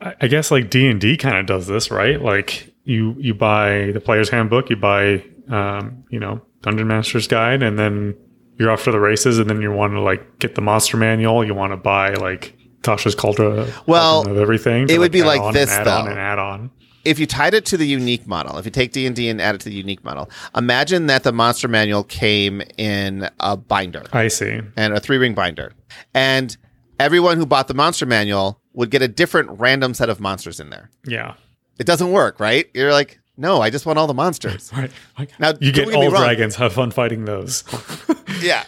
I, 0.00 0.14
I 0.22 0.26
guess 0.28 0.50
like 0.50 0.70
D 0.70 0.86
and 0.88 1.00
D 1.00 1.16
kind 1.16 1.36
of 1.38 1.46
does 1.46 1.66
this, 1.66 1.90
right? 1.90 2.20
Like 2.20 2.72
you 2.84 3.14
you 3.18 3.34
buy 3.34 3.90
the 3.92 4.00
player's 4.00 4.28
handbook, 4.30 4.70
you 4.70 4.76
buy 4.76 5.24
um, 5.50 6.04
you 6.10 6.18
know, 6.20 6.40
Dungeon 6.62 6.86
Master's 6.86 7.26
Guide, 7.26 7.62
and 7.62 7.78
then 7.78 8.14
you're 8.58 8.70
off 8.70 8.84
to 8.84 8.92
the 8.92 9.00
races, 9.00 9.38
and 9.38 9.48
then 9.48 9.60
you 9.60 9.72
want 9.72 9.92
to 9.94 10.00
like 10.00 10.38
get 10.38 10.54
the 10.54 10.60
monster 10.60 10.96
manual. 10.96 11.44
You 11.44 11.54
want 11.54 11.72
to 11.72 11.76
buy 11.76 12.14
like 12.14 12.56
Tasha's 12.82 13.14
Cauldron. 13.14 13.70
Well, 13.86 14.28
of 14.28 14.36
everything. 14.36 14.86
to, 14.86 14.94
it 14.94 14.98
would 14.98 15.12
be 15.12 15.22
like 15.22 15.52
this, 15.52 15.70
and 15.70 15.80
add 15.80 15.88
on 15.88 16.08
and 16.08 16.18
add 16.18 16.38
on. 16.38 16.70
if 17.04 17.18
you 17.18 17.26
tied 17.26 17.54
it 17.54 17.64
to 17.66 17.76
the 17.76 17.86
unique 17.86 18.26
model, 18.26 18.58
if 18.58 18.64
you 18.64 18.70
take 18.70 18.92
D 18.92 19.06
and 19.06 19.16
D 19.16 19.28
and 19.28 19.40
add 19.40 19.54
it 19.54 19.60
to 19.62 19.68
the 19.68 19.74
unique 19.74 20.04
model, 20.04 20.30
imagine 20.56 21.06
that 21.06 21.22
the 21.22 21.32
monster 21.32 21.68
manual 21.68 22.04
came 22.04 22.62
in 22.76 23.28
a 23.40 23.56
binder. 23.56 24.04
I 24.12 24.28
see. 24.28 24.60
and 24.76 24.94
a 24.94 25.00
three 25.00 25.16
ring 25.18 25.34
binder. 25.34 25.72
And 26.14 26.56
everyone 27.00 27.38
who 27.38 27.46
bought 27.46 27.68
the 27.68 27.74
monster 27.74 28.06
manual 28.06 28.60
would 28.72 28.90
get 28.90 29.02
a 29.02 29.08
different 29.08 29.50
random 29.58 29.94
set 29.94 30.08
of 30.08 30.20
monsters 30.20 30.60
in 30.60 30.70
there. 30.70 30.90
Yeah. 31.06 31.34
It 31.78 31.86
doesn't 31.86 32.12
work, 32.12 32.38
right? 32.38 32.66
You're 32.74 32.92
like, 32.92 33.18
no, 33.36 33.60
I 33.60 33.70
just 33.70 33.84
want 33.86 33.98
all 33.98 34.06
the 34.06 34.14
monsters. 34.14 34.70
Right. 34.76 34.90
Like, 35.18 35.38
Now, 35.40 35.52
you 35.60 35.72
get 35.72 35.86
get 35.86 35.94
all 35.94 36.10
dragons. 36.10 36.56
Have 36.56 36.72
fun 36.72 36.90
fighting 36.90 37.24
those. 37.24 37.64
yeah. 38.42 38.64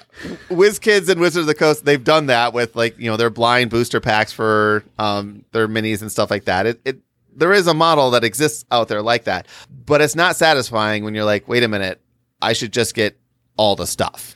WizKids 0.48 1.08
and 1.08 1.20
Wizards 1.20 1.42
of 1.42 1.46
the 1.46 1.54
Coast, 1.54 1.84
they've 1.84 2.02
done 2.02 2.26
that 2.26 2.52
with 2.52 2.74
like, 2.76 2.98
you 2.98 3.10
know, 3.10 3.16
their 3.16 3.30
blind 3.30 3.70
booster 3.70 4.00
packs 4.00 4.32
for 4.32 4.84
um, 4.98 5.44
their 5.52 5.68
minis 5.68 6.00
and 6.02 6.10
stuff 6.10 6.30
like 6.30 6.44
that. 6.44 6.66
It, 6.66 6.80
it 6.84 6.98
there 7.34 7.52
is 7.52 7.66
a 7.66 7.74
model 7.74 8.10
that 8.12 8.24
exists 8.24 8.64
out 8.70 8.88
there 8.88 9.02
like 9.02 9.24
that, 9.24 9.46
but 9.84 10.00
it's 10.00 10.16
not 10.16 10.36
satisfying 10.36 11.04
when 11.04 11.14
you're 11.14 11.24
like, 11.24 11.46
wait 11.48 11.62
a 11.62 11.68
minute, 11.68 12.00
I 12.40 12.54
should 12.54 12.72
just 12.72 12.94
get 12.94 13.18
all 13.58 13.76
the 13.76 13.86
stuff. 13.86 14.34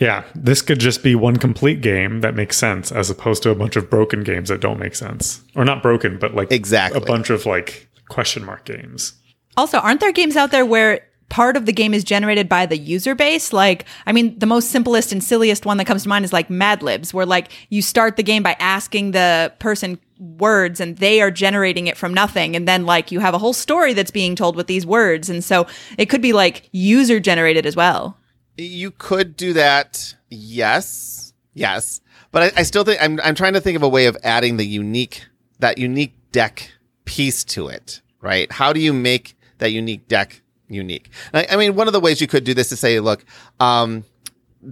Yeah, 0.00 0.24
this 0.34 0.62
could 0.62 0.80
just 0.80 1.02
be 1.02 1.14
one 1.14 1.36
complete 1.36 1.80
game 1.82 2.22
that 2.22 2.34
makes 2.34 2.56
sense 2.56 2.90
as 2.90 3.10
opposed 3.10 3.42
to 3.44 3.50
a 3.50 3.54
bunch 3.54 3.76
of 3.76 3.88
broken 3.90 4.24
games 4.24 4.48
that 4.48 4.60
don't 4.60 4.78
make 4.80 4.94
sense. 4.94 5.42
Or 5.54 5.64
not 5.64 5.82
broken, 5.82 6.18
but 6.18 6.34
like 6.34 6.50
Exactly. 6.50 7.00
a 7.00 7.04
bunch 7.04 7.30
of 7.30 7.46
like 7.46 7.88
question 8.08 8.44
mark 8.44 8.64
games. 8.64 9.12
Also, 9.56 9.78
aren't 9.78 10.00
there 10.00 10.12
games 10.12 10.36
out 10.36 10.50
there 10.50 10.64
where 10.64 11.06
part 11.28 11.56
of 11.56 11.64
the 11.64 11.72
game 11.72 11.94
is 11.94 12.04
generated 12.04 12.48
by 12.48 12.66
the 12.66 12.76
user 12.76 13.14
base? 13.14 13.52
Like, 13.52 13.86
I 14.06 14.12
mean, 14.12 14.38
the 14.38 14.46
most 14.46 14.70
simplest 14.70 15.12
and 15.12 15.22
silliest 15.22 15.64
one 15.64 15.78
that 15.78 15.86
comes 15.86 16.02
to 16.02 16.08
mind 16.08 16.24
is 16.24 16.32
like 16.32 16.50
Mad 16.50 16.82
Libs, 16.82 17.14
where 17.14 17.26
like 17.26 17.50
you 17.70 17.82
start 17.82 18.16
the 18.16 18.22
game 18.22 18.42
by 18.42 18.56
asking 18.58 19.12
the 19.12 19.52
person 19.58 19.98
words 20.18 20.80
and 20.80 20.98
they 20.98 21.22
are 21.22 21.30
generating 21.30 21.86
it 21.86 21.96
from 21.96 22.12
nothing. 22.12 22.54
And 22.54 22.68
then 22.68 22.84
like 22.84 23.10
you 23.10 23.20
have 23.20 23.34
a 23.34 23.38
whole 23.38 23.54
story 23.54 23.94
that's 23.94 24.10
being 24.10 24.36
told 24.36 24.54
with 24.54 24.66
these 24.66 24.84
words. 24.84 25.30
And 25.30 25.42
so 25.42 25.66
it 25.96 26.06
could 26.06 26.20
be 26.20 26.32
like 26.32 26.68
user 26.72 27.20
generated 27.20 27.64
as 27.64 27.74
well. 27.74 28.18
You 28.56 28.90
could 28.90 29.36
do 29.36 29.54
that. 29.54 30.14
Yes. 30.28 31.32
Yes. 31.54 32.00
But 32.32 32.42
I, 32.42 32.60
I 32.60 32.62
still 32.64 32.84
think 32.84 33.02
I'm 33.02 33.18
I'm 33.20 33.34
trying 33.34 33.54
to 33.54 33.60
think 33.60 33.76
of 33.76 33.82
a 33.82 33.88
way 33.88 34.06
of 34.06 34.16
adding 34.22 34.56
the 34.56 34.66
unique 34.66 35.26
that 35.58 35.78
unique 35.78 36.14
deck 36.32 36.70
piece 37.04 37.42
to 37.44 37.68
it, 37.68 38.02
right? 38.20 38.50
How 38.52 38.72
do 38.72 38.80
you 38.80 38.92
make 38.92 39.36
that 39.60 39.70
unique 39.70 40.08
deck 40.08 40.42
unique? 40.68 41.10
I, 41.32 41.46
I 41.52 41.56
mean, 41.56 41.74
one 41.74 41.86
of 41.86 41.92
the 41.92 42.00
ways 42.00 42.20
you 42.20 42.26
could 42.26 42.44
do 42.44 42.54
this 42.54 42.72
is 42.72 42.80
say, 42.80 43.00
look, 43.00 43.24
um, 43.58 44.04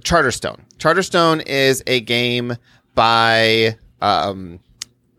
Charterstone. 0.01 0.61
Charterstone 0.79 1.47
is 1.47 1.83
a 1.87 2.01
game 2.01 2.57
by 2.95 3.77
um, 4.03 4.61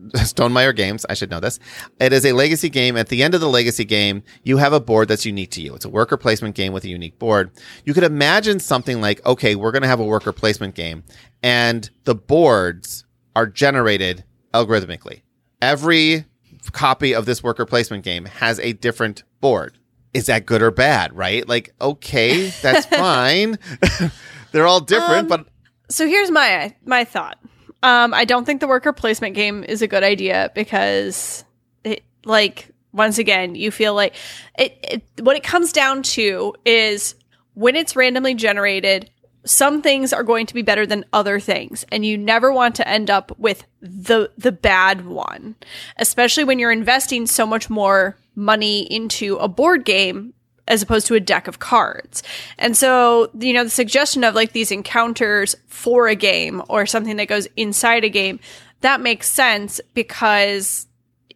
Stonemaier 0.00 0.74
Games. 0.74 1.04
I 1.08 1.14
should 1.14 1.30
know 1.30 1.40
this. 1.40 1.58
It 2.00 2.12
is 2.12 2.24
a 2.24 2.32
legacy 2.32 2.68
game. 2.68 2.96
At 2.96 3.08
the 3.08 3.22
end 3.22 3.34
of 3.34 3.40
the 3.40 3.48
legacy 3.48 3.84
game, 3.84 4.22
you 4.44 4.56
have 4.56 4.72
a 4.72 4.80
board 4.80 5.08
that's 5.08 5.26
unique 5.26 5.50
to 5.52 5.62
you. 5.62 5.74
It's 5.74 5.84
a 5.84 5.90
worker 5.90 6.16
placement 6.16 6.54
game 6.54 6.72
with 6.72 6.84
a 6.84 6.88
unique 6.88 7.18
board. 7.18 7.50
You 7.84 7.94
could 7.94 8.04
imagine 8.04 8.60
something 8.60 9.00
like, 9.00 9.24
okay, 9.26 9.54
we're 9.56 9.72
going 9.72 9.82
to 9.82 9.88
have 9.88 10.00
a 10.00 10.04
worker 10.04 10.32
placement 10.32 10.74
game 10.74 11.04
and 11.42 11.90
the 12.04 12.14
boards 12.14 13.04
are 13.36 13.46
generated 13.46 14.24
algorithmically. 14.54 15.22
Every 15.60 16.24
copy 16.72 17.14
of 17.14 17.26
this 17.26 17.42
worker 17.42 17.66
placement 17.66 18.04
game 18.04 18.26
has 18.26 18.58
a 18.60 18.72
different 18.72 19.24
board. 19.40 19.76
is 20.12 20.26
that 20.26 20.44
good 20.46 20.60
or 20.62 20.70
bad, 20.72 21.14
right? 21.16 21.48
Like, 21.48 21.72
okay, 21.80 22.48
that's 22.62 22.86
fine. 23.04 23.58
They're 24.52 24.66
all 24.66 24.80
different, 24.80 25.30
Um, 25.30 25.44
but 25.44 25.46
So 25.88 26.06
here's 26.06 26.30
my 26.30 26.74
my 26.84 27.04
thought. 27.04 27.38
Um, 27.82 28.12
I 28.12 28.24
don't 28.24 28.44
think 28.44 28.60
the 28.60 28.68
worker 28.68 28.92
placement 28.92 29.34
game 29.34 29.64
is 29.64 29.80
a 29.82 29.86
good 29.86 30.02
idea 30.02 30.50
because 30.54 31.44
it 31.84 32.02
like 32.24 32.68
once 32.92 33.18
again 33.18 33.54
you 33.54 33.70
feel 33.70 33.94
like 33.94 34.14
it, 34.58 34.78
it 34.82 35.24
what 35.24 35.36
it 35.36 35.42
comes 35.44 35.72
down 35.72 36.02
to 36.02 36.54
is 36.64 37.14
when 37.54 37.76
it's 37.76 37.94
randomly 37.96 38.34
generated 38.34 39.08
some 39.46 39.80
things 39.80 40.12
are 40.12 40.22
going 40.24 40.44
to 40.44 40.52
be 40.52 40.60
better 40.60 40.84
than 40.84 41.04
other 41.14 41.40
things 41.40 41.84
and 41.90 42.04
you 42.04 42.18
never 42.18 42.52
want 42.52 42.74
to 42.74 42.86
end 42.86 43.08
up 43.08 43.32
with 43.38 43.64
the 43.80 44.30
the 44.36 44.52
bad 44.52 45.06
one 45.06 45.54
especially 45.96 46.44
when 46.44 46.58
you're 46.58 46.70
investing 46.72 47.26
so 47.26 47.46
much 47.46 47.70
more 47.70 48.16
money 48.34 48.82
into 48.82 49.36
a 49.36 49.48
board 49.48 49.84
game 49.84 50.34
as 50.68 50.82
opposed 50.82 51.06
to 51.08 51.14
a 51.14 51.20
deck 51.20 51.48
of 51.48 51.58
cards. 51.58 52.22
And 52.56 52.76
so, 52.76 53.30
you 53.38 53.52
know, 53.52 53.64
the 53.64 53.70
suggestion 53.70 54.22
of 54.22 54.34
like 54.34 54.52
these 54.52 54.70
encounters 54.70 55.56
for 55.66 56.08
a 56.08 56.14
game 56.14 56.62
or 56.68 56.86
something 56.86 57.16
that 57.16 57.26
goes 57.26 57.48
inside 57.56 58.04
a 58.04 58.08
game, 58.08 58.38
that 58.80 59.00
makes 59.00 59.28
sense 59.28 59.80
because 59.94 60.86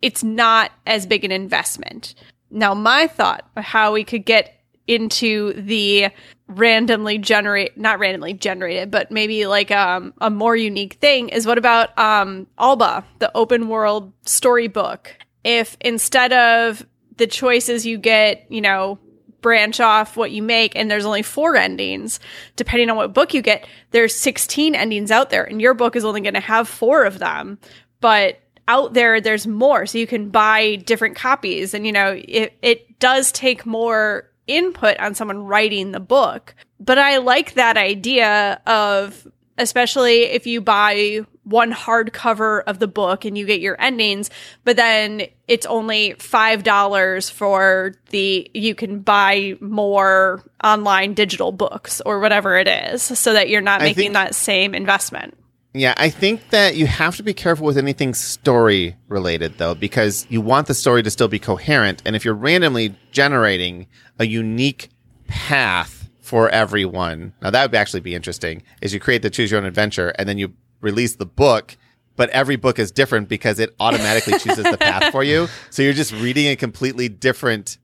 it's 0.01 0.23
not 0.23 0.71
as 0.87 1.07
big 1.07 1.25
an 1.25 1.33
investment. 1.33 2.15
Now, 2.51 2.75
my 2.75 3.09
thought 3.09 3.49
of 3.57 3.65
how 3.65 3.93
we 3.93 4.05
could 4.05 4.25
get 4.25 4.55
into 4.87 5.53
the 5.55 6.09
randomly 6.47 7.17
generate 7.17 7.79
not 7.79 7.99
randomly 7.99 8.35
generated 8.35 8.91
but 8.91 9.11
maybe 9.11 9.47
like 9.47 9.71
um, 9.71 10.13
a 10.21 10.29
more 10.29 10.55
unique 10.55 10.93
thing 10.95 11.31
is 11.31 11.47
what 11.47 11.57
about 11.57 11.99
um 11.99 12.47
alba 12.59 13.03
the 13.19 13.35
open 13.35 13.67
world 13.69 14.13
storybook 14.27 15.17
if 15.45 15.77
instead 15.81 16.33
of 16.33 16.85
the 17.17 17.27
choices 17.27 17.87
you 17.87 17.99
get 17.99 18.47
you 18.51 18.61
know 18.61 18.99
branch 19.45 19.79
off 19.79 20.17
what 20.17 20.31
you 20.31 20.43
make 20.43 20.75
and 20.75 20.91
there's 20.91 21.05
only 21.05 21.23
four 21.23 21.55
endings 21.55 22.19
depending 22.57 22.89
on 22.89 22.97
what 22.97 23.13
book 23.13 23.35
you 23.35 23.43
get 23.43 23.69
there's 23.91 24.15
16 24.15 24.75
endings 24.75 25.11
out 25.11 25.29
there 25.29 25.45
and 25.45 25.61
your 25.61 25.75
book 25.75 25.97
is 25.97 26.05
only 26.05 26.23
going 26.23 26.33
to 26.33 26.41
have 26.41 26.67
four 26.67 27.05
of 27.05 27.19
them. 27.19 27.59
But 28.01 28.41
out 28.67 28.95
there 28.95 29.21
there's 29.21 29.47
more 29.47 29.85
so 29.85 29.99
you 29.99 30.07
can 30.07 30.31
buy 30.31 30.77
different 30.77 31.15
copies 31.15 31.75
and 31.75 31.85
you 31.85 31.93
know 31.93 32.19
it, 32.27 32.57
it 32.63 32.99
does 32.99 33.31
take 33.33 33.67
more 33.67 34.31
input 34.47 34.99
on 34.99 35.15
someone 35.15 35.45
writing 35.45 35.93
the 35.93 36.01
book. 36.01 36.55
But 36.81 36.97
i 36.97 37.19
like 37.19 37.53
that 37.53 37.77
idea 37.77 38.63
of 38.67 39.29
especially 39.59 40.23
if 40.23 40.47
you 40.47 40.61
buy 40.61 41.21
one 41.45 41.73
hardcover 41.73 42.63
of 42.67 42.79
the 42.79 42.89
book 42.89 43.25
and 43.25 43.37
you 43.37 43.45
get 43.45 43.61
your 43.61 43.81
endings 43.81 44.31
but 44.65 44.77
then 44.77 45.23
it's 45.47 45.67
only 45.67 46.15
five 46.15 46.63
dollars 46.63 47.29
for 47.29 47.95
the 48.11 48.51
you 48.55 48.75
can 48.75 49.01
buy 49.01 49.55
more 49.61 50.43
online 50.63 51.13
digital 51.15 51.53
books 51.53 52.01
or 52.07 52.21
whatever 52.21 52.57
it 52.57 52.67
is 52.67 53.03
so 53.03 53.35
that 53.35 53.49
you're 53.49 53.61
not 53.61 53.81
making 53.81 53.95
think- 53.95 54.15
that 54.15 54.35
same 54.35 54.75
investment 54.75 55.37
Yeah, 55.77 55.95
I 55.97 56.09
think 56.09 56.51
that 56.51 56.77
you 56.77 56.87
have 56.87 57.17
to 57.17 57.25
be 57.25 57.35
careful 57.35 57.67
with 57.67 57.77
anything 57.77 58.15
story 58.15 58.95
related 59.09 59.59
though, 59.59 59.75
because 59.75 60.25
you 60.31 60.41
want 60.41 60.69
the 60.69 60.75
story 60.75 61.03
to 61.03 61.11
still 61.11 61.27
be 61.27 61.41
coherent. 61.41 62.01
And 62.07 62.15
if 62.15 62.25
you're 62.25 62.41
randomly 62.49 62.95
generating 63.11 63.89
a 64.21 64.25
unique 64.25 64.91
path 65.27 65.94
for 66.25 66.49
everyone, 66.49 67.35
now 67.43 67.51
that 67.51 67.71
would 67.71 67.77
actually 67.77 68.01
be 68.01 68.15
interesting, 68.15 68.63
is 68.81 68.95
you 68.95 68.99
create 69.01 69.21
the 69.23 69.29
choose 69.31 69.51
your 69.51 69.61
own 69.61 69.67
adventure 69.67 70.09
and 70.19 70.27
then 70.29 70.39
you 70.39 70.55
release 70.81 71.17
the 71.17 71.27
book, 71.27 71.77
but 72.17 72.31
every 72.31 72.57
book 72.57 72.79
is 72.79 72.91
different 72.91 73.29
because 73.29 73.59
it 73.59 73.75
automatically 73.79 74.33
chooses 74.39 74.65
the 74.65 74.79
path 74.79 75.13
for 75.13 75.23
you. 75.23 75.49
So 75.71 75.83
you're 75.83 75.93
just 75.93 76.13
reading 76.13 76.47
a 76.49 76.57
completely 76.57 77.09
different 77.11 77.77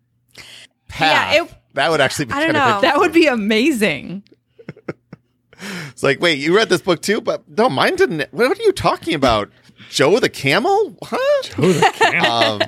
path. 0.89 1.35
Yeah, 1.35 1.43
it- 1.45 1.55
that 1.75 1.91
would 1.91 2.01
actually 2.01 2.25
be 2.25 2.33
I 2.33 2.41
don't 2.47 2.55
kind 2.55 2.57
of 2.77 2.83
know. 2.83 2.89
That 2.89 2.99
would 2.99 3.13
be 3.13 3.27
amazing. 3.27 4.25
It's 5.91 6.03
like, 6.03 6.21
wait, 6.23 6.39
you 6.39 6.57
read 6.57 6.71
this 6.71 6.81
book 6.81 7.03
too, 7.03 7.21
but 7.21 7.47
no, 7.47 7.69
mine 7.69 7.95
didn't. 7.97 8.33
What 8.33 8.59
are 8.59 8.63
you 8.63 8.73
talking 8.73 9.13
about? 9.13 9.51
Joe 9.91 10.19
the 10.19 10.31
camel? 10.31 10.97
Huh? 11.03 11.43
Who 11.57 11.75
the 11.75 11.91
can- 11.95 12.25
Um, 12.25 12.63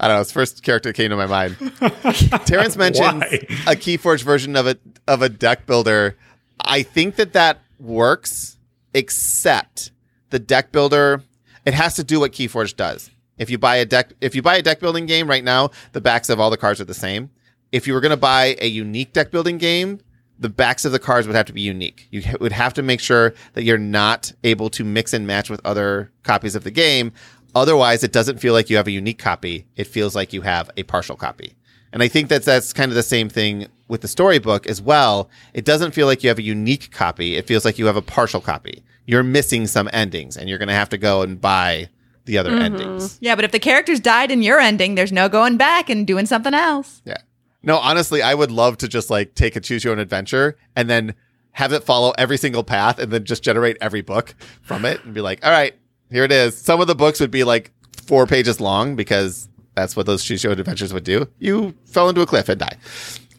I 0.00 0.08
don't 0.08 0.16
know. 0.16 0.20
It's 0.20 0.30
the 0.30 0.34
first 0.34 0.62
character 0.62 0.90
that 0.90 0.96
came 0.96 1.10
to 1.10 1.16
my 1.16 1.26
mind. 1.26 1.56
Terrence 2.46 2.76
mentions 2.76 3.06
Why? 3.06 3.46
a 3.66 3.76
KeyForge 3.76 4.22
version 4.22 4.56
of 4.56 4.66
a 4.66 4.76
of 5.06 5.22
a 5.22 5.28
deck 5.28 5.66
builder. 5.66 6.16
I 6.60 6.82
think 6.82 7.16
that 7.16 7.32
that 7.32 7.60
works, 7.78 8.56
except 8.94 9.92
the 10.30 10.38
deck 10.38 10.72
builder. 10.72 11.22
It 11.64 11.74
has 11.74 11.94
to 11.94 12.04
do 12.04 12.20
what 12.20 12.32
KeyForge 12.32 12.76
does. 12.76 13.10
If 13.38 13.50
you 13.50 13.58
buy 13.58 13.76
a 13.76 13.84
deck, 13.84 14.12
if 14.20 14.34
you 14.34 14.42
buy 14.42 14.56
a 14.56 14.62
deck 14.62 14.80
building 14.80 15.06
game 15.06 15.28
right 15.28 15.44
now, 15.44 15.70
the 15.92 16.00
backs 16.00 16.28
of 16.28 16.40
all 16.40 16.50
the 16.50 16.56
cards 16.56 16.80
are 16.80 16.84
the 16.84 16.94
same. 16.94 17.30
If 17.70 17.86
you 17.86 17.94
were 17.94 18.00
going 18.00 18.10
to 18.10 18.16
buy 18.16 18.56
a 18.60 18.66
unique 18.66 19.12
deck 19.12 19.30
building 19.30 19.58
game, 19.58 20.00
the 20.38 20.48
backs 20.48 20.84
of 20.84 20.92
the 20.92 20.98
cards 20.98 21.26
would 21.26 21.36
have 21.36 21.46
to 21.46 21.52
be 21.52 21.60
unique. 21.60 22.08
You 22.10 22.22
would 22.40 22.52
have 22.52 22.74
to 22.74 22.82
make 22.82 23.00
sure 23.00 23.32
that 23.54 23.62
you're 23.62 23.78
not 23.78 24.32
able 24.44 24.68
to 24.70 24.84
mix 24.84 25.12
and 25.12 25.26
match 25.26 25.48
with 25.48 25.60
other 25.64 26.10
copies 26.24 26.54
of 26.54 26.64
the 26.64 26.70
game. 26.70 27.12
Otherwise, 27.54 28.02
it 28.02 28.12
doesn't 28.12 28.38
feel 28.38 28.52
like 28.52 28.70
you 28.70 28.76
have 28.76 28.86
a 28.86 28.92
unique 28.92 29.18
copy. 29.18 29.66
It 29.76 29.86
feels 29.86 30.14
like 30.14 30.32
you 30.32 30.42
have 30.42 30.70
a 30.76 30.82
partial 30.82 31.16
copy. 31.16 31.54
And 31.92 32.02
I 32.02 32.08
think 32.08 32.28
that 32.28 32.42
that's 32.44 32.72
kind 32.72 32.90
of 32.90 32.96
the 32.96 33.02
same 33.02 33.28
thing 33.28 33.66
with 33.88 34.00
the 34.00 34.08
storybook 34.08 34.66
as 34.66 34.80
well. 34.80 35.28
It 35.52 35.64
doesn't 35.64 35.92
feel 35.92 36.06
like 36.06 36.22
you 36.22 36.28
have 36.28 36.38
a 36.38 36.42
unique 36.42 36.90
copy. 36.90 37.36
It 37.36 37.46
feels 37.46 37.64
like 37.64 37.78
you 37.78 37.86
have 37.86 37.96
a 37.96 38.02
partial 38.02 38.40
copy. 38.40 38.82
You're 39.06 39.22
missing 39.22 39.66
some 39.66 39.90
endings 39.92 40.36
and 40.36 40.48
you're 40.48 40.58
going 40.58 40.68
to 40.68 40.74
have 40.74 40.88
to 40.90 40.98
go 40.98 41.20
and 41.20 41.38
buy 41.38 41.90
the 42.24 42.38
other 42.38 42.50
mm-hmm. 42.50 42.62
endings. 42.62 43.18
Yeah, 43.20 43.34
but 43.34 43.44
if 43.44 43.52
the 43.52 43.58
characters 43.58 44.00
died 44.00 44.30
in 44.30 44.42
your 44.42 44.58
ending, 44.58 44.94
there's 44.94 45.12
no 45.12 45.28
going 45.28 45.58
back 45.58 45.90
and 45.90 46.06
doing 46.06 46.24
something 46.24 46.54
else. 46.54 47.02
Yeah. 47.04 47.18
No, 47.62 47.76
honestly, 47.76 48.22
I 48.22 48.34
would 48.34 48.50
love 48.50 48.78
to 48.78 48.88
just 48.88 49.10
like 49.10 49.34
take 49.34 49.56
a 49.56 49.60
choose 49.60 49.84
your 49.84 49.92
own 49.92 49.98
adventure 49.98 50.56
and 50.74 50.88
then 50.88 51.14
have 51.52 51.72
it 51.72 51.84
follow 51.84 52.12
every 52.16 52.38
single 52.38 52.64
path 52.64 52.98
and 52.98 53.12
then 53.12 53.24
just 53.24 53.42
generate 53.42 53.76
every 53.80 54.00
book 54.00 54.34
from 54.62 54.84
it 54.84 55.04
and 55.04 55.12
be 55.12 55.20
like, 55.20 55.44
all 55.44 55.50
right, 55.50 55.74
here 56.12 56.24
it 56.24 56.32
is. 56.32 56.56
Some 56.56 56.80
of 56.80 56.86
the 56.86 56.94
books 56.94 57.20
would 57.20 57.30
be 57.30 57.44
like 57.44 57.72
four 57.96 58.26
pages 58.26 58.60
long 58.60 58.96
because 58.96 59.48
that's 59.74 59.96
what 59.96 60.06
those 60.06 60.28
your 60.44 60.52
adventures 60.52 60.92
would 60.92 61.04
do. 61.04 61.26
You 61.38 61.74
fell 61.86 62.08
into 62.08 62.20
a 62.20 62.26
cliff 62.26 62.48
and 62.48 62.60
die. 62.60 62.76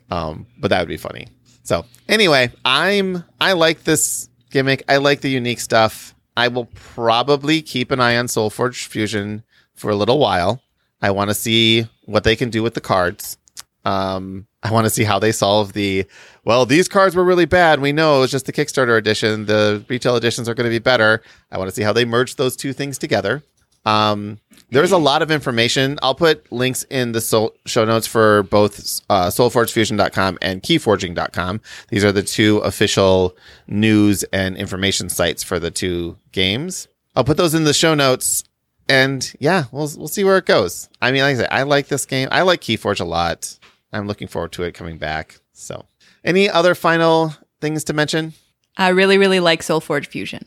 Um, 0.10 0.48
but 0.60 0.70
that 0.70 0.80
would 0.80 0.88
be 0.88 0.98
funny. 0.98 1.28
So 1.64 1.86
anyway, 2.10 2.52
I'm 2.66 3.24
I 3.40 3.54
like 3.54 3.84
this 3.84 4.30
gimmick. 4.50 4.84
I 4.90 4.98
like 4.98 5.22
the 5.22 5.30
unique 5.30 5.60
stuff. 5.60 6.14
I 6.36 6.48
will 6.48 6.66
probably 6.74 7.62
keep 7.62 7.92
an 7.92 8.00
eye 8.00 8.18
on 8.18 8.28
SolForge 8.28 8.86
Fusion 8.88 9.44
for 9.76 9.92
a 9.92 9.96
little 9.96 10.20
while. 10.20 10.62
I 11.02 11.12
want 11.12 11.30
to 11.30 11.36
see 11.36 11.88
what 12.06 12.24
they 12.24 12.36
can 12.36 12.50
do 12.50 12.64
with 12.64 12.74
the 12.74 12.82
cards. 12.82 13.38
Um, 13.86 14.48
I 14.64 14.72
want 14.72 14.86
to 14.86 14.90
see 14.90 15.04
how 15.04 15.20
they 15.20 15.32
solve 15.32 15.74
the. 15.74 16.06
Well, 16.46 16.66
these 16.66 16.88
cards 16.88 17.16
were 17.16 17.24
really 17.24 17.46
bad. 17.46 17.82
We 17.82 17.92
know 17.92 18.24
it's 18.24 18.32
just 18.32 18.46
the 18.46 18.54
Kickstarter 18.54 18.98
edition. 18.98 19.46
The 19.46 19.84
retail 19.90 20.16
editions 20.16 20.48
are 20.48 20.54
going 20.54 20.66
to 20.66 20.70
be 20.70 20.80
better. 20.80 21.22
I 21.52 21.58
want 21.58 21.70
to 21.70 21.76
see 21.76 21.84
how 21.84 21.94
they 21.94 22.06
merge 22.06 22.38
those 22.38 22.56
two 22.56 22.74
things 22.74 22.98
together. 22.98 23.44
Um, 23.86 24.40
there's 24.70 24.92
a 24.92 24.98
lot 24.98 25.22
of 25.22 25.30
information. 25.30 26.00
I'll 26.02 26.16
put 26.16 26.50
links 26.52 26.84
in 26.84 27.12
the 27.12 27.22
soul, 27.22 27.54
show 27.66 27.86
notes 27.86 28.08
for 28.08 28.44
both 28.44 29.02
uh, 29.10 29.28
solforgefusion.com 29.28 30.38
and 30.42 30.64
keyforging.com. 30.64 31.62
These 31.90 32.06
are 32.06 32.12
the 32.12 32.24
two 32.24 32.58
official 32.60 33.36
news 33.68 34.24
and 34.32 34.56
information 34.56 35.10
sites 35.10 35.44
for 35.44 35.60
the 35.60 35.72
two 35.72 36.18
games. 36.32 36.88
I'll 37.16 37.26
put 37.26 37.38
those 37.38 37.54
in 37.54 37.66
the 37.66 37.74
show 37.74 37.94
notes. 37.94 38.46
And 38.90 39.34
yeah, 39.40 39.66
we'll 39.72 39.90
we'll 39.98 40.10
see 40.10 40.26
where 40.26 40.38
it 40.38 40.46
goes. 40.46 40.90
I 41.02 41.12
mean, 41.12 41.22
like 41.22 41.36
I 41.36 41.40
said, 41.40 41.48
I 41.52 41.64
like 41.64 41.88
this 41.88 42.06
game. 42.06 42.28
I 42.32 42.42
like 42.42 42.60
Keyforge 42.60 43.00
a 43.00 43.06
lot. 43.06 43.58
I'm 43.94 44.08
looking 44.08 44.28
forward 44.28 44.52
to 44.54 44.64
it 44.64 44.74
coming 44.74 44.98
back. 44.98 45.40
So, 45.54 45.86
any 46.24 46.50
other 46.50 46.76
final 46.76 47.34
things 47.62 47.84
to 47.86 47.94
mention? 47.94 48.34
I 48.76 48.90
really, 48.90 49.18
really 49.18 49.40
like 49.40 49.62
SolForge 49.62 50.08
Fusion. 50.08 50.46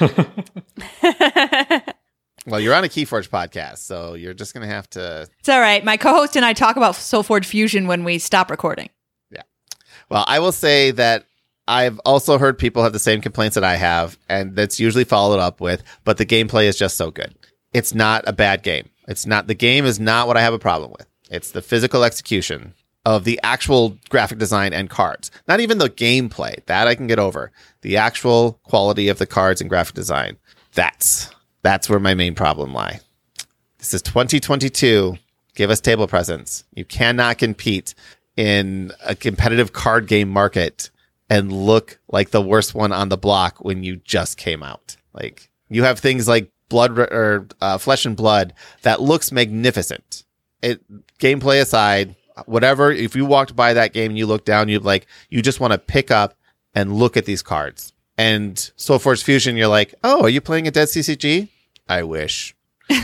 Well, 2.46 2.60
you're 2.60 2.74
on 2.74 2.84
a 2.84 2.88
Keyforge 2.88 3.28
podcast, 3.28 3.78
so 3.78 4.14
you're 4.14 4.34
just 4.34 4.54
gonna 4.54 4.68
have 4.68 4.88
to. 4.90 5.28
It's 5.40 5.48
all 5.48 5.60
right. 5.60 5.84
My 5.84 5.96
co-host 5.96 6.36
and 6.36 6.44
I 6.44 6.52
talk 6.52 6.76
about 6.76 6.94
SolForge 6.94 7.44
Fusion 7.44 7.88
when 7.88 8.04
we 8.04 8.18
stop 8.18 8.50
recording. 8.50 8.88
Yeah. 9.30 9.42
Well, 10.08 10.24
I 10.28 10.38
will 10.38 10.52
say 10.52 10.92
that 10.92 11.26
I've 11.66 11.98
also 12.04 12.38
heard 12.38 12.56
people 12.56 12.84
have 12.84 12.92
the 12.92 13.00
same 13.00 13.20
complaints 13.20 13.56
that 13.56 13.64
I 13.64 13.74
have, 13.74 14.16
and 14.28 14.54
that's 14.54 14.78
usually 14.78 15.02
followed 15.02 15.40
up 15.40 15.60
with, 15.60 15.82
but 16.04 16.18
the 16.18 16.26
gameplay 16.26 16.66
is 16.66 16.78
just 16.78 16.96
so 16.96 17.10
good. 17.10 17.34
It's 17.72 17.94
not 17.94 18.22
a 18.28 18.32
bad 18.32 18.62
game. 18.62 18.88
It's 19.08 19.26
not, 19.26 19.48
the 19.48 19.54
game 19.54 19.84
is 19.84 19.98
not 19.98 20.28
what 20.28 20.36
I 20.36 20.40
have 20.42 20.54
a 20.54 20.58
problem 20.58 20.92
with. 20.96 21.06
It's 21.30 21.50
the 21.50 21.62
physical 21.62 22.04
execution 22.04 22.74
of 23.04 23.24
the 23.24 23.38
actual 23.42 23.96
graphic 24.08 24.38
design 24.38 24.72
and 24.72 24.90
cards. 24.90 25.30
Not 25.46 25.60
even 25.60 25.78
the 25.78 25.88
gameplay. 25.88 26.64
That 26.66 26.88
I 26.88 26.94
can 26.94 27.06
get 27.06 27.18
over. 27.18 27.52
The 27.82 27.96
actual 27.96 28.58
quality 28.64 29.08
of 29.08 29.18
the 29.18 29.26
cards 29.26 29.60
and 29.60 29.70
graphic 29.70 29.94
design. 29.94 30.36
That's, 30.74 31.30
that's 31.62 31.88
where 31.88 32.00
my 32.00 32.14
main 32.14 32.34
problem 32.34 32.74
lie. 32.74 33.00
This 33.78 33.94
is 33.94 34.02
2022. 34.02 35.16
Give 35.54 35.70
us 35.70 35.80
table 35.80 36.08
presence. 36.08 36.64
You 36.74 36.84
cannot 36.84 37.38
compete 37.38 37.94
in 38.36 38.92
a 39.04 39.14
competitive 39.14 39.72
card 39.72 40.08
game 40.08 40.28
market 40.28 40.90
and 41.30 41.52
look 41.52 41.98
like 42.08 42.30
the 42.30 42.42
worst 42.42 42.74
one 42.74 42.92
on 42.92 43.08
the 43.08 43.16
block 43.16 43.64
when 43.64 43.82
you 43.82 43.96
just 43.96 44.36
came 44.36 44.62
out. 44.62 44.96
Like 45.12 45.50
you 45.68 45.84
have 45.84 45.98
things 45.98 46.28
like 46.28 46.50
blood 46.68 46.98
or 46.98 47.46
uh, 47.60 47.78
flesh 47.78 48.04
and 48.04 48.16
blood 48.16 48.52
that 48.82 49.00
looks 49.00 49.32
magnificent 49.32 50.24
it 50.62 50.80
gameplay 51.18 51.60
aside, 51.60 52.16
whatever. 52.46 52.90
If 52.92 53.16
you 53.16 53.24
walked 53.24 53.56
by 53.56 53.74
that 53.74 53.92
game 53.92 54.10
and 54.10 54.18
you 54.18 54.26
look 54.26 54.44
down, 54.44 54.68
you 54.68 54.78
like 54.78 55.06
you 55.30 55.42
just 55.42 55.60
want 55.60 55.72
to 55.72 55.78
pick 55.78 56.10
up 56.10 56.34
and 56.74 56.94
look 56.94 57.16
at 57.16 57.24
these 57.24 57.42
cards. 57.42 57.92
And 58.18 58.56
SolForge 58.76 59.22
Fusion, 59.22 59.56
you're 59.56 59.68
like, 59.68 59.94
oh, 60.02 60.22
are 60.22 60.28
you 60.28 60.40
playing 60.40 60.66
a 60.66 60.70
Dead 60.70 60.88
CCG? 60.88 61.48
I 61.88 62.02
wish. 62.02 62.54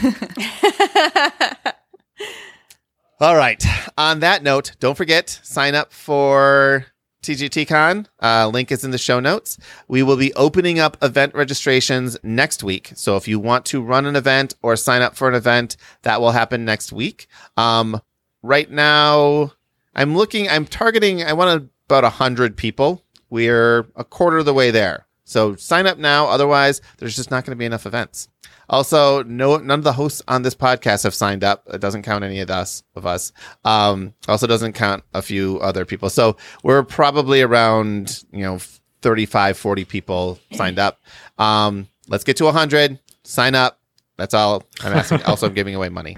All 3.20 3.36
right. 3.36 3.64
On 3.96 4.20
that 4.20 4.42
note, 4.42 4.72
don't 4.80 4.96
forget 4.96 5.28
sign 5.42 5.74
up 5.74 5.92
for 5.92 6.86
TGTCon. 7.22 8.06
Uh, 8.20 8.48
link 8.48 8.70
is 8.70 8.84
in 8.84 8.90
the 8.90 8.98
show 8.98 9.20
notes. 9.20 9.58
We 9.88 10.02
will 10.02 10.16
be 10.16 10.34
opening 10.34 10.78
up 10.78 10.96
event 11.02 11.34
registrations 11.34 12.16
next 12.22 12.62
week. 12.62 12.92
So 12.94 13.16
if 13.16 13.26
you 13.26 13.38
want 13.38 13.64
to 13.66 13.82
run 13.82 14.06
an 14.06 14.16
event 14.16 14.54
or 14.62 14.76
sign 14.76 15.02
up 15.02 15.16
for 15.16 15.28
an 15.28 15.34
event, 15.34 15.76
that 16.02 16.20
will 16.20 16.32
happen 16.32 16.64
next 16.64 16.92
week. 16.92 17.26
Um, 17.56 18.00
right 18.42 18.70
now, 18.70 19.52
I'm 19.94 20.16
looking. 20.16 20.48
I'm 20.48 20.66
targeting. 20.66 21.22
I 21.22 21.32
want 21.32 21.70
about 21.86 22.04
a 22.04 22.10
hundred 22.10 22.56
people. 22.56 23.04
We're 23.30 23.86
a 23.96 24.04
quarter 24.04 24.38
of 24.38 24.44
the 24.44 24.54
way 24.54 24.70
there. 24.70 25.06
So 25.24 25.56
sign 25.56 25.86
up 25.86 25.98
now. 25.98 26.26
Otherwise, 26.26 26.80
there's 26.98 27.16
just 27.16 27.30
not 27.30 27.44
going 27.44 27.56
to 27.56 27.58
be 27.58 27.64
enough 27.64 27.86
events. 27.86 28.28
Also, 28.72 29.22
no, 29.24 29.58
none 29.58 29.78
of 29.78 29.84
the 29.84 29.92
hosts 29.92 30.22
on 30.26 30.42
this 30.42 30.54
podcast 30.54 31.04
have 31.04 31.14
signed 31.14 31.44
up. 31.44 31.62
It 31.72 31.80
doesn't 31.80 32.02
count 32.02 32.24
any 32.24 32.40
of 32.40 32.50
us. 32.50 32.82
Of 32.96 33.06
us. 33.06 33.32
Um, 33.64 34.14
also 34.26 34.46
doesn't 34.46 34.72
count 34.72 35.04
a 35.12 35.22
few 35.22 35.60
other 35.60 35.84
people. 35.84 36.08
So 36.10 36.36
we're 36.64 36.82
probably 36.82 37.42
around 37.42 38.24
you 38.32 38.42
know 38.42 38.58
35, 39.02 39.58
40 39.58 39.84
people 39.84 40.38
signed 40.52 40.78
up. 40.78 41.00
Um, 41.38 41.88
let's 42.08 42.24
get 42.24 42.36
to 42.38 42.44
100. 42.44 42.98
Sign 43.24 43.54
up. 43.54 43.78
That's 44.16 44.34
all 44.34 44.64
I'm 44.82 44.92
asking. 44.92 45.22
also, 45.24 45.46
I'm 45.46 45.54
giving 45.54 45.74
away 45.74 45.90
money. 45.90 46.16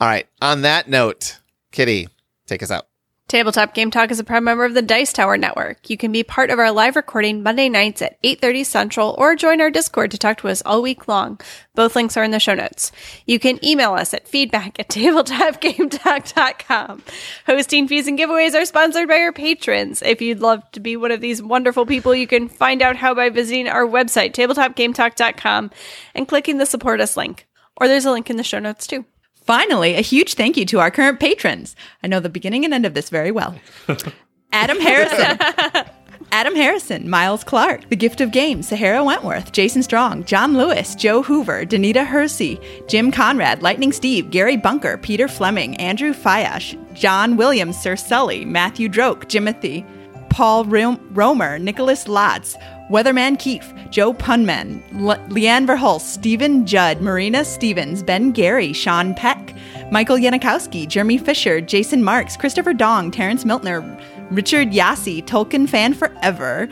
All 0.00 0.08
right. 0.08 0.26
On 0.40 0.62
that 0.62 0.88
note, 0.88 1.38
Kitty, 1.70 2.08
take 2.46 2.62
us 2.62 2.70
out. 2.70 2.86
Tabletop 3.28 3.74
Game 3.74 3.90
Talk 3.90 4.10
is 4.10 4.18
a 4.18 4.24
proud 4.24 4.42
member 4.42 4.64
of 4.64 4.72
the 4.72 4.80
Dice 4.80 5.12
Tower 5.12 5.36
Network. 5.36 5.90
You 5.90 5.98
can 5.98 6.12
be 6.12 6.22
part 6.22 6.48
of 6.48 6.58
our 6.58 6.72
live 6.72 6.96
recording 6.96 7.42
Monday 7.42 7.68
nights 7.68 8.00
at 8.00 8.16
8.30 8.22 8.64
Central 8.64 9.14
or 9.18 9.36
join 9.36 9.60
our 9.60 9.70
Discord 9.70 10.12
to 10.12 10.18
talk 10.18 10.38
to 10.38 10.48
us 10.48 10.62
all 10.64 10.80
week 10.80 11.08
long. 11.08 11.38
Both 11.74 11.94
links 11.94 12.16
are 12.16 12.24
in 12.24 12.30
the 12.30 12.40
show 12.40 12.54
notes. 12.54 12.90
You 13.26 13.38
can 13.38 13.62
email 13.62 13.92
us 13.92 14.14
at 14.14 14.26
feedback 14.26 14.80
at 14.80 14.88
tabletopgametalk.com. 14.92 17.02
Hosting 17.44 17.86
fees 17.86 18.06
and 18.06 18.18
giveaways 18.18 18.54
are 18.54 18.64
sponsored 18.64 19.08
by 19.08 19.18
our 19.18 19.32
patrons. 19.32 20.00
If 20.00 20.22
you'd 20.22 20.40
love 20.40 20.62
to 20.70 20.80
be 20.80 20.96
one 20.96 21.10
of 21.10 21.20
these 21.20 21.42
wonderful 21.42 21.84
people, 21.84 22.14
you 22.14 22.26
can 22.26 22.48
find 22.48 22.80
out 22.80 22.96
how 22.96 23.12
by 23.12 23.28
visiting 23.28 23.68
our 23.68 23.84
website, 23.84 24.32
tabletopgametalk.com, 24.32 25.70
and 26.14 26.26
clicking 26.26 26.56
the 26.56 26.64
support 26.64 27.02
us 27.02 27.14
link. 27.14 27.46
Or 27.76 27.88
there's 27.88 28.06
a 28.06 28.10
link 28.10 28.30
in 28.30 28.38
the 28.38 28.42
show 28.42 28.58
notes 28.58 28.86
too. 28.86 29.04
Finally, 29.48 29.94
a 29.94 30.02
huge 30.02 30.34
thank 30.34 30.58
you 30.58 30.66
to 30.66 30.78
our 30.78 30.90
current 30.90 31.18
patrons. 31.20 31.74
I 32.02 32.06
know 32.06 32.20
the 32.20 32.28
beginning 32.28 32.66
and 32.66 32.74
end 32.74 32.84
of 32.84 32.92
this 32.92 33.08
very 33.08 33.30
well. 33.30 33.58
Adam 34.52 34.78
Harrison. 34.78 35.38
Adam 36.32 36.54
Harrison, 36.54 37.08
Miles 37.08 37.44
Clark, 37.44 37.88
The 37.88 37.96
Gift 37.96 38.20
of 38.20 38.30
Games, 38.30 38.68
Sahara 38.68 39.02
Wentworth, 39.02 39.52
Jason 39.52 39.82
Strong, 39.82 40.24
John 40.24 40.58
Lewis, 40.58 40.94
Joe 40.94 41.22
Hoover, 41.22 41.64
Danita 41.64 42.06
Hersey, 42.06 42.60
Jim 42.88 43.10
Conrad, 43.10 43.62
Lightning 43.62 43.90
Steve, 43.90 44.28
Gary 44.30 44.58
Bunker, 44.58 44.98
Peter 44.98 45.28
Fleming, 45.28 45.76
Andrew 45.76 46.12
Fayash, 46.12 46.76
John 46.92 47.38
Williams, 47.38 47.80
Sir 47.80 47.96
Sully, 47.96 48.44
Matthew 48.44 48.90
Droke, 48.90 49.24
Jimothy, 49.30 49.82
Paul 50.28 50.66
Rom- 50.66 51.00
Romer, 51.14 51.58
Nicholas 51.58 52.04
Lotz, 52.04 52.54
Weatherman 52.90 53.38
Keefe, 53.38 53.72
Joe 53.90 54.14
Punman, 54.14 54.82
Le- 54.92 55.18
Leanne 55.28 55.66
Verhulst, 55.66 56.06
Stephen 56.06 56.64
Judd, 56.64 57.00
Marina 57.02 57.44
Stevens, 57.44 58.02
Ben 58.02 58.30
Gary, 58.30 58.72
Sean 58.72 59.14
Peck, 59.14 59.54
Michael 59.90 60.16
Yanikowski, 60.16 60.88
Jeremy 60.88 61.18
Fisher, 61.18 61.60
Jason 61.60 62.02
Marks, 62.02 62.36
Christopher 62.36 62.72
Dong, 62.72 63.10
Terrence 63.10 63.44
Miltner, 63.44 63.80
Richard 64.30 64.68
Yassi, 64.68 65.22
Tolkien 65.22 65.68
fan 65.68 65.92
forever, 65.92 66.68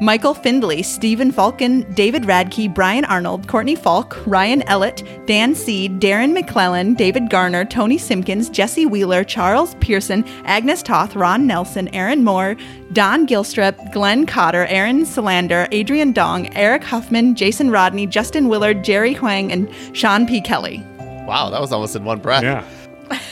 Michael 0.00 0.34
Findley, 0.34 0.82
Stephen 0.84 1.32
Falcon, 1.32 1.80
David 1.94 2.22
Radke, 2.22 2.72
Brian 2.72 3.04
Arnold, 3.04 3.48
Courtney 3.48 3.74
Falk, 3.74 4.16
Ryan 4.26 4.60
Ellett, 4.62 5.02
Dan 5.26 5.56
Seed, 5.56 5.98
Darren 6.00 6.32
McClellan, 6.32 6.94
David 6.94 7.28
Garner, 7.30 7.64
Tony 7.64 7.98
Simpkins, 7.98 8.48
Jesse 8.48 8.86
Wheeler, 8.86 9.24
Charles 9.24 9.74
Pearson, 9.80 10.24
Agnes 10.44 10.84
Toth, 10.84 11.16
Ron 11.16 11.48
Nelson, 11.48 11.88
Aaron 11.88 12.22
Moore, 12.22 12.54
Don 12.92 13.26
Gilstrap, 13.26 13.92
Glenn 13.92 14.24
Cotter, 14.24 14.66
Aaron 14.66 15.04
Solander, 15.04 15.66
Adrian 15.72 16.12
Dong, 16.12 16.48
Eric 16.54 16.84
Huffman, 16.84 17.34
Jason 17.34 17.70
Rodney, 17.72 18.06
Justin 18.06 18.46
Willard, 18.48 18.84
Jerry 18.84 19.14
Huang, 19.14 19.50
and 19.50 19.68
Sean 19.94 20.26
P. 20.28 20.40
Kelly. 20.40 20.78
Wow, 21.26 21.50
that 21.50 21.60
was 21.60 21.72
almost 21.72 21.96
in 21.96 22.04
one 22.04 22.20
breath. 22.20 22.44
Yeah. 22.44 22.64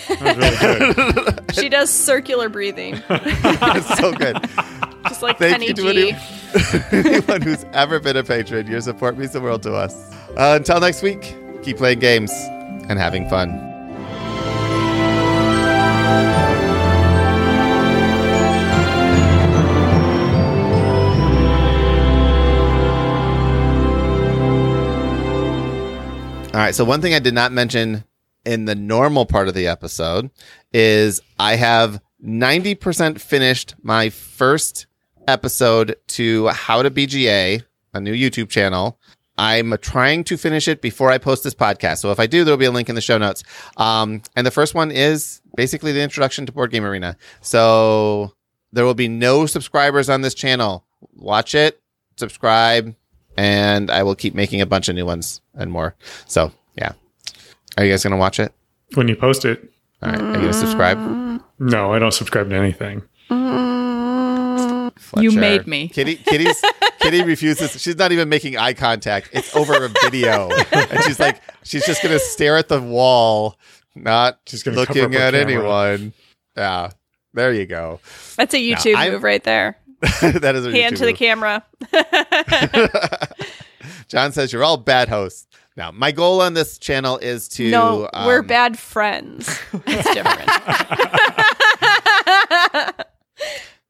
That 0.09 0.21
was 0.21 0.37
really 0.37 1.23
good. 1.23 1.41
She 1.55 1.69
does 1.71 1.91
circular 1.91 2.49
breathing, 2.49 3.01
It's 3.09 3.99
so 3.99 4.13
good. 4.13 4.37
just 5.09 5.23
like 5.23 5.39
Thank 5.39 5.53
Penny 5.53 5.67
you 5.69 5.75
to 5.75 5.93
G. 5.93 6.17
any- 6.55 7.14
anyone 7.16 7.43
who's 7.43 7.64
ever 7.73 8.01
been 8.01 8.16
a 8.16 8.24
patron. 8.24 8.66
Your 8.66 8.81
support 8.81 9.16
means 9.18 9.32
the 9.32 9.40
world 9.40 9.62
to 9.64 9.74
us. 9.74 9.94
Uh, 10.36 10.55
until 10.56 10.81
next 10.81 11.02
week, 11.02 11.36
keep 11.62 11.77
playing 11.78 11.98
games 12.01 12.32
and 12.89 12.98
having 12.98 13.28
fun. 13.28 13.62
All 26.55 26.62
right. 26.62 26.74
So 26.74 26.86
one 26.86 27.02
thing 27.02 27.12
I 27.12 27.18
did 27.18 27.35
not 27.35 27.52
mention 27.52 28.05
in 28.47 28.64
the 28.64 28.74
normal 28.74 29.27
part 29.27 29.47
of 29.48 29.52
the 29.55 29.66
episode 29.66 30.31
is 30.73 31.20
I 31.39 31.56
have 31.56 32.01
90% 32.24 33.20
finished 33.20 33.74
my 33.82 34.09
first 34.09 34.86
episode 35.28 35.97
to 36.09 36.48
How 36.48 36.82
to 36.82 36.90
BGA, 36.90 37.62
a 37.94 38.01
new 38.01 38.12
YouTube 38.15 38.48
channel. 38.48 38.98
I'm 39.39 39.77
trying 39.82 40.24
to 40.24 40.36
finish 40.39 40.66
it 40.66 40.81
before 40.81 41.11
I 41.11 41.19
post 41.19 41.44
this 41.44 41.55
podcast. 41.55 41.98
So 41.98 42.11
if 42.11 42.19
I 42.19 42.27
do, 42.27 42.43
there'll 42.44 42.57
be 42.59 42.65
a 42.65 42.70
link 42.70 42.89
in 42.89 42.94
the 42.94 43.01
show 43.03 43.19
notes. 43.19 43.43
Um, 43.77 44.23
and 44.35 44.47
the 44.47 44.51
first 44.51 44.74
one 44.74 44.90
is 44.90 45.43
basically 45.57 45.93
the 45.93 46.01
introduction 46.01 46.47
to 46.47 46.53
Board 46.53 46.70
Game 46.70 46.85
Arena. 46.85 47.16
So 47.43 48.32
there 48.73 48.85
will 48.85 48.94
be 48.94 49.09
no 49.09 49.44
subscribers 49.47 50.09
on 50.09 50.23
this 50.23 50.32
channel. 50.35 50.85
Watch 51.15 51.55
it, 51.55 51.81
subscribe, 52.16 52.94
and 53.36 53.90
I 53.90 54.03
will 54.05 54.15
keep 54.15 54.35
making 54.35 54.62
a 54.62 54.66
bunch 54.66 54.89
of 54.89 54.94
new 54.94 55.05
ones 55.05 55.43
and 55.55 55.70
more. 55.70 55.94
So 56.27 56.51
yeah. 56.77 56.93
Are 57.77 57.85
you 57.85 57.93
guys 57.93 58.03
going 58.03 58.12
to 58.12 58.16
watch 58.16 58.40
it? 58.40 58.55
When 58.94 59.07
you 59.09 59.16
post 59.16 59.44
it, 59.44 59.70
All 60.03 60.11
right. 60.11 60.19
Are 60.20 60.27
you 60.27 60.32
going 60.32 60.47
to 60.47 60.55
subscribe? 60.55 60.98
no, 61.59 61.93
I 61.93 61.98
don't 61.98 62.12
subscribe 62.12 62.48
to 62.48 62.57
anything. 62.57 63.03
You 65.18 65.32
made 65.32 65.66
me. 65.66 65.89
Kitty, 65.89 66.16
Kitty's, 66.16 66.62
Kitty 67.01 67.23
refuses. 67.23 67.81
She's 67.81 67.97
not 67.97 68.12
even 68.12 68.28
making 68.28 68.56
eye 68.56 68.74
contact. 68.74 69.31
It's 69.32 69.55
over 69.55 69.85
a 69.85 69.89
video, 70.02 70.51
and 70.73 71.02
she's 71.05 71.20
like, 71.20 71.40
she's 71.62 71.85
just 71.86 72.02
gonna 72.02 72.18
stare 72.18 72.56
at 72.56 72.68
the 72.68 72.81
wall, 72.81 73.56
not 73.94 74.40
She's 74.47 74.62
gonna 74.62 74.77
looking 74.77 75.14
at 75.14 75.32
camera. 75.32 75.40
anyone. 75.40 76.12
Yeah, 76.56 76.90
there 77.35 77.52
you 77.52 77.66
go. 77.66 78.01
That's 78.36 78.55
a 78.55 78.59
YouTube 78.59 78.97
I- 78.97 79.10
move 79.10 79.23
right 79.23 79.43
there. 79.44 79.78
that 80.20 80.55
is 80.55 80.66
a 80.66 80.70
Hand 80.73 80.97
YouTube 80.97 80.98
to 80.98 81.06
the 81.06 81.12
move. 81.12 81.18
camera. 81.18 81.64
John 84.09 84.32
says 84.32 84.52
you're 84.52 84.64
all 84.64 84.77
bad 84.77 85.09
hosts. 85.09 85.47
Now, 85.77 85.90
my 85.90 86.12
goal 86.12 86.40
on 86.40 86.55
this 86.55 86.78
channel 86.78 87.18
is 87.18 87.48
to 87.51 87.70
no, 87.70 88.09
we're 88.27 88.40
um, 88.40 88.47
bad 88.47 88.78
friends. 88.78 89.48
It's 89.86 90.14
different. 90.14 90.48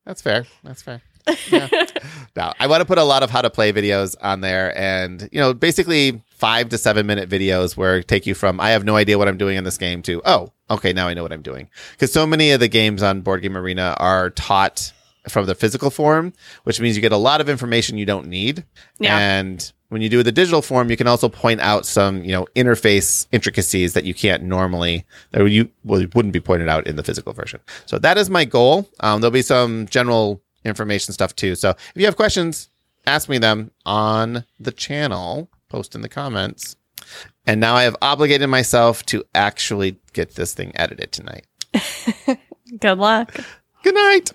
That's 0.06 0.22
fair. 0.22 0.46
That's 0.62 0.80
fair. 0.80 1.02
Yeah. 1.50 1.68
now, 2.36 2.54
I 2.58 2.68
want 2.68 2.80
to 2.80 2.84
put 2.84 2.98
a 2.98 3.04
lot 3.04 3.22
of 3.22 3.30
how 3.30 3.42
to 3.42 3.50
play 3.50 3.72
videos 3.72 4.14
on 4.20 4.40
there 4.40 4.76
and, 4.78 5.28
you 5.32 5.40
know, 5.40 5.52
basically 5.52 6.22
five 6.28 6.68
to 6.68 6.78
seven 6.78 7.06
minute 7.06 7.28
videos 7.28 7.76
where 7.76 8.02
take 8.02 8.26
you 8.26 8.34
from, 8.34 8.60
I 8.60 8.70
have 8.70 8.84
no 8.84 8.96
idea 8.96 9.18
what 9.18 9.28
I'm 9.28 9.36
doing 9.36 9.56
in 9.56 9.64
this 9.64 9.76
game 9.76 10.02
to, 10.02 10.22
oh, 10.24 10.52
okay, 10.70 10.92
now 10.92 11.08
I 11.08 11.14
know 11.14 11.22
what 11.22 11.32
I'm 11.32 11.42
doing. 11.42 11.68
Because 11.92 12.12
so 12.12 12.26
many 12.26 12.52
of 12.52 12.60
the 12.60 12.68
games 12.68 13.02
on 13.02 13.22
Board 13.22 13.42
Game 13.42 13.56
Arena 13.56 13.96
are 13.98 14.30
taught 14.30 14.92
from 15.28 15.46
the 15.46 15.54
physical 15.54 15.90
form, 15.90 16.32
which 16.64 16.80
means 16.80 16.94
you 16.94 17.02
get 17.02 17.12
a 17.12 17.16
lot 17.16 17.40
of 17.40 17.48
information 17.48 17.98
you 17.98 18.06
don't 18.06 18.28
need. 18.28 18.64
Yeah. 19.00 19.18
And 19.18 19.72
when 19.88 20.02
you 20.02 20.08
do 20.08 20.22
the 20.22 20.32
digital 20.32 20.62
form, 20.62 20.90
you 20.90 20.96
can 20.96 21.06
also 21.06 21.28
point 21.28 21.60
out 21.60 21.86
some, 21.86 22.24
you 22.24 22.32
know, 22.32 22.46
interface 22.56 23.26
intricacies 23.32 23.92
that 23.92 24.04
you 24.04 24.14
can't 24.14 24.42
normally, 24.42 25.04
that 25.30 25.44
you 25.46 25.70
well, 25.84 26.04
wouldn't 26.14 26.32
be 26.32 26.40
pointed 26.40 26.68
out 26.68 26.86
in 26.86 26.96
the 26.96 27.02
physical 27.02 27.32
version. 27.32 27.60
So 27.86 27.98
that 27.98 28.18
is 28.18 28.28
my 28.28 28.44
goal. 28.44 28.88
Um, 29.00 29.20
there'll 29.20 29.30
be 29.30 29.42
some 29.42 29.86
general 29.86 30.42
information 30.64 31.12
stuff 31.12 31.34
too. 31.36 31.54
So 31.54 31.70
if 31.70 31.92
you 31.94 32.04
have 32.06 32.16
questions, 32.16 32.68
ask 33.06 33.28
me 33.28 33.38
them 33.38 33.70
on 33.84 34.44
the 34.58 34.72
channel, 34.72 35.48
post 35.68 35.94
in 35.94 36.00
the 36.00 36.08
comments. 36.08 36.76
And 37.46 37.60
now 37.60 37.76
I 37.76 37.84
have 37.84 37.96
obligated 38.02 38.48
myself 38.48 39.06
to 39.06 39.22
actually 39.34 39.98
get 40.12 40.34
this 40.34 40.54
thing 40.54 40.72
edited 40.74 41.12
tonight. 41.12 41.46
Good 42.80 42.98
luck. 42.98 43.36
Good 43.84 43.94
night. 43.94 44.32